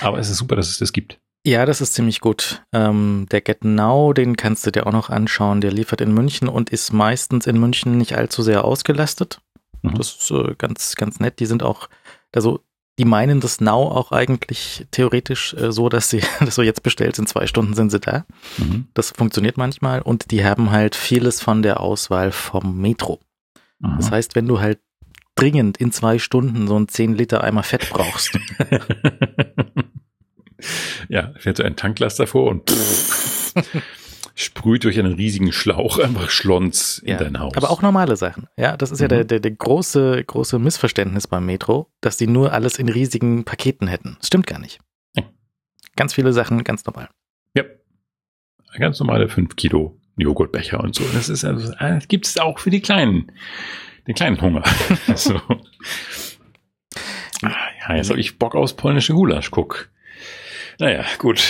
Aber 0.00 0.18
es 0.18 0.28
ist 0.28 0.38
super, 0.38 0.56
dass 0.56 0.68
es 0.68 0.78
das 0.78 0.92
gibt. 0.92 1.18
Ja, 1.44 1.66
das 1.66 1.80
ist 1.80 1.94
ziemlich 1.94 2.20
gut. 2.20 2.62
Ähm, 2.72 3.26
der 3.30 3.40
Get 3.40 3.64
Now, 3.64 4.12
den 4.12 4.36
kannst 4.36 4.66
du 4.66 4.70
dir 4.70 4.86
auch 4.86 4.92
noch 4.92 5.10
anschauen. 5.10 5.60
Der 5.60 5.72
liefert 5.72 6.00
in 6.00 6.14
München 6.14 6.48
und 6.48 6.70
ist 6.70 6.92
meistens 6.92 7.46
in 7.48 7.58
München 7.58 7.98
nicht 7.98 8.16
allzu 8.16 8.42
sehr 8.42 8.64
ausgelastet. 8.64 9.40
Mhm. 9.82 9.94
Das 9.96 10.14
ist 10.14 10.30
äh, 10.30 10.54
ganz, 10.56 10.94
ganz 10.94 11.18
nett. 11.18 11.40
Die 11.40 11.46
sind 11.46 11.64
auch, 11.64 11.88
also 12.32 12.60
die 13.02 13.08
meinen 13.08 13.40
das 13.40 13.60
Now 13.60 13.88
auch 13.88 14.12
eigentlich 14.12 14.86
theoretisch 14.92 15.54
äh, 15.54 15.72
so, 15.72 15.88
dass 15.88 16.08
sie 16.08 16.22
das 16.40 16.54
so 16.54 16.62
jetzt 16.62 16.84
bestellt, 16.84 17.18
in 17.18 17.26
zwei 17.26 17.48
Stunden 17.48 17.74
sind 17.74 17.90
sie 17.90 17.98
da. 17.98 18.24
Mhm. 18.58 18.86
Das 18.94 19.10
funktioniert 19.10 19.56
manchmal 19.56 20.02
und 20.02 20.30
die 20.30 20.44
haben 20.44 20.70
halt 20.70 20.94
vieles 20.94 21.40
von 21.40 21.62
der 21.62 21.80
Auswahl 21.80 22.30
vom 22.30 22.80
Metro. 22.80 23.18
Mhm. 23.80 23.96
Das 23.96 24.12
heißt, 24.12 24.36
wenn 24.36 24.46
du 24.46 24.60
halt 24.60 24.78
dringend 25.34 25.78
in 25.78 25.90
zwei 25.90 26.20
Stunden 26.20 26.68
so 26.68 26.78
ein 26.78 26.86
10 26.86 27.16
Liter 27.16 27.42
Eimer 27.42 27.64
Fett 27.64 27.90
brauchst. 27.90 28.38
ja, 31.08 31.32
fährt 31.38 31.56
so 31.56 31.64
ein 31.64 31.74
Tanklaster 31.74 32.28
vor 32.28 32.50
und 32.50 32.70
sprüht 34.34 34.84
durch 34.84 34.98
einen 34.98 35.14
riesigen 35.14 35.52
Schlauch 35.52 35.98
einfach 35.98 36.30
Schlons 36.30 36.98
in 36.98 37.10
ja, 37.10 37.16
dein 37.18 37.38
Haus. 37.38 37.56
Aber 37.56 37.70
auch 37.70 37.82
normale 37.82 38.16
Sachen. 38.16 38.46
Ja, 38.56 38.76
das 38.76 38.90
ist 38.90 39.00
mhm. 39.00 39.04
ja 39.04 39.08
der, 39.08 39.24
der, 39.24 39.40
der 39.40 39.50
große, 39.50 40.24
große 40.24 40.58
Missverständnis 40.58 41.26
beim 41.26 41.46
Metro, 41.46 41.90
dass 42.00 42.16
die 42.16 42.26
nur 42.26 42.52
alles 42.52 42.78
in 42.78 42.88
riesigen 42.88 43.44
Paketen 43.44 43.88
hätten. 43.88 44.16
Das 44.18 44.28
stimmt 44.28 44.46
gar 44.46 44.58
nicht. 44.58 44.80
Ja. 45.16 45.24
Ganz 45.96 46.14
viele 46.14 46.32
Sachen 46.32 46.64
ganz 46.64 46.84
normal. 46.84 47.08
Ja. 47.54 47.64
Ganz 48.78 48.98
normale 49.00 49.28
5 49.28 49.56
Kilo 49.56 49.98
Joghurtbecher 50.16 50.80
und 50.80 50.94
so. 50.94 51.04
Das 51.12 51.28
ist 51.28 51.44
also, 51.44 51.72
das 51.78 52.08
gibt 52.08 52.26
es 52.26 52.38
auch 52.38 52.58
für 52.58 52.70
die 52.70 52.80
kleinen, 52.80 53.32
den 54.06 54.14
kleinen 54.14 54.40
Hunger. 54.40 54.62
so. 55.14 55.40
Ah, 57.42 57.56
ja, 57.80 57.96
jetzt 57.96 58.10
habe 58.10 58.20
ich 58.20 58.38
Bock 58.38 58.54
aus 58.54 58.76
polnische 58.76 59.14
Gulasch, 59.14 59.50
guck. 59.50 59.90
Naja, 60.78 61.04
gut. 61.18 61.42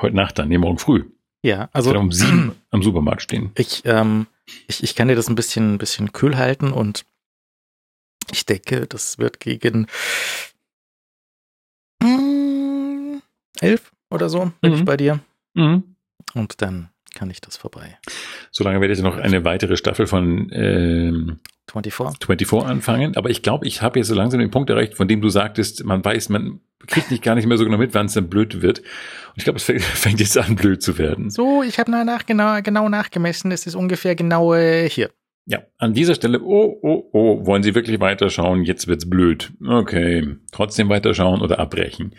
Heute 0.00 0.16
Nacht 0.16 0.38
dann, 0.38 0.48
nee, 0.48 0.58
morgen 0.58 0.78
früh. 0.78 1.04
Ja, 1.44 1.68
also 1.74 1.94
um 1.94 2.10
sieben 2.10 2.52
am 2.70 2.82
Supermarkt 2.82 3.20
stehen. 3.20 3.50
Ich, 3.58 3.82
ähm, 3.84 4.26
ich, 4.66 4.82
ich 4.82 4.94
kann 4.94 5.08
dir 5.08 5.14
das 5.14 5.28
ein 5.28 5.34
bisschen, 5.34 5.74
ein 5.74 5.78
bisschen 5.78 6.10
kühl 6.10 6.38
halten 6.38 6.72
und 6.72 7.04
ich 8.32 8.46
denke, 8.46 8.86
das 8.86 9.18
wird 9.18 9.40
gegen 9.40 9.86
mm, 12.02 13.18
elf 13.60 13.92
oder 14.08 14.30
so, 14.30 14.52
bin 14.62 14.72
mhm. 14.72 14.78
ich 14.78 14.84
bei 14.86 14.96
dir. 14.96 15.20
Mhm. 15.52 15.96
Und 16.32 16.62
dann 16.62 16.88
kann 17.14 17.28
ich 17.28 17.42
das 17.42 17.58
vorbei. 17.58 17.98
Solange 18.50 18.80
werdet 18.80 18.96
ihr 18.96 19.04
noch 19.04 19.18
eine 19.18 19.44
weitere 19.44 19.76
Staffel 19.76 20.06
von 20.06 20.48
ähm, 20.50 21.40
24. 21.70 22.26
24 22.26 22.68
anfangen. 22.68 23.16
Aber 23.16 23.30
ich 23.30 23.42
glaube, 23.42 23.66
ich 23.66 23.82
habe 23.82 23.98
jetzt 23.98 24.08
so 24.08 24.14
langsam 24.14 24.40
den 24.40 24.50
Punkt 24.50 24.70
erreicht, 24.70 24.94
von 24.94 25.08
dem 25.08 25.20
du 25.20 25.28
sagtest, 25.28 25.84
man 25.84 26.04
weiß, 26.04 26.28
man 26.28 26.60
kriegt 26.86 27.10
nicht 27.10 27.22
gar 27.22 27.34
nicht 27.34 27.46
mehr 27.46 27.56
so 27.56 27.64
genau 27.64 27.78
mit, 27.78 27.94
wann 27.94 28.06
es 28.06 28.14
dann 28.14 28.28
blöd 28.28 28.62
wird. 28.62 28.80
Und 28.80 29.36
ich 29.36 29.44
glaube, 29.44 29.56
es 29.56 29.64
fängt 29.64 30.20
jetzt 30.20 30.36
an, 30.36 30.56
blöd 30.56 30.82
zu 30.82 30.98
werden. 30.98 31.30
So, 31.30 31.62
ich 31.62 31.78
habe 31.78 31.90
nach, 31.90 32.26
genau, 32.26 32.60
genau 32.62 32.88
nachgemessen. 32.88 33.50
Es 33.52 33.66
ist 33.66 33.74
ungefähr 33.74 34.14
genau 34.14 34.54
äh, 34.54 34.88
hier. 34.88 35.10
Ja, 35.46 35.60
an 35.78 35.92
dieser 35.92 36.14
Stelle, 36.14 36.40
oh, 36.42 36.78
oh, 36.80 37.04
oh, 37.12 37.46
wollen 37.46 37.62
Sie 37.62 37.74
wirklich 37.74 38.00
weiterschauen? 38.00 38.64
Jetzt 38.64 38.86
wird's 38.86 39.08
blöd. 39.08 39.52
Okay, 39.66 40.36
trotzdem 40.52 40.88
weiterschauen 40.88 41.42
oder 41.42 41.58
abbrechen. 41.58 42.14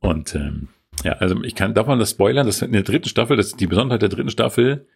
Und 0.00 0.34
ähm, 0.34 0.68
ja, 1.04 1.12
also 1.12 1.42
ich 1.44 1.54
kann 1.54 1.74
davon 1.74 2.00
das 2.00 2.10
spoilern, 2.10 2.46
dass 2.46 2.62
in 2.62 2.72
der 2.72 2.82
dritten 2.82 3.08
Staffel, 3.08 3.36
das 3.36 3.48
ist 3.48 3.60
die 3.60 3.68
Besonderheit 3.68 4.02
der 4.02 4.08
dritten 4.08 4.30
Staffel, 4.30 4.86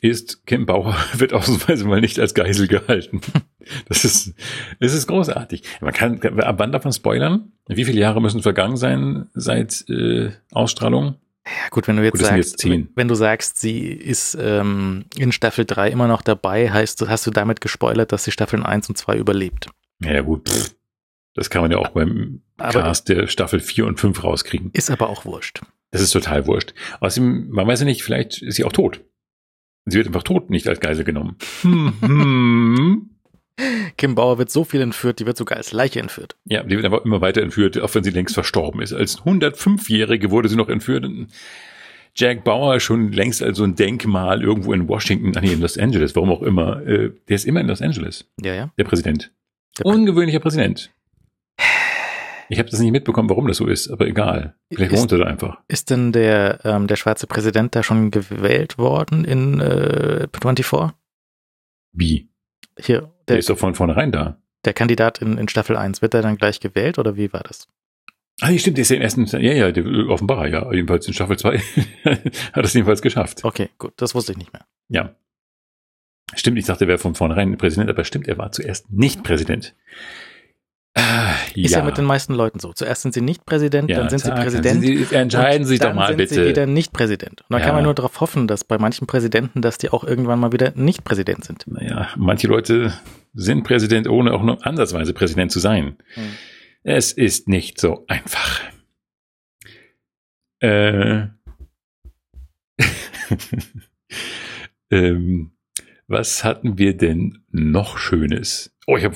ist, 0.00 0.46
Kim 0.46 0.66
Bauer 0.66 0.96
wird 1.14 1.32
ausnahmsweise 1.32 1.86
mal 1.86 2.00
nicht 2.00 2.18
als 2.18 2.34
Geisel 2.34 2.68
gehalten. 2.68 3.20
Das 3.88 4.04
ist, 4.04 4.34
das 4.80 4.94
ist 4.94 5.06
großartig. 5.06 5.62
Man 5.80 5.92
kann, 5.92 6.20
ab 6.40 6.56
wann 6.58 6.72
davon 6.72 6.92
spoilern? 6.92 7.52
Wie 7.68 7.84
viele 7.84 8.00
Jahre 8.00 8.20
müssen 8.20 8.42
vergangen 8.42 8.76
sein 8.76 9.28
seit 9.34 9.84
äh, 9.88 10.30
Ausstrahlung? 10.50 11.16
Ja, 11.46 11.68
gut, 11.70 11.86
wenn 11.86 11.96
du 11.96 12.02
jetzt, 12.02 12.18
gut, 12.18 12.22
sagst, 12.22 12.64
jetzt 12.64 12.88
wenn 12.96 13.06
du 13.06 13.14
sagst, 13.14 13.60
sie 13.60 13.88
ist 13.88 14.36
ähm, 14.40 15.04
in 15.16 15.30
Staffel 15.30 15.66
3 15.66 15.90
immer 15.90 16.08
noch 16.08 16.22
dabei, 16.22 16.70
heißt, 16.70 17.06
hast 17.06 17.26
du 17.26 17.30
damit 17.30 17.60
gespoilert, 17.60 18.12
dass 18.12 18.24
sie 18.24 18.32
Staffeln 18.32 18.64
1 18.64 18.88
und 18.88 18.96
2 18.96 19.18
überlebt. 19.18 19.68
Ja, 20.02 20.22
gut. 20.22 20.48
Pff. 20.48 20.74
Das 21.34 21.48
kann 21.48 21.62
man 21.62 21.70
ja 21.70 21.78
auch 21.78 21.90
beim 21.90 22.42
aber 22.56 22.82
Cast 22.82 23.08
der 23.08 23.28
Staffel 23.28 23.60
4 23.60 23.86
und 23.86 24.00
5 24.00 24.24
rauskriegen. 24.24 24.70
Ist 24.72 24.90
aber 24.90 25.08
auch 25.08 25.24
wurscht. 25.24 25.60
Das 25.90 26.02
ist 26.02 26.10
total 26.10 26.46
wurscht. 26.46 26.74
Außerdem, 27.00 27.50
man 27.50 27.66
weiß 27.66 27.80
ja 27.80 27.86
nicht, 27.86 28.02
vielleicht 28.02 28.42
ist 28.42 28.56
sie 28.56 28.64
auch 28.64 28.72
tot. 28.72 29.00
Sie 29.90 29.98
wird 29.98 30.06
einfach 30.08 30.22
tot, 30.22 30.50
nicht 30.50 30.68
als 30.68 30.80
Geisel 30.80 31.04
genommen. 31.04 31.36
Kim 33.98 34.14
Bauer 34.14 34.38
wird 34.38 34.50
so 34.50 34.64
viel 34.64 34.80
entführt, 34.80 35.20
die 35.20 35.26
wird 35.26 35.36
sogar 35.36 35.58
als 35.58 35.72
Leiche 35.72 36.00
entführt. 36.00 36.36
Ja, 36.44 36.62
die 36.62 36.76
wird 36.76 36.86
aber 36.86 37.04
immer 37.04 37.20
weiter 37.20 37.42
entführt, 37.42 37.78
auch 37.78 37.94
wenn 37.94 38.04
sie 38.04 38.10
längst 38.10 38.34
verstorben 38.34 38.80
ist. 38.80 38.92
Als 38.92 39.18
105-Jährige 39.18 40.30
wurde 40.30 40.48
sie 40.48 40.56
noch 40.56 40.68
entführt. 40.68 41.06
Jack 42.16 42.42
Bauer 42.44 42.80
schon 42.80 43.12
längst 43.12 43.42
als 43.42 43.58
so 43.58 43.64
ein 43.64 43.74
Denkmal 43.76 44.42
irgendwo 44.42 44.72
in 44.72 44.88
Washington, 44.88 45.32
ach 45.36 45.42
nee, 45.42 45.52
in 45.52 45.60
Los 45.60 45.78
Angeles, 45.78 46.16
warum 46.16 46.30
auch 46.30 46.42
immer. 46.42 46.84
Äh, 46.86 47.12
der 47.28 47.36
ist 47.36 47.44
immer 47.46 47.60
in 47.60 47.68
Los 47.68 47.82
Angeles, 47.82 48.28
Ja, 48.42 48.54
ja. 48.54 48.72
der 48.78 48.84
Präsident. 48.84 49.30
Der 49.78 49.86
Ungewöhnlicher 49.86 50.40
Präsident. 50.40 50.90
Ich 52.50 52.58
habe 52.58 52.68
das 52.68 52.80
nicht 52.80 52.90
mitbekommen, 52.90 53.28
warum 53.30 53.46
das 53.46 53.58
so 53.58 53.66
ist, 53.66 53.88
aber 53.88 54.06
egal. 54.06 54.56
Vielleicht 54.72 54.92
wohnt 54.92 55.12
er 55.12 55.18
da 55.18 55.24
einfach. 55.24 55.58
Ist 55.68 55.88
denn 55.90 56.12
der, 56.12 56.58
ähm, 56.64 56.86
der 56.88 56.96
schwarze 56.96 57.26
Präsident 57.26 57.74
da 57.76 57.82
schon 57.82 58.10
gewählt 58.10 58.76
worden 58.76 59.24
in 59.24 59.60
äh, 59.60 60.26
24? 60.32 60.90
Wie? 61.92 62.28
Hier, 62.78 63.00
Der 63.00 63.10
der, 63.28 63.38
ist 63.38 63.48
doch 63.50 63.58
von 63.58 63.74
vornherein 63.74 64.10
da. 64.12 64.36
der 64.64 64.72
Kandidat 64.72 65.18
in, 65.22 65.38
in 65.38 65.48
Staffel 65.48 65.76
1, 65.76 66.02
wird 66.02 66.12
er 66.14 66.22
dann 66.22 66.36
gleich 66.36 66.60
gewählt 66.60 66.98
oder 66.98 67.16
wie 67.16 67.32
war 67.32 67.42
das? 67.42 67.68
Ah, 68.40 68.56
stimmt, 68.56 68.78
der 68.78 68.82
ist 68.82 68.90
ja 68.90 68.96
im 68.96 69.02
ersten, 69.02 69.26
ja, 69.26 69.52
ja, 69.52 69.70
der, 69.70 69.84
offenbar, 70.08 70.48
ja, 70.48 70.72
jedenfalls 70.72 71.06
in 71.06 71.14
Staffel 71.14 71.38
2 71.38 71.58
hat 72.52 72.64
es 72.64 72.72
jedenfalls 72.74 73.02
geschafft. 73.02 73.44
Okay, 73.44 73.68
gut, 73.78 73.92
das 73.96 74.14
wusste 74.14 74.32
ich 74.32 74.38
nicht 74.38 74.52
mehr. 74.52 74.64
Ja. 74.88 75.14
Stimmt, 76.34 76.58
ich 76.58 76.64
dachte, 76.64 76.84
er 76.84 76.88
wäre 76.88 76.98
von 76.98 77.14
vornherein 77.14 77.56
Präsident, 77.58 77.90
aber 77.90 78.04
stimmt, 78.04 78.28
er 78.28 78.38
war 78.38 78.50
zuerst 78.50 78.90
nicht 78.90 79.22
Präsident. 79.24 79.74
Ah, 80.94 81.34
Ist 81.54 81.70
ja. 81.72 81.84
mit 81.84 81.98
den 81.98 82.04
meisten 82.04 82.34
Leuten 82.34 82.58
so. 82.58 82.72
Zuerst 82.72 83.02
sind 83.02 83.14
sie 83.14 83.20
nicht 83.20 83.46
Präsident, 83.46 83.88
Ja, 83.88 83.98
dann 83.98 84.08
sind 84.10 84.20
sie 84.24 84.30
Präsident. 84.32 84.82
sind 84.82 85.06
Sie, 85.08 85.14
entscheiden 85.14 85.64
Sie 85.66 85.78
doch 85.78 85.86
dann 85.88 85.96
mal 85.96 86.08
sind 86.08 86.16
bitte. 86.16 86.34
sie 86.34 86.46
wieder 86.46 86.66
nicht 86.66 86.92
Präsident. 86.92 87.42
Und 87.42 87.50
dann 87.50 87.60
Ja. 87.60 87.66
kann 87.66 87.74
man 87.76 87.84
nur 87.84 87.94
darauf 87.94 88.20
hoffen, 88.20 88.48
dass 88.48 88.64
bei 88.64 88.76
manchen 88.76 89.06
Präsidenten, 89.06 89.62
dass 89.62 89.78
die 89.78 89.90
auch 89.90 90.02
irgendwann 90.02 90.40
mal 90.40 90.52
wieder 90.52 90.72
nicht 90.74 91.04
Präsident 91.04 91.44
sind. 91.44 91.64
Naja, 91.68 92.08
manche 92.16 92.48
Leute 92.48 92.92
sind 93.34 93.62
Präsident, 93.62 94.08
ohne 94.08 94.32
auch 94.32 94.42
nur 94.42 94.66
ansatzweise 94.66 95.12
Präsident 95.14 95.52
zu 95.52 95.60
sein. 95.60 95.96
Hm. 96.14 96.24
Es 96.82 97.12
ist 97.12 97.46
nicht 97.46 97.80
so 97.80 98.04
einfach. 98.08 98.60
Äh, 100.58 101.26
ähm, 104.90 105.52
was 106.08 106.42
hatten 106.42 106.78
wir 106.78 106.96
denn 106.96 107.44
noch 107.50 107.98
Schönes? 107.98 108.74
Oh, 108.86 108.96
ich 108.96 109.04
hab, 109.04 109.14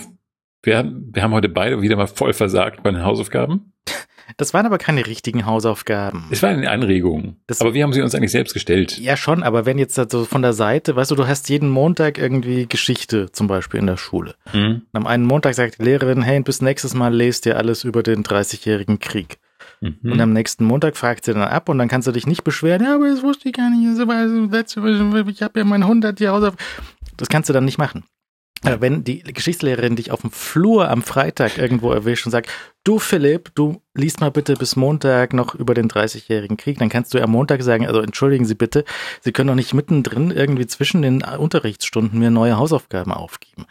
wir, 0.64 0.78
haben, 0.78 1.10
wir 1.12 1.22
haben 1.22 1.32
heute 1.32 1.48
beide 1.48 1.80
wieder 1.82 1.96
mal 1.96 2.06
voll 2.06 2.32
versagt 2.32 2.82
bei 2.82 2.90
den 2.90 3.02
Hausaufgaben. 3.02 3.72
Das 4.38 4.54
waren 4.54 4.64
aber 4.64 4.78
keine 4.78 5.06
richtigen 5.06 5.44
Hausaufgaben. 5.44 6.24
Es 6.30 6.42
war 6.42 6.48
eine 6.50 6.70
Anregung. 6.70 7.36
Das- 7.46 7.60
aber 7.60 7.74
wir 7.74 7.82
haben 7.82 7.92
sie 7.92 8.00
uns 8.00 8.14
eigentlich 8.14 8.30
selbst 8.32 8.54
gestellt. 8.54 8.98
Ja, 8.98 9.16
schon, 9.18 9.42
aber 9.42 9.66
wenn 9.66 9.76
jetzt 9.78 9.94
so 10.10 10.24
von 10.24 10.40
der 10.40 10.54
Seite, 10.54 10.96
weißt 10.96 11.10
du, 11.10 11.14
du 11.14 11.26
hast 11.26 11.50
jeden 11.50 11.68
Montag 11.68 12.16
irgendwie 12.18 12.66
Geschichte 12.66 13.30
zum 13.32 13.46
Beispiel 13.48 13.80
in 13.80 13.86
der 13.86 13.98
Schule. 13.98 14.34
Hm? 14.52 14.82
Und 14.92 14.98
am 14.98 15.06
einen 15.06 15.26
Montag 15.26 15.54
sagt 15.54 15.78
die 15.78 15.84
Lehrerin, 15.84 16.22
hey, 16.22 16.40
bis 16.40 16.62
nächstes 16.62 16.94
Mal 16.94 17.14
lest 17.14 17.44
ihr 17.44 17.58
alles 17.58 17.84
über 17.84 18.02
den 18.02 18.24
30-jährigen 18.24 18.98
Krieg. 18.98 19.38
Mhm. 19.80 19.98
Und 20.12 20.20
am 20.20 20.32
nächsten 20.32 20.64
Montag 20.64 20.96
fragt 20.96 21.26
sie 21.26 21.34
dann 21.34 21.42
ab 21.42 21.68
und 21.68 21.78
dann 21.78 21.88
kannst 21.88 22.08
du 22.08 22.12
dich 22.12 22.26
nicht 22.26 22.44
beschweren, 22.44 22.82
ja, 22.82 22.94
aber 22.94 23.08
das 23.08 23.22
wusste 23.22 23.48
ich 23.48 23.54
gar 23.54 23.68
nicht, 23.70 23.82
ich 23.86 25.42
habe 25.42 25.58
ja 25.58 25.64
mein 25.64 25.82
100 25.82 26.18
Jahre 26.20 26.36
Hausaufgaben. 26.36 26.64
Das 27.16 27.28
kannst 27.28 27.48
du 27.48 27.52
dann 27.52 27.64
nicht 27.66 27.78
machen. 27.78 28.04
Aber 28.64 28.80
wenn 28.80 29.04
die 29.04 29.22
Geschichtslehrerin 29.22 29.96
dich 29.96 30.10
auf 30.10 30.22
dem 30.22 30.30
Flur 30.30 30.90
am 30.90 31.02
Freitag 31.02 31.58
irgendwo 31.58 31.92
erwischt 31.92 32.26
und 32.26 32.32
sagt, 32.32 32.50
du 32.82 32.98
Philipp, 32.98 33.50
du 33.54 33.82
liest 33.94 34.20
mal 34.20 34.30
bitte 34.30 34.54
bis 34.54 34.76
Montag 34.76 35.32
noch 35.32 35.54
über 35.54 35.74
den 35.74 35.88
30-jährigen 35.88 36.56
Krieg, 36.56 36.78
dann 36.78 36.88
kannst 36.88 37.12
du 37.14 37.22
am 37.22 37.30
Montag 37.30 37.62
sagen, 37.62 37.86
also 37.86 38.00
entschuldigen 38.00 38.44
Sie 38.44 38.54
bitte, 38.54 38.84
Sie 39.20 39.32
können 39.32 39.48
doch 39.48 39.54
nicht 39.54 39.74
mittendrin 39.74 40.30
irgendwie 40.30 40.66
zwischen 40.66 41.02
den 41.02 41.22
Unterrichtsstunden 41.22 42.18
mir 42.18 42.30
neue 42.30 42.56
Hausaufgaben 42.56 43.12
aufgeben. 43.12 43.66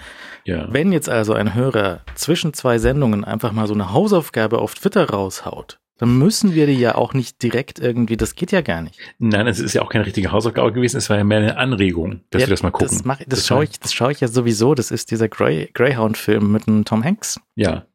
ja. 0.46 0.68
Wenn 0.72 0.92
jetzt 0.92 1.10
also 1.10 1.34
ein 1.34 1.54
Hörer 1.54 2.02
zwischen 2.16 2.54
zwei 2.54 2.78
Sendungen 2.78 3.24
einfach 3.24 3.52
mal 3.52 3.68
so 3.68 3.74
eine 3.74 3.92
Hausaufgabe 3.92 4.60
auf 4.60 4.76
Twitter 4.76 5.10
raushaut, 5.10 5.80
dann 5.98 6.18
müssen 6.18 6.54
wir 6.56 6.66
die 6.68 6.74
ja 6.80 6.96
auch 6.96 7.14
nicht 7.14 7.42
direkt 7.44 7.80
irgendwie, 7.80 8.18
das 8.18 8.36
geht 8.36 8.52
ja 8.52 8.62
gar 8.62 8.82
nicht. 8.82 8.98
Nein, 9.20 9.48
es 9.48 9.60
ist 9.60 9.74
ja 9.74 9.82
auch 9.84 9.90
keine 9.90 10.06
richtige 10.06 10.32
Hausaufgabe 10.32 10.74
gewesen, 10.74 10.98
es 10.98 11.10
war 11.10 11.18
ja 11.18 11.24
mehr 11.24 11.38
eine 11.38 11.58
Anregung, 11.58 12.22
dass 12.32 12.42
ja, 12.42 12.48
wir 12.48 12.52
das 12.54 12.64
mal 12.64 12.72
gucken. 12.72 12.90
Das, 12.98 13.06
mach, 13.06 13.20
das, 13.20 13.28
Das 13.28 13.48
schaue 13.48 13.64
ich, 13.66 13.80
das 13.80 13.94
schaue 13.94 14.12
ich 14.12 14.20
ja 14.20 14.28
sowieso, 14.28 14.74
das 14.76 14.92
ist 14.92 15.12
dieser 15.12 15.30
Grey, 15.30 15.70
Greyhound-Film 15.74 16.52
mit 16.52 16.68
dem 16.68 16.84
Tom 16.86 17.04
Hanks. 17.04 17.40
Ja. 17.56 17.86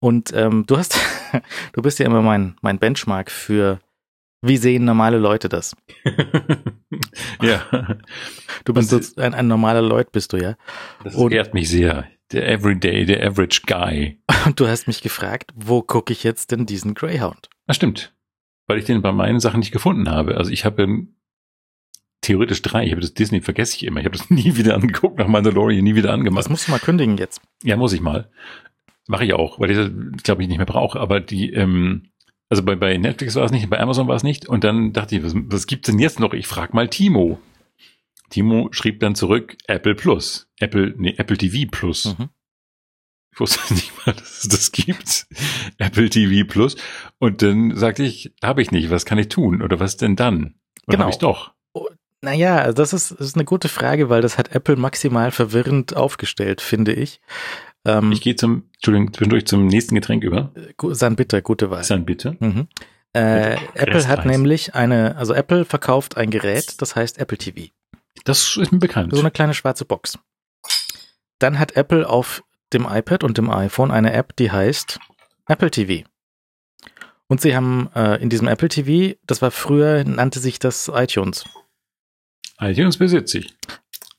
Und 0.00 0.32
ähm, 0.34 0.64
du 0.66 0.76
hast, 0.76 0.98
du 1.72 1.82
bist 1.82 1.98
ja 1.98 2.06
immer 2.06 2.22
mein, 2.22 2.56
mein 2.60 2.78
Benchmark 2.78 3.30
für, 3.30 3.80
wie 4.42 4.56
sehen 4.56 4.84
normale 4.84 5.18
Leute 5.18 5.48
das? 5.48 5.74
ja. 7.42 7.96
Du 8.64 8.74
bist 8.74 8.90
so 8.90 9.00
ein, 9.20 9.32
ein 9.34 9.46
normaler 9.46 9.82
Leut, 9.82 10.12
bist 10.12 10.32
du 10.32 10.36
ja. 10.38 10.56
Das 11.02 11.14
Und- 11.14 11.32
ehrt 11.32 11.54
mich 11.54 11.68
sehr. 11.70 12.04
Der 12.32 12.48
Everyday, 12.48 13.04
der 13.04 13.26
Average 13.26 13.62
Guy. 13.66 14.18
Und 14.46 14.58
du 14.60 14.66
hast 14.66 14.86
mich 14.86 15.02
gefragt, 15.02 15.52
wo 15.54 15.82
gucke 15.82 16.12
ich 16.12 16.24
jetzt 16.24 16.50
denn 16.50 16.66
diesen 16.66 16.94
Greyhound? 16.94 17.48
Das 17.66 17.76
stimmt. 17.76 18.14
Weil 18.66 18.78
ich 18.78 18.84
den 18.86 19.02
bei 19.02 19.12
meinen 19.12 19.40
Sachen 19.40 19.60
nicht 19.60 19.72
gefunden 19.72 20.10
habe. 20.10 20.36
Also 20.36 20.50
ich 20.50 20.64
habe 20.64 20.82
ähm, 20.82 21.16
theoretisch 22.22 22.62
drei. 22.62 22.84
Ich 22.84 22.92
habe 22.92 23.02
das 23.02 23.14
Disney, 23.14 23.40
vergesse 23.42 23.76
ich 23.76 23.84
immer. 23.84 24.00
Ich 24.00 24.06
habe 24.06 24.16
das 24.16 24.30
nie 24.30 24.56
wieder 24.56 24.74
angeguckt, 24.74 25.18
nach 25.18 25.28
Mandalorian 25.28 25.84
nie 25.84 25.94
wieder 25.94 26.08
Das 26.08 26.14
angemacht. 26.14 26.50
musst 26.50 26.66
du 26.68 26.72
mal 26.72 26.80
kündigen 26.80 27.18
jetzt. 27.18 27.40
Ja, 27.62 27.76
muss 27.76 27.92
ich 27.92 28.00
mal. 28.00 28.30
Mache 29.06 29.26
ich 29.26 29.34
auch, 29.34 29.60
weil 29.60 29.70
ich 29.70 29.76
das, 29.76 29.90
glaube 30.22 30.42
ich, 30.42 30.48
nicht 30.48 30.56
mehr 30.56 30.66
brauche. 30.66 30.98
Aber 30.98 31.20
die, 31.20 31.52
ähm, 31.52 32.08
also 32.48 32.62
bei, 32.62 32.74
bei 32.74 32.96
Netflix 32.96 33.34
war 33.34 33.44
es 33.44 33.52
nicht, 33.52 33.68
bei 33.68 33.78
Amazon 33.78 34.08
war 34.08 34.16
es 34.16 34.22
nicht. 34.22 34.48
Und 34.48 34.64
dann 34.64 34.94
dachte 34.94 35.16
ich, 35.16 35.22
was, 35.22 35.34
was 35.36 35.66
gibt's 35.66 35.90
denn 35.90 35.98
jetzt 35.98 36.20
noch? 36.20 36.32
Ich 36.32 36.46
frage 36.46 36.74
mal 36.74 36.88
Timo. 36.88 37.38
Timo 38.34 38.68
schrieb 38.72 38.98
dann 39.00 39.14
zurück 39.14 39.56
Apple 39.68 39.94
Plus. 39.94 40.48
Apple, 40.58 40.94
nee, 40.98 41.14
Apple 41.16 41.36
TV 41.38 41.68
Plus. 41.70 42.16
Mhm. 42.18 42.30
Ich 43.32 43.40
wusste 43.40 43.60
nicht 43.74 43.92
mal, 44.06 44.12
dass 44.12 44.42
es 44.42 44.48
das 44.48 44.72
gibt. 44.72 45.26
Apple 45.78 46.10
TV 46.10 46.46
Plus. 46.46 46.76
Und 47.18 47.42
dann 47.42 47.76
sagte 47.76 48.02
ich, 48.02 48.32
habe 48.42 48.60
ich 48.62 48.70
nicht, 48.72 48.90
was 48.90 49.04
kann 49.04 49.18
ich 49.18 49.28
tun? 49.28 49.62
Oder 49.62 49.78
was 49.80 49.96
denn 49.96 50.16
dann? 50.16 50.42
Und 50.44 50.54
Genau. 50.88 51.02
habe 51.04 51.10
ich 51.10 51.18
doch. 51.18 51.52
Naja, 52.20 52.56
also 52.58 52.74
das 52.74 52.92
ist, 52.92 53.10
das 53.12 53.20
ist 53.28 53.34
eine 53.36 53.44
gute 53.44 53.68
Frage, 53.68 54.08
weil 54.08 54.22
das 54.22 54.36
hat 54.38 54.54
Apple 54.54 54.76
maximal 54.76 55.30
verwirrend 55.30 55.94
aufgestellt, 55.94 56.60
finde 56.62 56.92
ich. 56.94 57.20
Ähm, 57.84 58.12
Ich 58.12 58.20
gehe 58.22 58.34
zum, 58.34 58.64
Entschuldigung, 58.74 59.12
zwischendurch 59.12 59.46
zum 59.46 59.66
nächsten 59.66 59.94
Getränk 59.94 60.24
über. 60.24 60.52
gu- 60.78 60.94
San 60.94 61.16
bitter, 61.16 61.42
gute 61.42 61.70
Wahl. 61.70 61.84
Dann 61.86 62.04
bitte. 62.06 62.36
Mhm. 62.40 62.66
Äh, 63.12 63.56
Apple 63.74 64.08
hat 64.08 64.24
nämlich 64.26 64.74
eine, 64.74 65.16
also 65.16 65.34
Apple 65.34 65.64
verkauft 65.64 66.16
ein 66.16 66.30
Gerät, 66.30 66.80
das 66.82 66.96
heißt 66.96 67.18
Apple 67.18 67.38
TV. 67.38 67.68
Das 68.24 68.56
ist 68.56 68.72
mir 68.72 68.78
bekannt. 68.78 69.12
So 69.12 69.20
eine 69.20 69.30
kleine 69.30 69.54
schwarze 69.54 69.84
Box. 69.84 70.18
Dann 71.38 71.58
hat 71.58 71.76
Apple 71.76 72.08
auf 72.08 72.42
dem 72.72 72.86
iPad 72.88 73.24
und 73.24 73.38
dem 73.38 73.50
iPhone 73.50 73.90
eine 73.90 74.12
App, 74.12 74.36
die 74.36 74.50
heißt 74.50 74.98
Apple 75.46 75.70
TV. 75.70 76.08
Und 77.26 77.40
sie 77.40 77.56
haben 77.56 77.90
äh, 77.94 78.20
in 78.22 78.30
diesem 78.30 78.48
Apple 78.48 78.68
TV, 78.68 79.16
das 79.26 79.42
war 79.42 79.50
früher, 79.50 80.04
nannte 80.04 80.40
sich 80.40 80.58
das 80.58 80.90
iTunes. 80.92 81.44
iTunes 82.60 82.98
besitze 82.98 83.38
ich. 83.38 83.56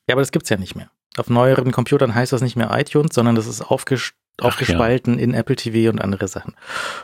Ja, 0.08 0.14
aber 0.14 0.22
das 0.22 0.32
gibt's 0.32 0.50
ja 0.50 0.56
nicht 0.56 0.74
mehr. 0.74 0.90
Auf 1.16 1.30
neueren 1.30 1.72
Computern 1.72 2.14
heißt 2.14 2.32
das 2.32 2.42
nicht 2.42 2.56
mehr 2.56 2.70
iTunes, 2.72 3.14
sondern 3.14 3.34
das 3.34 3.46
ist 3.46 3.62
aufges 3.62 4.12
Ach 4.38 4.46
aufgespalten 4.46 5.18
in 5.18 5.32
Apple 5.32 5.56
TV 5.56 5.90
und 5.90 6.00
andere 6.00 6.28
Sachen. 6.28 6.54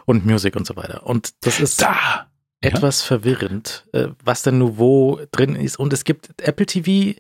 Und 0.05 0.27
Music 0.27 0.55
und 0.55 0.67
so 0.67 0.77
weiter. 0.77 1.07
Und 1.07 1.33
das 1.47 1.61
ist 1.61 1.81
Da! 1.81 2.27
Etwas 2.63 3.03
verwirrend, 3.03 3.85
äh, 3.93 4.09
was 4.25 4.43
denn 4.43 4.59
nur 4.59 4.79
wo 4.79 5.21
drin 5.33 5.55
ist. 5.55 5.79
Und 5.79 5.93
es 5.93 6.05
gibt 6.05 6.41
Apple 6.41 6.67
TV, 6.67 7.19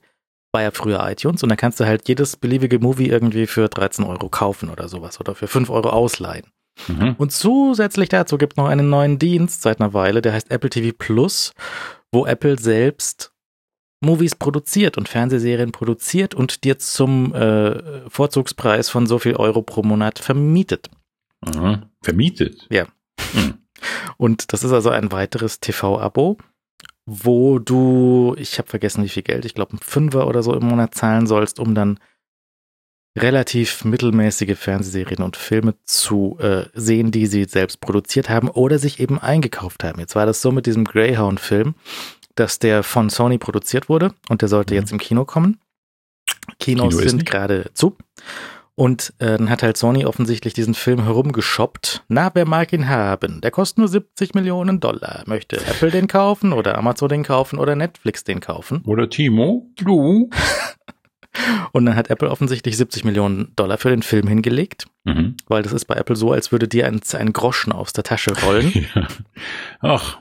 war 0.53 0.63
ja 0.63 0.71
früher 0.71 1.07
iTunes, 1.09 1.43
und 1.43 1.49
da 1.49 1.57
kannst 1.57 1.81
du 1.81 1.87
halt 1.87 2.09
jedes 2.09 2.37
beliebige 2.37 2.79
Movie 2.79 3.09
irgendwie 3.09 3.47
für 3.47 3.69
13 3.69 4.05
Euro 4.05 4.29
kaufen 4.29 4.71
oder 4.71 4.89
sowas 4.89 5.21
oder 5.21 5.35
für 5.35 5.49
5 5.49 5.71
Euro 5.71 5.91
ausleihen. 5.91 6.47
Mhm. 6.89 7.17
Und 7.19 7.33
zusätzlich 7.33 8.09
dazu 8.09 8.39
gibt 8.39 8.57
noch 8.57 8.67
einen 8.67 8.89
neuen 8.89 9.19
Dienst 9.19 9.63
seit 9.63 9.81
einer 9.81 9.93
Weile, 9.93 10.23
der 10.23 10.33
heißt 10.33 10.51
Apple 10.51 10.71
TV 10.71 10.95
Plus, 10.97 11.53
wo 12.13 12.27
Apple 12.27 12.59
selbst 12.59 13.33
Movies 14.01 14.35
produziert 14.35 14.99
und 14.99 15.09
Fernsehserien 15.09 15.71
produziert 15.71 16.35
und 16.35 16.65
dir 16.65 16.79
zum 16.79 17.35
äh, 17.35 18.09
Vorzugspreis 18.11 18.89
von 18.89 19.07
so 19.07 19.19
viel 19.19 19.37
Euro 19.37 19.63
pro 19.63 19.83
Monat 19.83 20.19
vermietet. 20.19 20.91
Mhm. 21.45 21.87
Vermietet. 22.03 22.67
Ja. 22.69 22.87
Mhm. 23.33 23.62
Und 24.17 24.53
das 24.53 24.65
ist 24.65 24.73
also 24.73 24.91
ein 24.91 25.13
weiteres 25.13 25.61
TV-Abo, 25.61 26.39
wo 27.07 27.59
du, 27.59 28.35
ich 28.39 28.59
habe 28.59 28.69
vergessen, 28.69 29.03
wie 29.05 29.09
viel 29.09 29.23
Geld, 29.23 29.45
ich 29.45 29.55
glaube, 29.55 29.77
ein 29.77 29.81
Fünfer 29.81 30.27
oder 30.27 30.43
so 30.43 30.55
im 30.55 30.67
Monat 30.67 30.95
zahlen 30.95 31.27
sollst, 31.27 31.59
um 31.59 31.75
dann 31.75 31.99
relativ 33.19 33.85
mittelmäßige 33.85 34.57
Fernsehserien 34.57 35.23
und 35.23 35.37
Filme 35.37 35.75
zu 35.85 36.39
äh, 36.41 36.65
sehen, 36.73 37.11
die 37.11 37.27
sie 37.27 37.45
selbst 37.45 37.81
produziert 37.81 38.31
haben 38.31 38.49
oder 38.49 38.79
sich 38.79 39.01
eben 39.01 39.19
eingekauft 39.19 39.85
haben. 39.85 40.01
Jetzt 40.01 40.15
war 40.15 40.25
das 40.25 40.41
so 40.41 40.51
mit 40.51 40.65
diesem 40.67 40.85
Greyhound-Film, 40.85 41.75
dass 42.35 42.59
der 42.59 42.83
von 42.83 43.11
Sony 43.11 43.37
produziert 43.37 43.91
wurde 43.91 44.15
und 44.31 44.41
der 44.41 44.49
sollte 44.49 44.73
Mhm. 44.75 44.81
jetzt 44.81 44.93
im 44.93 44.99
Kino 44.99 45.25
kommen. 45.27 45.59
Kinos 46.59 46.97
Kino 46.97 47.09
sind 47.09 47.27
gerade 47.27 47.71
zu. 47.75 47.97
Und 48.75 49.13
äh, 49.19 49.37
dann 49.37 49.51
hat 49.51 49.63
halt 49.63 49.77
Sony 49.77 50.07
offensichtlich 50.07 50.55
diesen 50.55 50.73
Film 50.75 51.03
herumgeshoppt. 51.05 52.05
Na, 52.09 52.31
wer 52.33 52.47
mag 52.47 52.73
ihn 52.73 52.89
haben? 52.89 53.41
Der 53.43 53.51
kostet 53.51 53.79
nur 53.79 53.89
70 53.89 54.35
Millionen 54.35 54.81
Dollar. 54.81 55.23
Möchte 55.27 55.57
Apple 55.59 55.91
den 55.91 56.09
kaufen 56.09 56.53
oder 56.55 56.79
Amazon 56.79 57.11
den 57.11 57.23
kaufen 57.23 57.59
oder 57.59 57.77
Netflix 57.77 58.25
den 58.25 58.41
kaufen? 58.41 58.83
Oder 58.87 59.11
Timo, 59.11 59.69
du. 59.77 60.31
Und 61.73 61.87
dann 61.87 61.97
hat 61.97 62.11
Apple 62.11 62.31
offensichtlich 62.31 62.77
70 62.77 63.05
Millionen 63.05 63.53
Dollar 63.57 63.79
für 63.79 63.91
den 63.91 64.03
Film 64.03 64.27
hingelegt, 64.29 64.87
Mhm. 65.05 65.37
weil 65.49 65.63
das 65.63 65.73
ist 65.73 65.87
bei 65.87 65.95
Apple 65.97 66.15
so, 66.15 66.31
als 66.33 66.53
würde 66.53 66.69
dir 66.69 66.87
ein, 66.87 67.01
ein 67.15 67.33
Groschen 67.33 67.73
aus 67.73 67.93
der 67.93 68.05
Tasche 68.05 68.33
rollen. 68.43 68.73
Ja. 68.95 69.09
Ach, 69.81 70.19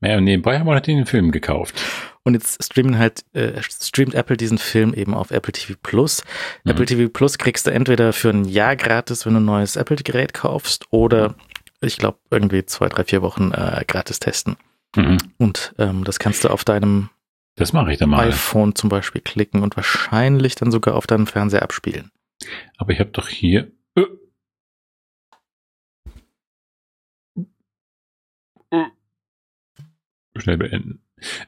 Naja, 0.00 0.18
und 0.18 0.24
nebenbei 0.24 0.58
haben 0.58 0.66
wir 0.66 0.74
halt 0.74 0.86
den 0.86 1.06
Film 1.06 1.30
gekauft. 1.30 1.80
Und 2.22 2.34
jetzt 2.34 2.62
streamen 2.62 2.98
halt, 2.98 3.24
äh, 3.32 3.62
streamt 3.62 4.14
Apple 4.14 4.36
diesen 4.36 4.58
Film 4.58 4.94
eben 4.94 5.14
auf 5.14 5.30
Apple 5.30 5.52
TV 5.52 5.74
Plus. 5.82 6.22
Mhm. 6.64 6.72
Apple 6.72 6.86
TV 6.86 7.08
Plus 7.08 7.38
kriegst 7.38 7.66
du 7.66 7.70
entweder 7.70 8.12
für 8.12 8.30
ein 8.30 8.44
Jahr 8.44 8.76
gratis, 8.76 9.26
wenn 9.26 9.34
du 9.34 9.40
ein 9.40 9.44
neues 9.44 9.76
Apple-Gerät 9.76 10.34
kaufst, 10.34 10.86
oder 10.90 11.34
ich 11.80 11.96
glaube 11.96 12.18
irgendwie 12.30 12.64
zwei, 12.66 12.88
drei, 12.88 13.04
vier 13.04 13.22
Wochen 13.22 13.52
äh, 13.52 13.84
gratis 13.86 14.18
testen. 14.18 14.56
Mhm. 14.96 15.18
Und 15.38 15.74
ähm, 15.78 16.04
das 16.04 16.18
kannst 16.18 16.44
du 16.44 16.48
auf 16.48 16.64
deinem 16.64 17.10
das 17.56 17.72
mache 17.72 17.92
ich 17.92 17.98
dann 17.98 18.10
mal. 18.10 18.28
iPhone 18.28 18.74
zum 18.74 18.88
Beispiel 18.88 19.20
klicken 19.20 19.62
und 19.62 19.76
wahrscheinlich 19.76 20.54
dann 20.54 20.70
sogar 20.70 20.94
auf 20.94 21.06
deinem 21.06 21.26
Fernseher 21.26 21.62
abspielen. 21.62 22.10
Aber 22.78 22.92
ich 22.92 23.00
habe 23.00 23.10
doch 23.10 23.28
hier. 23.28 23.70
Schnell 30.36 30.56
beenden. 30.56 31.02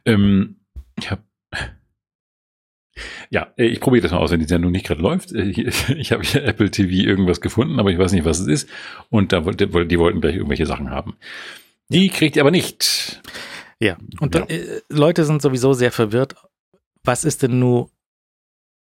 Ähm, 0.05 0.61
ich 0.99 1.11
habe 1.11 1.23
ja, 3.31 3.53
äh, 3.57 3.65
ich 3.65 3.81
probiere 3.81 4.03
das 4.03 4.13
mal 4.13 4.19
aus, 4.19 4.31
wenn 4.31 4.41
die 4.41 4.47
Sendung 4.47 4.71
nicht 4.71 4.87
gerade 4.87 5.01
läuft. 5.01 5.33
Äh, 5.33 5.49
ich 5.97 6.13
habe 6.13 6.23
hier 6.23 6.45
Apple 6.45 6.71
TV 6.71 6.93
irgendwas 6.93 7.41
gefunden, 7.41 7.79
aber 7.81 7.91
ich 7.91 7.99
weiß 7.99 8.13
nicht, 8.13 8.25
was 8.25 8.41
es 8.41 8.47
ist. 8.47 8.69
Und 9.11 9.33
da 9.33 9.41
die 9.41 9.99
wollten 9.99 10.21
gleich 10.21 10.37
irgendwelche 10.37 10.67
Sachen 10.67 10.91
haben. 10.91 11.17
Die 11.89 12.09
kriegt 12.09 12.37
ihr 12.37 12.43
aber 12.43 12.51
nicht. 12.51 13.23
Ja, 13.81 13.97
und 14.21 14.35
ja. 14.35 14.45
Äh, 14.47 14.81
Leute 14.89 15.25
sind 15.25 15.43
sowieso 15.43 15.73
sehr 15.73 15.93
verwirrt. 15.93 16.35
Was 17.05 17.25
ist 17.25 17.43
denn 17.43 17.59
nur 17.59 17.91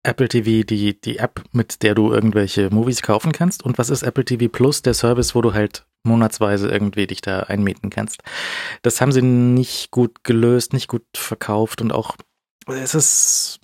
Apple 0.04 0.28
TV, 0.28 0.64
die, 0.64 1.00
die 1.00 1.18
App, 1.18 1.42
mit 1.52 1.82
der 1.82 1.94
du 1.94 2.12
irgendwelche 2.12 2.70
Movies 2.70 3.02
kaufen 3.02 3.32
kannst? 3.32 3.62
Und 3.62 3.78
was 3.78 3.90
ist 3.90 4.02
Apple 4.02 4.24
TV 4.24 4.48
Plus, 4.48 4.82
der 4.82 4.94
Service, 4.94 5.34
wo 5.34 5.42
du 5.42 5.54
halt 5.54 5.86
monatsweise 6.04 6.68
irgendwie 6.68 7.06
dich 7.06 7.20
da 7.20 7.40
einmieten 7.40 7.90
kannst? 7.90 8.22
Das 8.82 9.00
haben 9.00 9.12
sie 9.12 9.22
nicht 9.22 9.90
gut 9.90 10.24
gelöst, 10.24 10.72
nicht 10.72 10.88
gut 10.88 11.06
verkauft 11.14 11.80
und 11.80 11.92
auch, 11.92 12.16
es 12.66 12.94
ist 12.94 13.60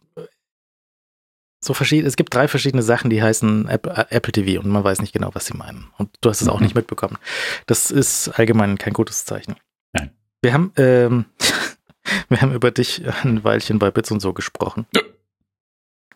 so 1.61 1.75
verschieden, 1.75 2.07
es 2.07 2.17
gibt 2.17 2.33
drei 2.35 2.47
verschiedene 2.47 2.83
Sachen, 2.83 3.11
die 3.11 3.23
heißen 3.23 3.69
Apple, 3.69 3.93
äh, 3.93 4.07
Apple 4.11 4.33
TV 4.33 4.61
und 4.61 4.69
man 4.69 4.85
weiß 4.85 5.01
nicht 5.01 5.13
genau, 5.13 5.31
was 5.35 5.47
sie 5.47 5.57
meinen. 5.57 5.91
Und 5.99 6.11
du 6.21 6.31
hast 6.31 6.41
es 6.41 6.49
auch 6.49 6.61
mhm. 6.61 6.67
nicht 6.67 6.75
mitbekommen. 6.77 7.19
Das 7.67 7.91
ist 7.91 8.29
allgemein 8.29 8.79
kein 8.79 8.93
gutes 8.93 9.25
Zeichen. 9.25 9.57
Nein. 9.93 10.11
Wir 10.41 10.53
haben, 10.53 10.73
ähm, 10.77 11.25
wir 12.29 12.41
haben 12.41 12.55
über 12.55 12.71
dich 12.71 13.03
ein 13.25 13.43
Weilchen 13.43 13.81
bei 13.81 13.91
Bits 13.91 14.13
und 14.13 14.21
so 14.21 14.33
gesprochen. 14.33 14.87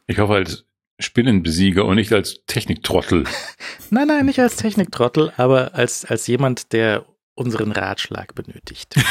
Ich 0.06 0.18
hoffe 0.18 0.34
als 0.34 0.66
Spinnenbesieger 0.98 1.84
und 1.84 1.96
nicht 1.96 2.12
als 2.12 2.44
Techniktrottel. 2.46 3.24
nein, 3.90 4.08
nein, 4.08 4.26
nicht 4.26 4.40
als 4.40 4.56
Techniktrottel, 4.56 5.32
aber 5.36 5.74
als, 5.74 6.04
als 6.04 6.26
jemand, 6.26 6.72
der 6.72 7.06
unseren 7.34 7.72
Ratschlag 7.72 8.34
benötigt. 8.34 8.94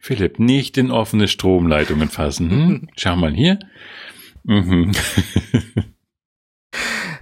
Philipp, 0.00 0.38
nicht 0.38 0.78
in 0.78 0.90
offene 0.90 1.28
Stromleitungen 1.28 2.08
fassen. 2.08 2.50
Hm? 2.50 2.88
Schau 2.96 3.16
mal 3.16 3.32
hier. 3.32 3.58
Mhm. 4.44 4.92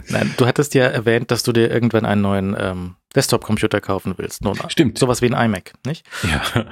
Nein, 0.08 0.34
du 0.36 0.46
hattest 0.46 0.74
ja 0.74 0.84
erwähnt, 0.84 1.30
dass 1.30 1.42
du 1.42 1.52
dir 1.52 1.70
irgendwann 1.70 2.06
einen 2.06 2.22
neuen 2.22 2.56
ähm, 2.58 2.96
Desktop-Computer 3.14 3.80
kaufen 3.80 4.14
willst. 4.16 4.42
Nun, 4.42 4.58
Stimmt. 4.68 4.98
Sowas 4.98 5.20
wie 5.20 5.26
ein 5.26 5.46
iMac, 5.46 5.72
nicht? 5.84 6.06
Ja. 6.22 6.66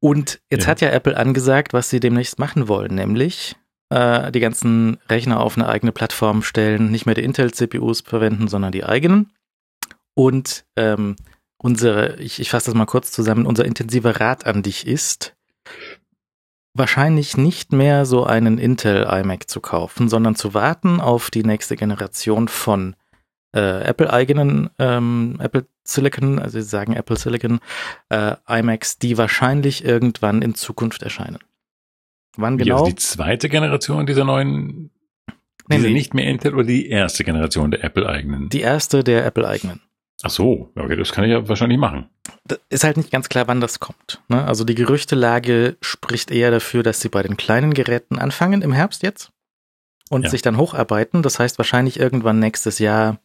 Und 0.00 0.40
jetzt 0.50 0.64
ja. 0.64 0.70
hat 0.70 0.80
ja 0.80 0.90
Apple 0.90 1.16
angesagt, 1.16 1.72
was 1.72 1.90
sie 1.90 2.00
demnächst 2.00 2.38
machen 2.38 2.68
wollen, 2.68 2.94
nämlich 2.94 3.56
äh, 3.90 4.30
die 4.30 4.40
ganzen 4.40 4.98
Rechner 5.08 5.40
auf 5.40 5.56
eine 5.56 5.68
eigene 5.68 5.92
Plattform 5.92 6.42
stellen, 6.42 6.90
nicht 6.90 7.06
mehr 7.06 7.14
die 7.14 7.24
Intel-CPUs 7.24 8.02
verwenden, 8.02 8.48
sondern 8.48 8.72
die 8.72 8.84
eigenen. 8.84 9.32
Und 10.14 10.64
ähm, 10.76 11.16
unsere, 11.58 12.16
ich, 12.16 12.40
ich 12.40 12.50
fasse 12.50 12.66
das 12.66 12.74
mal 12.74 12.86
kurz 12.86 13.10
zusammen, 13.10 13.46
unser 13.46 13.64
intensiver 13.64 14.20
Rat 14.20 14.46
an 14.46 14.62
dich 14.62 14.86
ist, 14.86 15.36
wahrscheinlich 16.74 17.36
nicht 17.36 17.72
mehr 17.72 18.06
so 18.06 18.24
einen 18.24 18.58
Intel 18.58 19.04
iMac 19.04 19.48
zu 19.48 19.60
kaufen, 19.60 20.08
sondern 20.08 20.36
zu 20.36 20.54
warten 20.54 21.00
auf 21.00 21.30
die 21.30 21.42
nächste 21.42 21.76
Generation 21.76 22.48
von 22.48 22.94
äh, 23.54 23.82
Apple-eigenen 23.82 24.70
ähm, 24.78 25.38
Apple 25.40 25.66
Silicon, 25.84 26.38
also 26.38 26.60
sie 26.60 26.68
sagen 26.68 26.94
Apple 26.94 27.16
Silicon 27.16 27.60
äh, 28.10 28.36
iMacs, 28.48 28.98
die 28.98 29.16
wahrscheinlich 29.16 29.84
irgendwann 29.84 30.42
in 30.42 30.54
Zukunft 30.54 31.02
erscheinen. 31.02 31.38
Wann 32.36 32.58
genau? 32.58 32.84
Die, 32.84 32.90
die 32.90 32.96
zweite 32.96 33.48
Generation 33.48 34.06
dieser 34.06 34.24
neuen, 34.24 34.90
nee, 35.68 35.76
diese 35.76 35.88
nee. 35.88 35.94
nicht 35.94 36.14
mehr 36.14 36.26
Intel 36.26 36.54
oder 36.54 36.64
die 36.64 36.88
erste 36.88 37.24
Generation 37.24 37.70
der 37.70 37.82
Apple-eigenen? 37.84 38.48
Die 38.50 38.60
erste 38.60 39.02
der 39.02 39.24
Apple-eigenen. 39.24 39.80
Ach 40.22 40.30
so, 40.30 40.72
okay, 40.74 40.96
das 40.96 41.12
kann 41.12 41.24
ich 41.24 41.30
ja 41.30 41.48
wahrscheinlich 41.48 41.78
machen. 41.78 42.08
Das 42.44 42.58
ist 42.70 42.84
halt 42.84 42.96
nicht 42.96 43.12
ganz 43.12 43.28
klar, 43.28 43.46
wann 43.46 43.60
das 43.60 43.78
kommt. 43.78 44.20
Ne? 44.28 44.44
Also 44.44 44.64
die 44.64 44.74
Gerüchtelage 44.74 45.76
spricht 45.80 46.30
eher 46.32 46.50
dafür, 46.50 46.82
dass 46.82 47.00
sie 47.00 47.08
bei 47.08 47.22
den 47.22 47.36
kleinen 47.36 47.72
Geräten 47.72 48.18
anfangen 48.18 48.62
im 48.62 48.72
Herbst 48.72 49.04
jetzt 49.04 49.30
und 50.10 50.24
ja. 50.24 50.30
sich 50.30 50.42
dann 50.42 50.56
hocharbeiten. 50.56 51.22
Das 51.22 51.38
heißt 51.38 51.58
wahrscheinlich 51.58 52.00
irgendwann 52.00 52.40
nächstes 52.40 52.80
Jahr, 52.80 53.20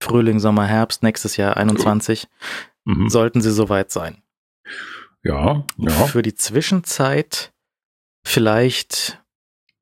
Frühling, 0.00 0.38
Sommer, 0.38 0.66
Herbst, 0.66 1.02
nächstes 1.02 1.36
Jahr 1.36 1.56
21, 1.56 2.28
mhm. 2.84 3.08
sollten 3.08 3.40
sie 3.40 3.52
soweit 3.52 3.90
sein. 3.90 4.22
Ja, 5.22 5.64
ja. 5.76 5.90
Für 5.90 6.22
die 6.22 6.34
Zwischenzeit 6.34 7.52
vielleicht 8.24 9.22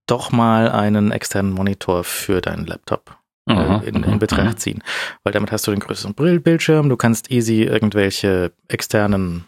doch 0.07 0.31
mal 0.33 0.71
einen 0.71 1.11
externen 1.11 1.53
Monitor 1.53 2.05
für 2.05 2.41
deinen 2.41 2.67
Laptop 2.67 3.19
aha, 3.47 3.83
äh, 3.83 3.89
in, 3.89 4.03
in, 4.03 4.19
Betracht 4.19 4.47
aha. 4.47 4.57
ziehen. 4.57 4.83
Weil 5.23 5.33
damit 5.33 5.53
hast 5.53 5.67
du 5.67 5.71
den 5.71 5.81
größeren 5.81 6.15
Bildschirm, 6.15 6.89
du 6.89 6.97
kannst 6.97 7.31
easy 7.31 7.63
irgendwelche 7.63 8.53
externen 8.69 9.45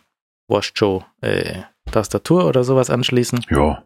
Washoe 0.49 1.05
äh, 1.21 1.63
Tastatur 1.91 2.47
oder 2.47 2.65
sowas 2.65 2.91
anschließen. 2.91 3.45
Ja. 3.51 3.83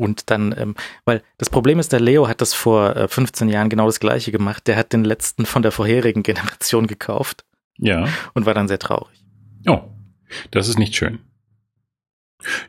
Und 0.00 0.30
dann, 0.30 0.54
ähm, 0.56 0.76
weil 1.04 1.22
das 1.36 1.50
Problem 1.50 1.78
ist, 1.78 1.92
der 1.92 2.00
Leo 2.00 2.26
hat 2.26 2.40
das 2.40 2.54
vor 2.54 2.96
äh, 2.96 3.06
15 3.06 3.50
Jahren 3.50 3.68
genau 3.68 3.84
das 3.84 4.00
gleiche 4.00 4.32
gemacht. 4.32 4.66
Der 4.66 4.76
hat 4.76 4.94
den 4.94 5.04
letzten 5.04 5.44
von 5.44 5.60
der 5.60 5.72
vorherigen 5.72 6.22
Generation 6.24 6.86
gekauft. 6.86 7.44
Ja. 7.76 8.08
Und 8.32 8.46
war 8.46 8.54
dann 8.54 8.66
sehr 8.66 8.78
traurig. 8.78 9.22
Oh, 9.68 9.82
das 10.52 10.68
ist 10.68 10.78
nicht 10.78 10.96
schön. 10.96 11.18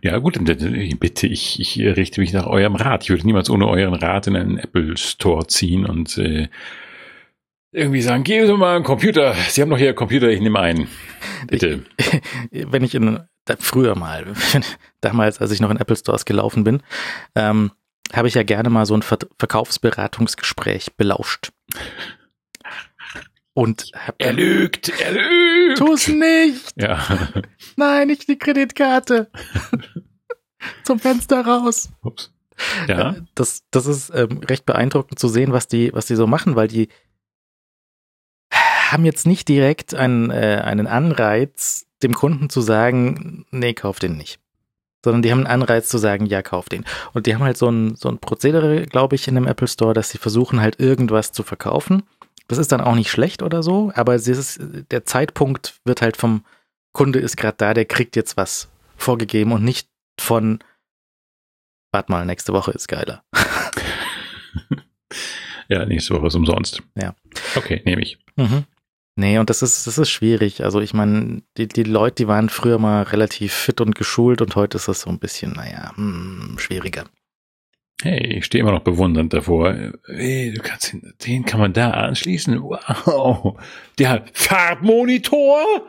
Ja, 0.01 0.17
gut, 0.17 0.37
bitte, 0.43 1.27
ich, 1.27 1.61
ich 1.61 1.79
richte 1.79 2.19
mich 2.19 2.33
nach 2.33 2.47
eurem 2.47 2.75
Rat. 2.75 3.03
Ich 3.03 3.09
würde 3.11 3.25
niemals 3.25 3.49
ohne 3.49 3.65
euren 3.69 3.93
Rat 3.93 4.27
in 4.27 4.35
einen 4.35 4.57
Apple 4.57 4.97
Store 4.97 5.47
ziehen 5.47 5.85
und 5.85 6.17
äh, 6.17 6.49
irgendwie 7.71 8.01
sagen, 8.01 8.25
geben 8.25 8.45
Sie 8.45 8.57
mal 8.57 8.75
einen 8.75 8.83
Computer. 8.83 9.33
Sie 9.47 9.61
haben 9.61 9.69
noch 9.69 9.77
hier 9.77 9.87
einen 9.87 9.95
Computer, 9.95 10.27
ich 10.27 10.41
nehme 10.41 10.59
einen. 10.59 10.89
Bitte. 11.47 11.85
Ich, 12.51 12.65
wenn 12.71 12.83
ich 12.83 12.93
in, 12.93 13.21
früher 13.59 13.95
mal, 13.95 14.25
damals, 15.01 15.39
als 15.39 15.51
ich 15.51 15.59
noch 15.59 15.69
in 15.69 15.77
Apple 15.77 15.95
Stores 15.95 16.25
gelaufen 16.25 16.63
bin, 16.63 16.81
ähm, 17.35 17.71
habe 18.13 18.27
ich 18.27 18.33
ja 18.33 18.43
gerne 18.43 18.69
mal 18.69 18.85
so 18.85 18.93
ein 18.93 19.01
Ver 19.01 19.19
Verkaufsberatungsgespräch 19.39 20.95
belauscht. 20.95 21.51
Und 23.53 23.91
hab 23.95 24.15
er 24.17 24.33
lügt, 24.33 24.89
er 24.89 25.11
lügt. 25.11 25.77
Tu's 25.77 26.07
nicht. 26.07 26.71
Ja. 26.75 27.05
Nein, 27.75 28.07
nicht 28.07 28.27
die 28.29 28.37
Kreditkarte. 28.37 29.29
Zum 30.83 30.99
Fenster 30.99 31.45
raus. 31.45 31.89
Ups. 32.01 32.31
Ja. 32.87 33.11
Äh, 33.11 33.21
das, 33.35 33.63
das 33.71 33.87
ist 33.87 34.11
ähm, 34.13 34.39
recht 34.39 34.65
beeindruckend 34.65 35.19
zu 35.19 35.27
sehen, 35.27 35.51
was 35.51 35.67
die, 35.67 35.93
was 35.93 36.05
die 36.05 36.15
so 36.15 36.27
machen, 36.27 36.55
weil 36.55 36.67
die 36.67 36.87
haben 38.91 39.05
jetzt 39.05 39.25
nicht 39.25 39.47
direkt 39.47 39.93
einen, 39.93 40.29
äh, 40.29 40.61
einen 40.63 40.87
Anreiz, 40.87 41.87
dem 42.03 42.13
Kunden 42.13 42.49
zu 42.49 42.61
sagen, 42.61 43.45
nee, 43.51 43.73
kauf 43.73 43.99
den 43.99 44.17
nicht. 44.17 44.39
Sondern 45.03 45.23
die 45.23 45.31
haben 45.31 45.45
einen 45.45 45.61
Anreiz 45.61 45.89
zu 45.89 45.97
sagen, 45.97 46.27
ja, 46.27 46.41
kauf 46.41 46.69
den. 46.69 46.85
Und 47.13 47.25
die 47.25 47.33
haben 47.33 47.43
halt 47.43 47.57
so 47.57 47.69
ein, 47.69 47.95
so 47.95 48.09
ein 48.09 48.19
Prozedere, 48.19 48.85
glaube 48.85 49.15
ich, 49.15 49.27
in 49.27 49.35
dem 49.35 49.47
Apple 49.47 49.67
Store, 49.67 49.93
dass 49.93 50.09
sie 50.09 50.19
versuchen 50.19 50.61
halt 50.61 50.79
irgendwas 50.79 51.31
zu 51.31 51.43
verkaufen 51.43 52.03
das 52.51 52.57
ist 52.57 52.73
dann 52.73 52.81
auch 52.81 52.95
nicht 52.95 53.09
schlecht 53.09 53.43
oder 53.43 53.63
so, 53.63 53.93
aber 53.95 54.15
ist, 54.15 54.59
der 54.91 55.05
Zeitpunkt 55.05 55.79
wird 55.85 56.01
halt 56.01 56.17
vom 56.17 56.43
Kunde 56.93 57.19
ist 57.19 57.37
gerade 57.37 57.55
da, 57.57 57.73
der 57.73 57.85
kriegt 57.85 58.17
jetzt 58.17 58.35
was 58.35 58.69
vorgegeben 58.97 59.53
und 59.53 59.63
nicht 59.63 59.87
von, 60.19 60.59
warte 61.93 62.11
mal, 62.11 62.25
nächste 62.25 62.51
Woche 62.51 62.71
ist 62.71 62.89
geiler. 62.89 63.23
ja, 65.69 65.85
nächste 65.85 66.13
Woche 66.13 66.27
ist 66.27 66.35
umsonst. 66.35 66.83
Ja. 66.95 67.15
Okay, 67.55 67.81
nehme 67.85 68.01
ich. 68.01 68.19
Mhm. 68.35 68.65
Nee, 69.15 69.39
und 69.39 69.49
das 69.49 69.61
ist, 69.61 69.87
das 69.87 69.97
ist 69.97 70.09
schwierig. 70.09 70.63
Also 70.63 70.79
ich 70.79 70.93
meine, 70.93 71.43
die, 71.57 71.67
die 71.67 71.83
Leute, 71.83 72.23
die 72.23 72.27
waren 72.27 72.49
früher 72.49 72.79
mal 72.79 73.03
relativ 73.03 73.53
fit 73.53 73.81
und 73.81 73.95
geschult 73.95 74.41
und 74.41 74.55
heute 74.55 74.77
ist 74.77 74.87
das 74.87 75.01
so 75.01 75.09
ein 75.09 75.19
bisschen, 75.19 75.51
naja, 75.51 75.91
hm, 75.95 76.55
schwieriger. 76.57 77.05
Hey, 78.01 78.37
ich 78.37 78.45
stehe 78.45 78.61
immer 78.61 78.71
noch 78.71 78.83
bewundernd 78.83 79.31
davor. 79.33 79.75
Hey, 80.07 80.53
du 80.53 80.61
kannst 80.61 80.93
den, 80.93 81.13
den 81.23 81.45
kann 81.45 81.59
man 81.59 81.73
da 81.73 81.91
anschließen. 81.91 82.61
Wow. 82.61 83.61
Der 83.99 84.09
hat 84.09 84.31
Farbmonitor. 84.33 85.87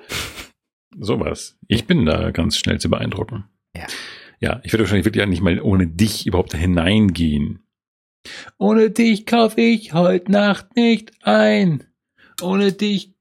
Sowas. 0.98 1.56
Ich 1.68 1.86
bin 1.86 2.04
da 2.04 2.30
ganz 2.30 2.58
schnell 2.58 2.78
zu 2.80 2.90
beeindrucken. 2.90 3.44
Ja. 3.74 3.86
Ja, 4.40 4.60
ich 4.64 4.72
würde 4.72 4.82
wahrscheinlich 4.82 5.06
wirklich 5.06 5.24
nicht 5.26 5.40
mal 5.40 5.60
ohne 5.60 5.86
dich 5.86 6.26
überhaupt 6.26 6.54
hineingehen. 6.54 7.60
Ohne 8.58 8.90
dich 8.90 9.24
kaufe 9.24 9.60
ich 9.60 9.94
heute 9.94 10.30
Nacht 10.30 10.76
nicht 10.76 11.12
ein. 11.22 11.84
Ohne 12.42 12.72
dich 12.72 13.11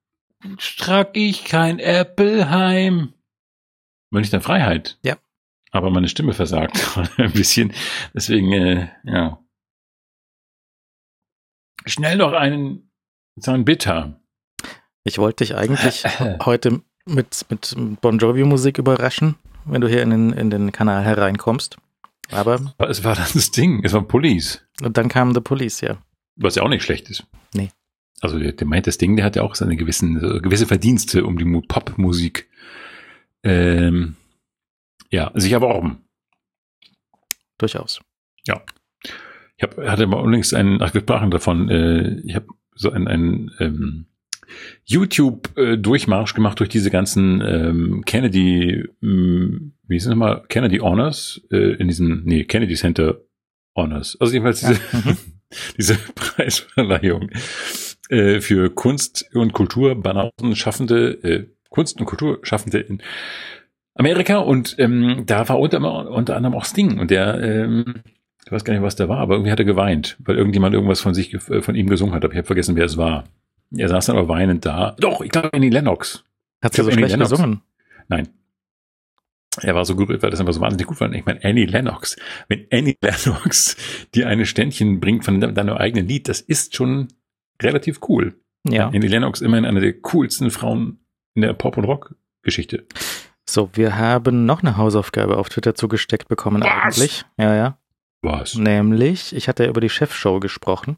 trag 0.78 1.10
ich 1.14 1.46
kein 1.46 1.80
Apple 1.80 2.50
heim. 2.50 3.14
Mönch 4.12 4.30
der 4.30 4.42
Freiheit. 4.42 4.98
Ja. 5.04 5.18
Aber 5.72 5.90
meine 5.90 6.10
Stimme 6.10 6.34
versagt 6.34 6.98
ein 7.18 7.32
bisschen. 7.32 7.74
Deswegen, 8.14 8.52
äh, 8.52 8.90
ja. 9.04 9.40
Schnell 11.86 12.18
noch 12.18 12.34
einen, 12.34 12.92
so 13.38 13.52
einen 13.52 13.66
Bitter. 13.66 14.22
Ich 15.04 15.18
wollte 15.18 15.44
dich 15.44 15.56
eigentlich 15.56 16.04
heute 16.46 16.82
mit, 17.06 17.46
mit 17.50 17.76
Bon 18.02 18.20
Jovi-Musik 18.20 18.78
überraschen, 18.78 19.36
wenn 19.66 19.82
du 19.82 19.88
hier 19.88 20.04
in 20.04 20.12
den, 20.12 20.34
in 20.34 20.50
den 20.50 20.72
Kanal 20.72 21.04
hereinkommst. 21.04 21.78
Aber. 22.30 22.74
Es 22.78 23.04
war 23.04 23.16
das 23.16 23.52
Ding, 23.52 23.84
es 23.84 23.94
war 23.94 24.04
Police. 24.04 24.64
Und 24.82 24.98
dann 24.98 25.10
kam 25.10 25.34
The 25.34 25.42
Police, 25.42 25.82
ja. 25.82 25.98
Was 26.36 26.56
ja 26.56 26.64
auch 26.64 26.70
nicht 26.70 26.84
schlecht 26.84 27.10
ist. 27.10 27.26
Nee. 27.54 27.72
Also 28.22 28.38
der, 28.38 28.54
der 28.54 28.68
meint, 28.68 28.88
das 28.88 28.98
Ding, 28.98 29.16
der 29.16 29.26
hat 29.26 29.36
ja 29.36 29.42
auch 29.42 29.56
seine 29.56 29.76
gewissen, 29.76 30.18
äh, 30.18 30.40
gewisse 30.40 30.68
Verdienste 30.68 31.26
um 31.26 31.38
die 31.38 31.62
Popmusik. 31.68 32.48
Ähm, 33.44 34.16
ja, 35.10 35.32
sich 35.34 35.52
erworben. 35.52 36.04
Durchaus. 37.58 38.02
Ja. 38.46 38.62
Ich 39.58 39.64
hab, 39.64 39.78
hatte 39.78 40.08
mal 40.08 40.22
unlängst 40.22 40.54
einen, 40.54 40.82
ach, 40.82 40.94
wir 40.94 41.02
sprachen 41.02 41.32
davon, 41.32 41.70
äh, 41.70 42.20
ich 42.24 42.36
habe 42.36 42.48
so 42.76 42.92
einen, 42.92 43.08
einen 43.08 43.52
ähm, 43.60 44.06
YouTube-Durchmarsch 44.86 46.34
gemacht 46.34 46.60
durch 46.60 46.70
diese 46.70 46.92
ganzen 46.92 47.42
ähm, 47.42 48.04
Kennedy, 48.06 48.86
ähm, 49.02 49.74
wie 49.88 49.98
ist 49.98 50.04
es 50.04 50.10
nochmal, 50.10 50.44
Kennedy 50.48 50.78
Honors, 50.78 51.42
äh, 51.52 51.76
in 51.76 51.88
diesem, 51.88 52.24
nee, 52.24 52.44
Kennedy 52.44 52.76
Center 52.76 53.22
Honors. 53.76 54.18
Also 54.20 54.34
jedenfalls 54.34 54.60
diese, 54.60 54.80
Ja. 54.92 55.18
Diese 55.78 55.96
Preisverleihung 56.16 57.30
äh, 58.12 58.42
für 58.42 58.70
Kunst 58.70 59.30
und 59.34 59.54
Kultur 59.54 59.96
Banausen 59.96 60.56
Schaffende, 60.56 61.12
äh, 61.24 61.48
Kunst 61.70 62.00
und 62.00 62.06
Kultur 62.06 62.40
Schaffende 62.44 62.80
in 62.80 63.02
Amerika 63.96 64.38
und 64.38 64.76
ähm, 64.80 65.24
da 65.26 65.48
war 65.50 65.60
unter, 65.60 65.80
unter 66.12 66.36
anderem 66.36 66.56
auch 66.56 66.66
Sting 66.66 67.00
und 67.00 67.12
der, 67.12 67.42
ähm, 67.42 68.02
ich 68.46 68.52
weiß 68.52 68.64
gar 68.64 68.74
nicht, 68.74 68.84
was 68.84 68.96
der 68.96 69.10
war, 69.10 69.18
aber 69.20 69.36
irgendwie 69.36 69.52
hat 69.52 69.60
er 69.60 69.66
geweint, 69.66 70.18
weil 70.20 70.38
irgendjemand 70.38 70.74
irgendwas 70.74 71.02
von 71.02 71.14
sich, 71.14 71.34
äh, 71.34 71.62
von 71.62 71.76
ihm 71.76 71.88
gesungen 71.90 72.14
hat, 72.14 72.24
aber 72.24 72.34
ich 72.34 72.38
habe 72.38 72.48
vergessen, 72.48 72.76
wer 72.76 72.86
es 72.86 72.98
war. 72.98 73.26
Er 73.76 73.88
saß 73.90 74.08
dann 74.08 74.18
aber 74.18 74.28
weinend 74.28 74.66
da. 74.66 74.96
Doch, 75.00 75.22
ich 75.22 75.30
glaube 75.30 75.50
Annie 75.54 75.70
Lennox. 75.70 76.24
Hat 76.62 76.74
sie 76.74 76.84
so 76.84 76.92
schlecht 76.92 77.12
Lennox. 77.12 77.30
gesungen? 77.32 77.62
Nein. 78.10 78.28
Er 79.62 79.76
war 79.76 79.84
so 79.84 79.96
gerührt, 79.96 80.24
weil 80.24 80.30
das 80.30 80.40
einfach 80.40 80.54
so 80.54 80.62
wahnsinnig 80.62 80.88
gut 80.88 81.00
war. 81.02 81.12
Ich 81.14 81.26
meine, 81.26 81.44
Annie 81.44 81.66
Lennox, 81.66 82.16
wenn 82.48 82.68
Annie 82.72 82.96
Lennox 83.02 83.76
dir 84.16 84.28
eine 84.28 84.46
Ständchen 84.46 85.00
bringt 85.02 85.26
von 85.26 85.42
de- 85.42 85.52
deinem 85.52 85.76
eigenen 85.76 86.08
Lied, 86.08 86.30
das 86.30 86.40
ist 86.40 86.76
schon 86.76 87.10
relativ 87.64 88.00
cool. 88.10 88.36
Ja. 88.68 88.88
Annie 88.88 89.08
Lennox 89.10 89.42
immerhin 89.42 89.66
eine 89.66 89.80
der 89.82 89.94
coolsten 90.02 90.52
Frauen 90.52 91.00
in 91.36 91.42
der 91.42 91.54
Pop- 91.54 91.78
und 91.78 91.86
Rock-Geschichte. 91.86 92.86
So, 93.50 93.70
wir 93.74 93.98
haben 93.98 94.46
noch 94.46 94.62
eine 94.62 94.78
Hausaufgabe 94.78 95.38
auf 95.38 95.50
Twitter 95.50 95.74
zugesteckt 95.76 96.28
bekommen 96.28 96.62
Was? 96.62 96.70
eigentlich. 96.70 97.26
Ja, 97.38 97.56
ja. 97.56 97.78
Was? 98.22 98.56
Nämlich, 98.56 99.36
ich 99.36 99.48
hatte 99.48 99.66
über 99.66 99.82
die 99.82 99.90
Chefshow 99.90 100.40
gesprochen. 100.40 100.98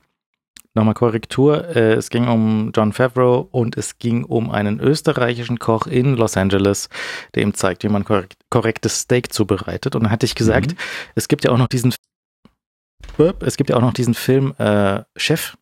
Nochmal 0.76 0.95
Korrektur, 0.95 1.68
äh, 1.76 1.94
es 1.94 2.10
ging 2.10 2.27
um 2.27 2.72
John 2.76 2.94
Favreau 2.94 3.48
und 3.52 3.77
es 3.77 3.99
ging 3.99 4.23
um 4.23 4.49
einen 4.49 4.80
österreichischen 4.80 5.60
Koch 5.60 5.85
in 5.85 6.15
Los 6.15 6.35
Angeles, 6.35 6.90
der 7.35 7.44
ihm 7.44 7.53
zeigt, 7.53 7.84
wie 7.84 7.90
man 7.90 8.03
korrekt, 8.03 8.38
korrektes 8.49 9.02
Steak 9.02 9.31
zubereitet. 9.31 9.95
Und 9.95 10.03
dann 10.03 10.11
hatte 10.11 10.26
ich 10.26 10.34
gesagt, 10.35 10.72
Mhm. 10.72 10.77
es 11.15 11.27
gibt 11.27 11.44
ja 11.45 11.52
auch 11.52 11.57
noch 11.60 11.68
diesen 11.68 11.94
es 13.41 13.57
gibt 13.57 13.69
ja 13.69 13.76
auch 13.77 13.81
noch 13.81 13.94
diesen 13.94 14.15
Film 14.15 14.53
äh, 14.57 15.03
Chef, 15.15 15.56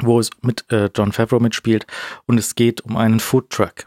wo 0.00 0.18
es 0.20 0.30
mit 0.42 0.64
äh, 0.70 0.90
John 0.94 1.12
Favreau 1.12 1.40
mitspielt 1.40 1.86
und 2.26 2.38
es 2.38 2.54
geht 2.54 2.82
um 2.82 2.96
einen 2.96 3.20
Foodtruck. 3.20 3.84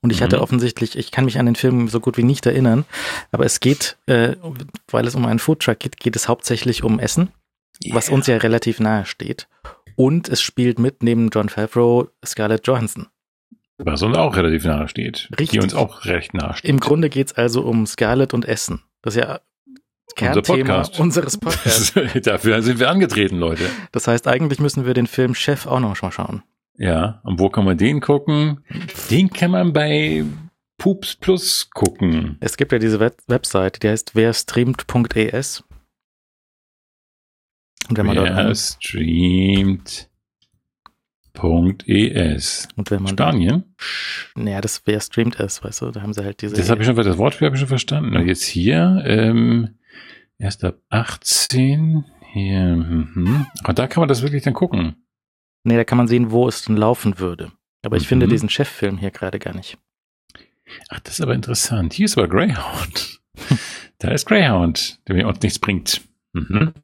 Und 0.00 0.10
ich 0.10 0.22
hatte 0.22 0.36
Mhm. 0.36 0.42
offensichtlich, 0.42 0.96
ich 0.96 1.10
kann 1.10 1.24
mich 1.24 1.38
an 1.38 1.46
den 1.46 1.56
Film 1.56 1.88
so 1.88 1.98
gut 2.00 2.16
wie 2.16 2.22
nicht 2.22 2.46
erinnern, 2.46 2.84
aber 3.32 3.44
es 3.44 3.60
geht, 3.60 3.96
äh, 4.06 4.36
weil 4.90 5.06
es 5.06 5.14
um 5.14 5.26
einen 5.26 5.38
Foodtruck 5.38 5.78
geht, 5.80 5.96
geht 5.98 6.14
es 6.16 6.28
hauptsächlich 6.28 6.84
um 6.84 6.98
Essen, 7.00 7.32
was 7.90 8.08
uns 8.08 8.26
ja 8.26 8.36
relativ 8.36 8.78
nahe 8.80 9.04
steht. 9.06 9.48
Und 9.96 10.28
es 10.28 10.40
spielt 10.42 10.78
mit 10.78 11.02
neben 11.02 11.30
John 11.30 11.48
Favreau 11.48 12.08
Scarlett 12.24 12.66
Johansson. 12.66 13.06
Was 13.78 14.02
uns 14.02 14.16
auch 14.16 14.36
relativ 14.36 14.64
nahe 14.64 14.88
steht. 14.88 15.28
Richtig. 15.32 15.50
Die 15.50 15.60
uns 15.60 15.74
auch 15.74 16.04
recht 16.04 16.34
nahe 16.34 16.54
steht. 16.56 16.68
Im 16.70 16.80
Grunde 16.80 17.08
geht 17.10 17.28
es 17.28 17.32
also 17.34 17.62
um 17.62 17.86
Scarlett 17.86 18.32
und 18.32 18.44
Essen. 18.46 18.82
Das 19.02 19.16
ist 19.16 19.22
ja 19.22 19.40
Unser 20.18 20.32
Kernthema 20.32 20.74
Podcast. 20.78 21.00
unseres 21.00 21.36
Podcasts. 21.36 21.92
Dafür 22.22 22.62
sind 22.62 22.78
wir 22.78 22.88
angetreten, 22.90 23.38
Leute. 23.38 23.68
Das 23.92 24.06
heißt, 24.08 24.26
eigentlich 24.28 24.60
müssen 24.60 24.86
wir 24.86 24.94
den 24.94 25.06
Film 25.06 25.34
Chef 25.34 25.66
auch 25.66 25.80
noch 25.80 26.00
mal 26.00 26.12
schauen. 26.12 26.42
Ja, 26.78 27.20
und 27.24 27.38
wo 27.38 27.48
kann 27.50 27.64
man 27.64 27.76
den 27.76 28.00
gucken? 28.00 28.64
Den 29.10 29.30
kann 29.30 29.50
man 29.50 29.72
bei 29.72 30.24
Pups 30.78 31.16
Plus 31.16 31.70
gucken. 31.70 32.36
Es 32.40 32.56
gibt 32.56 32.72
ja 32.72 32.78
diese 32.78 33.00
Web 33.00 33.16
Webseite, 33.26 33.80
die 33.80 33.88
heißt 33.88 34.14
werstreamt.es. 34.14 35.64
Und 37.88 37.98
wenn 37.98 38.06
man 38.06 38.16
dort 38.16 38.28
Wer 38.28 38.54
streamt. 38.54 40.08
.es. 41.86 42.66
und 42.76 42.90
wenn 42.90 43.02
man 43.02 43.12
Spanien? 43.12 43.74
naja, 44.36 44.62
das 44.62 44.80
wer 44.86 44.98
streamt 45.00 45.38
es, 45.38 45.62
weißt 45.62 45.82
du, 45.82 45.90
da 45.90 46.00
haben 46.00 46.14
sie 46.14 46.24
halt 46.24 46.40
diese 46.40 46.56
Das 46.56 46.70
habe 46.70 46.80
ich 46.80 46.86
schon, 46.86 46.96
das 46.96 47.18
Wortspiel 47.18 47.46
habe 47.46 47.56
ich 47.56 47.60
schon 47.60 47.68
verstanden. 47.68 48.16
Und 48.16 48.26
jetzt 48.26 48.44
hier, 48.44 49.02
ähm, 49.04 49.74
erst 50.38 50.64
ab 50.64 50.78
18, 50.90 52.04
hier, 52.32 52.76
mhm. 52.76 53.46
Und 53.66 53.78
da 53.78 53.86
kann 53.86 54.00
man 54.02 54.08
das 54.08 54.22
wirklich 54.22 54.42
dann 54.42 54.54
gucken. 54.54 55.06
Nee, 55.64 55.76
da 55.76 55.84
kann 55.84 55.98
man 55.98 56.08
sehen, 56.08 56.30
wo 56.30 56.46
es 56.48 56.62
denn 56.62 56.76
laufen 56.76 57.18
würde. 57.18 57.52
Aber 57.84 57.96
ich 57.96 58.04
Mhm. 58.04 58.08
finde 58.08 58.28
diesen 58.28 58.48
Cheffilm 58.48 58.98
hier 58.98 59.10
gerade 59.10 59.38
gar 59.38 59.54
nicht. 59.54 59.78
Ach, 60.88 61.00
das 61.00 61.14
ist 61.14 61.20
aber 61.20 61.34
interessant. 61.34 61.92
Hier 61.92 62.06
ist 62.06 62.18
aber 62.18 62.28
Greyhound. 62.28 63.20
da 63.98 64.10
ist 64.10 64.26
Greyhound, 64.26 65.00
der 65.08 65.14
mir 65.16 65.26
uns 65.28 65.40
nichts 65.40 65.58
bringt. 65.58 66.02
Mhm. 66.32 66.74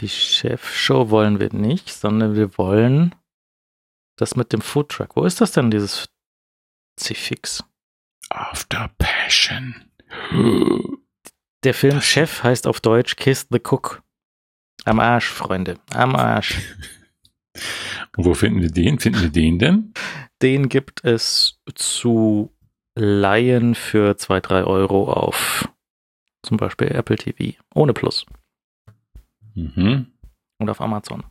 Die 0.00 0.08
Chefshow 0.08 1.10
wollen 1.10 1.38
wir 1.38 1.52
nicht, 1.52 1.90
sondern 1.90 2.34
wir 2.34 2.56
wollen 2.56 3.14
das 4.16 4.36
mit 4.36 4.52
dem 4.52 4.60
Foodtruck. 4.60 5.16
Wo 5.16 5.24
ist 5.24 5.40
das 5.40 5.52
denn, 5.52 5.70
dieses 5.70 6.08
C-Fix? 6.96 7.64
After 8.30 8.90
Passion. 8.98 9.74
Der 11.64 11.74
Film 11.74 12.00
Chef 12.00 12.42
heißt 12.42 12.66
auf 12.66 12.80
Deutsch 12.80 13.16
Kiss 13.16 13.46
the 13.50 13.60
Cook. 13.60 14.02
Am 14.84 14.98
Arsch, 14.98 15.28
Freunde. 15.28 15.78
Am 15.92 16.16
Arsch. 16.16 16.60
Und 18.16 18.24
wo 18.24 18.34
finden 18.34 18.60
wir 18.60 18.70
den? 18.70 18.98
Finden 18.98 19.22
wir 19.22 19.28
den 19.28 19.58
denn? 19.58 19.94
Den 20.40 20.68
gibt 20.68 21.04
es 21.04 21.60
zu 21.74 22.52
leihen 22.96 23.76
für 23.76 24.16
2, 24.16 24.40
3 24.40 24.64
Euro 24.64 25.12
auf 25.12 25.68
zum 26.42 26.56
Beispiel 26.56 26.88
Apple 26.88 27.16
TV. 27.16 27.56
Ohne 27.74 27.92
Plus. 27.92 28.26
Mhm. 29.54 30.12
Und 30.58 30.70
auf 30.70 30.80
Amazon. 30.80 31.24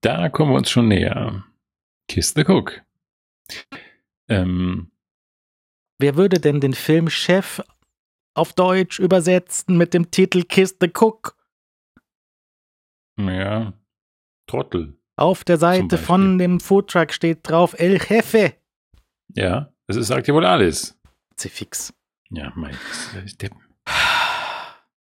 Da 0.00 0.28
kommen 0.28 0.52
wir 0.52 0.58
uns 0.58 0.70
schon 0.70 0.88
näher. 0.88 1.44
Kiss 2.08 2.32
the 2.34 2.44
Cook. 2.46 2.82
Ähm, 4.28 4.92
Wer 5.98 6.16
würde 6.16 6.40
denn 6.40 6.60
den 6.60 6.74
Film 6.74 7.08
Chef 7.08 7.62
auf 8.34 8.52
Deutsch 8.52 8.98
übersetzen 8.98 9.76
mit 9.78 9.94
dem 9.94 10.10
Titel 10.10 10.42
Kiss 10.42 10.76
the 10.80 10.88
Cook? 10.88 11.36
ja, 13.16 13.72
Trottel. 14.46 14.98
Auf 15.16 15.44
der 15.44 15.58
Seite 15.58 15.96
von 15.96 16.38
dem 16.38 16.58
Foodtruck 16.58 17.12
steht 17.12 17.48
drauf 17.48 17.78
El 17.78 18.00
Jefe. 18.08 18.54
Ja, 19.34 19.72
das 19.86 19.96
ist, 19.96 20.08
sagt 20.08 20.26
ja 20.26 20.34
wohl 20.34 20.44
alles. 20.44 20.98
C-Fix. 21.36 21.94
Ja, 22.30 22.52
mein. 22.56 22.76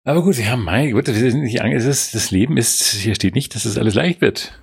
Aber 0.05 0.23
gut, 0.23 0.37
ja, 0.37 0.57
mein 0.57 0.93
Gott, 0.93 1.07
wir 1.07 1.15
sind 1.15 1.43
nicht 1.43 1.61
es 1.61 1.85
ist, 1.85 2.15
das 2.15 2.31
Leben 2.31 2.57
ist, 2.57 2.93
hier 2.93 3.15
steht 3.15 3.35
nicht, 3.35 3.55
dass 3.55 3.65
es 3.65 3.79
alles 3.79 3.95
leicht 3.95 4.21
wird. 4.21 4.63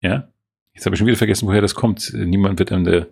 Ja? 0.00 0.28
Jetzt 0.72 0.86
habe 0.86 0.94
ich 0.94 0.98
schon 0.98 1.06
wieder 1.06 1.18
vergessen, 1.18 1.46
woher 1.46 1.60
das 1.60 1.74
kommt. 1.74 2.12
Niemand 2.14 2.58
wird 2.58 2.72
an 2.72 2.84
der, 2.84 3.08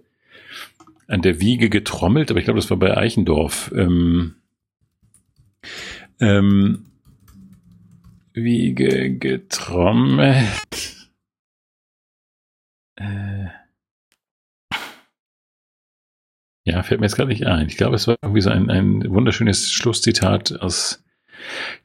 an 1.07 1.23
der 1.23 1.41
Wiege 1.41 1.69
getrommelt, 1.69 2.31
aber 2.31 2.41
ich 2.41 2.47
glaube, 2.47 2.59
das 2.59 2.71
war 2.71 2.79
bei 2.79 2.97
Eichendorf. 2.97 3.71
Ähm, 3.77 4.37
ähm, 6.21 6.87
Wiege 8.33 9.17
getrommelt. 9.17 11.11
Äh, 12.97 13.47
ja, 16.65 16.83
fällt 16.83 17.01
mir 17.01 17.07
jetzt 17.07 17.17
gerade 17.17 17.31
nicht 17.31 17.47
ein. 17.47 17.69
Ich 17.69 17.77
glaube, 17.77 17.97
es 17.97 18.07
war 18.07 18.17
irgendwie 18.23 18.43
so 18.43 18.51
ein, 18.51 18.71
ein 18.71 19.11
wunderschönes 19.11 19.73
Schlusszitat 19.73 20.61
aus 20.61 21.03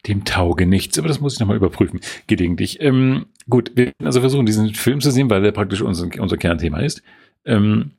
dem 0.06 0.26
Tauge 0.26 0.66
nichts, 0.66 1.00
aber 1.00 1.08
das 1.08 1.22
muss 1.22 1.34
ich 1.34 1.40
nochmal 1.40 1.58
überprüfen, 1.58 2.02
gelegentlich. 2.28 2.82
Ähm, 2.82 3.28
gut, 3.50 3.72
wir 3.76 3.86
werden 3.86 4.06
also 4.06 4.20
versuchen, 4.20 4.46
diesen 4.46 4.74
Film 4.74 5.00
zu 5.00 5.12
sehen, 5.12 5.30
weil 5.30 5.42
der 5.42 5.54
praktisch 5.54 5.82
unser, 5.82 6.10
unser 6.20 6.38
Kernthema 6.38 6.80
ist. 6.80 7.02
Ähm, 7.46 7.92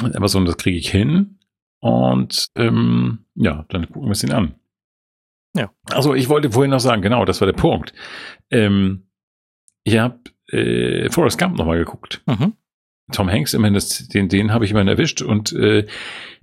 Amazon, 0.00 0.44
das 0.44 0.56
kriege 0.56 0.78
ich 0.78 0.90
hin. 0.90 1.38
Und 1.80 2.46
ähm, 2.56 3.24
ja, 3.34 3.66
dann 3.68 3.86
gucken 3.86 4.02
wir 4.02 4.08
uns 4.10 4.20
den 4.20 4.32
an. 4.32 4.54
Ja. 5.54 5.70
Also 5.90 6.14
ich 6.14 6.28
wollte 6.28 6.50
vorhin 6.50 6.70
noch 6.70 6.80
sagen, 6.80 7.02
genau, 7.02 7.24
das 7.24 7.40
war 7.40 7.46
der 7.46 7.54
Punkt. 7.58 7.92
Ähm, 8.50 9.06
ich 9.84 9.98
habe 9.98 10.20
äh, 10.48 11.10
Forrest 11.10 11.38
Gump 11.38 11.56
nochmal 11.56 11.78
geguckt. 11.78 12.22
Mhm. 12.26 12.54
Tom 13.12 13.28
Hanks, 13.30 13.52
immerhin, 13.52 13.74
das, 13.74 14.08
den, 14.08 14.28
den 14.28 14.52
habe 14.52 14.64
ich 14.64 14.70
immerhin 14.70 14.88
erwischt 14.88 15.22
und 15.22 15.52
äh, 15.52 15.86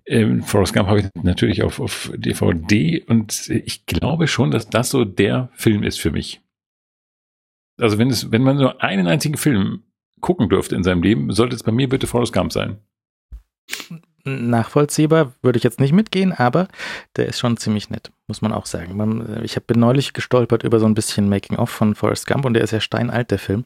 Ähm, 0.05 0.41
Forrest 0.41 0.73
Gump 0.73 0.87
habe 0.87 1.01
ich 1.01 1.09
natürlich 1.21 1.61
auf, 1.61 1.79
auf 1.79 2.11
DVD 2.15 3.03
und 3.07 3.47
ich 3.49 3.85
glaube 3.85 4.27
schon, 4.27 4.49
dass 4.49 4.67
das 4.67 4.89
so 4.89 5.05
der 5.05 5.49
Film 5.53 5.83
ist 5.83 5.99
für 5.99 6.09
mich. 6.09 6.41
Also 7.77 7.99
wenn 7.99 8.09
es, 8.09 8.31
wenn 8.31 8.41
man 8.41 8.57
nur 8.57 8.81
einen 8.81 9.05
einzigen 9.05 9.37
Film 9.37 9.83
gucken 10.19 10.49
dürfte 10.49 10.75
in 10.75 10.83
seinem 10.83 11.03
Leben, 11.03 11.31
sollte 11.31 11.55
es 11.55 11.61
bei 11.63 11.71
mir 11.71 11.87
bitte 11.87 12.07
Forrest 12.07 12.33
Gump 12.33 12.51
sein. 12.51 12.79
Nachvollziehbar 14.23 15.33
würde 15.41 15.57
ich 15.57 15.63
jetzt 15.63 15.79
nicht 15.79 15.93
mitgehen, 15.93 16.31
aber 16.33 16.67
der 17.15 17.27
ist 17.27 17.39
schon 17.39 17.57
ziemlich 17.57 17.89
nett, 17.89 18.11
muss 18.27 18.41
man 18.41 18.53
auch 18.53 18.65
sagen. 18.65 19.41
Ich 19.43 19.55
habe 19.55 19.79
neulich 19.79 20.13
gestolpert 20.13 20.63
über 20.63 20.79
so 20.79 20.85
ein 20.85 20.93
bisschen 20.93 21.29
Making-of 21.29 21.69
von 21.69 21.95
Forrest 21.95 22.27
Gump 22.27 22.45
und 22.45 22.53
der 22.53 22.63
ist 22.63 22.71
ja 22.71 22.79
steinalt, 22.79 23.31
der 23.31 23.39
Film. 23.39 23.65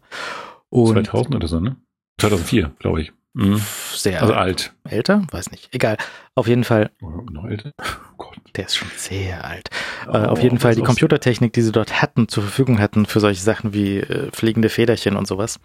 Und 0.70 1.06
2000 1.06 1.36
oder 1.36 1.48
so, 1.48 1.60
ne? 1.60 1.76
2004, 2.20 2.72
glaube 2.80 3.02
ich. 3.02 3.14
Mhm. 3.34 3.60
Sehr 3.94 4.22
also 4.22 4.34
alt. 4.34 4.74
Älter? 4.84 5.26
Weiß 5.32 5.52
nicht. 5.52 5.70
Egal. 5.74 5.98
Auf 6.36 6.48
jeden 6.48 6.64
Fall. 6.64 6.92
Oh, 7.02 7.24
noch 7.32 7.46
älter? 7.46 7.72
Oh 8.14 8.30
Gott. 8.30 8.38
Der 8.56 8.66
ist 8.66 8.76
schon 8.76 8.90
sehr 8.96 9.44
alt. 9.44 9.70
Oh, 10.08 10.12
äh, 10.12 10.26
auf 10.26 10.42
jeden 10.42 10.60
Fall 10.60 10.76
die 10.76 10.84
Computertechnik, 10.84 11.52
die 11.52 11.62
sie 11.64 11.72
dort 11.72 12.02
hatten, 12.02 12.28
zur 12.28 12.44
Verfügung 12.44 12.80
hatten 12.80 13.06
für 13.08 13.20
solche 13.20 13.42
Sachen 13.42 13.74
wie 13.74 13.98
äh, 13.98 14.30
fliegende 14.32 14.70
Federchen 14.70 15.16
und 15.18 15.28
sowas, 15.28 15.60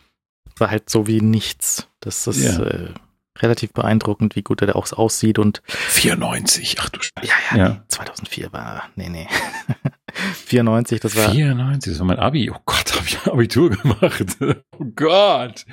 war 0.57 0.71
halt 0.71 0.89
so 0.89 1.07
wie 1.07 1.21
nichts. 1.21 1.89
Das 2.01 2.27
ist 2.27 2.43
ja. 2.43 2.65
äh, 2.65 2.95
relativ 3.43 3.73
beeindruckend, 3.73 4.37
wie 4.37 4.43
gut 4.43 4.61
er 4.61 4.69
da 4.69 4.73
auch 4.75 4.91
aussieht 4.93 5.39
und 5.39 5.63
94, 5.67 6.77
ach 6.81 6.89
du 6.89 7.01
Scheiße. 7.01 7.27
Ja, 7.27 7.35
ja, 7.51 7.65
ja. 7.65 7.69
Nee, 7.71 7.81
2004 7.89 8.53
war, 8.53 8.89
nee, 8.97 9.09
nee. 9.09 9.29
94, 10.47 11.01
das 11.01 11.17
war 11.17 11.31
94, 11.31 11.93
das 11.93 12.01
war 12.01 12.07
mein 12.07 12.19
Abi. 12.19 12.51
Oh 12.51 12.61
Gott, 12.65 12.95
habe 12.95 13.07
ich 13.07 13.19
Abitur 13.27 13.71
gemacht. 13.71 14.37
oh 14.79 14.85
Gott. 14.97 15.65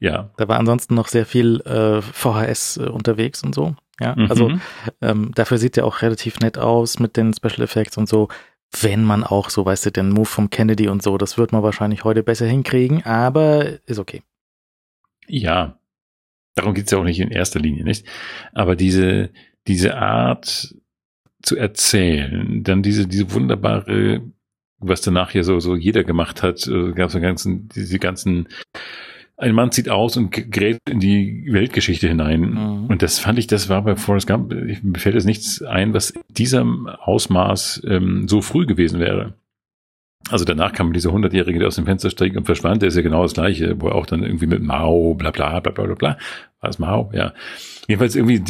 Ja. 0.00 0.30
Da 0.36 0.48
war 0.48 0.58
ansonsten 0.58 0.94
noch 0.94 1.08
sehr 1.08 1.26
viel 1.26 1.60
äh, 1.62 2.02
VHS 2.02 2.78
äh, 2.78 2.88
unterwegs 2.88 3.42
und 3.42 3.54
so. 3.54 3.74
Ja, 4.00 4.14
mhm. 4.14 4.30
also 4.30 4.50
ähm, 5.00 5.32
dafür 5.34 5.58
sieht 5.58 5.76
er 5.78 5.86
auch 5.86 6.02
relativ 6.02 6.40
nett 6.40 6.58
aus 6.58 6.98
mit 6.98 7.16
den 7.16 7.32
Special 7.32 7.62
Effects 7.62 7.96
und 7.96 8.08
so. 8.08 8.28
Wenn 8.80 9.04
man 9.04 9.24
auch 9.24 9.48
so, 9.48 9.64
weißt 9.64 9.86
du, 9.86 9.92
den 9.92 10.10
Move 10.10 10.26
vom 10.26 10.50
Kennedy 10.50 10.88
und 10.88 11.02
so, 11.02 11.16
das 11.16 11.38
wird 11.38 11.52
man 11.52 11.62
wahrscheinlich 11.62 12.04
heute 12.04 12.22
besser 12.22 12.46
hinkriegen, 12.46 13.04
aber 13.06 13.86
ist 13.86 13.98
okay. 13.98 14.22
Ja, 15.28 15.75
darum 16.56 16.74
geht's 16.74 16.90
ja 16.90 16.98
auch 16.98 17.04
nicht 17.04 17.20
in 17.20 17.30
erster 17.30 17.60
Linie, 17.60 17.84
nicht? 17.84 18.04
Aber 18.52 18.74
diese, 18.74 19.30
diese 19.68 19.96
Art 19.96 20.74
zu 21.42 21.56
erzählen, 21.56 22.64
dann 22.64 22.82
diese, 22.82 23.06
diese 23.06 23.32
wunderbare, 23.32 24.22
was 24.78 25.00
danach 25.02 25.32
ja 25.32 25.44
so, 25.44 25.60
so 25.60 25.76
jeder 25.76 26.02
gemacht 26.02 26.42
hat, 26.42 26.66
äh, 26.66 26.92
gab 26.92 27.10
es 27.10 27.20
ganzen, 27.20 27.68
diese 27.68 27.98
ganzen 27.98 28.48
ein 29.38 29.54
Mann 29.54 29.70
zieht 29.70 29.90
aus 29.90 30.16
und 30.16 30.30
gerät 30.30 30.78
in 30.88 30.98
die 30.98 31.46
Weltgeschichte 31.50 32.08
hinein. 32.08 32.40
Mhm. 32.40 32.86
Und 32.86 33.02
das 33.02 33.18
fand 33.18 33.38
ich, 33.38 33.46
das 33.46 33.68
war 33.68 33.82
bei 33.82 33.94
Forrest 33.94 34.26
Gump, 34.26 34.50
mir 34.50 34.98
fällt 34.98 35.14
jetzt 35.14 35.26
nichts 35.26 35.62
ein, 35.62 35.92
was 35.92 36.10
in 36.10 36.22
diesem 36.30 36.86
Ausmaß 36.86 37.82
ähm, 37.86 38.28
so 38.28 38.40
früh 38.40 38.64
gewesen 38.64 38.98
wäre. 38.98 39.34
Also 40.30 40.44
danach 40.44 40.72
kam 40.72 40.92
dieser 40.92 41.12
Hundertjährige, 41.12 41.60
der 41.60 41.68
aus 41.68 41.76
dem 41.76 41.84
Fenster 41.84 42.10
stieg 42.10 42.36
und 42.36 42.44
verschwand, 42.44 42.82
der 42.82 42.88
ist 42.88 42.96
ja 42.96 43.02
genau 43.02 43.22
das 43.22 43.34
Gleiche, 43.34 43.80
wo 43.80 43.88
er 43.88 43.94
auch 43.94 44.06
dann 44.06 44.22
irgendwie 44.22 44.46
mit 44.46 44.62
Mao, 44.62 45.14
bla 45.14 45.30
bla 45.30 45.60
bla 45.60 45.70
bla 45.70 45.84
bla 45.84 45.94
bla. 45.94 46.18
War 46.60 46.70
es 46.70 46.78
Mao? 46.78 47.10
Ja. 47.12 47.32
Jedenfalls 47.86 48.16
irgendwie, 48.16 48.42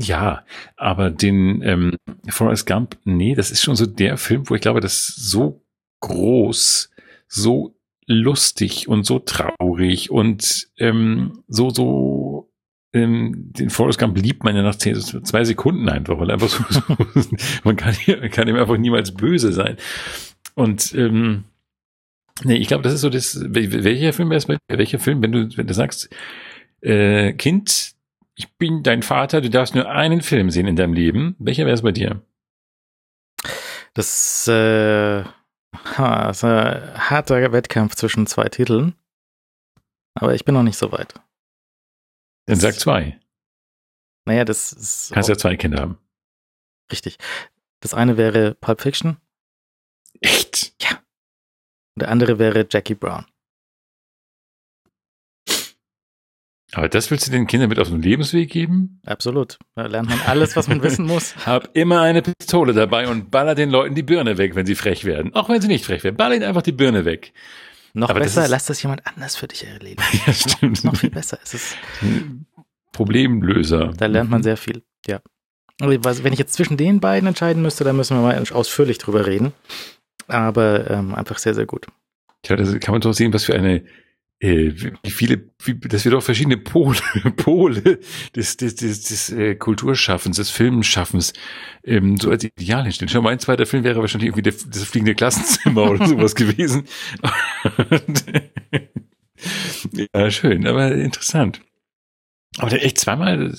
ja, 0.00 0.44
aber 0.76 1.10
den 1.10 1.62
ähm, 1.62 1.96
Forrest 2.28 2.66
Gump, 2.66 2.96
nee, 3.04 3.34
das 3.34 3.50
ist 3.50 3.62
schon 3.62 3.76
so 3.76 3.86
der 3.86 4.16
Film, 4.16 4.48
wo 4.48 4.54
ich 4.56 4.60
glaube, 4.60 4.80
das 4.80 5.06
so 5.06 5.62
groß, 6.00 6.90
so 7.28 7.76
lustig 8.06 8.88
und 8.88 9.04
so 9.04 9.20
traurig 9.20 10.10
und 10.10 10.68
ähm, 10.78 11.44
so, 11.46 11.70
so 11.70 12.50
ähm, 12.92 13.52
den 13.52 13.70
Forrest 13.70 13.98
Gump 13.98 14.16
liebt 14.16 14.44
man 14.44 14.56
ja 14.56 14.62
nach 14.62 14.76
zehn, 14.76 14.98
zwei 14.98 15.44
Sekunden 15.44 15.88
einfach, 15.88 16.18
weil 16.18 16.30
einfach 16.30 16.48
so, 16.70 16.80
man 17.64 17.76
kann, 17.76 17.94
kann 18.30 18.48
ihm 18.48 18.56
einfach 18.56 18.78
niemals 18.78 19.12
böse 19.12 19.52
sein. 19.52 19.76
Und 20.54 20.94
ähm, 20.94 21.44
nee, 22.44 22.56
ich 22.56 22.68
glaube, 22.68 22.82
das 22.82 22.92
ist 22.92 23.00
so 23.02 23.10
das, 23.10 23.38
welcher 23.48 24.12
Film 24.12 24.30
wäre 24.30 24.38
es 24.38 24.46
bei 24.46 24.58
welcher 24.68 24.98
Film, 24.98 25.22
wenn 25.22 25.32
du, 25.32 25.56
wenn 25.56 25.66
du 25.66 25.74
sagst, 25.74 26.08
äh, 26.80 27.32
Kind, 27.34 27.92
ich 28.34 28.52
bin 28.56 28.82
dein 28.82 29.02
Vater, 29.02 29.40
du 29.40 29.50
darfst 29.50 29.74
nur 29.74 29.88
einen 29.88 30.22
Film 30.22 30.50
sehen 30.50 30.66
in 30.66 30.76
deinem 30.76 30.92
Leben, 30.92 31.36
welcher 31.38 31.64
wäre 31.64 31.74
es 31.74 31.82
bei 31.82 31.92
dir? 31.92 32.22
Das 33.94 34.48
äh 34.48 35.24
Ha, 35.74 36.30
ist 36.30 36.44
ein 36.44 37.10
harter 37.10 37.52
Wettkampf 37.52 37.94
zwischen 37.94 38.26
zwei 38.26 38.48
Titeln. 38.48 38.94
Aber 40.14 40.34
ich 40.34 40.44
bin 40.44 40.54
noch 40.54 40.62
nicht 40.62 40.78
so 40.78 40.90
weit. 40.92 41.14
Dann 42.46 42.58
sag 42.58 42.74
zwei. 42.74 43.20
Naja, 44.24 44.44
das 44.44 44.72
ist. 44.72 45.10
Kannst 45.12 45.28
ja 45.28 45.36
zwei 45.36 45.56
Kinder 45.56 45.80
haben. 45.80 45.98
Richtig. 46.90 47.18
Das 47.80 47.94
eine 47.94 48.16
wäre 48.16 48.54
Pulp 48.54 48.80
Fiction. 48.80 49.18
Der 51.98 52.10
andere 52.10 52.38
wäre 52.38 52.66
Jackie 52.70 52.94
Brown. 52.94 53.24
Aber 56.72 56.88
das 56.88 57.10
willst 57.10 57.26
du 57.26 57.30
den 57.30 57.46
Kindern 57.46 57.70
mit 57.70 57.78
auf 57.78 57.88
den 57.88 58.02
Lebensweg 58.02 58.50
geben? 58.50 59.00
Absolut. 59.06 59.58
Da 59.74 59.86
lernt 59.86 60.10
man 60.10 60.20
alles, 60.26 60.54
was 60.54 60.68
man 60.68 60.82
wissen 60.82 61.06
muss. 61.06 61.34
Hab 61.46 61.74
immer 61.74 62.02
eine 62.02 62.20
Pistole 62.20 62.74
dabei 62.74 63.08
und 63.08 63.30
baller 63.30 63.54
den 63.54 63.70
Leuten 63.70 63.94
die 63.94 64.02
Birne 64.02 64.36
weg, 64.36 64.54
wenn 64.54 64.66
sie 64.66 64.74
frech 64.74 65.04
werden. 65.04 65.34
Auch 65.34 65.48
wenn 65.48 65.62
sie 65.62 65.68
nicht 65.68 65.86
frech 65.86 66.04
werden. 66.04 66.16
Baller 66.16 66.34
ihnen 66.34 66.44
einfach 66.44 66.62
die 66.62 66.72
Birne 66.72 67.06
weg. 67.06 67.32
Noch 67.94 68.10
Aber 68.10 68.20
besser, 68.20 68.42
das 68.42 68.50
lass 68.50 68.66
das 68.66 68.82
jemand 68.82 69.06
anders 69.06 69.34
für 69.34 69.48
dich 69.48 69.66
erledigen. 69.66 70.02
ja, 70.26 70.32
stimmt. 70.32 70.84
Noch, 70.84 70.92
noch 70.92 71.00
viel 71.00 71.10
besser. 71.10 71.38
Es 71.42 71.54
ist 71.54 71.76
Problemlöser. 72.92 73.92
Da 73.96 74.06
lernt 74.06 74.30
man 74.30 74.42
sehr 74.42 74.56
viel, 74.56 74.82
ja. 75.06 75.20
Wenn 75.80 76.32
ich 76.32 76.38
jetzt 76.38 76.54
zwischen 76.54 76.76
den 76.76 77.00
beiden 77.00 77.28
entscheiden 77.28 77.62
müsste, 77.62 77.84
dann 77.84 77.96
müssen 77.96 78.16
wir 78.16 78.22
mal 78.22 78.44
ausführlich 78.52 78.98
drüber 78.98 79.26
reden. 79.26 79.52
Aber 80.28 80.90
ähm, 80.90 81.14
einfach 81.14 81.38
sehr, 81.38 81.54
sehr 81.54 81.66
gut. 81.66 81.86
Ja, 82.46 82.56
das 82.56 82.78
kann 82.80 82.92
man 82.92 83.00
doch 83.00 83.12
sehen, 83.12 83.32
was 83.32 83.44
für 83.44 83.54
eine 83.54 83.82
äh, 84.40 84.72
wie 85.02 85.10
viele, 85.10 85.50
wie, 85.64 85.74
dass 85.74 86.04
wir 86.04 86.12
doch 86.12 86.22
verschiedene 86.22 86.56
Pole, 86.56 86.98
Pole 87.36 87.98
des, 88.36 88.56
des, 88.56 88.76
des, 88.76 89.02
des 89.02 89.30
äh, 89.30 89.56
Kulturschaffens, 89.56 90.36
des 90.36 90.50
Filmschaffens 90.50 91.32
ähm, 91.84 92.18
so 92.18 92.30
als 92.30 92.44
Ideal 92.44 92.84
hinstellen. 92.84 93.08
Schau, 93.08 93.20
mein 93.20 93.40
zweiter 93.40 93.66
Film 93.66 93.82
wäre 93.82 94.00
wahrscheinlich 94.00 94.28
irgendwie 94.28 94.42
der, 94.42 94.52
das 94.52 94.84
fliegende 94.84 95.16
Klassenzimmer 95.16 95.90
oder 95.90 96.06
sowas 96.06 96.36
gewesen. 96.36 96.84
ja, 100.14 100.30
schön, 100.30 100.66
aber 100.66 100.92
interessant. 100.92 101.60
Aber 102.58 102.70
der 102.70 102.84
echt 102.84 102.98
zweimal, 102.98 103.54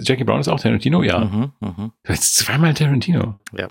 Jackie 0.00 0.24
Brown 0.24 0.40
ist 0.40 0.48
auch 0.48 0.60
Tarantino, 0.60 1.02
ja. 1.02 1.24
Mhm, 1.24 1.52
mh. 1.60 1.92
Jetzt 2.08 2.36
zweimal 2.36 2.74
Tarantino. 2.74 3.38
Ja. 3.56 3.68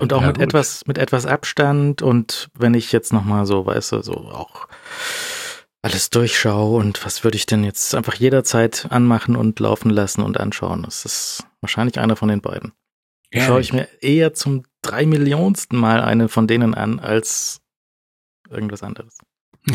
Und 0.00 0.12
auch 0.12 0.20
ja, 0.20 0.28
mit 0.28 0.36
gut. 0.36 0.44
etwas, 0.44 0.86
mit 0.86 0.98
etwas 0.98 1.26
Abstand 1.26 2.02
und 2.02 2.48
wenn 2.54 2.74
ich 2.74 2.92
jetzt 2.92 3.12
nochmal 3.12 3.46
so, 3.46 3.66
weißt 3.66 3.92
du, 3.92 4.02
so 4.02 4.14
auch 4.14 4.68
alles 5.82 6.10
durchschaue 6.10 6.78
und 6.78 7.04
was 7.04 7.24
würde 7.24 7.36
ich 7.36 7.46
denn 7.46 7.64
jetzt 7.64 7.94
einfach 7.94 8.14
jederzeit 8.14 8.86
anmachen 8.90 9.36
und 9.36 9.60
laufen 9.60 9.90
lassen 9.90 10.22
und 10.22 10.38
anschauen. 10.38 10.82
Das 10.82 11.04
ist 11.04 11.46
wahrscheinlich 11.60 11.98
einer 11.98 12.16
von 12.16 12.28
den 12.28 12.40
beiden. 12.40 12.72
Ja, 13.32 13.42
Schaue 13.42 13.60
ich 13.60 13.72
mir 13.72 13.88
eher 14.00 14.34
zum 14.34 14.64
drei 14.82 15.06
Millionsten 15.06 15.78
Mal 15.78 16.00
eine 16.00 16.28
von 16.28 16.46
denen 16.46 16.74
an 16.74 16.98
als 16.98 17.60
irgendwas 18.50 18.82
anderes. 18.82 19.18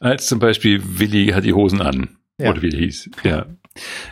als 0.00 0.26
zum 0.26 0.38
Beispiel 0.38 0.82
Willi 0.98 1.28
hat 1.28 1.44
die 1.44 1.52
Hosen 1.52 1.80
an. 1.80 2.18
Ja. 2.38 2.50
Oder 2.50 2.62
wie 2.62 2.70
der 2.70 2.80
hieß. 2.80 3.10
Ja. 3.22 3.46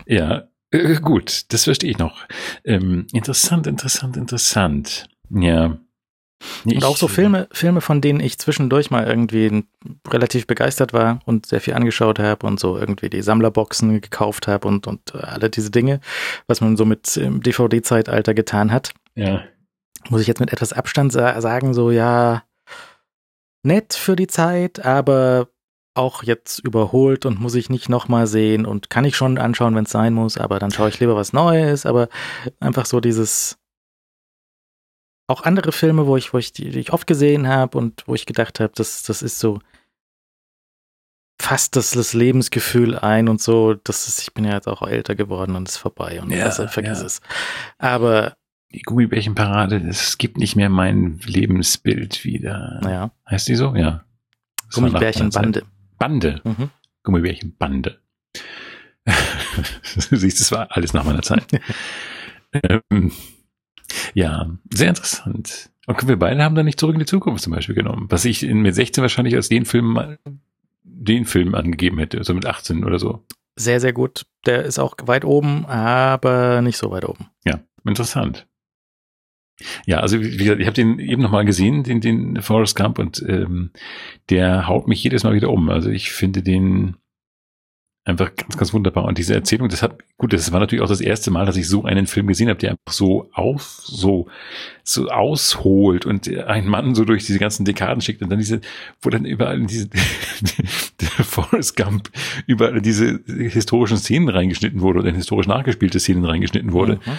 Ja. 0.06 0.48
Äh, 0.74 1.01
gut, 1.01 1.52
das 1.52 1.64
verstehe 1.64 1.90
ich 1.90 1.98
noch. 1.98 2.26
Ähm, 2.64 3.06
interessant, 3.12 3.66
interessant, 3.66 4.16
interessant. 4.16 5.06
Ja. 5.30 5.78
Nee, 6.64 6.74
und 6.76 6.84
auch 6.84 6.96
so 6.96 7.09
Filme, 7.09 7.48
Filme, 7.52 7.80
von 7.80 8.01
denen 8.01 8.20
ich 8.20 8.38
zwischendurch 8.38 8.90
mal 8.90 9.06
irgendwie 9.06 9.64
relativ 10.09 10.46
begeistert 10.46 10.92
war 10.92 11.20
und 11.24 11.46
sehr 11.46 11.60
viel 11.60 11.74
angeschaut 11.74 12.18
habe 12.18 12.46
und 12.46 12.60
so 12.60 12.76
irgendwie 12.76 13.09
die 13.09 13.22
Sammlerboxen 13.22 14.01
gekauft 14.01 14.46
habe 14.46 14.68
und, 14.68 14.86
und 14.86 15.14
alle 15.14 15.48
diese 15.48 15.70
Dinge, 15.70 16.01
was 16.46 16.60
man 16.60 16.76
so 16.76 16.84
mit 16.84 17.16
im 17.16 17.40
DVD-Zeitalter 17.40 18.34
getan 18.34 18.72
hat. 18.72 18.92
Ja. 19.14 19.42
Muss 20.10 20.20
ich 20.20 20.26
jetzt 20.26 20.40
mit 20.40 20.52
etwas 20.52 20.74
Abstand 20.74 21.12
sa 21.12 21.40
sagen, 21.40 21.72
so 21.72 21.90
ja, 21.90 22.42
nett 23.62 23.94
für 23.94 24.16
die 24.16 24.26
Zeit, 24.26 24.84
aber 24.84 25.48
auch 25.94 26.22
jetzt 26.24 26.58
überholt 26.58 27.24
und 27.24 27.40
muss 27.40 27.54
ich 27.54 27.70
nicht 27.70 27.88
nochmal 27.88 28.26
sehen 28.26 28.66
und 28.66 28.90
kann 28.90 29.04
ich 29.04 29.16
schon 29.16 29.38
anschauen, 29.38 29.74
wenn 29.76 29.84
es 29.84 29.90
sein 29.90 30.12
muss, 30.12 30.38
aber 30.38 30.58
dann 30.58 30.72
schaue 30.72 30.88
ich 30.88 31.00
lieber 31.00 31.14
was 31.14 31.32
Neues, 31.32 31.86
aber 31.86 32.08
einfach 32.60 32.86
so 32.86 33.00
dieses 33.00 33.58
auch 35.26 35.42
andere 35.42 35.72
Filme, 35.72 36.06
wo 36.06 36.16
ich, 36.16 36.34
wo 36.34 36.38
ich 36.38 36.52
die, 36.52 36.70
die 36.70 36.80
ich 36.80 36.92
oft 36.92 37.06
gesehen 37.06 37.48
habe 37.48 37.78
und 37.78 38.02
wo 38.06 38.14
ich 38.14 38.26
gedacht 38.26 38.60
habe, 38.60 38.72
das, 38.74 39.04
das 39.04 39.22
ist 39.22 39.38
so 39.38 39.60
fast 41.40 41.76
das, 41.76 41.92
das 41.92 42.12
Lebensgefühl 42.12 42.98
ein 42.98 43.28
und 43.28 43.40
so, 43.40 43.74
das 43.74 44.08
ist, 44.08 44.20
ich 44.22 44.34
bin 44.34 44.44
ja 44.44 44.54
jetzt 44.54 44.68
auch 44.68 44.82
älter 44.82 45.14
geworden 45.14 45.56
und 45.56 45.68
ist 45.68 45.78
vorbei 45.78 46.20
und 46.20 46.30
ja, 46.30 46.44
also, 46.44 46.66
vergiss 46.66 47.00
ja. 47.00 47.06
es. 47.06 47.20
Aber 47.78 48.36
die 48.72 48.82
Gummibärchenparade, 48.82 49.76
es 49.88 50.18
gibt 50.18 50.36
nicht 50.36 50.56
mehr 50.56 50.68
mein 50.68 51.20
Lebensbild 51.24 52.24
wieder. 52.24 52.80
Ja. 52.84 53.10
Heißt 53.30 53.48
die 53.48 53.54
so? 53.54 53.74
Ja. 53.74 54.04
Gummibärchenbande. 54.72 55.62
Bande. 55.98 56.40
Mhm. 56.44 56.70
Gummibärchen 57.02 57.56
Bande. 57.56 58.00
du 59.04 60.16
siehst, 60.16 60.40
es 60.40 60.52
war 60.52 60.68
alles 60.70 60.94
nach 60.94 61.04
meiner 61.04 61.22
Zeit. 61.22 61.46
ähm, 62.52 63.12
ja, 64.14 64.50
sehr 64.72 64.88
interessant. 64.88 65.70
Und 65.86 66.08
wir 66.08 66.18
beide 66.18 66.42
haben 66.42 66.54
da 66.54 66.62
nicht 66.62 66.80
zurück 66.80 66.94
in 66.94 67.00
die 67.00 67.06
Zukunft 67.06 67.42
zum 67.42 67.52
Beispiel 67.52 67.74
genommen. 67.74 68.06
Was 68.08 68.24
ich 68.24 68.42
in, 68.42 68.62
mit 68.62 68.74
16 68.74 69.02
wahrscheinlich 69.02 69.34
als 69.34 69.48
den 69.48 69.66
Film, 69.66 70.16
den 70.82 71.26
Film 71.26 71.54
angegeben 71.54 71.98
hätte, 71.98 72.18
also 72.18 72.32
mit 72.34 72.46
18 72.46 72.84
oder 72.84 72.98
so. 72.98 73.24
Sehr, 73.56 73.80
sehr 73.80 73.92
gut. 73.92 74.26
Der 74.46 74.64
ist 74.64 74.78
auch 74.78 74.96
weit 75.04 75.24
oben, 75.24 75.66
aber 75.66 76.62
nicht 76.62 76.78
so 76.78 76.90
weit 76.90 77.04
oben. 77.04 77.26
Ja, 77.44 77.60
interessant. 77.84 78.46
Ja, 79.86 80.01
also 80.01 80.20
wie 80.20 80.36
gesagt, 80.36 80.60
ich 80.60 80.66
habe 80.66 80.74
den 80.74 80.98
eben 80.98 81.22
nochmal 81.22 81.44
gesehen, 81.44 81.85
den, 81.85 82.01
den 82.01 82.43
Forrest 82.43 82.76
Gump, 82.76 82.98
und 82.98 83.24
ähm, 83.28 83.70
der 84.31 84.66
haut 84.66 84.89
mich 84.89 85.02
jedes 85.02 85.22
Mal 85.22 85.35
wieder 85.35 85.51
um. 85.51 85.68
Also 85.68 85.90
ich 85.90 86.10
finde 86.10 86.43
den 86.43 86.97
einfach 88.06 88.35
ganz, 88.35 88.56
ganz 88.56 88.72
wunderbar. 88.74 89.05
Und 89.05 89.16
diese 89.16 89.35
Erzählung, 89.35 89.68
das 89.68 89.82
hat, 89.82 89.98
gut, 90.18 90.32
das 90.32 90.52
war 90.52 90.60
natürlich 90.60 90.82
auch 90.82 90.89
das 90.89 91.01
erste 91.01 91.31
Mal, 91.31 91.47
dass 91.47 91.56
ich 91.56 91.66
so 91.66 91.85
einen 91.85 92.06
Film 92.06 92.26
gesehen 92.26 92.48
habe, 92.48 92.59
der 92.59 92.72
einfach 92.72 92.93
so 92.93 93.31
auf, 93.32 93.62
so, 93.82 94.28
so 94.82 95.09
ausholt 95.09 96.05
und 96.05 96.28
einen 96.28 96.68
Mann 96.68 96.94
so 96.94 97.05
durch 97.06 97.24
diese 97.24 97.39
ganzen 97.39 97.64
Dekaden 97.64 98.02
schickt 98.02 98.20
und 98.20 98.28
dann 98.28 98.39
diese, 98.39 98.60
wo 99.01 99.09
dann 99.09 99.24
überall 99.24 99.59
in 99.59 99.66
diese, 99.66 99.89
der 101.01 101.24
Forrest 101.24 101.76
Gump 101.76 102.10
überall 102.47 102.76
in 102.76 102.82
diese 102.82 103.20
historischen 103.26 103.97
Szenen 103.97 104.28
reingeschnitten 104.28 104.82
wurde 104.82 104.98
oder 104.98 105.09
in 105.09 105.14
historisch 105.16 105.47
nachgespielte 105.47 105.98
Szenen 105.98 106.26
reingeschnitten 106.26 106.72
wurde. 106.72 106.97
Mhm. 106.97 107.12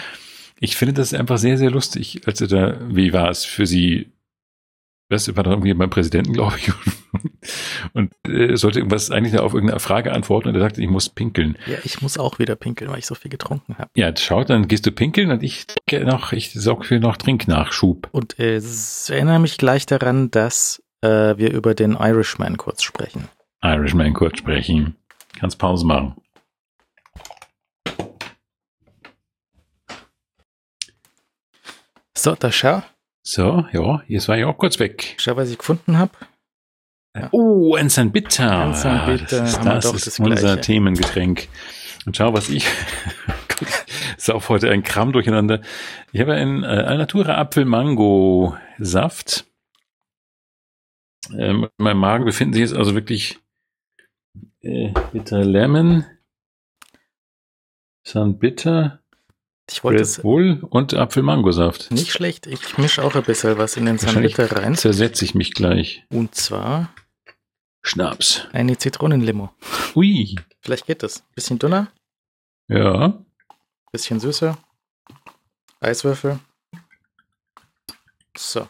Ich 0.60 0.76
finde 0.76 0.94
das 0.94 1.12
einfach 1.14 1.38
sehr, 1.38 1.58
sehr 1.58 1.70
lustig. 1.70 2.22
Also 2.26 2.46
da, 2.46 2.78
wie 2.88 3.12
war 3.12 3.30
es 3.30 3.44
für 3.44 3.66
Sie 3.66 4.12
das 5.08 5.34
war 5.36 5.44
dann 5.44 5.52
irgendwie 5.52 5.74
beim 5.74 5.90
Präsidenten, 5.90 6.32
glaube 6.32 6.56
ich, 6.58 6.72
und 7.92 8.12
äh, 8.28 8.56
sollte 8.56 8.80
irgendwas 8.80 9.10
eigentlich 9.10 9.38
auf 9.38 9.54
irgendeine 9.54 9.78
Frage 9.78 10.12
antworten 10.12 10.48
und 10.48 10.56
er 10.56 10.62
sagte, 10.62 10.82
ich 10.82 10.88
muss 10.88 11.08
pinkeln. 11.08 11.56
Ja, 11.66 11.78
ich 11.84 12.02
muss 12.02 12.18
auch 12.18 12.40
wieder 12.40 12.56
pinkeln, 12.56 12.90
weil 12.90 12.98
ich 12.98 13.06
so 13.06 13.14
viel 13.14 13.30
getrunken 13.30 13.78
habe. 13.78 13.88
Ja, 13.94 14.14
schaut, 14.16 14.50
dann 14.50 14.66
gehst 14.66 14.84
du 14.84 14.90
pinkeln 14.90 15.30
und 15.30 15.44
ich 15.44 15.66
noch, 16.02 16.32
ich 16.32 16.52
sorge 16.52 16.84
für 16.84 16.98
noch 16.98 17.16
Trinknachschub. 17.16 18.08
Und 18.10 18.38
äh, 18.40 18.56
es 18.56 19.08
erinnere 19.08 19.38
mich 19.38 19.58
gleich 19.58 19.86
daran, 19.86 20.30
dass 20.32 20.82
äh, 21.02 21.36
wir 21.36 21.52
über 21.52 21.74
den 21.74 21.92
Irishman 21.92 22.56
kurz 22.56 22.82
sprechen. 22.82 23.28
Irishman 23.62 24.12
kurz 24.12 24.38
sprechen. 24.38 24.96
Kannst 25.38 25.58
Pause 25.58 25.86
machen. 25.86 26.16
So, 32.26 32.34
da 32.34 32.50
schau. 32.50 32.82
So, 33.22 33.66
ja, 33.72 34.02
jetzt 34.08 34.26
war 34.26 34.36
ich 34.36 34.44
auch 34.44 34.58
kurz 34.58 34.80
weg. 34.80 35.14
Schau, 35.16 35.36
was 35.36 35.48
ich 35.48 35.58
gefunden 35.58 35.96
habe. 35.96 36.10
Ja. 37.16 37.28
Oh, 37.30 37.76
ein 37.76 37.88
San 37.88 38.10
Bitter. 38.10 38.64
Ein 38.64 38.74
San 38.74 39.06
Bitter. 39.06 39.42
Das 39.42 39.52
ist, 39.52 39.64
das 39.64 39.94
ist 39.94 40.06
das 40.08 40.18
unser 40.18 40.34
Gleiche. 40.34 40.60
Themengetränk. 40.60 41.46
Und 42.04 42.16
schau, 42.16 42.32
was 42.32 42.48
ich. 42.48 42.66
ist 44.16 44.28
auch 44.28 44.48
heute 44.48 44.68
ein 44.70 44.82
Kram 44.82 45.12
durcheinander. 45.12 45.60
Ich 46.10 46.20
habe 46.20 46.34
einen 46.34 46.64
äh, 46.64 46.66
Alnatura 46.66 47.38
Apfel-Mango-Saft. 47.38 49.46
Ähm, 51.30 51.68
in 51.78 51.84
meinem 51.84 52.00
Magen 52.00 52.24
befinden 52.24 52.54
sich 52.54 52.62
jetzt 52.62 52.74
also 52.74 52.96
wirklich 52.96 53.38
äh, 54.62 54.92
Bitter 55.12 55.44
Lemon, 55.44 56.04
San 58.02 58.40
Bitter, 58.40 59.00
ich 59.70 59.82
wollte 59.82 60.02
es. 60.02 60.22
Bull 60.22 60.60
und 60.68 60.94
Apfelmangosaft. 60.94 61.90
Nicht 61.90 62.12
schlecht. 62.12 62.46
Ich 62.46 62.78
mische 62.78 63.02
auch 63.02 63.14
ein 63.14 63.24
bisschen 63.24 63.58
was 63.58 63.76
in 63.76 63.86
den 63.86 63.98
Sanbitter 63.98 64.50
rein. 64.52 64.74
Zersetze 64.76 65.24
ich 65.24 65.34
mich 65.34 65.54
gleich. 65.54 66.04
Und 66.08 66.34
zwar 66.34 66.90
Schnaps. 67.82 68.46
Eine 68.52 68.76
Zitronenlimo. 68.76 69.50
Ui. 69.94 70.34
Vielleicht 70.60 70.86
geht 70.86 71.02
das. 71.02 71.24
Bisschen 71.34 71.58
dünner. 71.58 71.92
Ja. 72.68 73.24
Bisschen 73.92 74.18
süßer. 74.18 74.58
Eiswürfel. 75.80 76.40
So. 78.36 78.68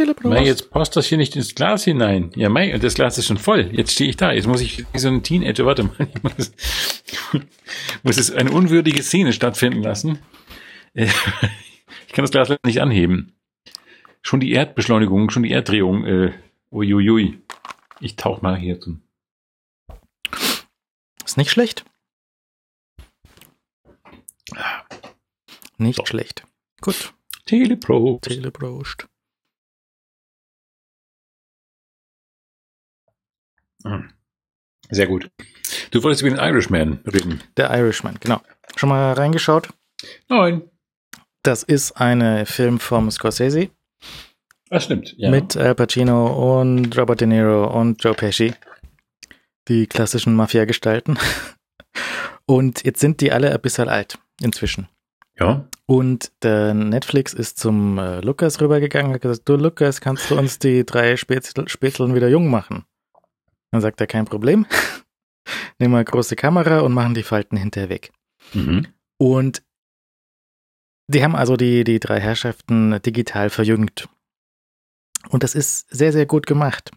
Teleprost. 0.00 0.34
Mei, 0.34 0.44
jetzt 0.44 0.70
passt 0.70 0.96
das 0.96 1.06
hier 1.06 1.18
nicht 1.18 1.36
ins 1.36 1.54
Glas 1.54 1.84
hinein. 1.84 2.30
Ja, 2.34 2.48
Mei, 2.48 2.72
und 2.72 2.82
das 2.82 2.94
Glas 2.94 3.18
ist 3.18 3.26
schon 3.26 3.36
voll. 3.36 3.68
Jetzt 3.72 3.92
stehe 3.92 4.08
ich 4.08 4.16
da. 4.16 4.32
Jetzt 4.32 4.46
muss 4.46 4.62
ich 4.62 4.86
wie 4.92 4.98
so 4.98 5.08
ein 5.08 5.22
Teenager, 5.22 5.66
warte 5.66 5.84
mal, 5.84 6.08
ich 6.14 6.22
muss, 6.22 6.52
muss 8.02 8.16
es 8.16 8.30
eine 8.30 8.50
unwürdige 8.50 9.02
Szene 9.02 9.34
stattfinden 9.34 9.82
lassen. 9.82 10.18
Äh, 10.94 11.04
ich 12.06 12.14
kann 12.14 12.22
das 12.22 12.30
Glas 12.30 12.48
nicht 12.64 12.80
anheben. 12.80 13.34
Schon 14.22 14.40
die 14.40 14.52
Erdbeschleunigung, 14.52 15.28
schon 15.28 15.42
die 15.42 15.52
Erddrehung. 15.52 16.06
Äh, 16.06 16.32
uiuiui. 16.72 17.38
Ich 18.00 18.16
tauch 18.16 18.40
mal 18.40 18.56
hier 18.56 18.80
zum. 18.80 19.02
Ist 21.26 21.36
nicht 21.36 21.50
schlecht. 21.50 21.84
Nicht 25.76 25.96
so. 25.96 26.06
schlecht. 26.06 26.44
Gut. 26.80 27.12
Teleprost. 27.44 28.22
Teleprost. 28.22 29.09
Sehr 34.90 35.06
gut. 35.06 35.30
Du 35.90 36.02
wolltest 36.02 36.22
über 36.22 36.30
den 36.30 36.38
Irishman 36.38 37.00
reden. 37.06 37.42
Der 37.56 37.70
Irishman, 37.70 38.16
genau. 38.20 38.40
Schon 38.76 38.88
mal 38.88 39.12
reingeschaut? 39.12 39.68
Nein. 40.28 40.62
Das 41.42 41.62
ist 41.62 41.92
ein 41.92 42.44
Film 42.46 42.80
vom 42.80 43.10
Scorsese. 43.10 43.70
Das 44.68 44.84
stimmt, 44.84 45.14
ja. 45.16 45.30
Mit 45.30 45.56
Al 45.56 45.74
Pacino 45.74 46.60
und 46.60 46.96
Robert 46.96 47.20
De 47.20 47.26
Niro 47.26 47.66
und 47.66 48.02
Joe 48.02 48.14
Pesci. 48.14 48.54
Die 49.68 49.86
klassischen 49.86 50.34
Mafia-Gestalten. 50.34 51.18
Und 52.46 52.84
jetzt 52.84 52.98
sind 52.98 53.20
die 53.20 53.30
alle 53.30 53.52
ein 53.52 53.60
bisschen 53.60 53.88
alt 53.88 54.18
inzwischen. 54.42 54.88
Ja. 55.38 55.68
Und 55.86 56.32
der 56.42 56.74
Netflix 56.74 57.32
ist 57.32 57.60
zum 57.60 57.96
äh, 57.96 58.20
Lukas 58.22 58.60
rübergegangen 58.60 59.08
und 59.08 59.14
hat 59.14 59.22
gesagt, 59.22 59.48
du 59.48 59.54
Lukas, 59.54 60.00
kannst 60.00 60.28
du 60.30 60.36
uns 60.36 60.58
die 60.58 60.84
drei 60.84 61.16
Spätzeln 61.16 62.14
wieder 62.14 62.28
jung 62.28 62.50
machen? 62.50 62.84
Dann 63.70 63.80
sagt 63.80 64.00
er, 64.00 64.06
kein 64.06 64.24
Problem. 64.24 64.66
Nehmen 65.78 65.94
wir 65.94 66.04
große 66.04 66.36
Kamera 66.36 66.80
und 66.80 66.92
machen 66.92 67.14
die 67.14 67.22
Falten 67.22 67.56
hinterher 67.56 67.88
weg. 67.88 68.12
Mhm. 68.52 68.86
Und 69.18 69.62
die 71.08 71.24
haben 71.24 71.34
also 71.34 71.56
die, 71.56 71.84
die 71.84 72.00
drei 72.00 72.20
Herrschaften 72.20 73.00
digital 73.02 73.50
verjüngt. 73.50 74.08
Und 75.28 75.42
das 75.42 75.54
ist 75.54 75.88
sehr, 75.90 76.12
sehr 76.12 76.26
gut 76.26 76.46
gemacht. 76.46 76.90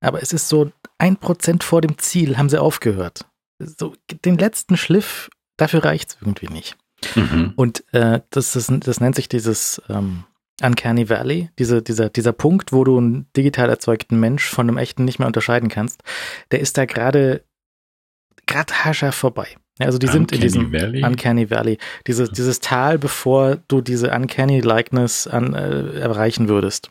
Aber 0.00 0.22
es 0.22 0.32
ist 0.32 0.48
so 0.48 0.72
ein 0.98 1.16
Prozent 1.16 1.62
vor 1.62 1.80
dem 1.80 1.98
Ziel 1.98 2.36
haben 2.36 2.48
sie 2.48 2.60
aufgehört. 2.60 3.26
So 3.58 3.94
den 4.24 4.36
letzten 4.36 4.76
Schliff, 4.76 5.30
dafür 5.56 5.84
reicht 5.84 6.10
es 6.10 6.16
irgendwie 6.20 6.48
nicht. 6.48 6.76
Mhm. 7.14 7.52
Und 7.56 7.84
äh, 7.92 8.20
das, 8.30 8.56
ist, 8.56 8.70
das 8.86 9.00
nennt 9.00 9.14
sich 9.14 9.28
dieses 9.28 9.80
ähm, 9.88 10.24
Uncanny 10.62 11.08
Valley, 11.08 11.50
diese, 11.58 11.82
dieser, 11.82 12.08
dieser 12.08 12.32
Punkt, 12.32 12.72
wo 12.72 12.84
du 12.84 12.98
einen 12.98 13.26
digital 13.36 13.68
erzeugten 13.68 14.18
Mensch 14.20 14.44
von 14.44 14.68
einem 14.68 14.78
echten 14.78 15.04
nicht 15.04 15.18
mehr 15.18 15.26
unterscheiden 15.26 15.68
kannst, 15.68 16.02
der 16.50 16.60
ist 16.60 16.78
da 16.78 16.84
gerade 16.84 17.42
gerade 18.46 18.72
haarscharf 18.72 19.14
vorbei. 19.14 19.48
Also 19.78 19.98
die 19.98 20.06
sind 20.06 20.32
in 20.32 20.40
diesem 20.40 20.72
Valley? 20.72 21.02
Uncanny 21.02 21.50
Valley, 21.50 21.78
dieses, 22.06 22.30
dieses 22.30 22.60
Tal, 22.60 22.98
bevor 22.98 23.56
du 23.68 23.80
diese 23.80 24.10
Uncanny 24.10 24.60
Likeness 24.60 25.26
an, 25.26 25.54
äh, 25.54 25.98
erreichen 25.98 26.48
würdest. 26.48 26.90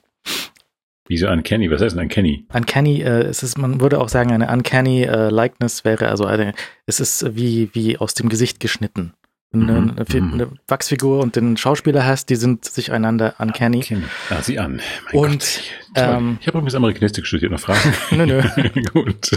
Wieso 1.08 1.28
Uncanny? 1.28 1.70
Was 1.70 1.82
heißt 1.82 1.96
denn 1.96 2.04
Uncanny? 2.04 2.46
Uncanny, 2.54 3.02
äh, 3.02 3.24
es 3.24 3.44
ist, 3.44 3.58
man 3.58 3.82
würde 3.82 4.00
auch 4.00 4.10
sagen, 4.10 4.32
eine 4.32 4.50
Uncanny 4.50 5.04
äh, 5.04 5.30
Likeness 5.30 5.86
wäre 5.86 6.10
also 6.10 6.26
eine, 6.26 6.54
es 6.86 7.00
ist 7.00 7.36
wie, 7.36 7.70
wie 7.74 7.98
aus 7.98 8.14
dem 8.14 8.30
Gesicht 8.30 8.60
geschnitten 8.60 9.14
eine, 9.54 9.64
mhm. 9.64 9.96
eine, 9.98 10.22
mhm. 10.22 10.34
eine, 10.34 10.52
Wachsfigur 10.68 11.20
und 11.20 11.36
den 11.36 11.58
Schauspieler 11.58 12.06
hast, 12.06 12.30
die 12.30 12.36
sind 12.36 12.66
sich 12.66 12.92
einander 12.92 13.36
uncanny. 13.38 13.80
uncanny. 13.80 14.04
Ah, 14.30 14.42
sieh 14.42 14.60
an. 14.60 14.82
Mein 15.12 15.16
und 15.16 15.40
Gott. 15.40 15.64
Ähm, 15.96 16.38
ich 16.40 16.48
habe 16.48 16.58
übrigens 16.58 16.76
Amerikanistik 16.76 17.26
studiert, 17.26 17.52
noch 17.52 17.60
Fragen? 17.60 17.94
nö, 18.12 18.26
nö. 18.26 18.42
Gut. 18.94 19.32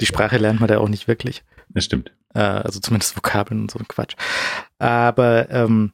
Die 0.00 0.06
Sprache 0.06 0.38
lernt 0.38 0.60
man 0.60 0.68
da 0.68 0.78
auch 0.78 0.88
nicht 0.88 1.08
wirklich. 1.08 1.44
Das 1.68 1.84
stimmt. 1.84 2.12
Äh, 2.34 2.40
also 2.40 2.80
zumindest 2.80 3.16
Vokabeln 3.16 3.62
und 3.62 3.70
so 3.70 3.78
ein 3.78 3.88
Quatsch. 3.88 4.14
Aber 4.78 5.50
ähm, 5.50 5.92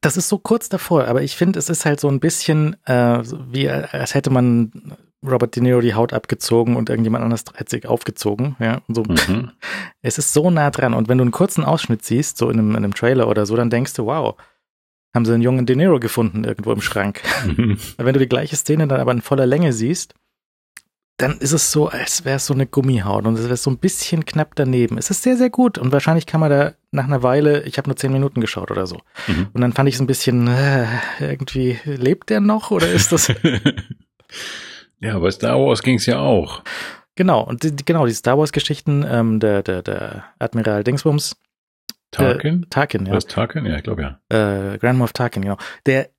das 0.00 0.16
ist 0.16 0.28
so 0.28 0.38
kurz 0.38 0.68
davor, 0.68 1.06
aber 1.06 1.22
ich 1.22 1.36
finde, 1.36 1.58
es 1.58 1.68
ist 1.68 1.84
halt 1.84 2.00
so 2.00 2.08
ein 2.08 2.20
bisschen 2.20 2.76
äh, 2.86 3.22
wie, 3.50 3.68
als 3.68 4.14
hätte 4.14 4.30
man 4.30 4.96
Robert 5.24 5.56
De 5.56 5.62
Niro 5.62 5.80
die 5.80 5.94
Haut 5.94 6.12
abgezogen 6.12 6.76
und 6.76 6.90
irgendjemand 6.90 7.24
anders 7.24 7.44
hat 7.54 7.68
sich 7.68 7.86
aufgezogen. 7.86 8.56
Ja, 8.58 8.80
und 8.86 8.94
so. 8.94 9.02
Mhm. 9.04 9.50
Es 10.02 10.18
ist 10.18 10.32
so 10.32 10.50
nah 10.50 10.70
dran. 10.70 10.94
Und 10.94 11.08
wenn 11.08 11.18
du 11.18 11.22
einen 11.22 11.32
kurzen 11.32 11.64
Ausschnitt 11.64 12.04
siehst, 12.04 12.36
so 12.36 12.48
in 12.48 12.58
einem, 12.58 12.70
in 12.70 12.76
einem 12.76 12.94
Trailer 12.94 13.28
oder 13.28 13.44
so, 13.44 13.56
dann 13.56 13.70
denkst 13.70 13.94
du, 13.94 14.06
wow, 14.06 14.36
haben 15.14 15.24
sie 15.24 15.32
einen 15.32 15.42
jungen 15.42 15.66
De 15.66 15.74
Niro 15.74 15.98
gefunden 15.98 16.44
irgendwo 16.44 16.72
im 16.72 16.80
Schrank. 16.80 17.22
Mhm. 17.44 17.78
wenn 17.96 18.12
du 18.12 18.20
die 18.20 18.28
gleiche 18.28 18.56
Szene 18.56 18.86
dann 18.86 19.00
aber 19.00 19.12
in 19.12 19.22
voller 19.22 19.46
Länge 19.46 19.72
siehst, 19.72 20.14
dann 21.16 21.38
ist 21.38 21.52
es 21.52 21.72
so, 21.72 21.88
als 21.88 22.26
wäre 22.26 22.36
es 22.36 22.46
so 22.46 22.52
eine 22.52 22.66
Gummihaut 22.66 23.24
und 23.24 23.38
es 23.38 23.44
wäre 23.44 23.56
so 23.56 23.70
ein 23.70 23.78
bisschen 23.78 24.26
knapp 24.26 24.54
daneben. 24.54 24.98
Es 24.98 25.10
ist 25.10 25.22
sehr, 25.22 25.36
sehr 25.38 25.48
gut 25.48 25.78
und 25.78 25.90
wahrscheinlich 25.90 26.26
kann 26.26 26.40
man 26.40 26.50
da 26.50 26.74
nach 26.90 27.04
einer 27.04 27.22
Weile, 27.22 27.62
ich 27.62 27.78
habe 27.78 27.88
nur 27.88 27.96
zehn 27.96 28.12
Minuten 28.12 28.42
geschaut 28.42 28.70
oder 28.70 28.86
so. 28.86 29.00
Mhm. 29.26 29.48
Und 29.54 29.60
dann 29.62 29.72
fand 29.72 29.88
ich 29.88 29.94
es 29.94 30.00
ein 30.00 30.06
bisschen, 30.06 30.46
äh, 30.46 30.86
irgendwie, 31.18 31.78
lebt 31.84 32.28
der 32.28 32.40
noch 32.40 32.70
oder 32.70 32.90
ist 32.90 33.12
das? 33.12 33.32
Ja, 35.00 35.18
bei 35.18 35.30
Star 35.30 35.58
Wars 35.58 35.82
ging 35.82 35.96
es 35.96 36.06
ja 36.06 36.18
auch. 36.18 36.62
Genau, 37.16 37.42
und 37.42 37.62
die, 37.62 37.74
genau, 37.84 38.06
die 38.06 38.12
Star 38.12 38.38
Wars-Geschichten, 38.38 39.04
ähm, 39.08 39.40
der, 39.40 39.62
der, 39.62 39.82
der 39.82 40.24
Admiral 40.38 40.84
Dingsbums. 40.84 41.36
Tarkin? 42.10 42.62
Äh, 42.64 42.66
Tarkin, 42.70 43.06
ja. 43.06 43.12
Was 43.14 43.26
Tarkin? 43.26 43.64
Ja, 43.66 43.76
ich 43.76 43.82
glaube 43.82 44.02
ja. 44.02 44.72
Äh, 44.74 44.78
Grand 44.78 44.98
Moff 44.98 45.12
Tarkin, 45.12 45.42
genau. 45.42 45.56
Der 45.86 46.10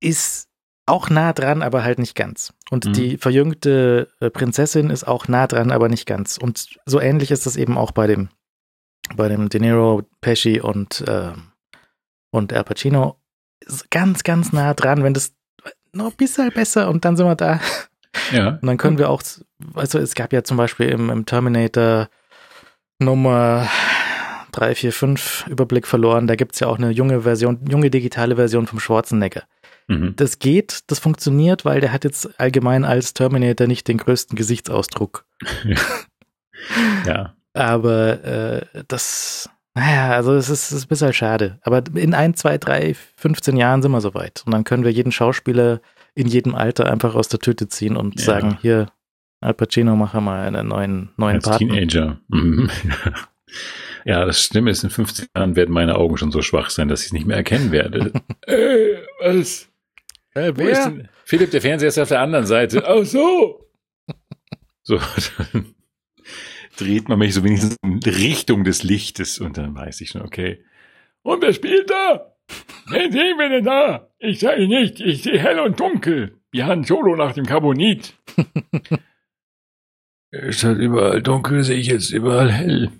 ist 0.00 0.48
auch 0.86 1.10
nah 1.10 1.32
dran, 1.32 1.62
aber 1.62 1.84
halt 1.84 1.98
nicht 1.98 2.14
ganz. 2.14 2.52
Und 2.70 2.86
Mhm. 2.86 2.92
die 2.92 3.16
verjüngte 3.16 4.08
äh, 4.20 4.30
Prinzessin 4.30 4.90
ist 4.90 5.04
auch 5.04 5.28
nah 5.28 5.46
dran, 5.46 5.70
aber 5.70 5.88
nicht 5.88 6.06
ganz. 6.06 6.38
Und 6.38 6.76
so 6.86 7.00
ähnlich 7.00 7.30
ist 7.30 7.46
das 7.46 7.56
eben 7.56 7.78
auch 7.78 7.92
bei 7.92 8.06
dem, 8.06 8.28
bei 9.16 9.28
dem 9.28 9.48
De 9.48 9.60
Niro, 9.60 10.02
Pesci 10.20 10.60
und, 10.60 11.04
ähm, 11.06 11.52
und 12.30 12.52
Al 12.52 12.64
Pacino. 12.64 13.20
Ganz, 13.90 14.22
ganz 14.24 14.52
nah 14.52 14.74
dran, 14.74 15.02
wenn 15.04 15.14
das 15.14 15.34
noch 15.92 16.10
ein 16.10 16.16
bisschen 16.16 16.50
besser 16.50 16.88
und 16.88 17.04
dann 17.04 17.16
sind 17.16 17.26
wir 17.26 17.36
da. 17.36 17.60
Ja. 18.32 18.58
Und 18.60 18.66
dann 18.66 18.76
können 18.76 18.98
wir 18.98 19.10
auch, 19.10 19.22
also 19.74 19.98
es 19.98 20.14
gab 20.14 20.32
ja 20.32 20.44
zum 20.44 20.56
Beispiel 20.56 20.88
im, 20.88 21.10
im 21.10 21.26
Terminator 21.26 22.08
Nummer 22.98 23.68
3, 24.52 24.74
4, 24.74 24.92
5 24.92 25.46
Überblick 25.48 25.86
verloren, 25.86 26.26
da 26.26 26.36
gibt 26.36 26.54
es 26.54 26.60
ja 26.60 26.68
auch 26.68 26.78
eine 26.78 26.90
junge 26.90 27.22
Version, 27.22 27.60
junge 27.68 27.90
digitale 27.90 28.36
Version 28.36 28.66
vom 28.66 28.80
Schwarzenegger. 28.80 29.42
Mhm. 29.88 30.14
Das 30.16 30.38
geht, 30.38 30.80
das 30.88 30.98
funktioniert, 30.98 31.64
weil 31.64 31.80
der 31.80 31.92
hat 31.92 32.04
jetzt 32.04 32.38
allgemein 32.38 32.84
als 32.84 33.14
Terminator 33.14 33.66
nicht 33.66 33.88
den 33.88 33.98
größten 33.98 34.36
Gesichtsausdruck. 34.36 35.24
Ja. 37.06 37.34
Aber 37.54 38.24
äh, 38.24 38.66
das, 38.88 39.50
naja, 39.74 40.12
also 40.12 40.34
es 40.34 40.48
ist, 40.48 40.70
ist 40.72 40.84
ein 40.84 40.88
bisschen 40.88 41.12
schade. 41.12 41.58
Aber 41.62 41.82
in 41.94 42.14
ein, 42.14 42.34
zwei, 42.34 42.56
drei, 42.58 42.94
15 43.16 43.56
Jahren 43.56 43.82
sind 43.82 43.92
wir 43.92 44.00
soweit. 44.00 44.42
Und 44.46 44.52
dann 44.52 44.64
können 44.64 44.84
wir 44.84 44.92
jeden 44.92 45.12
Schauspieler 45.12 45.80
in 46.14 46.26
jedem 46.26 46.54
Alter 46.54 46.90
einfach 46.90 47.14
aus 47.14 47.28
der 47.28 47.40
Tüte 47.40 47.68
ziehen 47.68 47.96
und 47.96 48.18
Ja. 48.20 48.26
sagen, 48.26 48.58
hier, 48.60 48.92
Al 49.40 49.54
Pacino, 49.54 49.96
mach 49.96 50.14
mal 50.14 50.46
einen 50.46 50.68
neuen, 50.68 51.10
neuen 51.16 51.36
Als 51.36 51.44
Partner. 51.44 51.68
Teenager. 51.74 52.20
Mhm. 52.28 52.70
Ja, 54.04 54.24
das 54.24 54.42
Schlimme 54.42 54.70
ist, 54.70 54.82
in 54.82 54.90
15 54.90 55.26
Jahren 55.36 55.54
werden 55.54 55.72
meine 55.72 55.94
Augen 55.96 56.16
schon 56.16 56.32
so 56.32 56.42
schwach 56.42 56.70
sein, 56.70 56.88
dass 56.88 57.02
ich 57.02 57.06
es 57.08 57.12
nicht 57.12 57.26
mehr 57.26 57.36
erkennen 57.36 57.70
werde. 57.70 58.12
äh, 58.46 58.96
was? 59.20 59.68
Äh, 60.34 60.52
Wo 60.56 60.62
ist 60.66 60.84
denn? 60.84 61.08
Philipp, 61.24 61.52
der 61.52 61.60
Fernseher 61.60 61.88
ist 61.88 61.98
auf 61.98 62.08
der 62.08 62.20
anderen 62.20 62.46
Seite. 62.46 62.82
Ach 62.86 63.04
so. 63.04 63.68
So, 64.82 64.98
dann 65.52 65.74
dreht 66.76 67.08
man 67.08 67.18
mich 67.20 67.34
so 67.34 67.44
wenigstens 67.44 67.76
in 67.84 68.00
Richtung 68.02 68.64
des 68.64 68.82
Lichtes 68.82 69.38
und 69.38 69.56
dann 69.56 69.74
weiß 69.76 70.00
ich 70.00 70.08
schon, 70.08 70.22
okay. 70.22 70.64
Und 71.22 71.40
wer 71.42 71.52
spielt 71.52 71.88
da? 71.88 72.31
Wen 72.86 73.12
sehen 73.12 73.38
wir 73.38 73.48
denn 73.48 73.64
da? 73.64 74.08
Ich 74.18 74.40
sehe 74.40 74.68
nicht, 74.68 75.00
ich 75.00 75.22
sehe 75.22 75.38
hell 75.38 75.60
und 75.60 75.78
dunkel. 75.78 76.38
Wir 76.50 76.66
haben 76.66 76.84
Solo 76.84 77.16
nach 77.16 77.32
dem 77.32 77.46
Carbonit. 77.46 78.14
Statt 80.50 80.70
halt 80.70 80.78
überall 80.78 81.22
dunkel 81.22 81.62
sehe 81.62 81.76
ich 81.76 81.88
jetzt 81.88 82.10
überall 82.10 82.50
hell. 82.50 82.90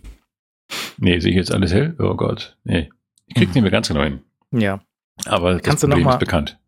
Nee, 0.99 1.19
sehe 1.19 1.31
ich 1.31 1.37
jetzt 1.37 1.53
alles 1.53 1.73
hell? 1.73 1.95
Oh 1.99 2.15
Gott, 2.15 2.57
nee. 2.65 2.91
Ich 3.27 3.35
krieg's 3.35 3.55
nicht 3.55 3.63
mehr 3.63 3.71
ganz 3.71 3.89
genau 3.89 4.03
hin. 4.03 4.21
Ja. 4.51 4.81
Aber 5.27 5.55
das 5.55 5.63
kannst 5.63 5.83
Problem 5.83 5.99
du 5.99 6.05
noch 6.05 6.11
mal, 6.11 6.15
ist 6.15 6.21
bekannt. 6.21 6.59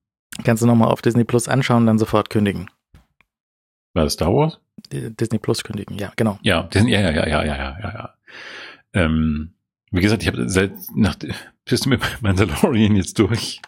Kannst 0.42 0.62
du 0.62 0.66
nochmal 0.66 0.88
auf 0.88 1.02
Disney 1.02 1.24
Plus 1.24 1.48
anschauen, 1.48 1.82
und 1.82 1.86
dann 1.86 1.98
sofort 1.98 2.30
kündigen. 2.30 2.70
War 3.92 4.04
das 4.04 4.14
Star 4.14 4.32
Wars? 4.32 4.60
Disney 4.90 5.38
Plus 5.38 5.62
kündigen, 5.64 5.98
ja, 5.98 6.12
genau. 6.16 6.38
Ja, 6.42 6.64
Disney, 6.64 6.92
ja, 6.92 7.00
ja, 7.00 7.10
ja, 7.10 7.26
ja, 7.26 7.44
ja, 7.44 7.56
ja, 7.56 7.78
ja. 7.80 8.14
Ähm, 8.92 9.54
wie 9.90 10.00
gesagt, 10.00 10.22
ich 10.22 10.28
habe 10.28 10.48
seit 10.48 10.72
nach 10.94 11.16
bist 11.68 11.84
du 11.86 11.88
mit 11.90 12.00
Mandalorian 12.22 12.96
jetzt 12.96 13.18
durch? 13.18 13.60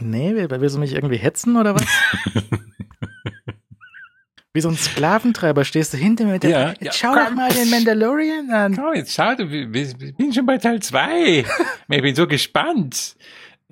Nee, 0.00 0.34
will- 0.34 0.48
willst 0.50 0.74
du 0.76 0.80
mich 0.80 0.94
irgendwie 0.94 1.18
hetzen 1.18 1.56
oder 1.56 1.74
was? 1.74 1.84
Wie 4.54 4.60
so 4.60 4.68
ein 4.68 4.76
Sklaventreiber 4.76 5.64
stehst 5.64 5.94
du 5.94 5.96
hinter 5.96 6.24
mir 6.26 6.32
mit 6.32 6.42
der 6.42 6.50
Ja, 6.50 6.68
Jetzt 6.70 6.82
ja, 6.82 6.92
schau 6.92 7.14
doch 7.14 7.24
komm. 7.26 7.36
mal 7.36 7.50
den 7.50 7.70
Mandalorian 7.70 8.50
an. 8.50 8.78
Oh, 8.78 8.92
jetzt 8.94 9.14
schau, 9.14 9.34
du, 9.34 9.48
wir- 9.50 9.66
bin 10.16 10.32
schon 10.32 10.44
bei 10.44 10.58
Teil 10.58 10.80
zwei. 10.82 11.38
Ich 11.88 12.02
bin 12.02 12.14
so 12.14 12.26
gespannt. 12.26 13.16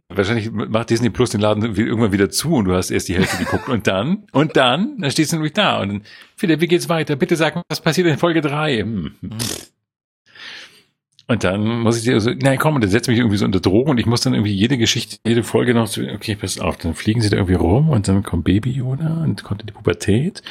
Wahrscheinlich 0.08 0.50
macht 0.50 0.88
Disney 0.90 1.10
Plus 1.10 1.30
den 1.30 1.40
Laden 1.42 1.62
irgendwann 1.76 2.12
wieder 2.12 2.30
zu 2.30 2.54
und 2.54 2.64
du 2.64 2.74
hast 2.74 2.90
erst 2.90 3.08
die 3.08 3.14
Hälfte 3.14 3.36
geguckt 3.36 3.68
und 3.68 3.86
dann, 3.86 4.24
und 4.32 4.56
dann, 4.56 4.98
dann 4.98 5.10
stehst 5.10 5.30
du 5.32 5.36
nämlich 5.36 5.52
da 5.52 5.80
und 5.80 5.88
dann, 5.88 6.02
Philipp, 6.36 6.60
wie 6.60 6.66
geht's 6.66 6.88
weiter? 6.88 7.14
Bitte 7.14 7.36
sag 7.36 7.54
mal, 7.54 7.62
was 7.68 7.80
passiert 7.80 8.06
in 8.08 8.18
Folge 8.18 8.40
drei? 8.40 8.78
Hm. 8.80 9.14
Und 11.30 11.44
dann 11.44 11.62
muss 11.82 11.96
ich 11.96 12.02
dir 12.02 12.20
so, 12.20 12.30
nein, 12.30 12.58
komm, 12.58 12.74
und 12.74 12.80
dann 12.80 12.90
setzt 12.90 13.06
mich 13.06 13.18
irgendwie 13.18 13.36
so 13.36 13.44
unter 13.44 13.60
Drogen 13.60 13.88
und 13.88 13.98
ich 13.98 14.06
muss 14.06 14.20
dann 14.20 14.34
irgendwie 14.34 14.52
jede 14.52 14.76
Geschichte, 14.76 15.18
jede 15.24 15.44
Folge 15.44 15.74
noch 15.74 15.86
so, 15.86 16.02
okay, 16.02 16.34
pass 16.34 16.58
auf, 16.58 16.76
dann 16.78 16.92
fliegen 16.92 17.20
sie 17.20 17.30
da 17.30 17.36
irgendwie 17.36 17.54
rum 17.54 17.88
und 17.88 18.08
dann 18.08 18.24
kommt 18.24 18.42
Baby 18.42 18.72
Yoda 18.72 19.22
und 19.22 19.44
kommt 19.44 19.60
in 19.60 19.68
die 19.68 19.72
Pubertät, 19.72 20.42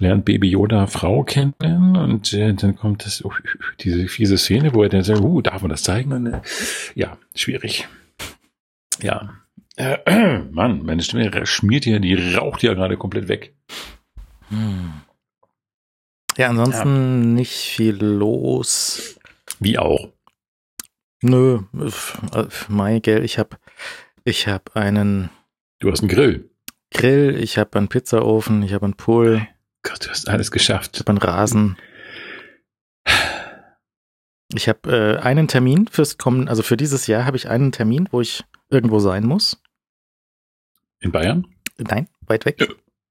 lernt 0.00 0.24
Baby 0.24 0.48
Yoda 0.48 0.88
Frau 0.88 1.22
kennen 1.22 1.54
und 1.96 2.32
äh, 2.32 2.52
dann 2.52 2.74
kommt 2.74 3.06
das, 3.06 3.24
oh, 3.24 3.30
diese 3.78 4.08
fiese 4.08 4.38
Szene, 4.38 4.74
wo 4.74 4.82
er 4.82 4.88
dann 4.88 5.04
sagt, 5.04 5.20
uh, 5.20 5.40
darf 5.40 5.62
man 5.62 5.70
das 5.70 5.84
zeigen? 5.84 6.12
Und, 6.12 6.26
äh, 6.26 6.40
ja, 6.96 7.16
schwierig. 7.36 7.86
Ja. 9.00 9.34
Äh, 9.76 9.98
Mann, 10.50 10.84
meine 10.84 11.04
Stimme 11.04 11.46
schmiert 11.46 11.84
hier, 11.84 12.00
die 12.00 12.14
raucht 12.34 12.64
ja 12.64 12.74
gerade 12.74 12.96
komplett 12.96 13.28
weg. 13.28 13.54
Hm. 14.48 14.94
Ja, 16.36 16.48
ansonsten 16.48 17.34
nicht 17.34 17.52
viel 17.52 17.94
los. 17.94 19.20
Wie 19.62 19.78
auch. 19.78 20.12
Nö, 21.22 21.60
äh, 22.34 22.44
Mai, 22.68 22.98
gell, 22.98 23.24
ich 23.24 23.38
hab, 23.38 23.58
ich 24.24 24.48
hab 24.48 24.76
einen 24.76 25.30
Du 25.78 25.90
hast 25.90 26.00
einen 26.00 26.08
Grill. 26.08 26.50
Grill, 26.90 27.36
ich 27.40 27.58
hab 27.58 27.74
einen 27.76 27.88
Pizzaofen, 27.88 28.62
ich 28.62 28.72
hab 28.72 28.82
einen 28.82 28.94
Pool, 28.94 29.46
Gott, 29.82 30.04
du 30.04 30.10
hast 30.10 30.28
alles 30.28 30.48
ich 30.48 30.52
geschafft. 30.52 30.98
hab 31.00 31.08
einen 31.08 31.18
Rasen. 31.18 31.76
Ich 34.54 34.68
habe 34.68 34.90
äh, 34.90 35.18
einen 35.22 35.48
Termin 35.48 35.86
fürs 35.88 36.18
kommen, 36.18 36.48
also 36.48 36.62
für 36.62 36.76
dieses 36.76 37.06
Jahr 37.06 37.24
habe 37.24 37.36
ich 37.36 37.48
einen 37.48 37.72
Termin, 37.72 38.08
wo 38.10 38.20
ich 38.20 38.44
irgendwo 38.68 38.98
sein 38.98 39.24
muss. 39.24 39.62
In 41.00 41.10
Bayern? 41.10 41.46
Nein, 41.78 42.08
weit 42.26 42.44
weg. 42.44 42.68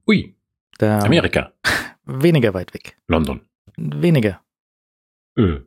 Ui, 0.07 0.35
Da, 0.77 0.99
Amerika. 0.99 1.51
Weniger 2.05 2.53
weit 2.53 2.73
weg. 2.73 2.97
London. 3.07 3.41
Weniger, 3.77 4.41
Äh, 5.37 5.59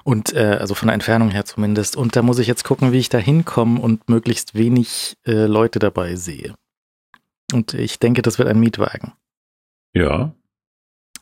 Und 0.03 0.33
äh, 0.33 0.57
also 0.59 0.75
von 0.75 0.87
der 0.87 0.93
Entfernung 0.93 1.31
her 1.31 1.45
zumindest. 1.45 1.95
Und 1.95 2.15
da 2.15 2.21
muss 2.21 2.39
ich 2.39 2.47
jetzt 2.47 2.63
gucken, 2.63 2.91
wie 2.91 2.99
ich 2.99 3.09
da 3.09 3.17
hinkomme 3.17 3.79
und 3.79 4.07
möglichst 4.09 4.53
wenig 4.55 5.17
äh, 5.25 5.45
Leute 5.45 5.79
dabei 5.79 6.15
sehe. 6.15 6.53
Und 7.53 7.73
ich 7.73 7.99
denke, 7.99 8.21
das 8.21 8.37
wird 8.37 8.47
ein 8.49 8.59
Mietwagen, 8.59 9.13
Ja. 9.93 10.33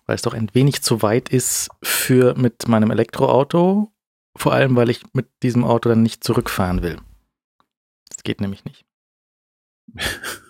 weil 0.05 0.15
es 0.15 0.21
doch 0.21 0.33
ein 0.33 0.49
wenig 0.53 0.81
zu 0.81 1.01
weit 1.01 1.29
ist 1.29 1.69
für 1.83 2.33
mit 2.35 2.67
meinem 2.67 2.91
Elektroauto. 2.91 3.91
Vor 4.35 4.53
allem, 4.53 4.75
weil 4.75 4.89
ich 4.89 5.03
mit 5.13 5.27
diesem 5.43 5.63
Auto 5.63 5.89
dann 5.89 6.01
nicht 6.01 6.23
zurückfahren 6.23 6.81
will. 6.81 6.97
Das 8.09 8.23
geht 8.23 8.41
nämlich 8.41 8.65
nicht. 8.65 8.83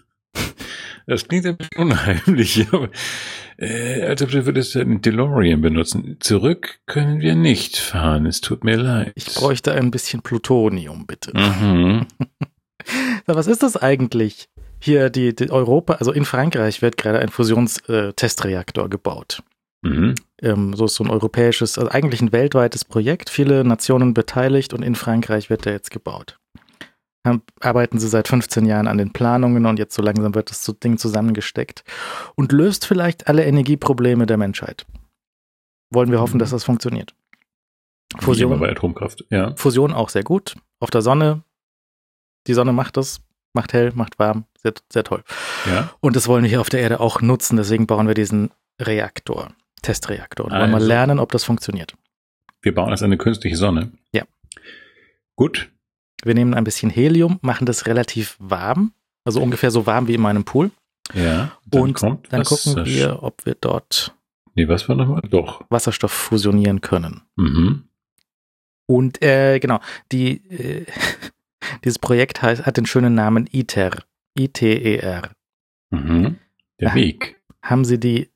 Das 1.07 1.27
klingt 1.27 1.45
ein 1.45 1.57
bisschen 1.57 1.77
unheimlich, 1.77 2.67
aber 2.71 2.89
äh, 3.57 4.03
als 4.03 4.21
ob 4.21 4.30
du 4.30 4.45
würdest 4.45 4.75
einen 4.77 5.01
DeLorean 5.01 5.61
benutzen. 5.61 6.17
Zurück 6.19 6.80
können 6.85 7.21
wir 7.21 7.35
nicht 7.35 7.77
fahren, 7.77 8.25
es 8.25 8.41
tut 8.41 8.63
mir 8.63 8.77
leid. 8.77 9.13
Ich 9.15 9.34
bräuchte 9.34 9.73
ein 9.73 9.91
bisschen 9.91 10.21
Plutonium, 10.21 11.05
bitte. 11.05 11.38
Mhm. 11.38 12.05
Was 13.25 13.47
ist 13.47 13.63
das 13.63 13.77
eigentlich? 13.77 14.49
Hier, 14.80 15.09
die, 15.09 15.34
die 15.34 15.49
Europa, 15.49 15.93
also 15.93 16.11
in 16.11 16.25
Frankreich 16.25 16.81
wird 16.81 16.97
gerade 16.97 17.19
ein 17.19 17.30
Fusionstestreaktor 17.30 18.89
gebaut. 18.89 19.41
Mhm. 19.81 20.15
Ähm, 20.41 20.73
so 20.73 20.85
ist 20.85 20.95
so 20.95 21.03
ein 21.03 21.09
europäisches, 21.09 21.77
also 21.77 21.89
eigentlich 21.89 22.21
ein 22.21 22.31
weltweites 22.31 22.84
Projekt, 22.84 23.30
viele 23.30 23.63
Nationen 23.63 24.13
beteiligt 24.13 24.73
und 24.73 24.84
in 24.84 24.95
Frankreich 24.95 25.49
wird 25.49 25.65
der 25.65 25.73
jetzt 25.73 25.91
gebaut. 25.91 26.38
Haben- 27.25 27.41
Arbeiten 27.61 27.99
sie 27.99 28.07
seit 28.09 28.27
15 28.27 28.65
Jahren 28.65 28.87
an 28.87 28.97
den 28.97 29.13
Planungen 29.13 29.65
und 29.65 29.79
jetzt 29.79 29.95
so 29.95 30.01
langsam 30.01 30.35
wird 30.35 30.49
das 30.49 30.63
so 30.65 30.73
Ding 30.73 30.97
zusammengesteckt 30.97 31.83
und 32.35 32.51
löst 32.51 32.85
vielleicht 32.85 33.27
alle 33.27 33.45
Energieprobleme 33.45 34.25
der 34.25 34.37
Menschheit. 34.37 34.85
Wollen 35.89 36.11
wir 36.11 36.19
hoffen, 36.19 36.35
Mhm. 36.35 36.39
dass 36.39 36.49
das 36.51 36.63
funktioniert. 36.63 37.13
Fusion, 38.19 38.59
bei 38.59 38.69
Atomkraft, 38.69 39.25
ja. 39.29 39.55
Fusion 39.55 39.93
auch 39.93 40.09
sehr 40.09 40.23
gut. 40.23 40.55
Auf 40.79 40.91
der 40.91 41.01
Sonne, 41.01 41.43
die 42.47 42.53
Sonne 42.53 42.73
macht 42.73 42.97
das, 42.97 43.21
macht 43.53 43.73
hell, 43.73 43.91
macht 43.95 44.19
warm, 44.19 44.45
sehr, 44.61 44.73
sehr 44.91 45.03
toll. 45.03 45.23
Ja. 45.65 45.91
Und 46.01 46.15
das 46.15 46.27
wollen 46.27 46.43
wir 46.43 46.49
hier 46.49 46.61
auf 46.61 46.69
der 46.69 46.81
Erde 46.81 46.99
auch 46.99 47.21
nutzen, 47.21 47.55
deswegen 47.57 47.87
bauen 47.87 48.07
wir 48.07 48.13
diesen 48.15 48.51
Reaktor, 48.81 49.49
Testreaktor. 49.81 50.45
Und 50.47 50.51
wollen 50.51 50.71
mal 50.71 50.75
Also. 50.77 50.87
lernen, 50.87 51.19
ob 51.19 51.31
das 51.31 51.43
funktioniert. 51.43 51.95
Wir 52.61 52.73
bauen 52.75 52.89
jetzt 52.89 53.01
eine 53.03 53.17
künstliche 53.17 53.55
Sonne. 53.57 53.91
Ja. 54.13 54.23
Gut. 55.35 55.69
Wir 56.23 56.33
nehmen 56.33 56.53
ein 56.53 56.63
bisschen 56.63 56.89
Helium, 56.89 57.39
machen 57.41 57.65
das 57.65 57.85
relativ 57.85 58.35
warm, 58.39 58.93
also 59.25 59.41
ungefähr 59.41 59.71
so 59.71 59.85
warm 59.85 60.07
wie 60.07 60.15
in 60.15 60.21
meinem 60.21 60.43
Pool. 60.45 60.71
Ja. 61.13 61.57
Und 61.73 62.01
dann 62.01 62.21
was- 62.41 62.47
gucken 62.63 62.85
wir, 62.85 63.21
ob 63.23 63.45
wir 63.45 63.55
dort 63.59 64.15
Nee, 64.55 64.67
was 64.67 64.87
war 64.87 64.95
nochmal? 64.95 65.21
Doch. 65.29 65.65
Wasserstoff 65.69 66.11
fusionieren 66.11 66.79
können. 66.81 67.21
Mhm. 67.37 67.85
Und 68.87 69.21
äh, 69.23 69.59
genau, 69.59 69.79
die, 70.11 70.45
äh, 70.51 70.85
dieses 71.83 71.97
Projekt 71.99 72.41
heißt, 72.41 72.65
hat 72.65 72.77
den 72.77 72.85
schönen 72.85 73.15
Namen 73.15 73.47
ITER. 73.51 73.91
I-T-E-R. 74.37 75.31
Mhm. 75.91 76.37
Der 76.79 76.91
Ah. 76.91 76.95
Weg. 76.95 77.41
haben 77.63 77.85
sie 77.85 77.99
die 77.99 78.29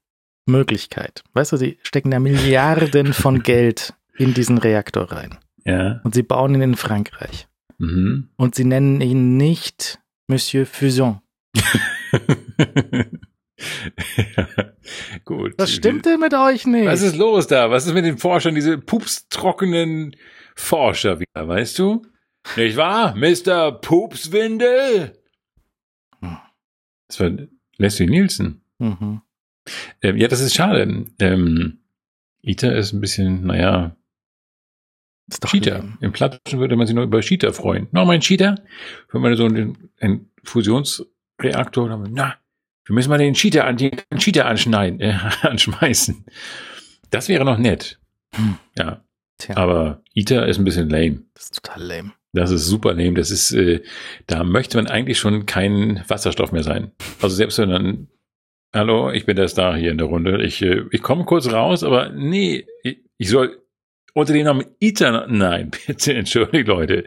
Möglichkeit. 0.47 1.23
Weißt 1.33 1.51
du, 1.51 1.57
sie 1.57 1.77
stecken 1.83 2.11
da 2.11 2.19
Milliarden 2.19 3.13
von 3.13 3.43
Geld 3.43 3.93
in 4.17 4.33
diesen 4.33 4.57
Reaktor 4.57 5.11
rein. 5.11 5.37
Ja. 5.65 5.99
Und 6.03 6.15
sie 6.15 6.23
bauen 6.23 6.55
ihn 6.55 6.61
in 6.61 6.75
Frankreich. 6.75 7.47
Mhm. 7.77 8.29
Und 8.37 8.55
sie 8.55 8.65
nennen 8.65 9.01
ihn 9.01 9.37
nicht 9.37 9.99
Monsieur 10.27 10.65
Fusion. 10.65 11.21
ja. 11.55 11.57
Gut. 15.25 15.55
Was 15.57 15.71
stimmt 15.73 16.05
denn 16.05 16.19
mit 16.19 16.33
euch 16.33 16.65
nicht? 16.65 16.85
Was 16.85 17.01
ist 17.01 17.15
los 17.17 17.47
da? 17.47 17.69
Was 17.71 17.85
ist 17.87 17.93
mit 17.93 18.05
den 18.05 18.17
Forschern, 18.17 18.55
diese 18.55 18.77
pupstrockenen 18.77 20.15
Forscher 20.55 21.19
wieder, 21.19 21.47
weißt 21.47 21.79
du? 21.79 22.05
Nicht 22.55 22.77
wahr, 22.77 23.15
Mr. 23.15 23.71
Pupswindel? 23.73 25.13
Hm. 26.21 26.37
Das 27.07 27.19
war 27.19 27.31
Leslie 27.77 28.07
Nielsen. 28.07 28.61
mhm. 28.79 29.21
Ähm, 30.01 30.15
ja, 30.15 30.29
das 30.29 30.39
ist 30.39 30.55
schade. 30.55 31.05
Ähm, 31.19 31.79
Ita 32.41 32.69
ist 32.69 32.93
ein 32.93 33.01
bisschen, 33.01 33.45
naja, 33.47 33.96
Ist 35.29 35.43
doch 35.43 35.49
Cheater. 35.49 35.79
lame. 35.79 35.97
Im 36.01 36.11
Plattdeutschen 36.11 36.59
würde 36.59 36.75
man 36.75 36.87
sich 36.87 36.95
noch 36.95 37.03
über 37.03 37.19
Cheater 37.21 37.53
freuen. 37.53 37.87
Noch 37.91 38.05
mal 38.05 38.13
ein 38.13 38.21
Cheater? 38.21 38.55
Wenn 39.11 39.21
man 39.21 39.35
so 39.35 39.45
einen, 39.45 39.89
einen 39.99 40.31
Fusionsreaktor, 40.43 41.89
dann, 41.89 42.07
na, 42.11 42.35
wir 42.85 42.93
müssen 42.93 43.09
mal 43.09 43.17
den 43.17 43.33
Cheater, 43.33 43.65
an, 43.65 43.77
den 43.77 43.91
Cheater 44.17 44.45
anschneiden, 44.45 45.01
äh, 45.01 45.17
anschmeißen. 45.41 46.25
Das 47.09 47.27
wäre 47.27 47.43
noch 47.43 47.57
nett. 47.57 47.99
Hm. 48.35 48.55
Ja, 48.77 49.03
Tja, 49.37 49.55
aber 49.55 50.01
ITER 50.13 50.47
ist 50.47 50.57
ein 50.57 50.63
bisschen 50.65 50.89
lame. 50.89 51.21
das 51.33 51.45
ist 51.45 51.55
total 51.63 51.83
lame. 51.83 52.11
Das 52.33 52.51
ist 52.51 52.65
super 52.65 52.93
lame. 52.93 53.13
Das 53.13 53.31
ist, 53.31 53.51
äh, 53.51 53.83
da 54.27 54.43
möchte 54.43 54.77
man 54.77 54.87
eigentlich 54.87 55.19
schon 55.19 55.45
kein 55.45 56.03
Wasserstoff 56.07 56.51
mehr 56.51 56.63
sein. 56.63 56.91
Also 57.21 57.35
selbst 57.35 57.57
wenn 57.59 57.69
dann, 57.69 58.07
hallo, 58.73 59.11
ich 59.11 59.25
bin 59.25 59.35
der 59.35 59.47
Star 59.47 59.77
hier 59.77 59.91
in 59.91 59.97
der 59.97 60.07
Runde. 60.07 60.43
Ich, 60.43 60.61
äh, 60.61 60.83
ich 60.91 61.01
komme 61.01 61.25
kurz 61.25 61.51
raus, 61.51 61.83
aber 61.83 62.09
nee, 62.09 62.65
ich, 62.83 62.99
ich 63.17 63.29
soll 63.29 63.61
unter 64.17 64.33
dem 64.33 64.45
Namen 64.45 64.65
ITER, 64.79 65.27
nein, 65.29 65.71
bitte 65.87 66.13
entschuldigt 66.13 66.67
Leute. 66.67 67.05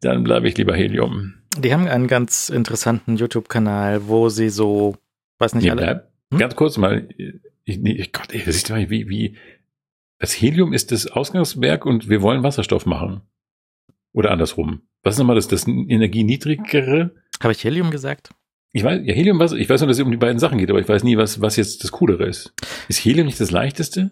Dann 0.00 0.22
bleibe 0.22 0.48
ich 0.48 0.56
lieber 0.58 0.76
Helium. 0.76 1.34
Die 1.58 1.72
haben 1.72 1.88
einen 1.88 2.06
ganz 2.06 2.50
interessanten 2.50 3.16
YouTube-Kanal, 3.16 4.06
wo 4.08 4.28
sie 4.28 4.50
so, 4.50 4.96
weiß 5.38 5.54
nicht 5.54 5.64
Nee, 5.64 5.70
alle. 5.70 5.80
bleib, 5.82 6.12
Hm? 6.32 6.38
Ganz 6.38 6.56
kurz 6.56 6.76
mal, 6.76 7.08
ich, 7.64 7.78
nee, 7.78 8.04
Gott, 8.12 8.32
ey, 8.32 8.42
das 8.44 8.56
ist 8.56 8.68
doch 8.68 8.76
wie, 8.76 9.08
wie, 9.08 9.36
das 10.18 10.32
Helium 10.32 10.72
ist 10.72 10.92
das 10.92 11.06
Ausgangswerk 11.06 11.86
und 11.86 12.08
wir 12.10 12.20
wollen 12.20 12.42
Wasserstoff 12.42 12.84
machen. 12.84 13.22
Oder 14.12 14.30
andersrum. 14.30 14.82
Was 15.02 15.14
ist 15.14 15.18
nochmal 15.18 15.36
das, 15.36 15.48
das 15.48 15.66
energieniedrigere? 15.66 17.14
Habe 17.42 17.52
ich 17.52 17.62
Helium 17.64 17.90
gesagt? 17.90 18.30
Ich 18.72 18.82
weiß, 18.84 19.00
ja, 19.04 19.14
Helium, 19.14 19.38
was, 19.38 19.52
ich 19.52 19.70
weiß 19.70 19.80
nur, 19.80 19.88
dass 19.88 19.98
es 19.98 20.04
um 20.04 20.10
die 20.10 20.16
beiden 20.16 20.38
Sachen 20.38 20.58
geht, 20.58 20.68
aber 20.68 20.80
ich 20.80 20.88
weiß 20.88 21.04
nie, 21.04 21.16
was, 21.16 21.40
was 21.40 21.56
jetzt 21.56 21.82
das 21.84 21.92
Coolere 21.92 22.26
ist. 22.26 22.52
Ist 22.88 23.04
Helium 23.04 23.26
nicht 23.26 23.40
das 23.40 23.50
leichteste? 23.50 24.10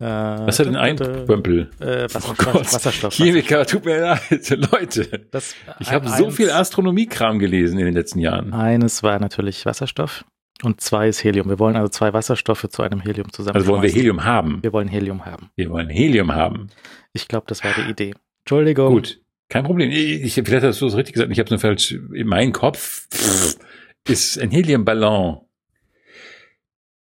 Äh, 0.00 0.04
Was 0.04 0.58
hat 0.58 0.66
denn 0.66 0.76
ein 0.76 0.96
Pömpel? 0.96 1.70
Äh, 1.78 2.04
Wasser, 2.12 2.30
Oh 2.30 2.34
Gott. 2.36 2.54
Wasserstoff. 2.72 3.12
Chemiker, 3.14 3.66
tut 3.66 3.84
mir 3.84 4.00
leid, 4.00 4.50
Leute. 4.72 5.26
Das, 5.30 5.54
Ich 5.78 5.92
habe 5.92 6.08
so 6.08 6.26
eins- 6.26 6.36
viel 6.36 6.50
Astronomiekram 6.50 7.38
gelesen 7.38 7.78
in 7.78 7.84
den 7.84 7.94
letzten 7.94 8.18
Jahren. 8.18 8.52
Eines 8.54 9.02
war 9.02 9.18
natürlich 9.20 9.66
Wasserstoff 9.66 10.24
und 10.62 10.80
zwei 10.80 11.08
ist 11.08 11.22
Helium. 11.22 11.50
Wir 11.50 11.58
wollen 11.58 11.76
also 11.76 11.88
zwei 11.88 12.14
Wasserstoffe 12.14 12.66
zu 12.70 12.82
einem 12.82 13.00
Helium 13.00 13.30
zusammen. 13.30 13.56
Also 13.56 13.66
wollen 13.68 13.82
wir 13.82 13.90
Helium 13.90 14.24
haben. 14.24 14.62
Wir 14.62 14.72
wollen 14.72 14.88
Helium 14.88 15.26
haben. 15.26 15.50
Wir 15.56 15.68
wollen 15.68 15.90
Helium 15.90 16.32
haben. 16.34 16.68
Ich 17.12 17.28
glaube, 17.28 17.44
das 17.48 17.62
war 17.62 17.72
die 17.74 17.90
Idee. 17.90 18.14
Entschuldigung. 18.40 18.94
Gut, 18.94 19.20
kein 19.50 19.64
Problem. 19.64 19.90
Ich, 19.90 20.22
ich- 20.38 20.44
vielleicht 20.46 20.64
hast 20.64 20.80
du 20.80 20.86
es 20.86 20.96
richtig 20.96 21.12
gesagt. 21.14 21.30
Ich 21.30 21.38
habe 21.38 21.44
es 21.46 21.50
nur 21.50 21.58
falsch. 21.60 21.92
In 22.14 22.26
meinem 22.26 22.52
Kopf 22.52 23.06
pff, 23.12 23.56
ist 24.08 24.38
ein 24.40 24.50
Heliumballon. 24.50 25.40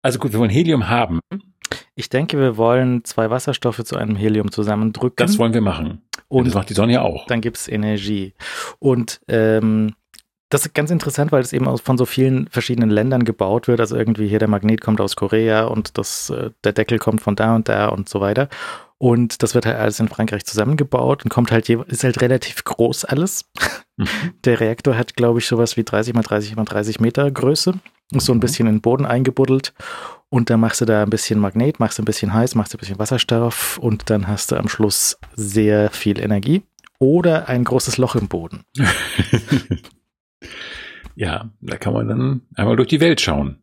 Also 0.02 0.18
gut, 0.18 0.32
wir 0.32 0.38
wollen 0.38 0.50
Helium 0.50 0.88
haben. 0.88 1.20
Ich 1.98 2.10
denke, 2.10 2.38
wir 2.38 2.56
wollen 2.58 3.04
zwei 3.04 3.30
Wasserstoffe 3.30 3.82
zu 3.82 3.96
einem 3.96 4.16
Helium 4.16 4.50
zusammendrücken. 4.52 5.16
Das 5.16 5.38
wollen 5.38 5.54
wir 5.54 5.62
machen. 5.62 6.02
Und 6.28 6.40
und 6.40 6.44
das 6.46 6.54
macht 6.54 6.68
die 6.68 6.74
Sonne 6.74 6.92
ja 6.92 7.02
auch. 7.02 7.26
dann 7.26 7.40
gibt's 7.40 7.68
Energie. 7.68 8.34
Und 8.78 9.20
ähm, 9.28 9.94
das 10.50 10.66
ist 10.66 10.74
ganz 10.74 10.90
interessant, 10.90 11.32
weil 11.32 11.40
es 11.42 11.52
eben 11.54 11.66
aus, 11.66 11.80
von 11.80 11.96
so 11.98 12.04
vielen 12.04 12.48
verschiedenen 12.48 12.90
Ländern 12.90 13.24
gebaut 13.24 13.66
wird. 13.66 13.80
Also 13.80 13.96
irgendwie 13.96 14.28
hier 14.28 14.38
der 14.38 14.46
Magnet 14.48 14.80
kommt 14.82 15.00
aus 15.00 15.16
Korea 15.16 15.64
und 15.64 15.96
das, 15.98 16.30
äh, 16.30 16.50
der 16.64 16.72
Deckel 16.72 16.98
kommt 16.98 17.22
von 17.22 17.34
da 17.34 17.56
und 17.56 17.68
da 17.68 17.88
und 17.88 18.08
so 18.08 18.20
weiter. 18.20 18.48
Und 18.98 19.42
das 19.42 19.54
wird 19.54 19.66
halt 19.66 19.76
alles 19.76 19.98
in 19.98 20.08
Frankreich 20.08 20.44
zusammengebaut 20.46 21.24
und 21.24 21.30
kommt 21.30 21.50
halt, 21.50 21.68
ist 21.68 22.04
halt 22.04 22.20
relativ 22.20 22.62
groß 22.64 23.06
alles. 23.06 23.46
Mhm. 23.96 24.06
Der 24.44 24.60
Reaktor 24.60 24.96
hat, 24.96 25.16
glaube 25.16 25.38
ich, 25.38 25.46
sowas 25.46 25.76
wie 25.76 25.84
30 25.84 26.12
mal 26.14 26.22
30 26.22 26.56
mal 26.56 26.64
30 26.64 27.00
Meter 27.00 27.30
Größe. 27.30 27.74
Ist 28.12 28.26
so 28.26 28.32
ein 28.32 28.36
Mhm. 28.36 28.40
bisschen 28.40 28.66
in 28.68 28.74
den 28.76 28.80
Boden 28.82 29.04
eingebuddelt. 29.04 29.74
Und 30.28 30.50
dann 30.50 30.60
machst 30.60 30.80
du 30.80 30.84
da 30.84 31.02
ein 31.02 31.10
bisschen 31.10 31.38
Magnet, 31.38 31.78
machst 31.78 31.98
du 31.98 32.02
ein 32.02 32.06
bisschen 32.06 32.34
heiß, 32.34 32.54
machst 32.56 32.72
du 32.72 32.76
ein 32.76 32.80
bisschen 32.80 32.98
Wasserstoff 32.98 33.78
und 33.78 34.10
dann 34.10 34.26
hast 34.26 34.50
du 34.50 34.56
am 34.56 34.68
Schluss 34.68 35.18
sehr 35.34 35.90
viel 35.90 36.18
Energie. 36.18 36.62
Oder 36.98 37.48
ein 37.48 37.64
großes 37.64 37.98
Loch 37.98 38.16
im 38.16 38.26
Boden. 38.26 38.64
ja, 41.14 41.50
da 41.60 41.76
kann 41.76 41.92
man 41.92 42.08
dann 42.08 42.40
einmal 42.54 42.76
durch 42.76 42.88
die 42.88 43.00
Welt 43.00 43.20
schauen. 43.20 43.62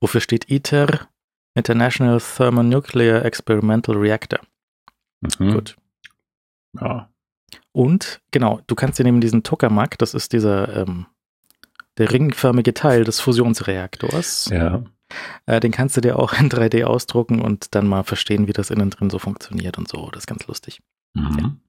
Wofür 0.00 0.20
steht 0.20 0.50
ITER? 0.50 1.08
International 1.54 2.20
Thermonuclear 2.20 3.24
Experimental 3.24 3.96
Reactor. 3.96 4.40
Mhm. 5.20 5.52
Gut. 5.52 5.76
Ja. 6.80 7.10
Und 7.72 8.20
genau, 8.30 8.60
du 8.66 8.74
kannst 8.74 8.98
dir 8.98 9.04
neben 9.04 9.20
diesen 9.20 9.42
Tokamak, 9.42 9.98
das 9.98 10.14
ist 10.14 10.32
dieser 10.32 10.76
ähm, 10.76 11.06
der 11.98 12.10
ringförmige 12.12 12.74
Teil 12.74 13.04
des 13.04 13.20
Fusionsreaktors, 13.20 14.50
ja. 14.50 14.84
Äh, 15.46 15.60
den 15.60 15.72
kannst 15.72 15.96
du 15.96 16.00
dir 16.00 16.18
auch 16.18 16.32
in 16.34 16.50
3D 16.50 16.84
ausdrucken 16.84 17.40
und 17.40 17.74
dann 17.74 17.86
mal 17.86 18.02
verstehen, 18.02 18.46
wie 18.46 18.52
das 18.52 18.70
innen 18.70 18.90
drin 18.90 19.10
so 19.10 19.18
funktioniert 19.18 19.78
und 19.78 19.88
so. 19.88 20.10
Das 20.10 20.22
ist 20.22 20.26
ganz 20.26 20.46
lustig. 20.46 20.80
Mhm. 21.14 21.60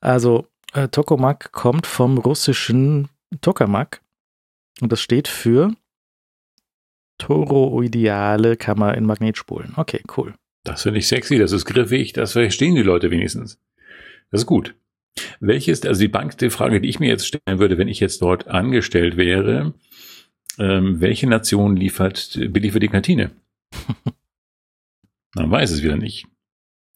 Also, 0.00 0.46
äh, 0.72 0.88
Tokamak 0.88 1.52
kommt 1.52 1.86
vom 1.86 2.18
russischen 2.18 3.08
Tokamak 3.40 4.00
und 4.80 4.92
das 4.92 5.00
steht 5.00 5.28
für 5.28 5.72
toroidale 7.18 8.56
Kammer 8.56 8.94
in 8.96 9.04
Magnetspulen. 9.04 9.74
Okay, 9.76 10.02
cool. 10.16 10.34
Das 10.64 10.82
finde 10.82 11.00
ich 11.00 11.08
sexy, 11.08 11.38
das 11.38 11.52
ist 11.52 11.64
griffig, 11.64 12.12
das 12.12 12.32
verstehen 12.32 12.74
die 12.74 12.82
Leute 12.82 13.10
wenigstens. 13.10 13.58
Das 14.30 14.42
ist 14.42 14.46
gut. 14.46 14.74
Welches, 15.40 15.84
also 15.84 16.00
die 16.00 16.08
Bank, 16.08 16.38
die 16.38 16.50
Frage, 16.50 16.80
die 16.80 16.88
ich 16.88 17.00
mir 17.00 17.08
jetzt 17.08 17.26
stellen 17.26 17.58
würde, 17.58 17.78
wenn 17.78 17.88
ich 17.88 17.98
jetzt 17.98 18.22
dort 18.22 18.46
angestellt 18.46 19.16
wäre, 19.16 19.74
ähm, 20.58 21.00
welche 21.00 21.26
Nation 21.26 21.76
liefert, 21.76 22.38
beliefert 22.52 22.82
die 22.82 22.88
Kantine? 22.88 23.30
Man 25.34 25.50
weiß 25.50 25.70
es 25.70 25.82
wieder 25.82 25.96
nicht. 25.96 26.26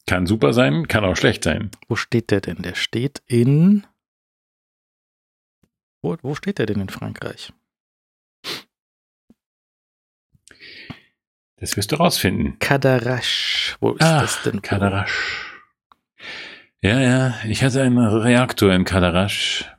Kann 0.06 0.26
super 0.26 0.52
sein, 0.52 0.88
kann 0.88 1.04
auch 1.04 1.16
schlecht 1.16 1.44
sein. 1.44 1.70
Wo 1.88 1.96
steht 1.96 2.30
der 2.30 2.40
denn? 2.40 2.62
Der 2.62 2.74
steht 2.74 3.22
in. 3.26 3.86
Wo, 6.02 6.16
wo 6.22 6.34
steht 6.34 6.58
der 6.58 6.66
denn 6.66 6.80
in 6.80 6.88
Frankreich? 6.88 7.52
Das 11.56 11.76
wirst 11.76 11.92
du 11.92 11.96
rausfinden. 11.96 12.58
Kadarash. 12.58 13.76
Wo 13.80 13.92
ist 13.92 14.02
Ah, 14.02 14.22
das 14.22 14.42
denn? 14.42 14.62
Kadarasch. 14.62 15.52
Ja, 16.80 17.00
ja, 17.00 17.34
ich 17.46 17.62
hatte 17.62 17.80
einen 17.82 17.98
Reaktor 17.98 18.72
in 18.72 18.84
Kadarasch. 18.84 19.70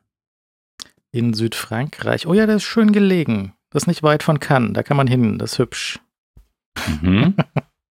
In 1.12 1.34
Südfrankreich. 1.34 2.26
Oh 2.26 2.34
ja, 2.34 2.46
der 2.46 2.56
ist 2.56 2.64
schön 2.64 2.94
gelegen. 2.94 3.54
Das 3.74 3.84
ist 3.84 3.88
nicht 3.88 4.04
weit 4.04 4.24
von 4.24 4.40
Cannes. 4.40 4.74
Da 4.74 4.84
kann 4.84 4.98
man 4.98 5.08
hin. 5.08 5.38
Das 5.40 5.54
ist 5.54 5.60
hübsch. 5.60 6.00
Mhm. 7.02 7.36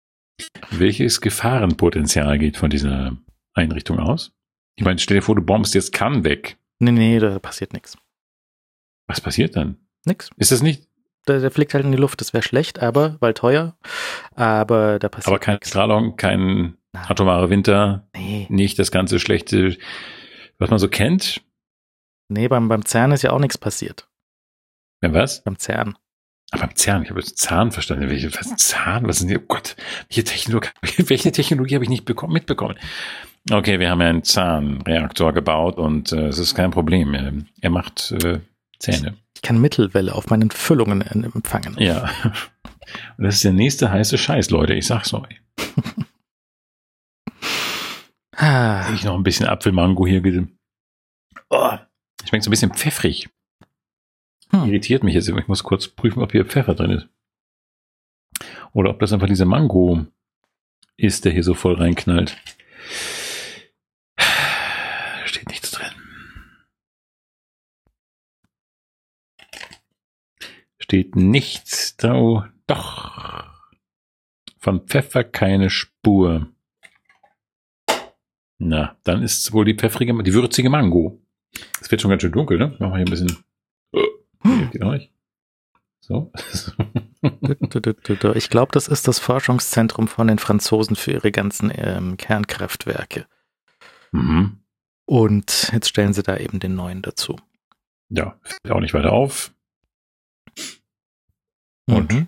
Welches 0.72 1.22
Gefahrenpotenzial 1.22 2.38
geht 2.40 2.58
von 2.58 2.70
dieser 2.70 3.16
Einrichtung 3.54 4.00
aus? 4.00 4.32
Ich 4.78 4.84
meine, 4.86 5.00
stell 5.00 5.18
dir 5.18 5.22
vor, 5.22 5.36
du 5.36 5.42
bombst 5.42 5.74
jetzt 5.76 5.94
Cannes 5.94 6.24
weg. 6.24 6.58
Nee, 6.80 6.92
nee, 6.92 7.20
da 7.20 7.40
passiert 7.40 7.74
nichts. 7.74 7.98
Was 9.08 9.22
passiert 9.22 9.56
dann? 9.56 9.78
Nix. 10.06 10.30
Ist 10.38 10.52
das 10.52 10.62
nicht, 10.62 10.88
Der, 11.28 11.40
der 11.40 11.52
fliegt 11.52 11.74
halt 11.74 11.86
in 11.86 11.92
die 11.92 11.98
Luft. 11.98 12.20
Das 12.22 12.34
wäre 12.34 12.44
schlecht, 12.44 12.80
aber, 12.80 13.18
weil 13.22 13.34
teuer. 13.34 13.78
Aber 14.36 15.00
da 15.00 15.08
passiert 15.10 15.28
aber 15.28 15.40
keine 15.40 15.58
nix. 15.58 15.70
Strahlung, 15.70 16.16
kein 16.18 16.78
Nein. 16.94 17.06
atomare 17.08 17.50
Winter, 17.50 18.08
Nee, 18.16 18.48
nicht 18.50 18.78
das 18.80 18.92
ganze 18.92 19.20
schlechte, 19.20 19.78
was 20.58 20.70
man 20.70 20.80
so 20.80 20.88
kennt? 20.90 21.42
nee 22.28 22.48
beim, 22.48 22.68
beim 22.68 22.84
CERN 22.86 23.12
ist 23.12 23.22
ja 23.22 23.32
auch 23.32 23.40
nichts 23.40 23.58
passiert. 23.58 24.10
Ja, 25.06 25.14
was? 25.14 25.44
Beim 25.44 25.58
CERN. 25.58 25.96
Aber 26.52 26.68
beim 26.68 26.76
Zahn, 26.76 27.04
ich 27.04 27.10
habe 27.10 27.20
jetzt 27.20 27.38
Zahn 27.38 27.72
verstanden. 27.72 28.10
Welche, 28.10 28.34
was 28.34 28.56
Zahn? 28.58 29.08
Was 29.08 29.20
ist 29.22 29.30
denn, 29.30 29.38
oh 29.38 29.44
Gott, 29.48 29.76
welche 30.10 30.24
Technologie, 30.24 30.70
welche 31.10 31.32
Technologie 31.32 31.76
habe 31.76 31.84
ich 31.84 31.90
nicht 31.90 32.06
bekommen, 32.06 32.34
mitbekommen? 32.34 32.76
Okay, 33.52 33.80
wir 33.80 33.90
haben 33.90 34.02
ja 34.02 34.08
einen 34.10 34.24
Zahnreaktor 34.24 35.34
gebaut 35.34 35.78
und 35.78 36.12
äh, 36.12 36.28
es 36.28 36.40
ist 36.40 36.56
kein 36.56 36.72
Problem. 36.72 37.46
Er, 37.62 37.70
macht 37.70 38.12
äh, 38.12 38.40
Zähne. 38.80 39.18
Ich 39.36 39.42
kann 39.42 39.60
Mittelwelle 39.62 40.14
auf 40.16 40.28
meinen 40.30 40.50
Füllungen 40.50 41.02
en- 41.02 41.24
empfangen. 41.26 41.76
Ja. 41.78 42.10
Und 43.18 43.24
das 43.26 43.36
ist 43.36 43.44
der 43.44 43.54
nächste 43.54 43.92
heiße 43.92 44.18
Scheiß, 44.18 44.50
Leute. 44.50 44.74
Ich 44.74 44.88
sag's 44.88 45.14
euch. 45.14 45.42
Ah, 48.38 48.92
Ich 48.94 49.04
noch 49.04 49.16
ein 49.16 49.24
bisschen 49.24 49.46
Apfelmango 49.48 50.06
hier. 50.08 50.22
Oh, 51.50 51.72
schmeckt 52.28 52.44
so 52.44 52.50
ein 52.50 52.52
bisschen 52.52 52.74
pfeffrig. 52.74 53.30
Hm. 54.56 54.70
Irritiert 54.70 55.04
mich 55.04 55.16
jetzt. 55.16 55.28
Ich 55.28 55.48
muss 55.48 55.64
kurz 55.64 55.88
prüfen, 55.88 56.22
ob 56.22 56.32
hier 56.32 56.46
Pfeffer 56.46 56.76
drin 56.76 56.92
ist. 56.92 57.08
Oder 58.74 58.90
ob 58.90 59.00
das 59.00 59.14
einfach 59.14 59.28
dieser 59.28 59.46
Mango 59.46 60.06
ist, 60.98 61.26
der 61.26 61.32
hier 61.32 61.44
so 61.44 61.54
voll 61.54 61.76
reinknallt. 61.76 62.38
Steht 65.26 65.50
nichts 65.50 65.72
drin. 65.72 65.92
Steht 70.78 71.16
nichts 71.16 71.98
da. 71.98 72.50
Doch. 72.68 73.46
Von 74.60 74.88
Pfeffer 74.88 75.24
keine 75.24 75.70
Spur. 75.70 76.50
Na, 78.58 78.98
dann 79.04 79.22
ist 79.22 79.52
wohl 79.52 79.66
die 79.66 79.76
pfeffrige, 79.76 80.24
die 80.24 80.34
würzige 80.34 80.70
Mango. 80.70 81.22
Es 81.82 81.92
wird 81.92 82.02
schon 82.02 82.10
ganz 82.10 82.22
schön 82.22 82.32
dunkel, 82.32 82.58
ne? 82.58 82.68
Machen 82.80 82.92
wir 82.92 82.98
hier 82.98 83.06
ein 83.06 83.10
bisschen. 83.10 83.45
Geht 84.76 84.84
auch 84.84 84.92
nicht. 84.92 85.14
So. 86.02 86.34
Ich 88.36 88.50
glaube, 88.50 88.74
das 88.74 88.90
ist 88.90 89.08
das 89.08 89.20
Forschungszentrum 89.20 90.10
von 90.10 90.28
den 90.28 90.38
Franzosen 90.38 90.98
für 90.98 91.14
ihre 91.14 91.32
ganzen 91.32 91.72
ähm, 91.74 92.18
Kernkraftwerke. 92.18 93.26
Mhm. 94.12 94.60
Und 95.06 95.72
jetzt 95.72 95.88
stellen 95.88 96.14
sie 96.14 96.24
da 96.24 96.36
eben 96.36 96.60
den 96.60 96.76
neuen 96.76 97.02
dazu. 97.02 97.38
Ja, 98.10 98.38
fällt 98.42 98.72
auch 98.74 98.82
nicht 98.82 98.94
weiter 98.94 99.14
auf. 99.14 99.54
Und 101.88 102.12
mhm. 102.12 102.28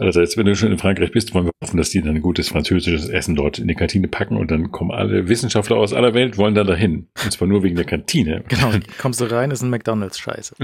Also 0.00 0.20
jetzt, 0.20 0.36
wenn 0.36 0.46
du 0.46 0.54
schon 0.54 0.70
in 0.70 0.78
Frankreich 0.78 1.10
bist, 1.10 1.34
wollen 1.34 1.46
wir 1.46 1.52
hoffen, 1.62 1.76
dass 1.76 1.90
die 1.90 2.00
dann 2.00 2.14
ein 2.14 2.22
gutes 2.22 2.48
französisches 2.48 3.08
Essen 3.08 3.34
dort 3.34 3.58
in 3.58 3.66
die 3.66 3.74
Kantine 3.74 4.06
packen 4.06 4.36
und 4.36 4.48
dann 4.48 4.70
kommen 4.70 4.92
alle 4.92 5.28
Wissenschaftler 5.28 5.76
aus 5.76 5.92
aller 5.92 6.14
Welt, 6.14 6.38
wollen 6.38 6.54
da 6.54 6.62
dahin. 6.62 7.08
Und 7.24 7.32
zwar 7.32 7.48
nur 7.48 7.64
wegen 7.64 7.74
der 7.74 7.84
Kantine. 7.84 8.44
Genau, 8.48 8.72
kommst 8.98 9.20
du 9.20 9.24
rein, 9.24 9.50
ist 9.50 9.62
ein 9.62 9.70
McDonalds-Scheiße. 9.70 10.54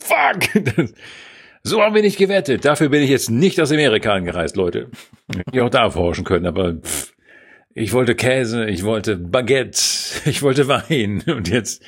Fuck! 0.00 0.64
Das, 0.76 0.94
so 1.64 1.82
haben 1.82 1.94
wir 1.94 2.02
nicht 2.02 2.18
gewettet. 2.18 2.64
Dafür 2.64 2.88
bin 2.88 3.02
ich 3.02 3.10
jetzt 3.10 3.30
nicht 3.30 3.60
aus 3.60 3.72
Amerika 3.72 4.12
angereist, 4.14 4.56
Leute. 4.56 4.90
Ich 5.52 5.60
auch 5.60 5.70
da 5.70 5.90
forschen 5.90 6.24
können, 6.24 6.46
aber 6.46 6.74
pff, 6.74 7.12
ich 7.74 7.92
wollte 7.92 8.14
Käse, 8.14 8.66
ich 8.66 8.84
wollte 8.84 9.16
Baguette, 9.16 9.80
ich 10.24 10.42
wollte 10.42 10.68
Wein 10.68 11.22
und 11.26 11.48
jetzt 11.48 11.84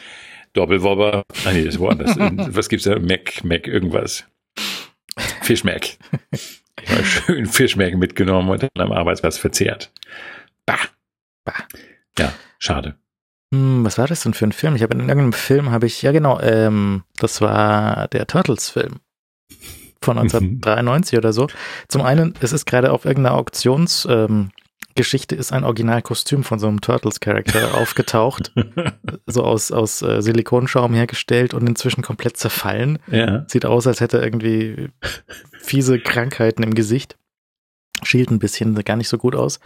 Doppelwobber. 0.55 1.23
Ah 1.45 1.53
nee, 1.53 1.65
das 1.65 1.75
ist 1.75 1.81
woanders. 1.81 2.17
Was 2.19 2.69
gibt's 2.69 2.85
da? 2.85 2.99
Mac, 2.99 3.45
Mac, 3.45 3.69
irgendwas. 3.69 4.25
Fischmac. 5.43 5.97
Ich 6.83 6.91
habe 6.91 7.05
schön 7.05 7.47
Fischmecken 7.47 7.99
mitgenommen 7.99 8.49
und 8.49 8.63
dann 8.63 8.71
am 8.87 8.93
Arbeitsplatz 8.93 9.39
verzehrt. 9.39 9.93
Bah. 10.67 10.79
Bah. 11.45 11.65
Ja, 12.19 12.33
schade. 12.59 12.97
Hm, 13.53 13.85
was 13.85 13.99
war 13.99 14.07
das 14.07 14.23
denn 14.23 14.35
für 14.35 14.47
ein 14.47 14.53
Film? 14.53 14.77
Ich 14.77 14.83
habe 14.83 14.95
in 14.95 15.01
irgendeinem 15.01 15.33
Film 15.33 15.71
habe 15.71 15.87
ich, 15.87 16.03
ja 16.03 16.13
genau, 16.13 16.41
ähm, 16.41 17.03
das 17.17 17.41
war 17.41 18.09
der 18.09 18.27
Turtles-Film 18.27 19.01
von 20.03 20.19
1993 20.19 21.19
oder 21.19 21.33
so. 21.33 21.49
Zum 21.89 22.03
einen, 22.03 22.35
es 22.41 22.53
ist 22.53 22.65
gerade 22.65 22.93
auf 22.93 23.05
irgendeiner 23.05 23.37
Auktions, 23.37 24.07
ähm, 24.09 24.51
Geschichte 24.95 25.35
ist 25.35 25.53
ein 25.53 25.65
Originalkostüm 25.65 26.45
von 26.45 26.59
so 26.59 26.67
einem 26.67 26.81
Turtles-Charakter 26.81 27.75
aufgetaucht, 27.81 28.53
so 29.27 29.45
aus, 29.45 29.71
aus 29.73 30.03
äh, 30.03 30.21
Silikonschaum 30.21 30.95
hergestellt 30.95 31.55
und 31.55 31.67
inzwischen 31.67 32.03
komplett 32.03 32.37
zerfallen. 32.37 32.99
Ja. 33.11 33.45
Sieht 33.49 33.65
aus, 33.65 33.87
als 33.87 34.01
hätte 34.01 34.19
er 34.19 34.25
irgendwie 34.25 34.89
fiese 35.61 36.01
Krankheiten 36.01 36.63
im 36.63 36.75
Gesicht. 36.75 37.17
Schielt 38.03 38.31
ein 38.31 38.39
bisschen, 38.39 38.75
gar 38.85 38.97
nicht 38.97 39.09
so 39.09 39.19
gut 39.19 39.35
aus. 39.35 39.61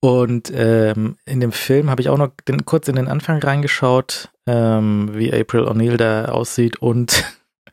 Und 0.00 0.52
ähm, 0.54 1.16
in 1.24 1.40
dem 1.40 1.52
Film 1.52 1.88
habe 1.90 2.02
ich 2.02 2.08
auch 2.08 2.18
noch 2.18 2.32
den, 2.46 2.64
kurz 2.64 2.88
in 2.88 2.96
den 2.96 3.08
Anfang 3.08 3.38
reingeschaut, 3.38 4.30
ähm, 4.46 5.10
wie 5.14 5.32
April 5.32 5.66
O'Neil 5.66 5.96
da 5.96 6.26
aussieht 6.26 6.76
und 6.76 7.24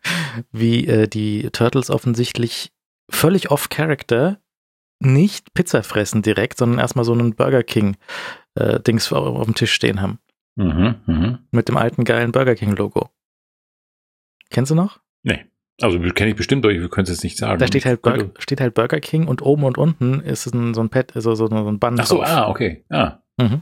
wie 0.51 0.87
äh, 0.87 1.07
die 1.07 1.49
Turtles 1.51 1.89
offensichtlich 1.89 2.71
völlig 3.09 3.51
off-Character 3.51 4.39
nicht 5.01 5.53
Pizza 5.53 5.83
fressen 5.83 6.21
direkt, 6.21 6.57
sondern 6.57 6.79
erstmal 6.79 7.05
so 7.05 7.13
einen 7.13 7.35
Burger 7.35 7.63
King 7.63 7.97
äh, 8.55 8.79
auf 9.11 9.45
dem 9.45 9.55
Tisch 9.55 9.73
stehen 9.73 10.01
haben. 10.01 10.19
Mhm, 10.55 10.95
mh. 11.05 11.39
Mit 11.51 11.67
dem 11.67 11.77
alten 11.77 12.03
geilen 12.03 12.31
Burger 12.31 12.55
King 12.55 12.75
Logo. 12.75 13.09
Kennst 14.49 14.71
du 14.71 14.75
noch? 14.75 14.99
Nee. 15.23 15.45
Also 15.81 15.99
kenne 15.99 16.29
ich 16.29 16.35
bestimmt, 16.35 16.63
aber 16.63 16.73
ich 16.73 16.81
könnte 16.91 17.11
es 17.11 17.17
jetzt 17.17 17.23
nicht 17.23 17.37
sagen. 17.37 17.57
Da 17.57 17.65
steht 17.65 17.85
halt, 17.85 18.01
Burger, 18.01 18.29
steht 18.37 18.61
halt 18.61 18.75
Burger 18.75 18.99
King 18.99 19.27
und 19.27 19.41
oben 19.41 19.63
und 19.63 19.77
unten 19.77 20.19
ist 20.19 20.45
ein, 20.53 20.73
so 20.73 20.81
ein 20.81 20.89
Pad, 20.89 21.13
so, 21.15 21.33
so, 21.33 21.47
so 21.47 21.55
ein 21.55 21.79
Band. 21.79 21.99
Ach 21.99 22.05
so, 22.05 22.17
drauf. 22.17 22.27
ah, 22.27 22.49
okay. 22.49 22.85
Ah. 22.89 23.19
Mhm. 23.37 23.61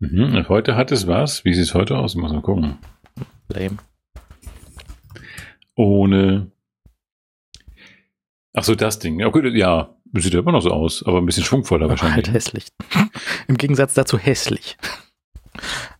Mhm. 0.00 0.48
Heute 0.48 0.76
hat 0.76 0.92
es 0.92 1.06
was? 1.06 1.44
Wie 1.44 1.54
sieht 1.54 1.64
es 1.64 1.74
heute 1.74 1.96
aus? 1.96 2.14
Muss 2.16 2.32
mal 2.32 2.42
gucken. 2.42 2.76
Lame. 3.48 3.78
Ohne. 5.76 6.50
Ach 8.52 8.64
so, 8.64 8.74
das 8.74 8.98
Ding. 8.98 9.20
Ja, 9.20 9.28
gut, 9.28 9.44
ja. 9.54 9.95
Sieht 10.14 10.34
ja 10.34 10.40
immer 10.40 10.52
noch 10.52 10.62
so 10.62 10.70
aus, 10.70 11.04
aber 11.04 11.18
ein 11.18 11.26
bisschen 11.26 11.44
schwungvoller 11.44 11.84
aber 11.84 11.92
wahrscheinlich. 11.92 12.26
Halt 12.26 12.32
hässlich. 12.32 12.68
Im 13.48 13.56
Gegensatz 13.56 13.94
dazu 13.94 14.18
hässlich. 14.18 14.76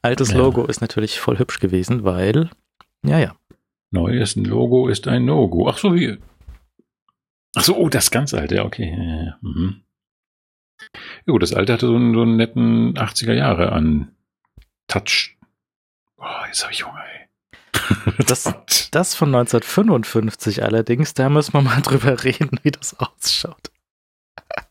Altes 0.03 0.31
ja. 0.31 0.39
Logo 0.39 0.65
ist 0.66 0.81
natürlich 0.81 1.20
voll 1.20 1.39
hübsch 1.39 1.61
gewesen, 1.61 2.05
weil, 2.05 2.51
ja, 3.05 3.19
ja. 3.19 3.37
Neues 3.91 4.37
Logo 4.37 4.89
ist 4.89 5.09
ein 5.09 5.24
No-Go. 5.24 5.69
Ach 5.69 5.78
so, 5.78 5.95
wie. 5.95 6.19
Ach 7.55 7.62
so, 7.62 7.77
oh, 7.77 7.89
das 7.89 8.11
ganz 8.11 8.35
alte, 8.35 8.57
ja, 8.57 8.65
okay. 8.65 8.95
Ja, 8.97 9.24
ja. 9.24 9.39
Mhm. 9.41 9.83
ja 11.27 11.33
gut, 11.33 11.43
das 11.43 11.55
alte 11.55 11.73
hatte 11.73 11.87
so 11.87 11.95
einen, 11.95 12.15
so 12.15 12.23
einen 12.23 12.37
netten 12.37 12.95
80er 12.95 13.33
Jahre 13.33 13.73
an 13.73 14.15
Touch. 14.89 15.37
Oh, 16.19 16.24
jetzt 16.47 16.62
habe 16.62 16.73
ich 16.73 16.87
Hunger, 16.87 17.05
ey. 17.05 17.27
Das, 18.27 18.45
das 18.91 19.15
von 19.15 19.35
1955 19.35 20.62
allerdings, 20.62 21.15
da 21.15 21.28
müssen 21.28 21.55
wir 21.55 21.62
mal 21.62 21.81
drüber 21.83 22.23
reden, 22.24 22.61
wie 22.62 22.70
das 22.70 22.99
ausschaut. 22.99 23.70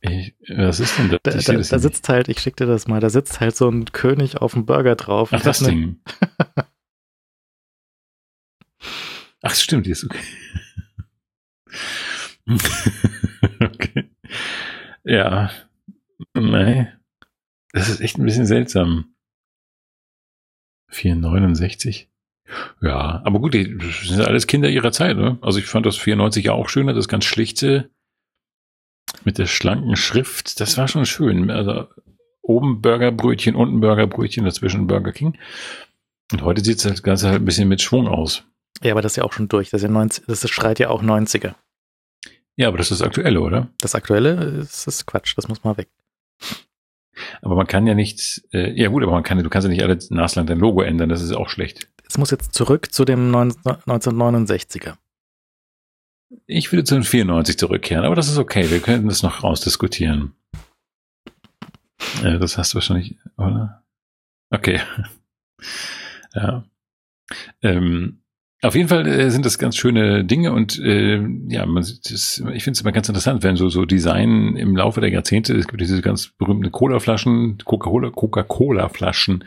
Ich, 0.01 0.35
was 0.49 0.79
ist 0.79 0.97
denn 0.97 1.09
das? 1.09 1.19
Da, 1.23 1.31
da, 1.31 1.59
da 1.59 1.79
sitzt 1.79 2.09
halt, 2.09 2.27
ich 2.27 2.39
schick 2.39 2.55
dir 2.55 2.65
das 2.65 2.87
mal, 2.87 2.99
da 2.99 3.09
sitzt 3.09 3.39
halt 3.39 3.55
so 3.55 3.69
ein 3.69 3.85
König 3.85 4.37
auf 4.41 4.53
dem 4.53 4.65
Burger 4.65 4.95
drauf. 4.95 5.29
Ach, 5.31 5.41
das 5.41 5.59
Ding. 5.59 5.99
Ach, 9.41 9.53
stimmt, 9.53 9.85
die 9.85 9.91
ist 9.91 10.03
okay. 10.03 10.19
okay. 13.59 14.09
Ja. 15.03 15.51
Nee. 16.33 16.87
Das 17.71 17.89
ist 17.89 18.01
echt 18.01 18.17
ein 18.17 18.25
bisschen 18.25 18.45
seltsam. 18.45 19.15
469. 20.89 22.09
Ja, 22.81 23.21
aber 23.25 23.39
gut, 23.39 23.53
die 23.53 23.77
sind 24.03 24.21
alles 24.21 24.47
Kinder 24.47 24.69
ihrer 24.69 24.91
Zeit, 24.91 25.17
ne? 25.17 25.37
Also 25.41 25.59
ich 25.59 25.65
fand 25.65 25.85
das 25.85 25.97
94 25.97 26.45
ja 26.45 26.53
auch 26.53 26.69
schöner, 26.69 26.93
das 26.93 27.07
ganz 27.07 27.25
schlichte 27.25 27.91
mit 29.23 29.37
der 29.37 29.45
schlanken 29.45 29.95
Schrift, 29.95 30.59
das 30.59 30.77
war 30.77 30.87
schon 30.87 31.05
schön. 31.05 31.49
Also 31.51 31.87
oben 32.41 32.81
Burgerbrötchen, 32.81 33.55
unten 33.55 33.79
Burgerbrötchen, 33.79 34.45
dazwischen 34.45 34.87
Burger 34.87 35.11
King. 35.11 35.37
Und 36.31 36.41
heute 36.41 36.63
sieht 36.63 36.83
das 36.83 37.03
Ganze 37.03 37.29
halt 37.29 37.41
ein 37.41 37.45
bisschen 37.45 37.67
mit 37.67 37.81
Schwung 37.81 38.07
aus. 38.07 38.43
Ja, 38.81 38.91
aber 38.91 39.01
das 39.01 39.13
ist 39.13 39.17
ja 39.17 39.23
auch 39.23 39.33
schon 39.33 39.47
durch. 39.47 39.69
Das, 39.69 39.81
ist 39.81 39.87
ja 39.87 39.91
90, 39.91 40.25
das 40.25 40.49
schreit 40.49 40.79
ja 40.79 40.89
auch 40.89 41.03
90er. 41.03 41.55
Ja, 42.57 42.67
aber 42.67 42.77
das 42.77 42.91
ist 42.91 43.01
das 43.01 43.07
Aktuelle, 43.07 43.41
oder? 43.41 43.69
Das 43.79 43.95
Aktuelle 43.95 44.33
ist, 44.61 44.87
ist 44.87 45.05
Quatsch, 45.05 45.33
das 45.37 45.47
muss 45.47 45.63
mal 45.63 45.77
weg. 45.77 45.89
Aber 47.41 47.55
man 47.55 47.67
kann 47.67 47.87
ja 47.87 47.93
nicht, 47.93 48.43
äh, 48.51 48.71
ja 48.79 48.89
gut, 48.89 49.03
aber 49.03 49.13
man 49.13 49.23
kann, 49.23 49.41
du 49.41 49.49
kannst 49.49 49.65
ja 49.65 49.71
nicht 49.71 49.83
alle 49.83 49.97
naslang 50.09 50.45
dein 50.45 50.59
Logo 50.59 50.81
ändern, 50.81 51.09
das 51.09 51.21
ist 51.21 51.31
auch 51.31 51.49
schlecht. 51.49 51.87
Es 52.07 52.17
muss 52.17 52.31
jetzt 52.31 52.53
zurück 52.53 52.93
zu 52.93 53.05
dem 53.05 53.33
1969er. 53.33 54.95
Ich 56.47 56.71
würde 56.71 56.83
zu 56.83 56.95
den 56.95 57.03
94 57.03 57.57
zurückkehren, 57.57 58.05
aber 58.05 58.15
das 58.15 58.27
ist 58.27 58.37
okay. 58.37 58.69
Wir 58.69 58.79
könnten 58.79 59.07
das 59.07 59.23
noch 59.23 59.43
rausdiskutieren. 59.43 60.35
Äh, 62.23 62.39
das 62.39 62.57
hast 62.57 62.73
du 62.73 62.75
wahrscheinlich, 62.75 63.17
oder? 63.37 63.83
Okay. 64.49 64.81
ja. 66.33 66.63
Ähm, 67.61 68.21
auf 68.61 68.75
jeden 68.75 68.87
Fall 68.87 69.05
äh, 69.07 69.29
sind 69.29 69.45
das 69.45 69.59
ganz 69.59 69.75
schöne 69.75 70.23
Dinge 70.23 70.51
und 70.51 70.79
äh, 70.79 71.21
ja, 71.47 71.65
man, 71.65 71.83
das, 71.83 72.43
ich 72.53 72.63
finde 72.63 72.71
es 72.71 72.81
immer 72.81 72.91
ganz 72.91 73.07
interessant, 73.09 73.43
wenn 73.43 73.55
so 73.55 73.69
so 73.69 73.85
Design 73.85 74.55
im 74.55 74.75
Laufe 74.75 75.01
der 75.01 75.09
Jahrzehnte, 75.09 75.55
es 75.55 75.67
gibt 75.67 75.81
diese 75.81 76.01
ganz 76.01 76.29
berühmten 76.37 76.71
Cola-Flaschen, 76.71 77.57
Coca-Cola, 77.63 78.09
Coca-Cola-Flaschen 78.11 79.43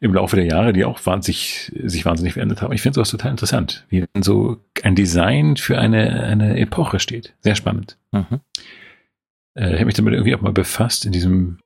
im 0.00 0.12
Laufe 0.12 0.36
der 0.36 0.44
Jahre, 0.44 0.72
die 0.72 0.84
auch 0.84 1.04
wahnsinnig, 1.06 1.72
sich 1.82 2.04
wahnsinnig 2.04 2.34
verändert 2.34 2.60
haben. 2.60 2.72
Ich 2.72 2.82
finde 2.82 2.96
sowas 2.96 3.10
total 3.10 3.30
interessant, 3.30 3.86
wie 3.88 4.04
so 4.20 4.58
ein 4.82 4.94
Design 4.94 5.56
für 5.56 5.78
eine 5.78 6.24
eine 6.24 6.58
Epoche 6.58 7.00
steht. 7.00 7.34
Sehr 7.40 7.54
spannend. 7.54 7.96
Mhm. 8.12 8.40
Äh, 9.54 9.68
ich 9.68 9.74
habe 9.74 9.86
mich 9.86 9.94
damit 9.94 10.12
irgendwie 10.12 10.34
auch 10.34 10.42
mal 10.42 10.52
befasst 10.52 11.06
in 11.06 11.12
diesem 11.12 11.58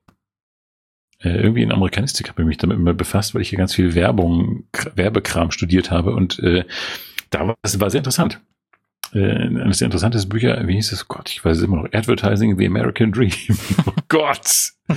irgendwie 1.27 1.63
in 1.63 1.71
Amerikanistik 1.71 2.29
habe 2.29 2.41
ich 2.41 2.47
mich 2.47 2.57
damit 2.57 2.77
immer 2.77 2.93
befasst, 2.93 3.35
weil 3.35 3.41
ich 3.41 3.49
hier 3.49 3.57
ganz 3.57 3.73
viel 3.73 3.93
Werbung, 3.95 4.63
Werbekram 4.95 5.51
studiert 5.51 5.91
habe 5.91 6.13
und 6.15 6.39
äh, 6.39 6.65
da 7.29 7.47
war 7.47 7.55
es 7.61 7.79
war 7.79 7.89
sehr 7.89 7.99
interessant. 7.99 8.39
Äh, 9.13 9.47
eines 9.47 9.79
der 9.79 9.87
interessantesten 9.87 10.29
Bücher, 10.29 10.67
wie 10.67 10.75
hieß 10.75 10.91
es? 10.91 11.03
Oh 11.03 11.05
Gott, 11.07 11.29
ich 11.29 11.43
weiß 11.43 11.57
es 11.57 11.63
immer 11.63 11.77
noch. 11.77 11.93
Advertising 11.93 12.57
the 12.57 12.65
American 12.65 13.11
Dream. 13.11 13.31
oh 13.85 13.91
Gott. 14.07 14.73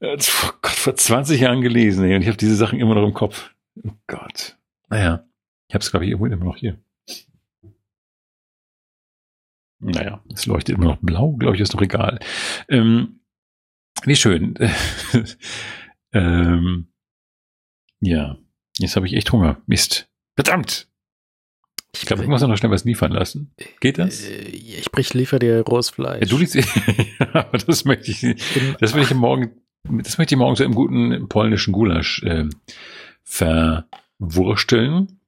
oh 0.00 0.16
Gott, 0.62 0.72
vor 0.72 0.96
20 0.96 1.40
Jahren 1.40 1.62
gelesen 1.62 2.04
ey, 2.04 2.16
und 2.16 2.22
ich 2.22 2.28
habe 2.28 2.36
diese 2.36 2.56
Sachen 2.56 2.80
immer 2.80 2.94
noch 2.94 3.06
im 3.06 3.14
Kopf. 3.14 3.50
Oh 3.84 3.92
Gott. 4.06 4.56
Naja. 4.88 5.24
Ich 5.68 5.74
habe 5.74 5.82
es, 5.82 5.90
glaube 5.90 6.06
ich, 6.06 6.10
irgendwo 6.10 6.26
immer 6.26 6.44
noch 6.44 6.56
hier. 6.56 6.78
Naja, 9.80 10.20
es 10.34 10.46
leuchtet 10.46 10.76
immer 10.76 10.86
noch 10.86 10.98
blau, 11.00 11.32
glaube 11.34 11.54
ich, 11.54 11.62
ist 11.62 11.74
noch 11.74 11.82
egal. 11.82 12.18
Ähm, 12.68 13.17
wie 14.04 14.16
schön. 14.16 14.54
ähm, 16.12 16.88
ja, 18.00 18.36
jetzt 18.78 18.96
habe 18.96 19.06
ich 19.06 19.14
echt 19.14 19.32
Hunger. 19.32 19.60
Mist. 19.66 20.08
Verdammt! 20.34 20.88
Ich 21.94 22.06
glaube, 22.06 22.22
ich 22.22 22.28
muss 22.28 22.42
noch 22.42 22.56
schnell 22.56 22.70
was 22.70 22.84
liefern 22.84 23.12
lassen. 23.12 23.52
Geht 23.80 23.98
das? 23.98 24.22
Äh, 24.24 24.42
Ich 24.50 24.90
brich 24.92 25.14
liefer 25.14 25.38
dir 25.38 25.62
rohes 25.62 25.90
Fleisch. 25.90 26.20
Ja, 26.22 26.28
du 26.28 26.38
liest, 26.38 26.56
aber 27.32 27.58
das 27.58 27.84
möchte 27.84 28.10
ich, 28.10 28.20
das 28.78 28.94
will 28.94 29.02
ich 29.02 29.14
morgen, 29.14 29.50
das 29.84 30.18
möchte 30.18 30.34
ich 30.34 30.38
morgen 30.38 30.54
so 30.54 30.64
im 30.64 30.74
guten 30.74 31.28
polnischen 31.28 31.72
Gulasch 31.72 32.22
äh, 32.22 32.44
verwursteln. 33.24 35.20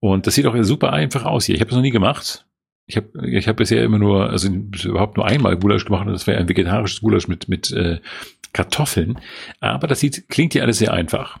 Und 0.00 0.26
das 0.26 0.34
sieht 0.34 0.46
auch 0.46 0.56
super 0.62 0.92
einfach 0.92 1.24
aus 1.24 1.44
hier. 1.46 1.54
Ich 1.54 1.60
habe 1.60 1.70
das 1.70 1.76
noch 1.76 1.82
nie 1.82 1.90
gemacht. 1.90 2.46
Ich 2.86 2.96
habe 2.96 3.26
ich 3.28 3.48
hab 3.48 3.56
bisher 3.56 3.82
immer 3.82 3.98
nur, 3.98 4.28
also 4.30 4.48
überhaupt 4.48 5.16
nur 5.16 5.26
einmal 5.26 5.56
Gulasch 5.56 5.84
gemacht 5.86 6.06
und 6.06 6.12
das 6.12 6.26
wäre 6.26 6.38
ein 6.38 6.48
vegetarisches 6.48 7.00
Gulasch 7.00 7.28
mit, 7.28 7.48
mit 7.48 7.70
äh, 7.72 8.00
Kartoffeln. 8.52 9.18
Aber 9.60 9.86
das 9.86 10.00
sieht, 10.00 10.28
klingt 10.28 10.52
hier 10.52 10.62
alles 10.62 10.78
sehr 10.78 10.92
einfach. 10.92 11.38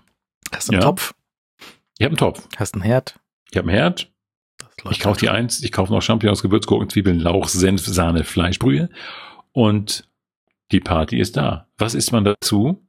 Hast 0.54 0.68
du 0.68 0.72
einen 0.72 0.80
Ja. 0.82 0.86
Topf? 0.88 1.14
Ich 1.98 2.04
habe 2.04 2.10
einen 2.12 2.16
Topf, 2.16 2.48
Hast 2.56 2.74
einen 2.74 2.82
Herd? 2.82 3.20
ich 3.50 3.56
habe 3.58 3.68
einen 3.68 3.76
Herd, 3.78 4.10
ich 4.90 5.00
kaufe 5.00 5.20
die 5.20 5.28
eins, 5.28 5.62
ich 5.62 5.70
kaufe 5.70 5.92
noch 5.92 6.00
Champignons, 6.02 6.42
Gewürzgurken, 6.42 6.88
Zwiebeln, 6.88 7.20
Lauch, 7.20 7.48
Senf, 7.48 7.84
Sahne, 7.86 8.24
Fleischbrühe 8.24 8.88
und 9.52 10.08
die 10.72 10.80
Party 10.80 11.18
ist 11.20 11.36
da. 11.36 11.68
Was 11.78 11.94
isst 11.94 12.10
man 12.10 12.24
dazu? 12.24 12.80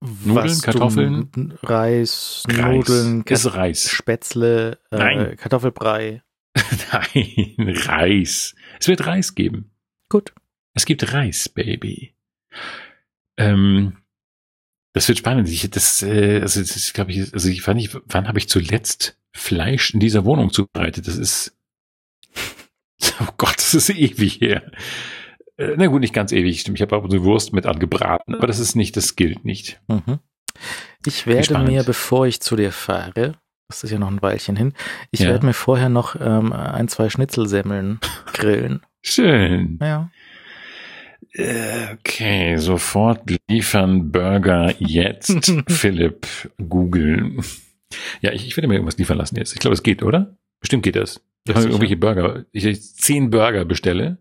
Nudeln, 0.00 0.36
Was 0.36 0.58
du- 0.60 0.64
Kartoffeln? 0.64 1.58
Reis, 1.62 2.44
Reis. 2.48 2.58
Nudeln, 2.88 3.22
ist 3.24 3.54
Reis. 3.54 3.90
Spätzle, 3.90 4.78
äh. 4.92 5.34
Kartoffelbrei. 5.36 6.22
Nein, 6.92 7.54
Reis. 7.58 8.54
Es 8.80 8.88
wird 8.88 9.06
Reis 9.06 9.34
geben. 9.34 9.70
Gut. 10.08 10.32
Es 10.74 10.86
gibt 10.86 11.12
Reis, 11.12 11.48
Baby. 11.48 12.14
Ähm, 13.36 13.98
das 14.92 15.08
wird 15.08 15.18
spannend. 15.18 15.48
Ich, 15.48 15.68
das, 15.70 16.02
äh, 16.02 16.40
also, 16.40 16.60
das 16.60 16.92
glaube 16.92 17.12
ich, 17.12 17.32
also 17.32 17.48
ich 17.48 17.62
fand 17.62 17.78
nicht, 17.78 17.96
wann 18.06 18.28
habe 18.28 18.38
ich 18.38 18.48
zuletzt 18.48 19.18
Fleisch 19.32 19.92
in 19.94 20.00
dieser 20.00 20.24
Wohnung 20.24 20.52
zubereitet? 20.52 21.06
Das 21.06 21.16
ist, 21.16 21.56
oh 23.20 23.32
Gott, 23.36 23.56
das 23.56 23.74
ist 23.74 23.90
ewig 23.90 24.40
her. 24.40 24.72
Äh, 25.56 25.74
na 25.76 25.86
gut, 25.86 26.00
nicht 26.00 26.14
ganz 26.14 26.32
ewig. 26.32 26.60
Stimmt. 26.60 26.78
Ich 26.78 26.82
habe 26.82 26.96
auch 26.96 27.08
so 27.08 27.22
Wurst 27.24 27.52
mit 27.52 27.66
angebraten, 27.66 28.34
aber 28.34 28.46
das 28.46 28.58
ist 28.58 28.74
nicht, 28.74 28.96
das 28.96 29.16
gilt 29.16 29.44
nicht. 29.44 29.80
Mhm. 29.88 30.20
Ich 31.06 31.26
werde 31.26 31.58
mir, 31.58 31.84
bevor 31.84 32.26
ich 32.26 32.40
zu 32.40 32.56
dir 32.56 32.72
fahre, 32.72 33.38
das 33.68 33.84
ist 33.84 33.90
ja 33.90 33.98
noch 33.98 34.08
ein 34.10 34.22
Weilchen 34.22 34.56
hin, 34.56 34.72
ich 35.10 35.20
Ja. 35.20 35.28
werde 35.28 35.46
mir 35.46 35.52
vorher 35.54 35.88
noch 35.88 36.16
ähm, 36.20 36.52
ein, 36.52 36.88
zwei 36.88 37.10
Schnitzelsemmeln 37.10 38.00
grillen. 38.32 38.80
Schön. 39.02 39.78
Ja. 39.80 40.10
Okay, 41.92 42.56
sofort 42.56 43.22
liefern 43.48 44.10
Burger 44.10 44.74
jetzt. 44.78 45.52
Philipp, 45.68 46.26
googeln. 46.68 47.40
Ja, 48.20 48.32
ich, 48.32 48.46
ich 48.46 48.56
werde 48.56 48.66
mir 48.68 48.74
irgendwas 48.74 48.98
liefern 48.98 49.18
lassen 49.18 49.36
jetzt. 49.36 49.52
Ich 49.52 49.60
glaube, 49.60 49.74
es 49.74 49.82
geht, 49.82 50.02
oder? 50.02 50.36
Bestimmt 50.60 50.82
geht 50.82 50.96
das. 50.96 51.20
Ich 51.44 51.54
sicher. 51.54 51.66
irgendwelche 51.68 51.96
Burger, 51.96 52.44
ich 52.52 52.64
jetzt 52.64 53.02
zehn 53.02 53.30
Burger 53.30 53.64
bestelle, 53.64 54.18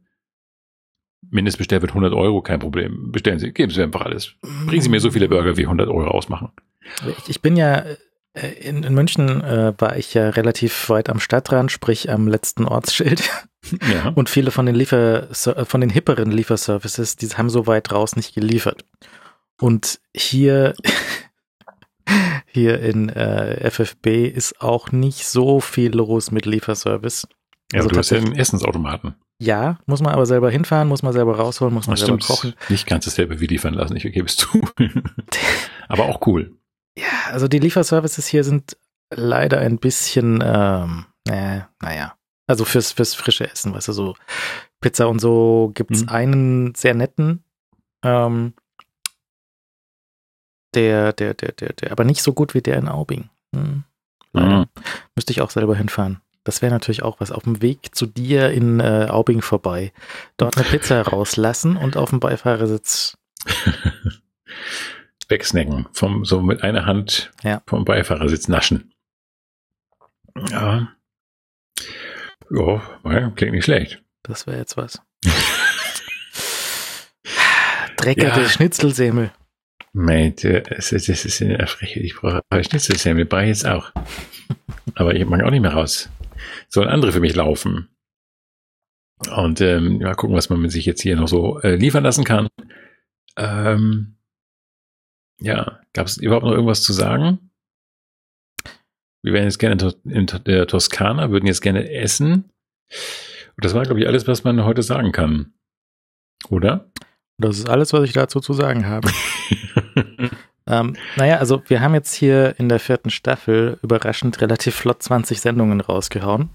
Mindestbestell 1.30 1.82
wird 1.82 1.92
100 1.92 2.14
Euro, 2.14 2.42
kein 2.42 2.60
Problem. 2.60 3.12
Bestellen 3.12 3.40
Sie, 3.40 3.52
geben 3.52 3.72
Sie 3.72 3.82
einfach 3.82 4.02
alles. 4.02 4.36
Bringen 4.68 4.82
Sie 4.82 4.88
mir 4.90 5.00
so 5.00 5.10
viele 5.12 5.28
Burger, 5.28 5.58
wie 5.58 5.64
100 5.64 5.88
Euro 5.90 6.08
ausmachen. 6.10 6.52
Ich, 7.18 7.30
ich 7.30 7.42
bin 7.42 7.58
ja 7.58 7.84
in, 8.62 8.84
in 8.84 8.94
München 8.94 9.42
äh, 9.44 9.74
war 9.78 9.98
ich 9.98 10.14
ja 10.14 10.30
relativ 10.30 10.90
weit 10.90 11.10
am 11.10 11.20
Stadtrand, 11.20 11.72
sprich 11.72 12.10
am 12.10 12.28
letzten 12.28 12.66
Ortsschild. 12.66 13.30
Ja. 13.92 14.14
Und 14.16 14.30
viele 14.30 14.52
von 14.52 14.66
den 14.66 14.76
Liefer 14.76 15.28
von 15.34 15.82
den 15.82 15.90
hipperen 15.90 16.32
Lieferservices, 16.32 17.18
die 17.18 17.28
haben 17.28 17.50
so 17.50 17.68
weit 17.68 17.92
raus 17.92 18.16
nicht 18.16 18.34
geliefert. 18.34 18.86
Und 19.60 20.00
hier 20.16 20.74
hier 22.46 22.80
in 22.80 23.10
äh, 23.10 23.70
FFB 23.70 24.08
ist 24.34 24.62
auch 24.62 24.94
nicht 24.94 25.28
so 25.28 25.60
viel 25.60 25.94
los 25.94 26.32
mit 26.32 26.46
Lieferservice. 26.46 27.28
Ja, 27.74 27.80
Also 27.80 27.90
du 27.90 27.98
hast 27.98 28.12
ja 28.12 28.20
einen 28.20 28.38
Essensautomaten. 28.38 29.16
Ja, 29.40 29.78
muss 29.86 30.02
man 30.02 30.14
aber 30.14 30.26
selber 30.26 30.50
hinfahren, 30.50 30.88
muss 30.88 31.04
man 31.04 31.12
selber 31.12 31.36
rausholen, 31.36 31.74
muss 31.74 31.88
man 31.88 31.96
Das 31.98 32.06
selber 32.06 32.22
stimmt. 32.22 32.38
kochen. 32.40 32.54
Nicht 32.70 32.88
ganz 32.88 33.04
dasselbe 33.06 33.40
wie 33.42 33.48
liefern 33.48 33.74
lassen, 33.74 33.98
ich 33.98 34.04
gebe 34.04 34.26
es 34.28 34.38
zu. 34.38 34.62
aber 35.90 36.06
auch 36.06 36.26
cool. 36.26 36.57
Ja, 36.98 37.32
also 37.32 37.48
die 37.48 37.60
Lieferservices 37.60 38.26
hier 38.26 38.44
sind 38.44 38.76
leider 39.14 39.60
ein 39.60 39.78
bisschen, 39.78 40.44
ähm, 40.44 41.06
äh, 41.30 41.62
naja, 41.80 42.16
also 42.48 42.66
fürs, 42.66 42.92
fürs 42.94 43.14
frische 43.14 43.50
Essen, 43.50 43.74
weißt 43.74 43.90
du, 43.90 43.94
so 43.94 44.16
Pizza 44.82 45.08
und 45.08 45.20
so 45.20 45.72
gibt's 45.76 46.02
Mhm. 46.02 46.10
einen 46.10 46.76
sehr 46.76 46.96
netten, 46.96 47.44
ähm, 48.04 48.54
der, 50.74 51.14
der, 51.14 51.34
der, 51.36 51.52
der, 51.52 51.74
der, 51.74 51.92
aber 51.92 52.04
nicht 52.04 52.24
so 52.24 52.34
gut 52.34 52.54
wie 52.54 52.62
der 52.62 52.78
in 52.78 52.88
Aubing. 52.88 53.30
Hm. 53.56 53.84
Mhm. 54.34 54.66
Müsste 55.16 55.32
ich 55.32 55.42
auch 55.42 55.50
selber 55.52 55.76
hinfahren. 55.76 56.22
Das 56.44 56.62
wäre 56.62 56.72
natürlich 56.72 57.04
auch 57.04 57.20
was. 57.20 57.32
Auf 57.32 57.44
dem 57.44 57.62
Weg 57.62 57.94
zu 57.96 58.06
dir 58.06 58.52
in 58.52 58.80
äh, 58.80 59.08
Aubing 59.10 59.42
vorbei. 59.42 59.92
Dort 60.38 60.58
eine 60.58 60.66
Pizza 60.66 61.02
rauslassen 61.02 61.78
und 61.78 61.96
auf 61.98 62.10
dem 62.10 62.20
Beifahrersitz. 62.20 63.18
Wegsnacken. 65.30 65.88
Vom, 65.94 66.26
so 66.26 66.42
mit 66.42 66.64
einer 66.64 66.86
Hand 66.86 67.32
Ja. 67.44 67.62
vom 67.68 67.86
Beifahrersitz 67.86 68.48
naschen. 68.48 68.94
Ja. 70.52 70.94
Ja, 73.04 73.30
klingt 73.36 73.54
nicht 73.54 73.66
schlecht. 73.66 74.04
Das 74.24 74.48
wäre 74.48 74.58
jetzt 74.58 74.78
was. 74.78 75.02
Dreckerte 77.98 78.42
Ja. 78.42 78.50
Schnitzelsemmel. 78.50 79.32
Es 80.70 80.92
ist, 80.92 81.10
es 81.10 81.26
ist 81.26 81.42
eine 81.42 81.66
Frechheit. 81.68 82.04
Ich 82.04 82.16
brauche 82.16 82.42
Schnitzelsemmel, 82.52 83.26
brauche 83.26 83.44
ich 83.44 83.48
jetzt 83.50 83.66
auch. 83.66 83.92
Aber 84.96 85.16
ich 85.16 85.26
mag 85.26 85.42
auch 85.44 85.50
nicht 85.50 85.62
mehr 85.62 85.74
raus. 85.74 86.10
Sollen 86.70 86.90
andere 86.90 87.12
für 87.12 87.20
mich 87.20 87.36
laufen. 87.36 87.90
Und 89.36 89.60
ähm, 89.62 89.98
mal 89.98 90.14
gucken, 90.16 90.36
was 90.36 90.50
man 90.50 90.70
sich 90.70 90.86
jetzt 90.86 91.02
hier 91.02 91.16
noch 91.16 91.28
so 91.28 91.60
äh, 91.62 91.76
liefern 91.76 92.04
lassen 92.04 92.24
kann. 92.24 92.48
Ähm, 93.36 94.17
ja, 95.40 95.80
gab 95.94 96.08
es 96.08 96.18
überhaupt 96.18 96.46
noch 96.46 96.52
irgendwas 96.52 96.84
zu 96.84 96.94
sagen? 96.94 97.52
Wir 99.24 99.34
wären 99.34 99.46
jetzt 99.46 99.60
gerne 99.60 99.94
in, 100.06 100.26
der 100.46 100.68
Toskana, 100.68 101.32
würden 101.32 101.48
jetzt 101.48 101.62
gerne 101.62 101.92
essen. 101.92 102.52
Und 103.56 103.66
das 103.66 103.74
war, 103.74 103.84
glaube 103.84 104.00
ich, 104.00 104.08
alles, 104.08 104.28
was 104.28 104.44
man 104.44 104.64
heute 104.64 104.84
sagen 104.84 105.12
kann. 105.12 105.54
Oder? 106.50 106.90
Das 107.40 107.58
ist 107.58 107.70
alles, 107.70 107.94
was 107.94 108.04
ich 108.04 108.14
dazu 108.14 108.40
zu 108.40 108.54
sagen 108.54 108.86
habe. 108.86 109.10
ähm, 110.68 110.96
naja, 111.16 111.38
also 111.38 111.62
wir 111.68 111.82
haben 111.82 111.94
jetzt 111.94 112.14
hier 112.14 112.56
in 112.58 112.70
der 112.70 112.80
vierten 112.80 113.10
Staffel 113.10 113.80
überraschend 113.82 114.40
relativ 114.42 114.76
flott 114.76 115.04
20 115.04 115.42
Sendungen 115.42 115.82
rausgehauen. 115.82 116.50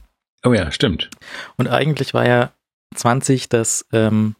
oh 0.45 0.53
ja, 0.53 0.71
stimmt. 0.71 1.11
Und 1.57 1.69
eigentlich 1.69 2.15
war 2.15 2.27
ja 2.27 2.53
20 2.95 3.49
das, 3.49 3.87
ähm, 3.93 4.35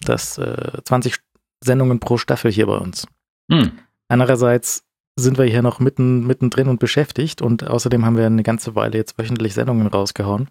das 0.00 0.38
äh, 0.38 0.82
20 0.84 1.16
Sendungen 1.62 2.00
pro 2.00 2.18
Staffel 2.18 2.50
hier 2.50 2.66
bei 2.66 2.76
uns. 2.76 3.06
Hm. 3.50 3.78
Andererseits 4.08 4.84
sind 5.18 5.38
wir 5.38 5.46
hier 5.46 5.62
noch 5.62 5.80
mitten, 5.80 6.26
mittendrin 6.26 6.68
und 6.68 6.78
beschäftigt 6.78 7.40
und 7.40 7.66
außerdem 7.66 8.04
haben 8.04 8.16
wir 8.16 8.26
eine 8.26 8.42
ganze 8.42 8.74
Weile 8.74 8.98
jetzt 8.98 9.18
wöchentlich 9.18 9.54
Sendungen 9.54 9.86
rausgehauen. 9.86 10.48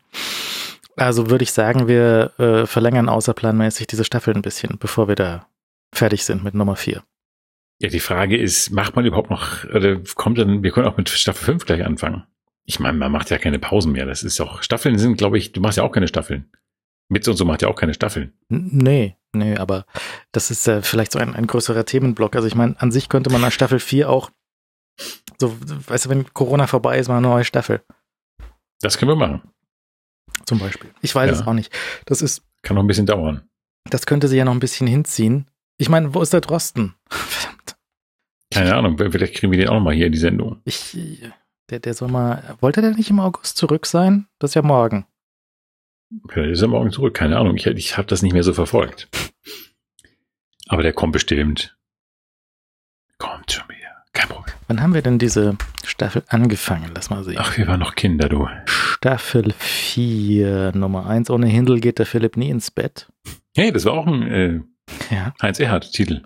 Also 0.98 1.30
würde 1.30 1.44
ich 1.44 1.52
sagen, 1.52 1.88
wir 1.88 2.32
äh, 2.40 2.66
verlängern 2.66 3.10
außerplanmäßig 3.10 3.88
diese 3.88 4.06
Staffel 4.06 4.34
ein 4.34 4.42
bisschen, 4.42 4.78
bevor 4.80 5.08
wir 5.08 5.16
da 5.16 5.48
fertig 5.94 6.24
sind 6.24 6.44
mit 6.44 6.56
Nummer 6.56 6.76
4. 6.76 7.04
Ja, 7.80 7.90
die 7.90 8.00
Frage 8.00 8.38
ist, 8.38 8.72
macht 8.72 8.96
man 8.96 9.06
überhaupt 9.06 9.30
noch, 9.30 9.66
oder 9.66 10.00
kommt 10.16 10.38
dann, 10.38 10.64
wir 10.64 10.72
können 10.72 10.88
auch 10.88 10.98
mit 10.98 11.10
Staffel 11.10 11.46
5 11.46 11.66
gleich 11.66 11.84
anfangen. 11.84 12.24
Ich 12.64 12.80
meine, 12.80 12.98
man 12.98 13.12
macht 13.12 13.30
ja 13.30 13.38
keine 13.38 13.60
Pausen 13.60 13.92
mehr. 13.92 14.06
Das 14.06 14.24
ist 14.24 14.40
auch, 14.40 14.64
Staffeln 14.64 14.98
sind, 14.98 15.18
glaube 15.18 15.38
ich, 15.38 15.52
du 15.52 15.62
machst 15.62 15.78
ja 15.78 15.84
auch 15.84 15.92
keine 15.92 16.08
Staffeln. 16.08 16.50
Mit 17.10 17.28
und 17.28 17.36
so 17.38 17.46
macht 17.46 17.62
ja 17.62 17.68
auch 17.68 17.76
keine 17.76 17.94
Staffeln. 17.94 18.34
Nee, 18.50 19.16
nee, 19.34 19.56
aber 19.58 19.86
das 20.32 20.50
ist 20.52 20.68
äh, 20.68 20.82
vielleicht 20.82 21.12
so 21.12 21.20
ein, 21.20 21.36
ein 21.36 21.46
größerer 21.48 21.86
Themenblock. 21.86 22.36
Also 22.36 22.48
ich 22.48 22.56
meine, 22.56 22.80
an 22.82 22.92
sich 22.92 23.10
könnte 23.10 23.30
man 23.30 23.42
nach 23.42 23.52
Staffel 23.52 23.80
4 23.80 24.10
auch 24.10 24.32
so, 25.40 25.56
weißt 25.88 26.06
du, 26.06 26.10
wenn 26.10 26.34
Corona 26.34 26.68
vorbei 26.68 26.98
ist, 26.98 27.08
mal 27.10 27.18
eine 27.18 27.28
neue 27.28 27.44
Staffel 27.44 27.82
Das 28.82 28.98
können 28.98 29.12
wir 29.12 29.16
machen. 29.18 29.42
zum 30.46 30.60
Beispiel. 30.60 30.90
Ich 31.02 31.14
weiß 31.14 31.30
Ja. 31.30 31.36
es 31.42 31.46
auch 31.48 31.54
nicht. 31.54 31.72
Das 32.06 32.22
ist, 32.22 32.44
Kann 32.64 32.76
noch 32.76 32.84
ein 32.84 32.88
bisschen 32.88 33.06
dauern. 33.06 33.48
das 33.90 34.06
könnte 34.06 34.28
sie 34.28 34.38
ja 34.38 34.46
noch 34.46 34.54
ein 34.54 34.60
bisschen 34.60 34.88
hinziehen. 34.88 35.50
Ich 35.78 35.90
meine, 35.90 36.14
wo 36.14 36.22
ist 36.22 36.32
der 36.34 36.42
Drosten? 36.42 36.96
Verdammt. 37.10 37.76
Keine 38.54 38.76
Ahnung, 38.76 38.98
vielleicht 38.98 39.36
kriegen 39.36 39.52
wir 39.52 39.60
den 39.60 39.68
auch 39.68 39.74
noch 39.74 39.82
mal 39.82 39.94
hier 39.94 40.06
in 40.06 40.12
die 40.14 40.18
Sendung. 40.18 40.62
Ich, 40.64 40.96
der, 41.70 41.80
der 41.80 41.94
soll 41.94 42.08
mal, 42.08 42.56
wollte 42.62 42.82
der 42.82 42.92
nicht 42.92 43.10
im 43.10 43.20
August 43.20 43.58
zurück 43.58 43.86
sein? 43.86 44.28
Das 44.40 44.52
ist 44.52 44.56
ja 44.56 44.62
morgen. 44.62 45.06
Vielleicht 46.30 46.52
ist 46.54 46.62
er 46.62 46.68
morgen 46.68 46.92
zurück. 46.92 47.14
Keine 47.14 47.38
Ahnung. 47.38 47.56
Ich, 47.56 47.66
ich 47.66 47.98
habe 47.98 48.08
das 48.08 48.22
nicht 48.22 48.34
mehr 48.34 48.44
so 48.44 48.54
verfolgt. 48.54 49.08
Aber 50.68 50.84
der 50.84 50.94
kommt 50.94 51.14
bestimmt. 51.14 51.78
Kommt 53.18 53.52
schon 53.52 53.68
wieder. 53.70 54.04
Kein 54.14 54.30
Problem. 54.30 54.56
Wann 54.68 54.82
haben 54.82 54.94
wir 54.94 55.02
denn 55.02 55.20
diese 55.20 55.58
Staffel 55.86 56.24
angefangen? 56.28 56.92
Lass 56.96 57.10
mal 57.10 57.24
sehen. 57.24 57.38
Ach, 57.40 57.58
wir 57.58 57.68
waren 57.68 57.80
noch 57.80 57.96
Kinder, 57.96 58.30
du. 58.30 58.48
Staffel 58.66 59.52
4, 59.54 60.72
Nummer 60.76 61.06
1. 61.08 61.30
Ohne 61.30 61.48
Hindel 61.48 61.80
geht 61.80 62.00
der 62.00 62.06
Philipp 62.06 62.38
nie 62.38 62.50
ins 62.50 62.72
Bett. 62.72 63.08
Hey, 63.56 63.72
das 63.72 63.86
war 63.86 63.94
auch 63.94 64.08
ein 64.08 64.24
äh, 64.24 64.62
Ja. 65.14 65.34
Heinz 65.42 65.60
Erhardt-Titel. 65.60 66.24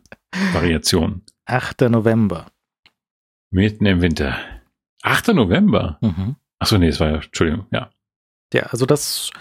Variation. 0.54 1.24
8. 1.46 1.82
November. 1.90 2.46
Mitten 3.52 3.86
im 3.86 4.02
Winter. 4.02 4.38
8. 5.02 5.30
November. 5.30 5.98
Mhm. 6.02 6.36
Achso, 6.60 6.78
nee, 6.78 6.88
es 6.88 7.00
war 7.00 7.10
ja, 7.10 7.16
Entschuldigung, 7.16 7.66
ja. 7.72 7.90
Ja, 8.54 8.64
also 8.64 8.86
das. 8.86 9.32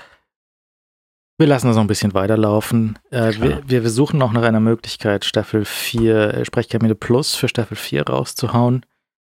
Wir 1.38 1.46
lassen 1.46 1.68
das 1.68 1.76
noch 1.76 1.84
ein 1.84 1.88
bisschen 1.88 2.14
weiterlaufen. 2.14 2.98
Äh, 3.10 3.32
wir, 3.38 3.62
wir 3.68 3.88
suchen 3.90 4.18
noch 4.18 4.32
nach 4.32 4.42
einer 4.42 4.58
Möglichkeit, 4.58 5.24
Staffel 5.24 5.64
4, 5.64 6.34
äh, 6.34 6.44
Sprechkabine 6.44 6.96
Plus 6.96 7.36
für 7.36 7.48
Staffel 7.48 7.76
4 7.76 8.08
rauszuhauen. 8.08 8.84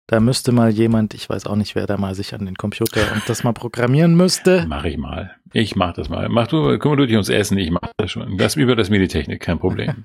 Da 0.07 0.19
müsste 0.19 0.52
mal 0.52 0.72
jemand, 0.72 1.14
ich 1.14 1.30
weiß 1.30 1.45
auch 1.45 1.56
nicht, 1.56 1.76
wer 1.76 1.86
da 1.86 1.98
mal 1.98 2.15
sich 2.15 2.34
an 2.34 2.48
den 2.48 2.56
Computer 2.56 3.11
und 3.14 3.30
das 3.30 3.44
mal 3.44 3.53
programmieren 3.53 4.15
müsste. 4.15 4.65
Mach 4.68 4.86
ich 4.86 4.98
mal. 4.98 5.36
Ich 5.53 5.76
mach 5.76 5.94
das 5.94 6.10
mal. 6.10 6.30
Mach 6.30 6.48
du, 6.48 6.80
kümmere 6.80 6.98
du 6.98 7.06
dich 7.06 7.15
ums 7.15 7.30
Essen, 7.30 7.60
ich 7.60 7.69
mach 7.69 7.91
das 7.98 8.11
schon. 8.11 8.38
Das 8.38 8.56
über 8.56 8.76
das 8.76 8.90
Meditechnik, 8.90 9.40
kein 9.40 9.60
Problem. 9.60 10.03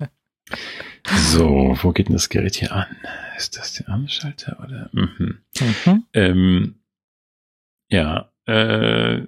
so, 1.06 1.76
wo 1.80 1.92
geht 1.92 2.08
denn 2.08 2.14
das 2.14 2.28
Gerät 2.28 2.54
hier 2.54 2.72
an? 2.72 2.86
Ist 3.36 3.56
das 3.56 3.74
der 3.74 3.88
Anschalter 3.88 4.58
oder? 4.62 4.90
Mhm. 4.92 5.38
Mhm. 5.58 6.04
Ähm, 6.12 6.74
ja, 7.88 8.30
äh, 8.46 9.22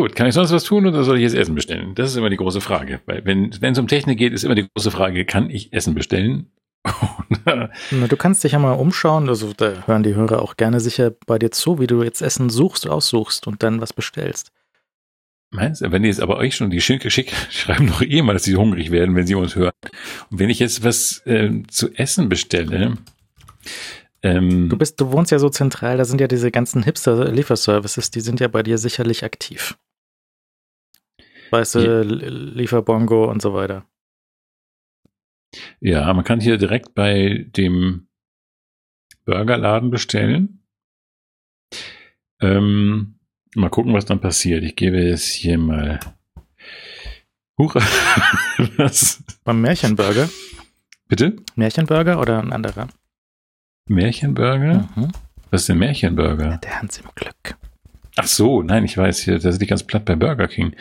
gut, 0.00 0.14
kann 0.14 0.26
ich 0.26 0.34
sonst 0.34 0.52
was 0.52 0.64
tun 0.64 0.86
oder 0.86 1.04
soll 1.04 1.16
ich 1.16 1.22
jetzt 1.22 1.34
Essen 1.34 1.54
bestellen? 1.54 1.94
Das 1.94 2.10
ist 2.10 2.16
immer 2.16 2.30
die 2.30 2.36
große 2.36 2.60
Frage. 2.60 3.00
Weil 3.06 3.24
wenn 3.24 3.50
es 3.50 3.78
um 3.78 3.88
Technik 3.88 4.18
geht, 4.18 4.32
ist 4.32 4.44
immer 4.44 4.54
die 4.54 4.68
große 4.74 4.90
Frage, 4.90 5.24
kann 5.24 5.50
ich 5.50 5.72
Essen 5.72 5.94
bestellen? 5.94 6.50
Äh, 7.44 7.68
du 8.08 8.16
kannst 8.16 8.42
dich 8.42 8.52
ja 8.52 8.58
mal 8.58 8.72
umschauen, 8.72 9.28
also 9.28 9.52
da 9.54 9.86
hören 9.86 10.02
die 10.02 10.14
Hörer 10.14 10.40
auch 10.40 10.56
gerne 10.56 10.80
sicher 10.80 11.12
bei 11.26 11.38
dir 11.38 11.50
zu, 11.50 11.78
wie 11.78 11.86
du 11.86 12.02
jetzt 12.02 12.22
Essen 12.22 12.48
suchst, 12.48 12.88
aussuchst 12.88 13.46
und 13.46 13.62
dann 13.62 13.82
was 13.82 13.92
bestellst. 13.92 14.50
Meinst 15.50 15.82
du, 15.82 15.92
wenn 15.92 16.02
die 16.02 16.08
jetzt 16.08 16.20
aber 16.20 16.36
euch 16.38 16.56
schon 16.56 16.70
die 16.70 16.80
Schicke 16.80 17.10
schick 17.10 17.32
schreiben 17.50 17.88
doch 17.88 18.02
eh 18.02 18.22
mal, 18.22 18.32
dass 18.32 18.44
sie 18.44 18.56
hungrig 18.56 18.90
werden, 18.90 19.14
wenn 19.14 19.26
sie 19.26 19.34
uns 19.34 19.56
hören. 19.56 19.72
Und 20.30 20.38
wenn 20.38 20.50
ich 20.50 20.58
jetzt 20.58 20.84
was 20.84 21.22
ähm, 21.26 21.68
zu 21.68 21.92
essen 21.94 22.28
bestelle, 22.28 22.96
ähm, 24.22 24.68
Du 24.68 24.76
bist, 24.76 25.00
du 25.00 25.12
wohnst 25.12 25.30
ja 25.30 25.38
so 25.38 25.48
zentral, 25.48 25.96
da 25.96 26.04
sind 26.04 26.20
ja 26.20 26.28
diese 26.28 26.50
ganzen 26.50 26.82
Hipster-Lieferservices, 26.82 28.10
die 28.10 28.20
sind 28.20 28.40
ja 28.40 28.48
bei 28.48 28.62
dir 28.62 28.78
sicherlich 28.78 29.24
aktiv. 29.24 29.76
Weißt 31.50 31.74
du, 31.76 31.80
Ja. 31.80 32.00
Lieferbongo 32.02 33.30
und 33.30 33.40
so 33.42 33.54
weiter. 33.54 33.86
ja, 35.80 36.12
man 36.12 36.24
kann 36.24 36.40
hier 36.40 36.58
direkt 36.58 36.94
bei 36.94 37.46
dem 37.56 38.08
Burgerladen 39.24 39.90
bestellen. 39.90 40.62
Ähm, 42.40 43.18
mal 43.54 43.70
gucken, 43.70 43.92
was 43.94 44.04
dann 44.04 44.20
passiert. 44.20 44.62
Ich 44.64 44.76
gebe 44.76 44.98
jetzt 45.00 45.26
hier 45.32 45.58
mal. 45.58 45.98
Hurra. 47.58 47.80
was? 48.76 49.22
Beim 49.44 49.60
Märchenburger? 49.60 50.28
Bitte? 51.08 51.36
Märchenburger 51.56 52.20
oder 52.20 52.40
ein 52.40 52.52
anderer? 52.52 52.88
Märchenburger? 53.88 54.88
Mhm. 54.94 55.12
Was 55.50 55.62
ist 55.62 55.68
denn 55.70 55.78
Märchenburger? 55.78 56.58
Der 56.58 56.80
Hans 56.80 56.98
im 56.98 57.06
Glück. 57.14 57.56
Ach 58.16 58.26
so, 58.26 58.62
nein, 58.62 58.84
ich 58.84 58.96
weiß, 58.98 59.20
hier, 59.20 59.38
da 59.38 59.50
sind 59.50 59.62
die 59.62 59.66
ganz 59.66 59.82
platt 59.84 60.04
bei 60.04 60.14
Burger 60.14 60.46
King. 60.48 60.76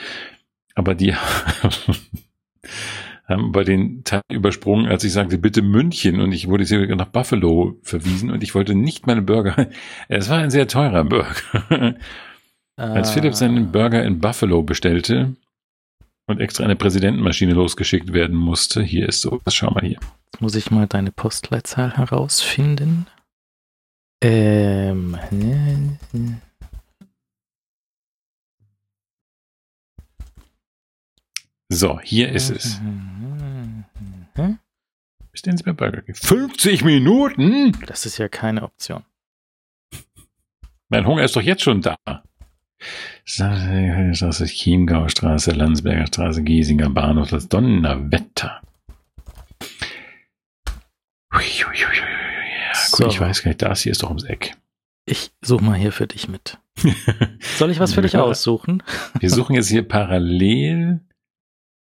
Aber 0.78 0.94
die 0.94 1.16
haben 3.28 3.52
bei 3.52 3.64
den 3.64 4.04
Teil 4.04 4.22
übersprungen, 4.32 4.86
als 4.86 5.04
ich 5.04 5.12
sagte, 5.12 5.40
bitte 5.40 5.64
München 5.64 6.22
und 6.22 6.32
ich 6.32 6.48
wurde 6.48 6.66
hier 6.66 6.95
nach 6.95 7.08
Buffalo 7.08 7.80
verwiesen 7.82 8.30
und 8.30 8.44
ich 8.44 8.54
wollte 8.54 8.76
nicht 8.76 9.08
meinen 9.08 9.26
Burger. 9.26 9.70
Es 10.08 10.30
war 10.30 10.38
ein 10.38 10.52
sehr 10.52 10.68
teurer 10.68 11.04
Burger. 11.04 11.34
Als 12.76 13.10
Philipp 13.10 13.34
seinen 13.34 13.72
Burger 13.72 14.04
in 14.04 14.20
Buffalo 14.20 14.62
bestellte 14.62 15.36
und 16.28 16.40
extra 16.40 16.64
eine 16.64 16.76
Präsidentenmaschine 16.76 17.54
losgeschickt 17.54 18.14
werden 18.14 18.38
musste, 18.38 18.84
hier 18.84 19.10
ist 19.10 19.22
so, 19.22 19.41
schau 19.48 19.72
mal 19.72 19.84
hier. 19.84 19.98
Jetzt 20.32 20.41
muss 20.41 20.54
ich 20.54 20.70
mal 20.70 20.86
deine 20.86 21.12
Postleitzahl 21.12 21.98
herausfinden. 21.98 23.08
Ähm. 24.22 25.18
So, 31.69 31.99
hier 31.99 32.31
ist 32.31 32.49
es. 32.49 32.80
Bestellen 35.31 35.57
Sie 35.57 35.64
mir 35.65 35.73
Burger 35.73 36.02
King. 36.02 36.15
50 36.15 36.84
Minuten? 36.84 37.77
Das 37.85 38.06
ist 38.06 38.18
ja 38.18 38.27
keine 38.30 38.64
Option. 38.64 39.03
Mein 40.89 41.06
Hunger 41.06 41.23
ist 41.23 41.35
doch 41.35 41.41
jetzt 41.41 41.64
schon 41.64 41.81
da. 41.81 41.98
Straße, 43.26 44.45
Chiemgauer 44.45 45.10
Straße, 45.10 45.52
Landsberger 45.52 46.07
Straße, 46.07 46.44
Giesinger 46.44 46.89
Bahnhof, 46.89 47.30
das 47.30 47.49
Donnerwetter. 47.49 48.61
Hui. 51.34 51.44
Ja, 51.76 51.88
gut, 52.91 52.98
So. 52.98 53.07
ich 53.07 53.19
weiß 53.19 53.44
gar 53.44 53.49
nicht, 53.49 53.61
das 53.61 53.81
hier 53.81 53.91
ist 53.91 54.03
doch 54.03 54.10
ums 54.10 54.23
Eck. 54.23 54.56
Ich 55.06 55.31
suche 55.41 55.64
mal 55.64 55.76
hier 55.77 55.91
für 55.91 56.07
dich 56.07 56.27
mit. 56.30 56.57
Soll 57.57 57.72
ich 57.72 57.80
was 57.80 57.94
für 57.94 58.02
dich 58.03 58.15
aussuchen? 58.18 58.81
Wir 59.19 59.30
suchen 59.30 59.56
jetzt 59.56 59.69
hier 59.69 59.85
parallel 59.88 61.02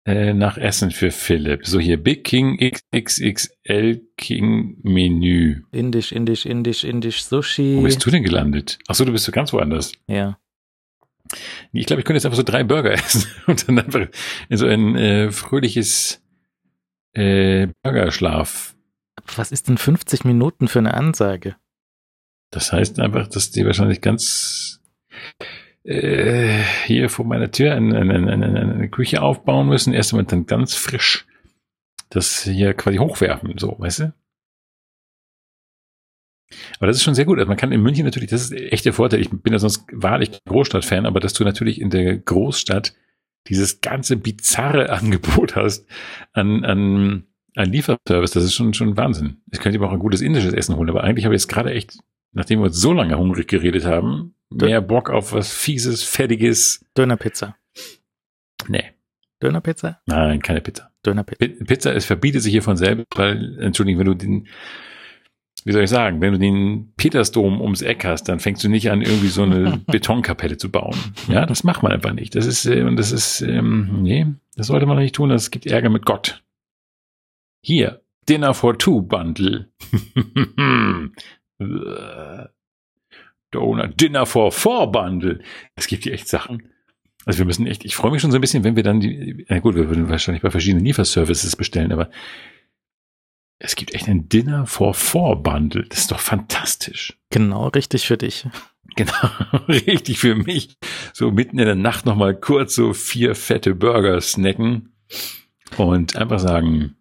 äh, 0.04 0.34
nach 0.34 0.58
Essen 0.58 0.90
für 0.90 1.10
Philipp. 1.10 1.66
So 1.66 1.78
hier 1.78 1.96
Big 2.02 2.24
King 2.24 2.58
XXXL 2.58 4.00
King 4.16 4.78
Menü. 4.82 5.62
Indisch, 5.70 6.12
Indisch, 6.12 6.46
Indisch, 6.46 6.84
Indisch, 6.84 7.24
Wo 7.30 7.36
Sushi. 7.36 7.80
bist 7.82 8.04
du 8.04 8.10
denn 8.10 8.22
gelandet? 8.22 8.78
Ach 8.88 8.94
so, 8.94 9.04
du 9.04 9.12
bist 9.12 9.24
so 9.24 9.32
ganz 9.32 9.52
woanders. 9.52 9.92
Ja. 10.06 10.38
Ich 11.72 11.86
glaube, 11.86 12.00
ich 12.00 12.04
könnte 12.04 12.16
jetzt 12.16 12.26
einfach 12.26 12.36
so 12.36 12.42
drei 12.42 12.64
Burger 12.64 12.92
essen 12.92 13.26
und 13.46 13.66
dann 13.68 13.78
einfach 13.78 14.06
in 14.48 14.56
so 14.56 14.66
ein 14.66 14.96
äh, 14.96 15.30
fröhliches 15.30 16.22
äh, 17.14 17.68
Burgerschlaf. 17.82 18.74
Was 19.36 19.52
ist 19.52 19.68
denn 19.68 19.78
50 19.78 20.24
Minuten 20.24 20.68
für 20.68 20.80
eine 20.80 20.94
Ansage? 20.94 21.56
Das 22.50 22.72
heißt 22.72 22.98
einfach, 23.00 23.28
dass 23.28 23.50
die 23.50 23.64
wahrscheinlich 23.64 24.00
ganz 24.00 24.80
äh, 25.84 26.62
hier 26.86 27.08
vor 27.08 27.24
meiner 27.24 27.50
Tür 27.50 27.74
eine, 27.74 27.98
eine, 27.98 28.14
eine, 28.14 28.60
eine, 28.60 28.88
Küche 28.88 29.22
aufbauen 29.22 29.68
müssen. 29.68 29.92
Erst 29.92 30.12
einmal 30.12 30.26
dann 30.26 30.46
ganz 30.46 30.74
frisch 30.74 31.26
das 32.14 32.42
hier 32.42 32.74
quasi 32.74 32.98
hochwerfen, 32.98 33.54
so, 33.58 33.76
weißt 33.78 34.00
du? 34.00 34.14
Aber 36.78 36.86
das 36.86 36.96
ist 36.96 37.02
schon 37.02 37.14
sehr 37.14 37.24
gut. 37.24 37.38
Also 37.38 37.48
man 37.48 37.56
kann 37.56 37.72
in 37.72 37.82
München 37.82 38.04
natürlich, 38.04 38.30
das 38.30 38.42
ist 38.42 38.52
echt 38.52 38.84
der 38.84 38.92
Vorteil. 38.92 39.20
Ich 39.20 39.30
bin 39.30 39.52
ja 39.52 39.58
sonst 39.58 39.86
wahrlich 39.90 40.38
Großstadtfan, 40.44 41.06
aber 41.06 41.20
dass 41.20 41.32
du 41.32 41.44
natürlich 41.44 41.80
in 41.80 41.90
der 41.90 42.18
Großstadt 42.18 42.94
dieses 43.48 43.80
ganze 43.80 44.16
bizarre 44.16 44.90
Angebot 44.92 45.56
hast 45.56 45.86
an, 46.32 46.64
an, 46.64 47.24
an 47.56 47.72
Lieferservice, 47.72 48.32
das 48.32 48.44
ist 48.44 48.54
schon, 48.54 48.74
schon 48.74 48.96
Wahnsinn. 48.96 49.38
Ich 49.50 49.60
könnte 49.60 49.78
mir 49.78 49.86
auch 49.86 49.92
ein 49.92 49.98
gutes 49.98 50.20
indisches 50.20 50.52
Essen 50.52 50.76
holen, 50.76 50.90
aber 50.90 51.04
eigentlich 51.04 51.24
habe 51.24 51.34
ich 51.34 51.40
jetzt 51.40 51.48
gerade 51.48 51.72
echt, 51.72 51.98
nachdem 52.32 52.60
wir 52.60 52.70
so 52.70 52.92
lange 52.92 53.16
hungrig 53.18 53.48
geredet 53.48 53.84
haben, 53.86 54.34
mehr 54.60 54.80
Bock 54.80 55.10
auf 55.10 55.32
was 55.32 55.52
Fieses, 55.52 56.02
Fettiges. 56.02 56.84
Dönerpizza. 56.96 57.56
Nee, 58.68 58.92
Dönerpizza? 59.42 60.00
nein, 60.06 60.40
keine 60.40 60.60
Pizza. 60.60 60.90
Dönerpizza. 61.04 61.38
Pi- 61.38 61.64
Pizza, 61.64 61.94
es 61.94 62.04
verbietet 62.04 62.42
sich 62.42 62.52
hier 62.52 62.62
von 62.62 62.76
selbst, 62.76 63.06
weil, 63.16 63.58
Entschuldigung, 63.60 64.00
wenn 64.00 64.06
du 64.06 64.14
den, 64.14 64.48
wie 65.64 65.72
soll 65.72 65.82
ich 65.82 65.90
sagen, 65.90 66.20
wenn 66.20 66.32
du 66.32 66.38
den 66.38 66.92
Petersdom 66.96 67.60
ums 67.60 67.82
Eck 67.82 68.04
hast, 68.04 68.24
dann 68.28 68.38
fängst 68.40 68.62
du 68.62 68.68
nicht 68.68 68.90
an, 68.90 69.02
irgendwie 69.02 69.28
so 69.28 69.42
eine 69.42 69.78
Betonkapelle 69.86 70.56
zu 70.58 70.70
bauen. 70.70 70.96
Ja, 71.28 71.44
das 71.46 71.64
macht 71.64 71.82
man 71.82 71.90
einfach 71.92 72.12
nicht. 72.12 72.34
Das 72.36 72.46
ist, 72.46 72.66
und 72.66 72.96
das 72.96 73.10
ist, 73.12 73.40
ähm, 73.42 74.02
nee, 74.02 74.26
das 74.56 74.68
sollte 74.68 74.86
man 74.86 74.98
nicht 74.98 75.14
tun, 75.16 75.28
das 75.30 75.50
gibt 75.50 75.66
Ärger 75.66 75.88
mit 75.90 76.04
Gott. 76.06 76.42
Hier, 77.64 78.00
Dinner 78.28 78.54
for 78.54 78.78
Two 78.78 79.02
Bundle. 79.02 79.68
Donut, 83.52 84.00
Dinner 84.00 84.26
for 84.26 84.50
Four 84.50 84.90
Bundle. 84.90 85.40
Es 85.76 85.86
gibt 85.86 86.04
hier 86.04 86.12
echt 86.12 86.28
Sachen. 86.28 86.64
Also 87.24 87.38
wir 87.38 87.46
müssen 87.46 87.66
echt, 87.66 87.84
ich 87.84 87.94
freue 87.94 88.10
mich 88.10 88.20
schon 88.20 88.32
so 88.32 88.38
ein 88.38 88.40
bisschen, 88.40 88.64
wenn 88.64 88.74
wir 88.74 88.82
dann 88.82 89.00
die, 89.00 89.46
na 89.48 89.60
gut, 89.60 89.76
wir 89.76 89.88
würden 89.88 90.08
wahrscheinlich 90.08 90.42
bei 90.42 90.50
verschiedenen 90.50 90.84
Lieferservices 90.84 91.54
bestellen, 91.54 91.92
aber 91.92 92.10
es 93.60 93.76
gibt 93.76 93.94
echt 93.94 94.08
ein 94.08 94.28
Dinner 94.28 94.66
for 94.66 94.92
Four 94.92 95.40
Bundle. 95.40 95.84
Das 95.88 96.00
ist 96.00 96.10
doch 96.10 96.18
fantastisch. 96.18 97.16
Genau, 97.30 97.68
richtig 97.68 98.06
für 98.06 98.16
dich. 98.16 98.46
Genau, 98.96 99.12
richtig 99.68 100.18
für 100.18 100.34
mich. 100.34 100.76
So 101.12 101.30
mitten 101.30 101.58
in 101.60 101.66
der 101.66 101.76
Nacht 101.76 102.04
nochmal 102.04 102.34
kurz 102.34 102.74
so 102.74 102.92
vier 102.92 103.36
fette 103.36 103.74
Burger 103.76 104.20
snacken 104.20 104.92
und 105.76 106.16
einfach 106.16 106.40
sagen, 106.40 106.96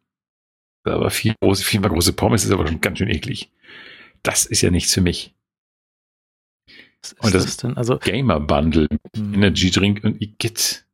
aber 0.83 1.09
vier 1.09 1.33
große, 1.41 1.63
viermal 1.63 1.89
große 1.89 2.13
Pommes 2.13 2.45
ist 2.45 2.51
aber 2.51 2.67
schon 2.67 2.81
ganz 2.81 2.99
schön 2.99 3.09
eklig. 3.09 3.51
Das 4.23 4.45
ist 4.45 4.61
ja 4.61 4.69
nichts 4.69 4.93
für 4.93 5.01
mich. 5.01 5.33
Was 7.01 7.11
ist 7.13 7.23
Und 7.23 7.33
das- 7.33 7.45
das 7.45 7.57
denn? 7.57 7.77
Also, 7.77 7.97
Gamer 7.99 8.39
Bundle, 8.39 8.87
hm, 9.15 9.33
Energy 9.33 9.71
Drink 9.71 10.03
und 10.03 10.21
Igitt. 10.21 10.85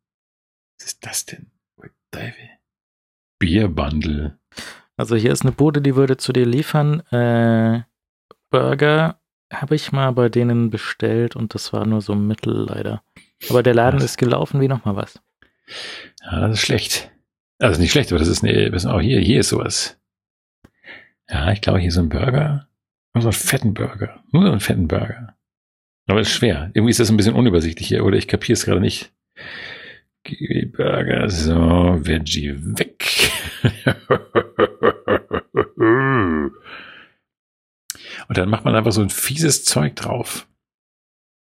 Was 0.80 0.86
ist 0.88 1.06
das 1.06 1.26
denn? 1.26 1.52
Bier 3.40 3.68
Bundle. 3.68 4.40
also 4.96 5.16
hier 5.16 5.32
ist 5.32 5.44
eine 5.44 5.52
Bude, 5.52 5.82
die 5.82 5.96
würde 5.96 6.18
zu 6.18 6.34
dir 6.34 6.46
liefern, 6.46 7.02
äh, 7.12 7.84
Burger 8.50 9.20
habe 9.54 9.76
ich 9.76 9.92
mal 9.92 10.12
bei 10.14 10.28
denen 10.30 10.72
bestellt 10.72 11.36
und 11.36 11.54
das 11.54 11.72
war 11.74 11.86
nur 11.86 12.02
so 12.02 12.16
mittel 12.16 12.66
leider. 12.68 13.04
Aber 13.50 13.62
der 13.62 13.76
Laden 13.76 13.98
Was? 14.00 14.06
ist 14.06 14.18
gelaufen 14.18 14.60
wie 14.62 14.68
nochmal 14.68 14.96
was. 14.96 15.22
Ja, 16.24 16.40
das 16.40 16.54
ist 16.54 16.62
schlecht. 16.66 17.12
Also 17.60 17.80
nicht 17.80 17.92
schlecht, 17.92 18.12
aber 18.12 18.20
das 18.20 18.28
ist 18.28 18.44
eine, 18.44 18.72
das 18.72 18.84
ist 18.86 18.90
auch 18.90 19.02
hier, 19.02 19.20
hier 19.20 19.42
ist 19.42 19.50
sowas. 19.50 20.00
Ja, 21.30 21.52
ich 21.52 21.62
glaube, 21.62 21.80
hier 21.80 21.92
so 21.92 22.02
ein 22.02 22.10
Burger. 22.10 22.68
Nur 23.14 23.22
so 23.22 23.28
einen 23.30 23.34
fetten 23.34 23.74
Burger. 23.76 24.24
Nur 24.32 24.44
so 24.46 24.52
einen 24.52 24.60
fetten 24.62 24.88
Burger. 24.88 25.37
Aber 26.08 26.20
das 26.20 26.28
ist 26.30 26.36
schwer. 26.36 26.72
Irgendwie 26.74 26.92
ist 26.92 27.00
das 27.00 27.10
ein 27.10 27.18
bisschen 27.18 27.36
unübersichtlich 27.36 27.88
hier, 27.88 28.04
oder 28.06 28.18
ich 28.18 28.28
kapiere 28.28 28.54
es 28.54 28.66
gerade 28.66 28.82
nicht. 28.82 29.12
Burger, 30.74 31.30
so, 31.30 32.00
Veggie 32.06 32.54
weg. 32.78 33.32
Und 38.28 38.38
dann 38.38 38.50
macht 38.50 38.66
man 38.66 38.76
einfach 38.76 38.92
so 38.92 39.02
ein 39.02 39.10
fieses 39.10 39.64
Zeug 39.64 39.96
drauf. 39.96 40.48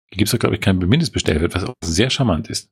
Hier 0.09 0.17
gibt 0.17 0.27
es 0.27 0.31
doch, 0.31 0.39
glaube 0.39 0.55
ich, 0.55 0.61
kein 0.61 0.77
Mindestbestellwert, 0.77 1.55
was 1.55 1.63
auch 1.63 1.73
sehr 1.83 2.09
charmant 2.09 2.49
ist. 2.49 2.69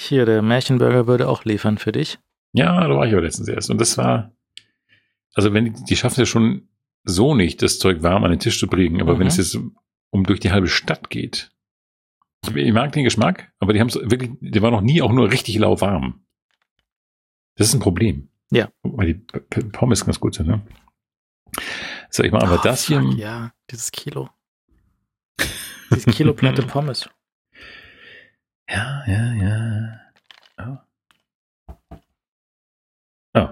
Hier, 0.00 0.24
der 0.24 0.42
Märchenburger 0.42 1.06
würde 1.06 1.28
auch 1.28 1.44
liefern 1.44 1.78
für 1.78 1.92
dich. 1.92 2.18
Ja, 2.52 2.80
da 2.80 2.88
war 2.94 3.06
ich 3.06 3.12
aber 3.12 3.22
letztens 3.22 3.48
erst. 3.48 3.70
Und 3.70 3.80
das 3.80 3.98
war, 3.98 4.32
also 5.34 5.52
wenn 5.52 5.66
die, 5.66 5.84
die 5.84 5.96
schaffen 5.96 6.12
es 6.14 6.18
ja 6.18 6.26
schon 6.26 6.68
so 7.04 7.34
nicht, 7.34 7.60
das 7.62 7.78
Zeug 7.78 8.02
warm 8.02 8.24
an 8.24 8.30
den 8.30 8.40
Tisch 8.40 8.58
zu 8.58 8.68
bringen, 8.68 9.00
aber 9.00 9.14
Mhm. 9.14 9.18
wenn 9.20 9.26
es 9.26 9.36
jetzt 9.36 9.58
um 10.10 10.24
durch 10.24 10.40
die 10.40 10.50
halbe 10.50 10.68
Stadt 10.68 11.10
geht, 11.10 11.50
ich, 12.44 12.54
ich 12.54 12.72
mag 12.72 12.92
den 12.92 13.04
Geschmack, 13.04 13.52
aber 13.58 13.72
die 13.72 13.80
haben 13.80 13.88
es 13.88 13.96
wirklich, 13.96 14.30
der 14.40 14.62
war 14.62 14.70
noch 14.70 14.80
nie 14.80 15.02
auch 15.02 15.12
nur 15.12 15.30
richtig 15.30 15.58
lauwarm. 15.58 16.24
Das 17.56 17.68
ist 17.68 17.74
ein 17.74 17.80
Problem. 17.80 18.28
Ja. 18.50 18.70
Weil 18.82 19.14
die 19.14 19.60
Pommes 19.72 20.04
ganz 20.04 20.20
gut 20.20 20.34
sind, 20.34 20.46
ne? 20.48 20.62
So, 22.10 22.22
ich 22.22 22.32
mache 22.32 22.46
aber 22.46 22.58
Oh, 22.58 22.62
das 22.62 22.84
fuck, 22.86 23.00
hier. 23.00 23.18
Ja, 23.18 23.52
dieses 23.70 23.90
Kilo. 23.90 24.30
Dieses 25.90 26.06
Kilo 26.06 26.32
Platte 26.34 26.62
Pommes. 26.66 27.08
Ja, 28.70 29.02
ja, 29.06 29.32
ja. 29.34 30.00
Oh. 30.58 31.88
Oh. 33.34 33.48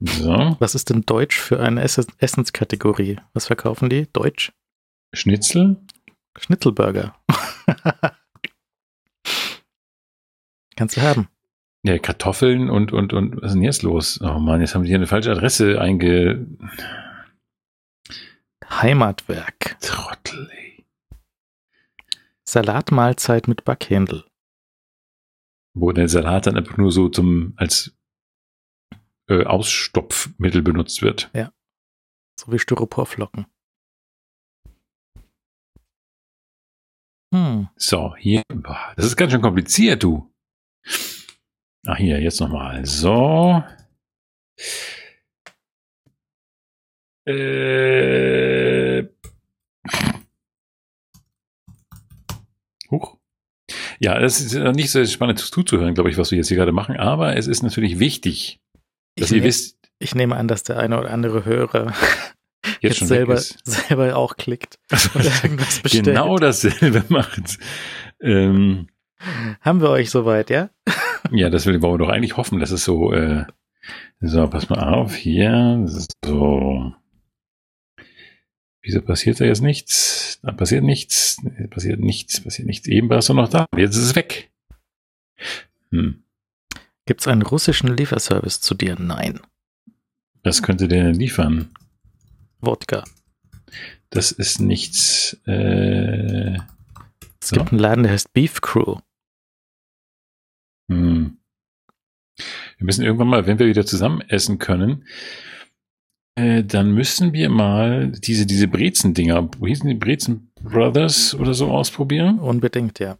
So, 0.00 0.56
Was 0.58 0.74
ist 0.74 0.90
denn 0.90 1.02
Deutsch 1.02 1.38
für 1.38 1.60
eine 1.60 1.82
Ess 1.82 1.98
Essenskategorie? 2.18 3.18
Was 3.34 3.46
verkaufen 3.46 3.90
die? 3.90 4.08
Deutsch? 4.12 4.52
Schnitzel. 5.12 5.76
Schnitzelburger. 6.38 7.14
Kannst 10.76 10.96
du 10.96 11.02
haben. 11.02 11.28
Ja, 11.82 11.98
Kartoffeln 11.98 12.70
und, 12.70 12.92
und, 12.92 13.12
und, 13.12 13.36
was 13.36 13.48
ist 13.48 13.54
denn 13.54 13.62
jetzt 13.62 13.82
los? 13.82 14.20
Oh 14.22 14.38
Mann, 14.38 14.60
jetzt 14.60 14.74
haben 14.74 14.82
die 14.82 14.88
hier 14.88 14.98
eine 14.98 15.06
falsche 15.06 15.30
Adresse 15.30 15.80
einge... 15.80 16.46
Heimatwerk. 18.68 19.78
Trottel, 19.80 20.48
ey. 20.52 20.86
Salatmahlzeit 22.44 23.48
mit 23.48 23.64
Backhändel. 23.64 24.24
Wo 25.74 25.92
der 25.92 26.08
Salat 26.08 26.46
dann 26.46 26.56
einfach 26.56 26.76
nur 26.76 26.92
so 26.92 27.08
zum, 27.08 27.54
als 27.56 27.96
äh, 29.28 29.44
Ausstopfmittel 29.44 30.62
benutzt 30.62 31.02
wird. 31.02 31.30
So 32.38 32.52
wie 32.52 32.58
Styroporflocken. 32.58 33.46
Hm. 37.32 37.68
So, 37.76 38.14
hier, 38.16 38.42
das 38.96 39.06
ist 39.06 39.16
ganz 39.16 39.32
schön 39.32 39.40
kompliziert, 39.40 40.02
du. 40.02 40.32
Ach, 41.86 41.96
hier, 41.96 42.20
jetzt 42.20 42.40
nochmal. 42.40 42.84
So. 42.84 43.62
Äh. 47.26 49.04
Huch. 52.90 53.16
Ja, 54.00 54.18
es 54.18 54.40
ist 54.40 54.52
ja 54.54 54.72
nicht 54.72 54.90
so 54.90 55.04
spannend 55.06 55.38
zuzuhören, 55.38 55.94
glaube 55.94 56.10
ich, 56.10 56.18
was 56.18 56.30
wir 56.30 56.38
jetzt 56.38 56.48
hier 56.48 56.56
gerade 56.56 56.72
machen, 56.72 56.96
aber 56.96 57.36
es 57.36 57.46
ist 57.46 57.62
natürlich 57.62 57.98
wichtig, 57.98 58.60
dass 59.16 59.30
Ich, 59.30 59.36
ihr 59.36 59.44
wisst, 59.44 59.78
ich 59.98 60.14
nehme 60.14 60.36
an, 60.36 60.48
dass 60.48 60.64
der 60.64 60.78
eine 60.78 60.98
oder 60.98 61.10
andere 61.10 61.44
Hörer 61.44 61.92
jetzt, 62.80 63.00
jetzt 63.00 63.08
selber, 63.08 63.36
selber 63.64 64.16
auch 64.16 64.36
klickt 64.36 64.78
bestellt. 64.88 66.04
genau 66.04 66.36
dasselbe 66.36 67.04
macht. 67.08 67.58
Ähm, 68.20 68.88
Haben 69.60 69.80
wir 69.80 69.90
euch 69.90 70.10
soweit, 70.10 70.50
ja? 70.50 70.70
Ja, 71.30 71.50
das 71.50 71.66
will, 71.66 71.80
wollen 71.82 71.94
wir 71.94 72.06
doch 72.06 72.12
eigentlich 72.12 72.36
hoffen, 72.36 72.58
dass 72.60 72.70
es 72.70 72.84
so, 72.84 73.12
äh, 73.12 73.44
so, 74.20 74.46
pass 74.48 74.68
mal 74.68 74.82
auf, 74.94 75.14
hier, 75.14 75.84
so, 76.24 76.92
wieso 78.82 79.02
passiert 79.02 79.40
da 79.40 79.44
jetzt 79.44 79.62
nichts? 79.62 80.38
Da 80.42 80.52
passiert 80.52 80.84
nichts, 80.84 81.36
passiert 81.70 82.00
nichts, 82.00 82.40
passiert 82.40 82.66
nichts. 82.66 82.88
Eben 82.88 83.08
warst 83.10 83.28
du 83.28 83.34
noch 83.34 83.48
da, 83.48 83.66
jetzt 83.76 83.96
ist 83.96 84.04
es 84.04 84.16
weg. 84.16 84.50
Hm, 85.90 86.22
Gibt 87.06 87.20
es 87.22 87.28
einen 87.28 87.42
russischen 87.42 87.94
Lieferservice 87.96 88.60
zu 88.60 88.74
dir? 88.74 88.96
Nein. 88.98 89.40
was 90.42 90.62
könnte 90.62 90.88
der 90.88 91.04
denn 91.04 91.14
liefern? 91.14 91.70
Wodka. 92.60 93.04
Das 94.10 94.32
ist 94.32 94.60
nichts, 94.60 95.38
äh, 95.46 96.54
Es 97.40 97.48
So. 97.48 97.56
gibt 97.56 97.70
einen 97.72 97.78
Laden, 97.80 98.02
der 98.04 98.12
heißt 98.12 98.32
Beef 98.32 98.60
Crew. 98.60 98.96
hm. 100.90 101.36
Wir 102.78 102.84
müssen 102.86 103.04
irgendwann 103.04 103.28
mal, 103.28 103.46
wenn 103.46 103.58
wir 103.58 103.66
wieder 103.66 103.84
zusammen 103.84 104.22
essen 104.22 104.58
können, 104.58 105.04
äh, 106.36 106.64
dann 106.64 106.92
müssen 106.92 107.32
wir 107.34 107.50
mal 107.50 108.10
diese, 108.12 108.46
diese 108.46 108.66
Brezen-Dinger, 108.68 109.50
wo 109.58 109.66
hießen 109.66 109.86
die 109.88 109.94
Brezen 109.94 110.50
Brothers 110.62 111.34
oder 111.34 111.52
so 111.52 111.70
ausprobieren? 111.70 112.38
Unbedingt, 112.38 112.98
ja. 112.98 113.18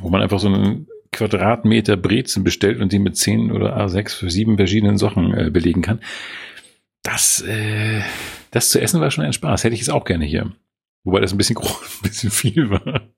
wo 0.00 0.08
man 0.10 0.22
einfach 0.22 0.38
so 0.38 0.46
einen 0.48 0.86
Quadratmeter 1.12 1.96
Brezen 1.96 2.44
bestellt 2.44 2.80
und 2.80 2.92
die 2.92 3.00
mit 3.00 3.16
10 3.16 3.50
oder 3.50 3.76
A6 3.76 4.10
für 4.14 4.30
sieben 4.30 4.56
verschiedenen 4.56 4.96
Sachen 4.96 5.34
äh, 5.34 5.50
belegen 5.50 5.82
kann. 5.82 6.00
Das, 7.02 7.40
äh, 7.42 8.02
das 8.50 8.70
zu 8.70 8.80
essen 8.80 9.00
war 9.00 9.10
schon 9.10 9.24
ein 9.24 9.32
Spaß. 9.32 9.64
Hätte 9.64 9.74
ich 9.74 9.82
es 9.82 9.88
auch 9.88 10.04
gerne 10.04 10.24
hier. 10.24 10.52
Wobei 11.04 11.20
das 11.20 11.32
ein 11.32 11.38
bisschen 11.38 11.56
groß, 11.56 12.00
ein 12.02 12.08
bisschen 12.08 12.30
viel 12.30 12.70
war. 12.70 13.08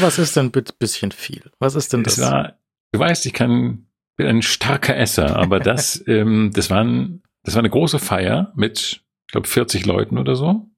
Was 0.00 0.18
ist 0.18 0.36
denn 0.36 0.46
ein 0.46 0.64
bisschen 0.78 1.12
viel? 1.12 1.50
Was 1.58 1.74
ist 1.74 1.92
denn 1.92 2.02
Es 2.04 2.16
das? 2.16 2.30
war, 2.30 2.58
du 2.92 2.98
weißt, 2.98 3.26
ich 3.26 3.32
kann, 3.32 3.86
bin 4.16 4.26
ein 4.26 4.42
starker 4.42 4.96
Esser, 4.96 5.36
aber 5.36 5.60
das, 5.60 6.02
ähm, 6.08 6.50
das 6.52 6.70
war 6.70 6.82
ein, 6.82 7.22
das 7.44 7.54
war 7.54 7.60
eine 7.60 7.70
große 7.70 7.98
Feier 7.98 8.52
mit, 8.56 9.02
ich 9.26 9.32
glaube, 9.32 9.46
40 9.46 9.86
Leuten 9.86 10.18
oder 10.18 10.34
so. 10.34 10.68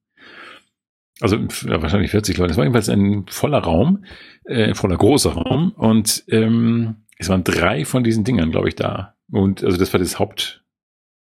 Also 1.20 1.37
ja, 1.37 1.82
wahrscheinlich 1.82 2.11
40 2.11 2.39
Leute. 2.39 2.53
Es 2.53 2.57
war 2.57 2.65
jedenfalls 2.65 2.89
ein 2.89 3.27
voller 3.28 3.59
Raum, 3.59 4.05
äh, 4.45 4.65
ein 4.65 4.74
voller 4.74 4.97
großer 4.97 5.32
Raum. 5.32 5.73
Und 5.73 6.24
ähm, 6.28 7.07
es 7.19 7.28
waren 7.28 7.45
drei 7.45 7.85
von 7.85 8.05
diesen 8.05 8.24
Dingern, 8.24 8.51
glaube 8.51 8.69
ich, 8.69 8.74
da. 8.74 9.16
Und 9.31 9.62
also 9.62 9.77
das 9.77 9.93
war 9.93 10.01
das 10.01 10.19
Haupt, 10.19 10.60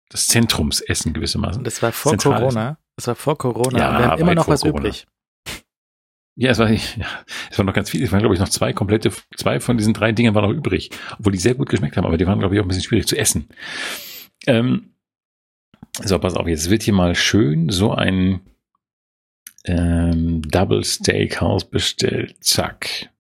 das 0.09 0.27
Zentrumsessen 0.29 1.13
gewissermaßen. 1.13 1.65
Das 1.65 1.83
war 1.83 1.93
vor 1.93 2.13
Zentral 2.13 2.41
Corona. 2.41 2.79
Das 2.97 3.07
war 3.09 3.15
vor 3.15 3.37
Corona. 3.37 3.79
Ja, 3.79 3.99
wir 3.99 4.07
haben 4.07 4.21
immer 4.21 4.35
noch 4.35 4.49
was 4.49 4.63
Corona. 4.63 4.81
übrig. 4.81 5.07
Ja, 6.37 6.51
es 6.51 6.59
war, 6.59 6.71
ja, 6.71 6.81
es 7.51 7.59
waren 7.59 7.67
noch 7.67 7.75
ganz 7.75 7.91
viele. 7.91 8.05
Es 8.05 8.13
waren, 8.13 8.21
glaube 8.21 8.35
ich, 8.35 8.41
noch 8.41 8.49
zwei 8.49 8.73
komplette, 8.73 9.11
zwei 9.37 9.61
von 9.61 9.77
diesen 9.77 9.95
drei 9.95 10.13
Dingern 10.13 10.35
waren 10.35 10.45
noch 10.45 10.57
übrig, 10.57 10.91
obwohl 11.19 11.33
die 11.33 11.39
sehr 11.39 11.55
gut 11.55 11.69
geschmeckt 11.69 11.97
haben, 11.97 12.07
aber 12.07 12.19
die 12.19 12.27
waren, 12.27 12.39
glaube 12.39 12.55
ich, 12.55 12.61
auch 12.61 12.65
ein 12.65 12.69
bisschen 12.69 12.85
schwierig 12.85 13.07
zu 13.07 13.17
essen. 13.17 13.49
Ähm, 14.47 14.93
so, 16.03 16.19
pass 16.19 16.35
auf, 16.35 16.47
jetzt 16.47 16.71
wird 16.71 16.83
hier 16.83 16.95
mal 16.95 17.15
schön 17.15 17.71
so 17.71 17.93
ein 17.93 18.41
ähm, 19.65 20.43
Double 20.43 20.85
Steakhouse 20.85 21.65
bestellt. 21.65 22.37
Zack. 22.41 23.11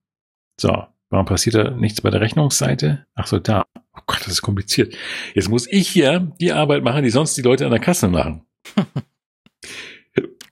So, 0.61 0.87
warum 1.09 1.27
passiert 1.27 1.55
da 1.55 1.71
nichts 1.71 2.01
bei 2.03 2.11
der 2.11 2.21
Rechnungsseite? 2.21 3.07
Ach 3.15 3.27
so, 3.27 3.39
da. 3.39 3.65
Oh 4.09 4.13
Gott, 4.13 4.21
das 4.21 4.35
ist 4.35 4.43
kompliziert. 4.43 4.97
Jetzt 5.35 5.49
muss 5.49 5.67
ich 5.67 5.89
hier 5.89 6.33
die 6.41 6.53
Arbeit 6.53 6.85
machen, 6.85 7.03
die 7.03 7.11
sonst 7.11 7.37
die 7.37 7.43
Leute 7.43 7.65
an 7.65 7.73
der 7.73 7.81
Kasse 7.81 8.09
machen. 8.09 8.47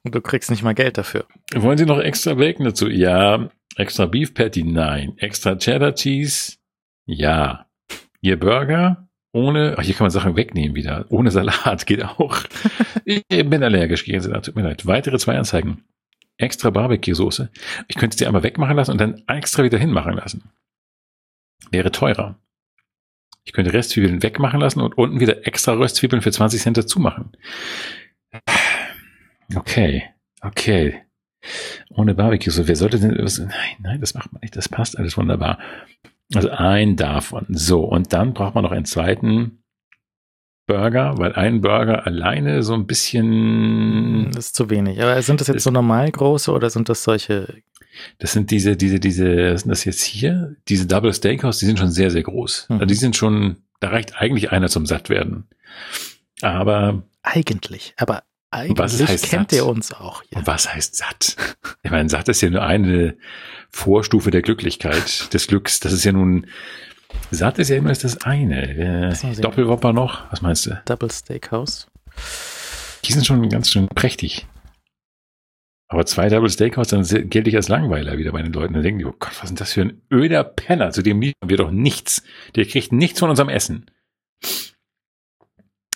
Und 0.02 0.14
du 0.14 0.20
kriegst 0.20 0.51
nicht 0.51 0.64
mal 0.64 0.74
Geld 0.74 0.98
dafür. 0.98 1.26
Wollen 1.55 1.78
Sie 1.78 1.86
noch 1.86 2.01
extra 2.01 2.35
Bacon 2.35 2.64
dazu? 2.66 2.89
Ja. 2.89 3.48
Extra 3.76 4.06
Beef 4.06 4.35
Patty? 4.35 4.64
Nein. 4.64 5.16
Extra 5.18 5.56
Cheddar 5.56 5.94
Cheese? 5.94 6.56
Ja. 7.06 7.66
Ihr 8.20 8.39
Burger? 8.39 9.09
Ohne, 9.32 9.74
ach, 9.76 9.82
hier 9.82 9.94
kann 9.94 10.05
man 10.05 10.10
Sachen 10.10 10.36
wegnehmen 10.36 10.74
wieder. 10.74 11.06
Ohne 11.10 11.31
Salat 11.31 11.86
geht 11.86 12.05
auch. 12.05 12.39
ich 13.05 13.24
bin 13.28 13.62
allergisch 13.62 14.05
gegen 14.05 14.20
Salat, 14.20 14.47
tut 14.47 14.56
mir 14.56 14.62
leid. 14.62 14.86
Weitere 14.86 15.18
zwei 15.18 15.36
Anzeigen. 15.36 15.85
Extra 16.39 16.70
Barbecue-Soße. 16.70 17.51
Ich 17.86 17.97
könnte 17.97 18.16
sie 18.16 18.26
einmal 18.26 18.43
wegmachen 18.43 18.76
lassen 18.76 18.93
und 18.93 19.01
dann 19.01 19.22
extra 19.28 19.62
wieder 19.62 19.78
hinmachen 19.78 20.14
lassen. 20.14 20.51
Wäre 21.70 21.93
teurer. 21.93 22.39
Ich 23.45 23.53
könnte 23.53 23.73
Restzwiebeln 23.73 24.23
wegmachen 24.23 24.61
lassen 24.61 24.81
und 24.81 24.97
unten 24.97 25.21
wieder 25.21 25.47
extra 25.47 25.73
Röstzwiebeln 25.73 26.23
für 26.23 26.33
20 26.33 26.61
Cent 26.61 26.77
dazu 26.77 26.99
machen. 26.99 27.33
Okay, 29.55 30.05
okay. 30.41 31.03
Ohne 31.91 32.15
Barbecue. 32.15 32.51
So, 32.51 32.66
wer 32.66 32.77
sollte 32.77 32.99
denn, 32.99 33.16
was, 33.23 33.39
nein, 33.39 33.51
nein, 33.81 34.01
das 34.01 34.15
macht 34.15 34.33
man 34.33 34.41
nicht. 34.41 34.57
Das 34.57 34.69
passt 34.69 34.99
alles 34.99 35.16
wunderbar. 35.16 35.59
Also 36.35 36.51
ein 36.51 36.97
davon. 36.97 37.47
So, 37.51 37.85
und 37.85 38.12
dann 38.12 38.33
braucht 38.33 38.55
man 38.55 38.65
noch 38.65 38.73
einen 38.73 38.87
zweiten 38.87 39.62
Burger, 40.66 41.19
weil 41.19 41.35
ein 41.35 41.61
Burger 41.61 42.07
alleine 42.07 42.62
so 42.62 42.73
ein 42.73 42.87
bisschen. 42.87 44.31
Das 44.33 44.47
ist 44.47 44.55
zu 44.55 44.71
wenig. 44.71 45.03
Aber 45.03 45.21
sind 45.21 45.41
das 45.41 45.49
jetzt 45.49 45.65
so 45.65 45.71
normal 45.71 46.11
große 46.11 46.51
oder 46.51 46.71
sind 46.71 46.89
das 46.89 47.05
solche? 47.05 47.62
Das 48.19 48.33
sind 48.33 48.51
diese, 48.51 48.77
diese, 48.77 49.01
diese, 49.01 49.55
was 49.55 49.62
sind 49.62 49.71
das 49.71 49.85
jetzt 49.85 50.03
hier? 50.03 50.57
Diese 50.69 50.87
Double 50.87 51.12
Steakhouse, 51.12 51.59
die 51.59 51.66
sind 51.66 51.79
schon 51.79 51.91
sehr, 51.91 52.11
sehr 52.11 52.23
groß. 52.23 52.66
Mhm. 52.69 52.75
Also 52.77 52.87
die 52.87 52.95
sind 52.95 53.16
schon, 53.16 53.57
da 53.81 53.89
reicht 53.89 54.16
eigentlich 54.16 54.53
einer 54.53 54.69
zum 54.69 54.87
Sattwerden. 54.87 55.47
Aber 56.43 57.03
Eigentlich. 57.23 57.95
Aber 57.97 58.23
Was 58.51 58.95
eigentlich 58.95 59.09
heißt 59.09 59.31
kennt 59.31 59.51
satt? 59.51 59.59
ihr 59.59 59.66
uns 59.66 59.93
auch 59.93 60.23
hier. 60.29 60.39
Und 60.39 60.47
was 60.47 60.73
heißt 60.73 60.95
satt? 60.95 61.37
Ich 61.83 61.91
meine, 61.91 62.09
satt 62.09 62.29
ist 62.29 62.41
ja 62.41 62.51
nur 62.51 62.62
eine 62.62 63.16
Vorstufe 63.71 64.31
der 64.31 64.43
Glücklichkeit, 64.43 65.33
des 65.35 65.49
Glücks. 65.49 65.81
Das 65.81 65.93
ist 65.93 66.05
ja 66.05 66.12
nun, 66.12 66.47
satt 67.33 67.59
ist 67.59 67.71
ja 67.71 67.77
immer 67.77 67.93
das 67.93 68.23
eine. 68.23 69.11
Äh. 69.12 69.41
Doppelwopper 69.41 69.93
noch, 69.93 70.31
was 70.31 70.41
meinst 70.43 70.66
du? 70.66 70.81
Double 70.85 71.11
Steakhouse. 71.11 71.89
Die 73.05 73.12
sind 73.12 73.27
schon 73.27 73.49
ganz 73.49 73.71
schön 73.71 73.89
prächtig. 73.89 74.47
Aber 75.89 76.06
zwei 76.06 76.28
Double 76.28 76.48
Steakhouse, 76.48 76.89
dann 76.89 77.05
gelte 77.05 77.51
ich 77.51 77.56
als 77.56 77.69
Langweiler 77.69 78.16
wieder 78.16 78.32
bei 78.32 78.43
den 78.43 78.52
Leuten. 78.52 78.74
Dann 78.74 78.82
denken 78.82 79.01
die, 79.01 79.05
oh 79.05 79.15
Gott, 79.19 79.32
was 79.32 79.44
ist 79.44 79.51
denn 79.51 79.56
das 79.56 79.73
für 79.74 79.82
ein 79.82 80.02
öder 80.11 80.43
Penner? 80.43 80.90
Zu 80.90 81.02
dem 81.02 81.20
liefern 81.20 81.48
wir 81.48 81.56
doch 81.56 81.70
nichts. 81.70 82.23
Der 82.56 82.65
kriegt 82.65 82.93
nichts 82.93 83.20
von 83.20 83.31
unserem 83.31 83.48
Essen. 83.51 83.86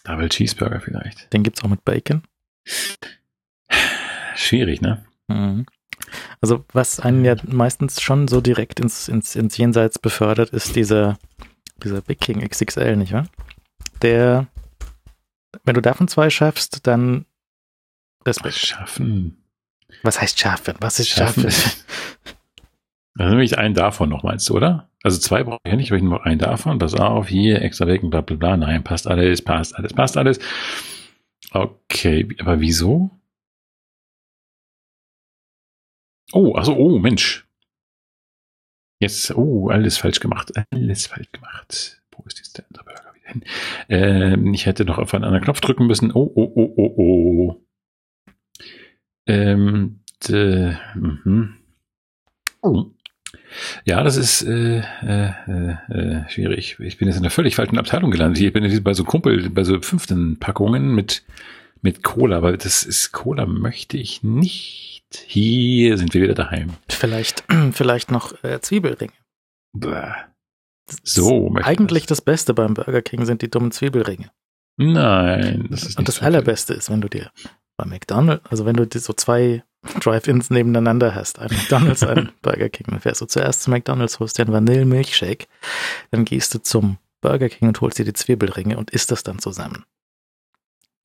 Double 0.05 0.29
Cheeseburger 0.29 0.81
vielleicht. 0.81 1.33
Den 1.33 1.43
gibt's 1.43 1.63
auch 1.63 1.69
mit 1.69 1.85
Bacon. 1.85 2.23
Schwierig, 4.37 4.81
ne? 4.81 5.05
Mhm. 5.29 5.67
Also 6.41 6.65
was 6.73 7.01
einen 7.01 7.25
ja 7.25 7.37
meistens 7.47 8.01
schon 8.01 8.29
so 8.29 8.41
direkt 8.41 8.81
ins, 8.81 9.09
ins, 9.09 9.35
ins 9.37 9.57
Jenseits 9.57 9.99
befördert, 9.99 10.51
ist 10.51 10.77
dieser, 10.77 11.19
dieser 11.83 12.01
Big 12.01 12.21
King 12.21 12.47
XXL, 12.47 12.97
nicht 12.97 13.13
wahr? 13.13 13.29
Der, 14.03 14.47
wenn 15.65 15.75
du 15.75 15.83
davon 15.83 16.09
zwei 16.09 16.31
schaffst, 16.31 16.87
dann 16.87 17.27
Respekt. 18.25 18.55
Schaffen. 18.55 19.38
Was 20.03 20.21
heißt 20.21 20.39
schaffen? 20.39 20.75
Was 20.81 21.01
ist 21.01 21.09
schaffen? 21.09 21.49
Also 23.19 23.31
nehme 23.31 23.43
ich 23.43 23.59
einen 23.59 23.75
davon 23.75 24.09
noch, 24.09 24.23
meinst 24.23 24.49
du, 24.49 24.55
oder? 24.55 24.89
Also 25.03 25.19
zwei 25.19 25.43
brauche 25.43 25.59
ich 25.65 25.71
ja 25.73 25.77
nicht, 25.77 25.91
aber 25.91 25.97
ich 25.97 26.03
nehme 26.03 26.15
noch 26.15 26.25
einen 26.25 26.39
davon. 26.39 26.79
Pass 26.79 26.95
auf, 26.95 27.27
hier, 27.27 27.61
extra 27.63 27.85
Bacon, 27.85 28.11
bla 28.11 28.21
bla 28.21 28.37
bla. 28.37 28.57
Nein, 28.57 28.85
passt 28.85 29.09
alles, 29.09 29.43
passt 29.43 29.75
alles, 29.75 29.93
passt 29.93 30.17
alles. 30.17 30.39
Okay, 31.51 32.29
aber 32.39 32.61
wieso? 32.61 33.11
Oh, 36.33 36.53
also, 36.53 36.77
oh, 36.77 36.99
Mensch. 36.99 37.47
Jetzt, 39.01 39.31
oh, 39.37 39.69
alles 39.69 39.99
falsch 39.99 40.21
gemacht. 40.21 40.53
Alles 40.71 41.07
falsch 41.07 41.33
gemacht. 41.33 42.01
Wo 42.13 42.23
ist 42.27 42.39
jetzt 42.39 42.59
der 42.59 42.67
andere 42.67 42.85
Burger 42.85 43.15
wieder 43.15 43.29
hin? 43.29 43.45
Ähm, 43.89 44.55
ich 44.55 44.67
hätte 44.67 44.85
noch 44.85 44.99
auf 44.99 45.15
einen 45.15 45.25
anderen 45.25 45.45
Knopf 45.45 45.61
drücken 45.61 45.87
müssen. 45.87 46.13
Oh, 46.13 46.31
oh, 46.35 46.53
oh, 46.55 46.75
oh, 46.77 46.95
oh. 46.97 47.68
Ähm, 49.29 50.01
d, 50.27 50.77
mhm. 50.95 51.55
Oh. 52.63 52.87
Ja, 53.85 54.03
das 54.03 54.17
ist 54.17 54.43
äh, 54.43 54.81
äh, 55.03 55.33
äh, 55.47 55.77
äh, 55.91 56.29
schwierig. 56.29 56.77
Ich 56.81 56.99
bin 56.99 57.09
jetzt 57.09 57.17
in 57.17 57.23
einer 57.23 57.31
völlig 57.31 57.57
falschen 57.57 57.79
Abteilung 57.79 58.11
gelandet. 58.11 58.43
Ich 58.43 58.53
bin 58.53 58.65
jetzt 58.65 58.83
bei 58.83 58.95
so 58.95 59.05
Kumpel, 59.05 59.51
bei 59.51 59.65
so 59.65 59.81
fünften 59.81 60.39
Packungen 60.39 60.95
mit, 60.95 61.25
mit 61.83 62.03
Cola, 62.03 62.39
aber 62.39 62.57
das 62.57 62.83
ist 62.83 63.13
Cola 63.13 63.47
möchte 63.47 63.97
ich 63.97 64.23
nicht. 64.23 65.05
Hier 65.27 65.97
sind 65.97 66.13
wir 66.15 66.23
wieder 66.23 66.35
daheim. 66.35 66.71
Vielleicht, 66.89 67.45
vielleicht 67.73 68.11
noch 68.11 68.43
äh, 68.45 68.61
Zwiebelringe. 68.61 69.13
Bäh. 69.73 70.13
Das 70.87 71.01
So, 71.05 71.55
Eigentlich 71.63 72.07
das 72.07 72.23
Beste 72.23 72.55
beim 72.55 72.75
Burger 72.75 73.03
King 73.03 73.27
sind 73.27 73.43
die 73.43 73.51
dummen 73.51 73.73
Zwiebelringe. 73.73 74.31
Nein, 74.79 75.67
das 75.71 75.83
ist 75.83 75.99
Und 75.99 76.09
das 76.09 76.23
Allerbeste 76.23 76.73
ist, 76.73 76.89
wenn 76.89 77.01
du 77.01 77.09
dir 77.09 77.31
bei 77.79 77.87
McDonald's, 77.87 78.45
also 78.51 78.67
wenn 78.67 78.77
du 78.77 78.87
so 78.99 79.15
zwei 79.15 79.65
Drive-Ins 80.01 80.51
nebeneinander 80.51 81.15
hast, 81.15 81.39
ein 81.39 81.51
McDonald's, 81.51 82.03
ein 82.03 82.33
Burger 82.43 82.69
King, 82.69 82.89
dann 82.91 83.01
fährst 83.01 83.23
du 83.23 83.27
zuerst 83.27 83.63
zu 83.63 83.71
McDonald's, 83.71 84.19
holst 84.21 84.37
dir 84.37 84.43
einen 84.43 84.53
Vanillemilchshake, 84.53 85.47
dann 86.11 86.27
gehst 86.27 86.55
du 86.55 86.59
zum 86.59 86.99
Burger 87.21 87.49
King 87.49 87.69
und 87.69 87.81
holst 87.81 87.99
dir 87.99 88.05
die 88.05 88.13
Zwiebelringe 88.13 88.77
und 88.77 88.91
isst 88.91 89.11
das 89.11 89.23
dann 89.23 89.39
zusammen. 89.39 89.85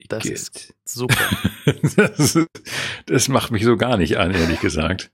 Das 0.10 0.24
Geht. 0.24 0.34
ist 0.34 0.74
super. 0.84 1.16
das, 1.96 2.38
das 3.06 3.28
macht 3.30 3.52
mich 3.52 3.64
so 3.64 3.78
gar 3.78 3.96
nicht 3.96 4.18
an, 4.18 4.34
ehrlich 4.34 4.60
gesagt. 4.60 5.12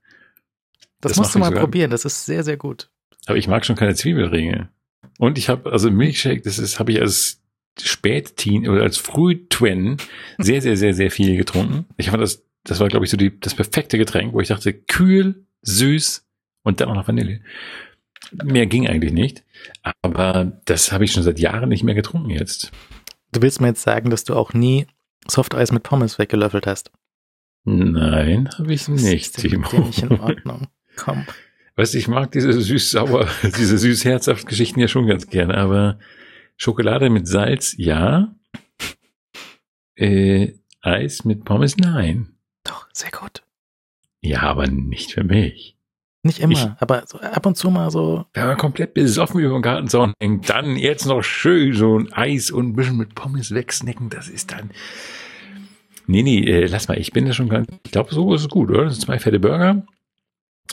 Das, 1.00 1.12
Das 1.12 1.16
musst 1.18 1.34
du 1.34 1.38
mal 1.38 1.52
probieren, 1.52 1.90
das 1.90 2.04
ist 2.04 2.26
sehr, 2.26 2.42
sehr 2.42 2.56
gut. 2.56 2.90
Aber 3.26 3.36
ich 3.36 3.46
mag 3.46 3.64
schon 3.64 3.76
keine 3.76 3.94
Zwiebelringe. 3.94 4.70
Und 5.18 5.38
ich 5.38 5.48
habe, 5.48 5.70
also 5.70 5.90
Milkshake, 5.90 6.42
das 6.42 6.58
ist, 6.58 6.80
habe 6.80 6.92
ich 6.92 7.00
als 7.00 7.39
Spätteen 7.88 8.68
oder 8.68 8.82
als 8.82 8.96
Frühtwen 8.96 9.96
sehr, 10.38 10.62
sehr, 10.62 10.76
sehr, 10.76 10.94
sehr 10.94 11.10
viel 11.10 11.36
getrunken. 11.36 11.86
Ich 11.96 12.10
fand 12.10 12.22
das, 12.22 12.44
das 12.64 12.80
war, 12.80 12.88
glaube 12.88 13.04
ich, 13.04 13.10
so 13.10 13.16
die, 13.16 13.38
das 13.38 13.54
perfekte 13.54 13.98
Getränk, 13.98 14.32
wo 14.32 14.40
ich 14.40 14.48
dachte, 14.48 14.72
kühl, 14.72 15.46
süß 15.62 16.26
und 16.62 16.80
dann 16.80 16.88
auch 16.88 16.94
noch 16.94 17.08
Vanille. 17.08 17.40
Mehr 18.32 18.66
ging 18.66 18.86
eigentlich 18.86 19.12
nicht. 19.12 19.44
Aber 20.02 20.60
das 20.66 20.92
habe 20.92 21.04
ich 21.04 21.12
schon 21.12 21.22
seit 21.22 21.38
Jahren 21.38 21.68
nicht 21.68 21.84
mehr 21.84 21.94
getrunken 21.94 22.30
jetzt. 22.30 22.70
Du 23.32 23.42
willst 23.42 23.60
mir 23.60 23.68
jetzt 23.68 23.82
sagen, 23.82 24.10
dass 24.10 24.24
du 24.24 24.34
auch 24.34 24.52
nie 24.52 24.86
Softeis 25.26 25.72
mit 25.72 25.82
Pommes 25.82 26.18
weggelöffelt 26.18 26.66
hast. 26.66 26.90
Nein, 27.64 28.48
habe 28.58 28.72
ich 28.72 28.88
nicht, 28.88 29.36
Timo. 29.36 29.68
nicht 29.80 30.02
in 30.02 30.18
Ordnung? 30.18 30.68
Komm. 30.96 31.26
Weißt 31.76 31.94
du, 31.94 31.98
ich 31.98 32.08
mag 32.08 32.32
diese 32.32 32.52
süß-sauer, 32.52 33.28
diese 33.42 33.78
süß-herzhaft 33.78 34.46
Geschichten 34.46 34.80
ja 34.80 34.88
schon 34.88 35.06
ganz 35.06 35.28
gerne, 35.28 35.56
aber 35.56 35.98
Schokolade 36.64 37.08
mit 37.08 37.26
Salz, 37.26 37.74
ja. 37.78 38.34
Äh, 39.96 40.52
Eis 40.82 41.24
mit 41.24 41.44
Pommes, 41.46 41.78
nein. 41.78 42.34
Doch, 42.64 42.86
sehr 42.92 43.10
gut. 43.10 43.42
Ja, 44.20 44.42
aber 44.42 44.66
nicht 44.66 45.12
für 45.12 45.24
mich. 45.24 45.78
Nicht 46.22 46.40
immer, 46.40 46.52
Ich- 46.52 46.68
aber 46.82 47.04
so 47.06 47.18
ab 47.18 47.46
und 47.46 47.56
zu 47.56 47.70
mal 47.70 47.90
so. 47.90 48.26
Wenn 48.34 48.46
man 48.46 48.58
komplett 48.58 48.92
besoffen 48.92 49.40
über 49.40 49.54
den 49.58 49.62
Gartenzaun 49.62 50.12
hängt, 50.20 50.50
dann 50.50 50.76
jetzt 50.76 51.06
noch 51.06 51.22
schön 51.22 51.72
so 51.72 51.98
ein 51.98 52.12
Eis 52.12 52.50
und 52.50 52.68
ein 52.68 52.76
bisschen 52.76 52.98
mit 52.98 53.14
Pommes 53.14 53.54
wegsnacken, 53.54 54.10
das 54.10 54.28
ist 54.28 54.52
dann. 54.52 54.70
Nee, 56.06 56.22
nee, 56.22 56.40
äh, 56.44 56.66
lass 56.66 56.88
mal, 56.88 56.98
ich 56.98 57.12
bin 57.12 57.24
da 57.24 57.32
schon 57.32 57.48
ganz, 57.48 57.68
ich 57.84 57.90
glaube, 57.92 58.12
so 58.14 58.34
ist 58.34 58.42
es 58.42 58.48
gut, 58.50 58.68
oder? 58.68 58.84
Das 58.84 58.96
sind 58.96 59.06
zwei 59.06 59.18
fette 59.18 59.40
Burger. 59.40 59.86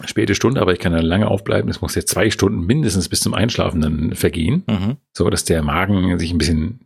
Späte 0.06 0.36
Stunde, 0.36 0.62
aber 0.62 0.74
ich 0.74 0.80
kann 0.80 0.94
da 0.94 1.00
lange 1.00 1.28
aufbleiben. 1.28 1.70
Es 1.72 1.82
muss 1.82 1.96
ja 1.96 2.06
zwei 2.06 2.30
Stunden 2.30 2.66
mindestens 2.66 3.10
bis 3.10 3.22
zum 3.22 3.34
Einschlafen 3.34 3.82
dann 3.82 4.16
vergehen. 4.16 4.64
Mhm. 4.68 4.98
so 5.14 5.30
dass 5.30 5.44
der 5.44 5.64
Magen 5.64 6.20
sich 6.20 6.32
ein 6.32 6.38
bisschen, 6.38 6.82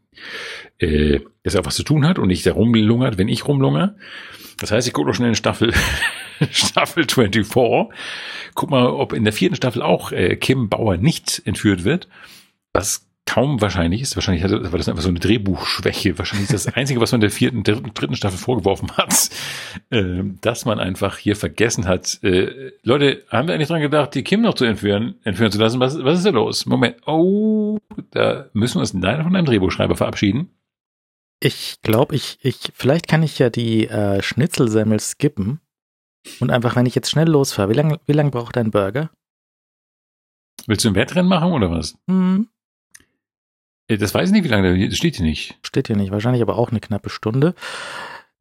äh, 0.79 1.19
dass 1.43 1.55
er 1.55 1.61
auch 1.61 1.65
was 1.65 1.75
zu 1.75 1.83
tun 1.83 2.07
hat 2.07 2.19
und 2.19 2.27
nicht 2.27 2.45
da 2.45 2.53
rumlungert, 2.53 3.17
wenn 3.17 3.27
ich 3.27 3.47
rumlungere. 3.47 3.95
Das 4.59 4.71
heißt, 4.71 4.87
ich 4.87 4.93
gucke 4.93 5.09
noch 5.09 5.15
schnell 5.15 5.29
in 5.29 5.35
Staffel, 5.35 5.73
Staffel 6.51 7.05
24. 7.07 7.93
Guck 8.53 8.69
mal, 8.69 8.87
ob 8.87 9.13
in 9.13 9.23
der 9.23 9.33
vierten 9.33 9.55
Staffel 9.55 9.81
auch 9.81 10.11
äh, 10.11 10.37
Kim 10.37 10.69
Bauer 10.69 10.97
nicht 10.97 11.41
entführt 11.45 11.83
wird. 11.83 12.07
Was 12.73 13.07
kaum 13.25 13.61
wahrscheinlich 13.61 14.01
ist. 14.01 14.15
Wahrscheinlich 14.15 14.43
hatte, 14.43 14.71
war 14.71 14.77
das 14.77 14.89
einfach 14.89 15.03
so 15.03 15.09
eine 15.09 15.19
Drehbuchschwäche. 15.19 16.17
Wahrscheinlich 16.17 16.49
ist 16.49 16.65
das 16.65 16.73
Einzige, 16.75 16.99
was 16.99 17.11
man 17.11 17.21
der 17.21 17.29
vierten, 17.31 17.63
dritten, 17.63 17.93
dritten 17.93 18.15
Staffel 18.15 18.37
vorgeworfen 18.37 18.91
hat, 18.97 19.29
äh, 19.89 20.23
dass 20.41 20.65
man 20.65 20.79
einfach 20.79 21.17
hier 21.17 21.35
vergessen 21.35 21.87
hat. 21.87 22.19
Äh, 22.23 22.71
Leute, 22.83 23.23
haben 23.29 23.47
wir 23.47 23.55
eigentlich 23.55 23.69
dran 23.69 23.81
gedacht, 23.81 24.15
die 24.15 24.23
Kim 24.23 24.41
noch 24.41 24.55
zu 24.55 24.65
entführen, 24.65 25.15
entführen 25.23 25.51
zu 25.51 25.59
lassen? 25.59 25.79
Was, 25.79 26.03
was 26.03 26.19
ist 26.19 26.25
da 26.25 26.31
los? 26.31 26.65
Moment. 26.65 26.97
Oh, 27.07 27.79
da 28.11 28.49
müssen 28.53 28.75
wir 28.75 28.81
uns 28.81 28.93
leider 28.93 29.23
von 29.23 29.35
einem 29.35 29.45
Drehbuchschreiber 29.45 29.95
verabschieden. 29.95 30.49
Ich 31.43 31.81
glaube, 31.81 32.15
ich, 32.15 32.37
ich, 32.41 32.71
vielleicht 32.75 33.07
kann 33.07 33.23
ich 33.23 33.39
ja 33.39 33.49
die 33.49 33.87
äh, 33.87 34.21
Schnitzelsemmel 34.21 34.99
skippen 34.99 35.59
und 36.39 36.51
einfach, 36.51 36.75
wenn 36.75 36.85
ich 36.85 36.93
jetzt 36.93 37.09
schnell 37.09 37.27
losfahre, 37.27 37.69
wie 37.69 37.73
lange 37.73 37.99
wie 38.05 38.13
lang 38.13 38.29
braucht 38.29 38.55
dein 38.55 38.69
Burger? 38.69 39.09
Willst 40.67 40.85
du 40.85 40.89
ein 40.89 40.95
Wettrennen 40.95 41.27
machen 41.27 41.51
oder 41.51 41.71
was? 41.71 41.97
Hm, 42.07 42.47
Äh, 42.47 42.50
Das 43.97 44.13
weiß 44.13 44.29
ich 44.29 44.33
nicht, 44.33 44.43
wie 44.43 44.49
lange, 44.49 44.87
das 44.87 44.97
steht 44.97 45.15
hier 45.17 45.25
nicht. 45.25 45.57
steht 45.63 45.87
hier 45.87 45.95
nicht, 45.95 46.11
wahrscheinlich 46.11 46.41
aber 46.41 46.57
auch 46.57 46.71
eine 46.71 46.79
knappe 46.79 47.09
Stunde. 47.09 47.55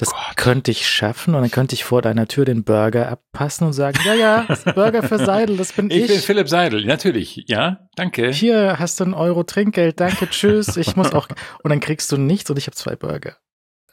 Das 0.00 0.08
Gott. 0.08 0.36
könnte 0.36 0.70
ich 0.70 0.88
schaffen 0.88 1.34
und 1.34 1.42
dann 1.42 1.50
könnte 1.50 1.74
ich 1.74 1.84
vor 1.84 2.00
deiner 2.00 2.26
Tür 2.26 2.46
den 2.46 2.64
Burger 2.64 3.10
abpassen 3.10 3.66
und 3.66 3.74
sagen, 3.74 3.98
ja, 4.06 4.14
ja, 4.14 4.44
das 4.48 4.60
ist 4.64 4.74
Burger 4.74 5.02
für 5.02 5.18
Seidel, 5.18 5.58
das 5.58 5.74
bin 5.74 5.90
ich. 5.90 6.04
Ich 6.04 6.06
bin 6.08 6.20
Philipp 6.20 6.48
Seidel, 6.48 6.86
natürlich. 6.86 7.44
Ja, 7.48 7.86
danke. 7.96 8.30
Hier 8.30 8.78
hast 8.78 8.98
du 8.98 9.04
einen 9.04 9.12
Euro 9.12 9.42
Trinkgeld, 9.42 10.00
danke, 10.00 10.30
tschüss. 10.30 10.78
Ich 10.78 10.96
muss 10.96 11.12
auch. 11.12 11.28
Und 11.62 11.68
dann 11.68 11.80
kriegst 11.80 12.10
du 12.12 12.16
nichts 12.16 12.48
und 12.48 12.56
ich 12.56 12.66
habe 12.66 12.76
zwei 12.76 12.96
Burger. 12.96 13.36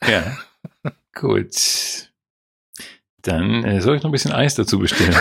Ja. 0.08 0.38
Gut. 1.14 2.10
Dann 3.22 3.66
äh, 3.66 3.82
soll 3.82 3.98
ich 3.98 4.04
noch 4.04 4.10
ein 4.10 4.14
bisschen 4.14 4.32
Eis 4.32 4.56
dazu 4.56 4.80
bestellen. 4.80 5.14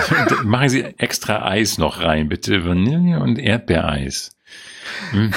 Machen 0.44 0.68
Sie 0.68 0.84
extra 0.84 1.44
Eis 1.44 1.78
noch 1.78 2.00
rein, 2.00 2.28
bitte. 2.28 2.64
Vanille 2.64 3.18
und 3.18 3.40
Erdbeereis. 3.40 4.35
Mhm. 5.12 5.30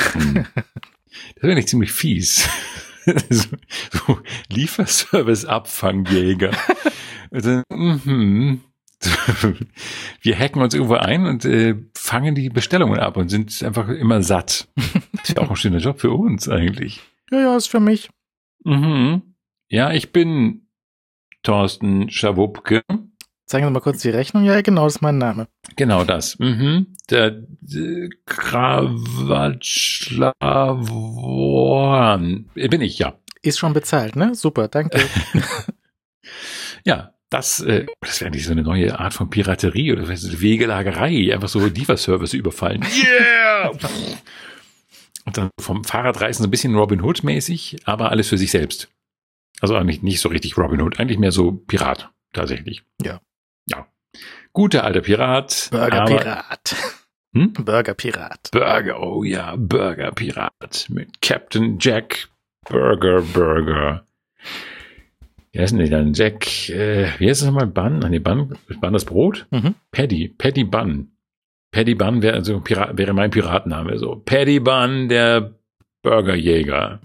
Das 1.35 1.43
wäre 1.43 1.55
nicht 1.55 1.69
ziemlich 1.69 1.91
fies. 1.91 2.47
so, 3.29 3.49
so 3.91 4.19
Lieferservice-Abfangjäger. 4.49 6.51
Also, 7.31 7.61
mhm. 7.69 8.61
Wir 10.21 10.37
hacken 10.37 10.61
uns 10.61 10.73
irgendwo 10.73 10.95
ein 10.95 11.25
und 11.25 11.45
äh, 11.45 11.75
fangen 11.93 12.35
die 12.35 12.49
Bestellungen 12.49 12.99
ab 12.99 13.15
und 13.17 13.29
sind 13.29 13.63
einfach 13.63 13.87
immer 13.87 14.21
satt. 14.21 14.67
Das 15.13 15.29
ist 15.29 15.37
ja 15.37 15.43
auch 15.43 15.49
ein 15.49 15.55
schöner 15.55 15.79
Job 15.79 16.01
für 16.01 16.11
uns 16.11 16.49
eigentlich. 16.49 16.99
Ja, 17.31 17.39
ja, 17.39 17.55
ist 17.55 17.67
für 17.67 17.79
mich. 17.79 18.09
Mhm. 18.65 19.21
Ja, 19.69 19.93
ich 19.93 20.11
bin 20.11 20.67
Thorsten 21.43 22.09
Schawupke. 22.09 22.81
Zeigen 23.49 23.65
Sie 23.65 23.71
mal 23.71 23.79
kurz 23.79 24.03
die 24.03 24.11
Rechnung. 24.11 24.43
Ja, 24.43 24.61
genau, 24.61 24.83
das 24.83 24.97
ist 24.97 25.01
mein 25.01 25.17
Name. 25.17 25.47
Genau 25.75 26.03
das. 26.03 26.37
Mhm. 26.37 26.93
Der, 27.09 27.31
der. 27.31 28.09
Bin 32.69 32.81
ich, 32.81 32.99
ja. 32.99 33.17
Ist 33.41 33.57
schon 33.57 33.73
bezahlt, 33.73 34.15
ne? 34.15 34.35
Super, 34.35 34.67
danke. 34.67 34.99
Ja, 36.85 37.13
das, 37.29 37.59
äh, 37.59 37.87
das 37.99 38.21
wäre 38.21 38.31
nicht 38.31 38.45
so 38.45 38.51
eine 38.51 38.61
neue 38.61 38.97
Art 38.97 39.13
von 39.13 39.29
Piraterie 39.29 39.91
oder 39.91 40.07
Wegelagerei, 40.07 41.33
einfach 41.33 41.49
so 41.49 41.65
Lieferservice 41.65 42.33
überfallen. 42.33 42.85
Yeah! 43.03 43.71
Und 45.25 45.37
dann 45.37 45.49
vom 45.59 45.83
Fahrradreisen 45.83 46.43
so 46.43 46.47
ein 46.47 46.51
bisschen 46.51 46.75
Robin 46.75 47.01
Hood 47.01 47.23
mäßig, 47.23 47.77
aber 47.83 48.11
alles 48.11 48.29
für 48.29 48.37
sich 48.37 48.51
selbst. 48.51 48.89
Also 49.59 49.75
eigentlich 49.75 50.03
nicht 50.03 50.21
so 50.21 50.29
richtig 50.29 50.57
Robin 50.57 50.81
Hood, 50.81 50.99
eigentlich 50.99 51.19
mehr 51.19 51.31
so 51.31 51.51
Pirat, 51.51 52.09
tatsächlich. 52.31 52.83
Ja. 53.03 53.19
Guter 54.59 54.83
alter 54.83 54.99
Pirat. 54.99 55.69
aber- 55.71 55.89
Burgerpirat. 55.89 56.75
Hm? 57.33 57.53
Burgerpirat. 57.53 58.49
Burger, 58.51 58.99
oh 59.01 59.23
ja, 59.23 59.55
Burger 59.55 60.11
Pirat 60.11 60.87
mit 60.89 61.21
Captain 61.21 61.77
Jack 61.79 62.27
Burger 62.67 63.21
Burger. 63.21 64.03
Wie 65.53 65.59
heißt 65.61 65.77
denn 65.79 65.89
dann? 65.89 66.11
Jack, 66.13 66.67
äh, 66.67 67.07
wie 67.19 67.29
heißt 67.29 67.41
das 67.41 67.47
nochmal? 67.47 67.67
Bun? 67.67 67.99
Nee, 68.09 68.19
Bun, 68.19 68.57
Bun 68.81 68.91
das 68.91 69.05
Brot? 69.05 69.47
Mhm. 69.51 69.75
Paddy, 69.91 70.27
Paddy 70.27 70.65
Bun. 70.65 71.11
Paddy 71.71 71.95
Bun 71.95 72.21
wäre 72.21 72.35
also 72.35 72.59
Pirat, 72.59 72.97
wäre 72.97 73.13
mein 73.13 73.31
Piratenname. 73.31 73.97
So, 73.97 74.17
Paddy 74.25 74.59
Bun, 74.59 75.07
der 75.07 75.53
Burgerjäger. 76.01 76.99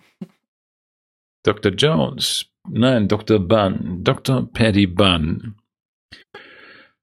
Dr. 1.44 1.70
Jones. 1.70 2.46
Nein, 2.68 3.06
Dr. 3.06 3.38
Bun. 3.38 4.02
Dr. 4.02 4.42
Paddy 4.52 4.88
Bun. 4.88 5.54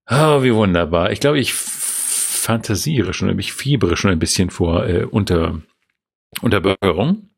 Oh, 0.10 0.44
wie 0.44 0.54
wunderbar. 0.54 1.12
Ich 1.12 1.20
glaube, 1.20 1.40
ich 1.40 1.54
fantasiere 1.54 3.14
schon, 3.14 3.38
ich 3.40 3.54
fiebere 3.54 3.96
schon 3.96 4.12
ein 4.12 4.20
bisschen 4.20 4.50
vor 4.50 4.88
äh, 4.88 5.06
unter, 5.06 5.62
Unterbürgerung. 6.42 7.30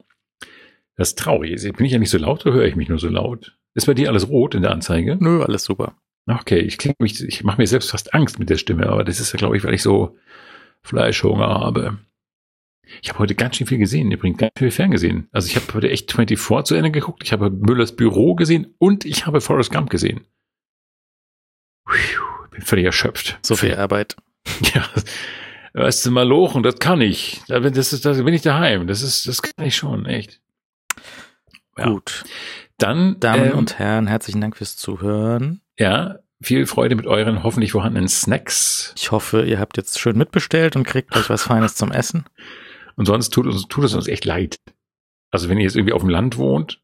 Das 0.96 1.10
ist 1.10 1.20
traurig. 1.20 1.62
Bin 1.62 1.86
ich 1.86 1.92
ja 1.92 2.00
nicht 2.00 2.10
so 2.10 2.18
laut 2.18 2.46
oder 2.46 2.56
höre 2.56 2.66
ich 2.66 2.76
mich 2.76 2.90
nur 2.90 3.00
so 3.00 3.10
laut? 3.10 3.58
Ist 3.74 3.88
bei 3.88 3.94
dir 3.94 4.10
alles 4.10 4.30
rot 4.30 4.56
in 4.56 4.62
der 4.62 4.72
Anzeige? 4.72 5.18
Nö, 5.20 5.44
alles 5.44 5.64
super. 5.64 5.96
Okay, 6.28 6.60
ich 6.60 6.78
klinge 6.78 6.96
mich, 7.00 7.22
ich 7.22 7.44
mache 7.44 7.60
mir 7.60 7.68
selbst 7.68 7.92
fast 7.92 8.14
Angst 8.14 8.40
mit 8.40 8.50
der 8.50 8.58
Stimme, 8.58 8.88
aber 8.88 9.04
das 9.04 9.20
ist 9.20 9.34
ja, 9.34 9.38
glaube 9.38 9.58
ich, 9.58 9.64
weil 9.64 9.74
ich 9.74 9.82
so 9.82 10.18
Fleischhunger 10.82 11.48
habe. 11.48 11.98
Ich 13.02 13.10
habe 13.10 13.20
heute 13.20 13.36
ganz 13.36 13.58
schön 13.58 13.68
viel 13.68 13.78
gesehen, 13.80 14.12
übrigens 14.12 14.38
ganz 14.38 14.52
viel 14.58 14.72
ferngesehen. 14.72 15.28
Also 15.32 15.48
ich 15.48 15.56
habe 15.56 15.74
heute 15.74 15.90
echt 15.90 16.12
24 16.12 16.68
zu 16.68 16.76
Ende 16.76 16.92
geguckt, 16.92 17.24
ich 17.24 17.34
habe 17.34 17.50
Müllers 17.50 17.96
Büro 17.96 18.36
gesehen 18.36 18.74
und 18.78 19.04
ich 19.06 19.26
habe 19.26 19.42
Forrest 19.42 19.72
Gump 19.72 19.90
gesehen. 19.90 20.22
Puh, 21.86 22.33
bin 22.54 22.62
völlig 22.62 22.86
erschöpft. 22.86 23.40
So 23.42 23.56
viel 23.56 23.76
Arbeit. 23.76 24.16
Ja, 24.76 24.84
weißt 25.74 26.06
du, 26.06 26.12
mal 26.12 26.28
lochen, 26.28 26.64
das 26.64 26.78
kann 26.78 27.00
ich. 27.02 27.42
Da 27.48 27.60
bin, 27.60 27.74
das 27.74 27.94
ist, 27.94 28.06
da 28.06 28.12
bin 28.12 28.34
ich 28.34 28.42
daheim. 28.42 28.88
Das 28.88 29.02
ist, 29.02 29.28
das 29.28 29.42
kann 29.42 29.66
ich 29.66 29.76
schon, 29.76 30.06
echt. 30.06 30.42
Ja. 31.78 31.86
Gut. 31.86 32.24
Dann, 32.78 33.20
Damen 33.20 33.52
ähm, 33.52 33.58
und 33.58 33.80
Herren, 33.80 34.08
herzlichen 34.08 34.42
Dank 34.42 34.58
fürs 34.58 34.76
Zuhören. 34.76 35.62
ja, 35.80 36.20
viel 36.42 36.66
Freude 36.68 36.96
mit 36.96 37.08
euren 37.08 37.44
hoffentlich 37.44 37.72
vorhandenen 37.72 38.10
Snacks. 38.10 38.94
Ich 38.98 39.12
hoffe, 39.12 39.44
ihr 39.46 39.60
habt 39.60 39.78
jetzt 39.78 40.00
schön 40.00 40.18
mitbestellt 40.18 40.76
und 40.76 40.84
kriegt 40.84 41.16
euch 41.16 41.30
was 41.30 41.44
Feines 41.44 41.76
zum 41.76 41.92
Essen. 41.92 42.26
Und 42.96 43.06
sonst 43.06 43.30
tut 43.30 43.48
uns, 43.48 43.68
tut 43.68 43.86
es 43.86 43.94
uns 43.94 44.08
echt 44.08 44.26
leid. 44.26 44.58
Also 45.32 45.50
wenn 45.50 45.58
ihr 45.58 45.64
jetzt 45.64 45.76
irgendwie 45.76 45.94
auf 45.94 46.02
dem 46.02 46.10
Land 46.10 46.38
wohnt, 46.38 46.80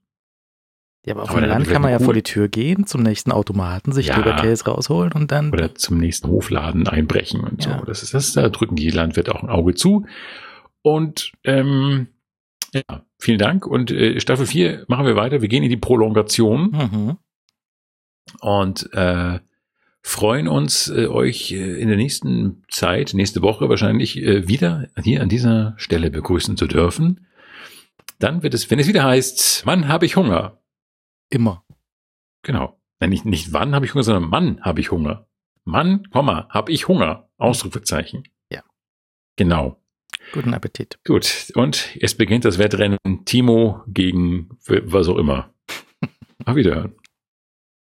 Ja, 1.05 1.13
aber 1.15 1.23
auf 1.23 1.33
dem 1.33 1.43
Land 1.45 1.67
kann 1.69 1.81
man 1.81 1.91
ja 1.91 1.97
cool. 1.99 2.05
vor 2.05 2.13
die 2.13 2.23
Tür 2.23 2.49
gehen, 2.49 2.85
zum 2.85 3.01
nächsten 3.01 3.31
Automaten, 3.31 3.91
sich 3.93 4.07
Ja. 4.07 4.17
Leberkäse 4.17 4.65
rausholen 4.65 5.13
und 5.13 5.31
dann. 5.31 5.51
oder 5.51 5.73
zum 5.75 5.97
nächsten 5.97 6.27
Hofladen 6.27 6.87
einbrechen 6.87 7.39
und 7.41 7.63
Ja. 7.65 7.79
so. 7.79 7.85
Das 7.85 8.03
ist 8.03 8.13
das, 8.13 8.33
da 8.33 8.49
drücken 8.49 8.75
die 8.75 8.89
Landwirte 8.89 9.33
auch 9.33 9.41
ein 9.41 9.49
Auge 9.49 9.75
zu. 9.75 10.05
Und 10.81 11.31
ähm, 11.45 12.07
ja, 12.73 13.03
vielen 13.17 13.39
Dank. 13.39 13.65
Und 13.65 13.91
äh, 13.91 14.19
Staffel 14.19 14.45
4 14.45 14.85
machen 14.87 15.05
wir 15.05 15.15
weiter. 15.15 15.41
Wir 15.41 15.47
gehen 15.49 15.63
in 15.63 15.69
die 15.69 15.77
Prolongation. 15.77 16.71
Mhm. 16.71 17.17
und 18.41 18.93
äh, 18.93 19.39
freuen 20.01 20.47
uns, 20.47 20.87
äh, 20.89 21.07
euch 21.07 21.51
äh, 21.51 21.81
in 21.81 21.87
der 21.87 21.97
nächsten 21.97 22.63
Zeit, 22.69 23.13
nächste 23.13 23.41
Woche 23.41 23.69
wahrscheinlich, 23.69 24.17
äh, 24.21 24.47
wieder 24.47 24.87
hier 25.01 25.21
an 25.21 25.29
dieser 25.29 25.73
Stelle 25.77 26.11
begrüßen 26.11 26.55
zu 26.57 26.67
dürfen. 26.67 27.25
Dann 28.19 28.43
wird 28.43 28.53
es, 28.53 28.69
wenn 28.69 28.79
es 28.79 28.87
wieder 28.87 29.03
heißt, 29.03 29.65
Mann, 29.65 29.87
habe 29.87 30.05
ich 30.05 30.15
Hunger. 30.15 30.58
Immer. 31.29 31.63
Genau. 32.43 32.79
Nein, 32.99 33.11
nicht, 33.11 33.25
nicht 33.25 33.53
wann 33.53 33.75
habe 33.75 33.85
ich 33.85 33.93
Hunger, 33.93 34.03
sondern 34.03 34.29
Mann, 34.29 34.61
habe 34.61 34.81
ich 34.81 34.91
Hunger. 34.91 35.27
Mann, 35.63 36.09
Komma, 36.09 36.47
habe 36.49 36.71
ich 36.71 36.87
Hunger. 36.87 37.29
Ausrufezeichen. 37.37 38.23
Ja. 38.51 38.63
Genau. 39.35 39.81
Guten 40.33 40.53
Appetit. 40.53 40.99
Gut. 41.05 41.51
Und 41.55 41.95
es 41.99 42.15
beginnt 42.15 42.45
das 42.45 42.57
Wettrennen 42.57 42.97
Timo 43.25 43.83
gegen 43.87 44.49
was 44.65 45.07
auch 45.07 45.17
immer. 45.17 45.53
Auf 46.45 46.55
Wiederhören. 46.55 46.95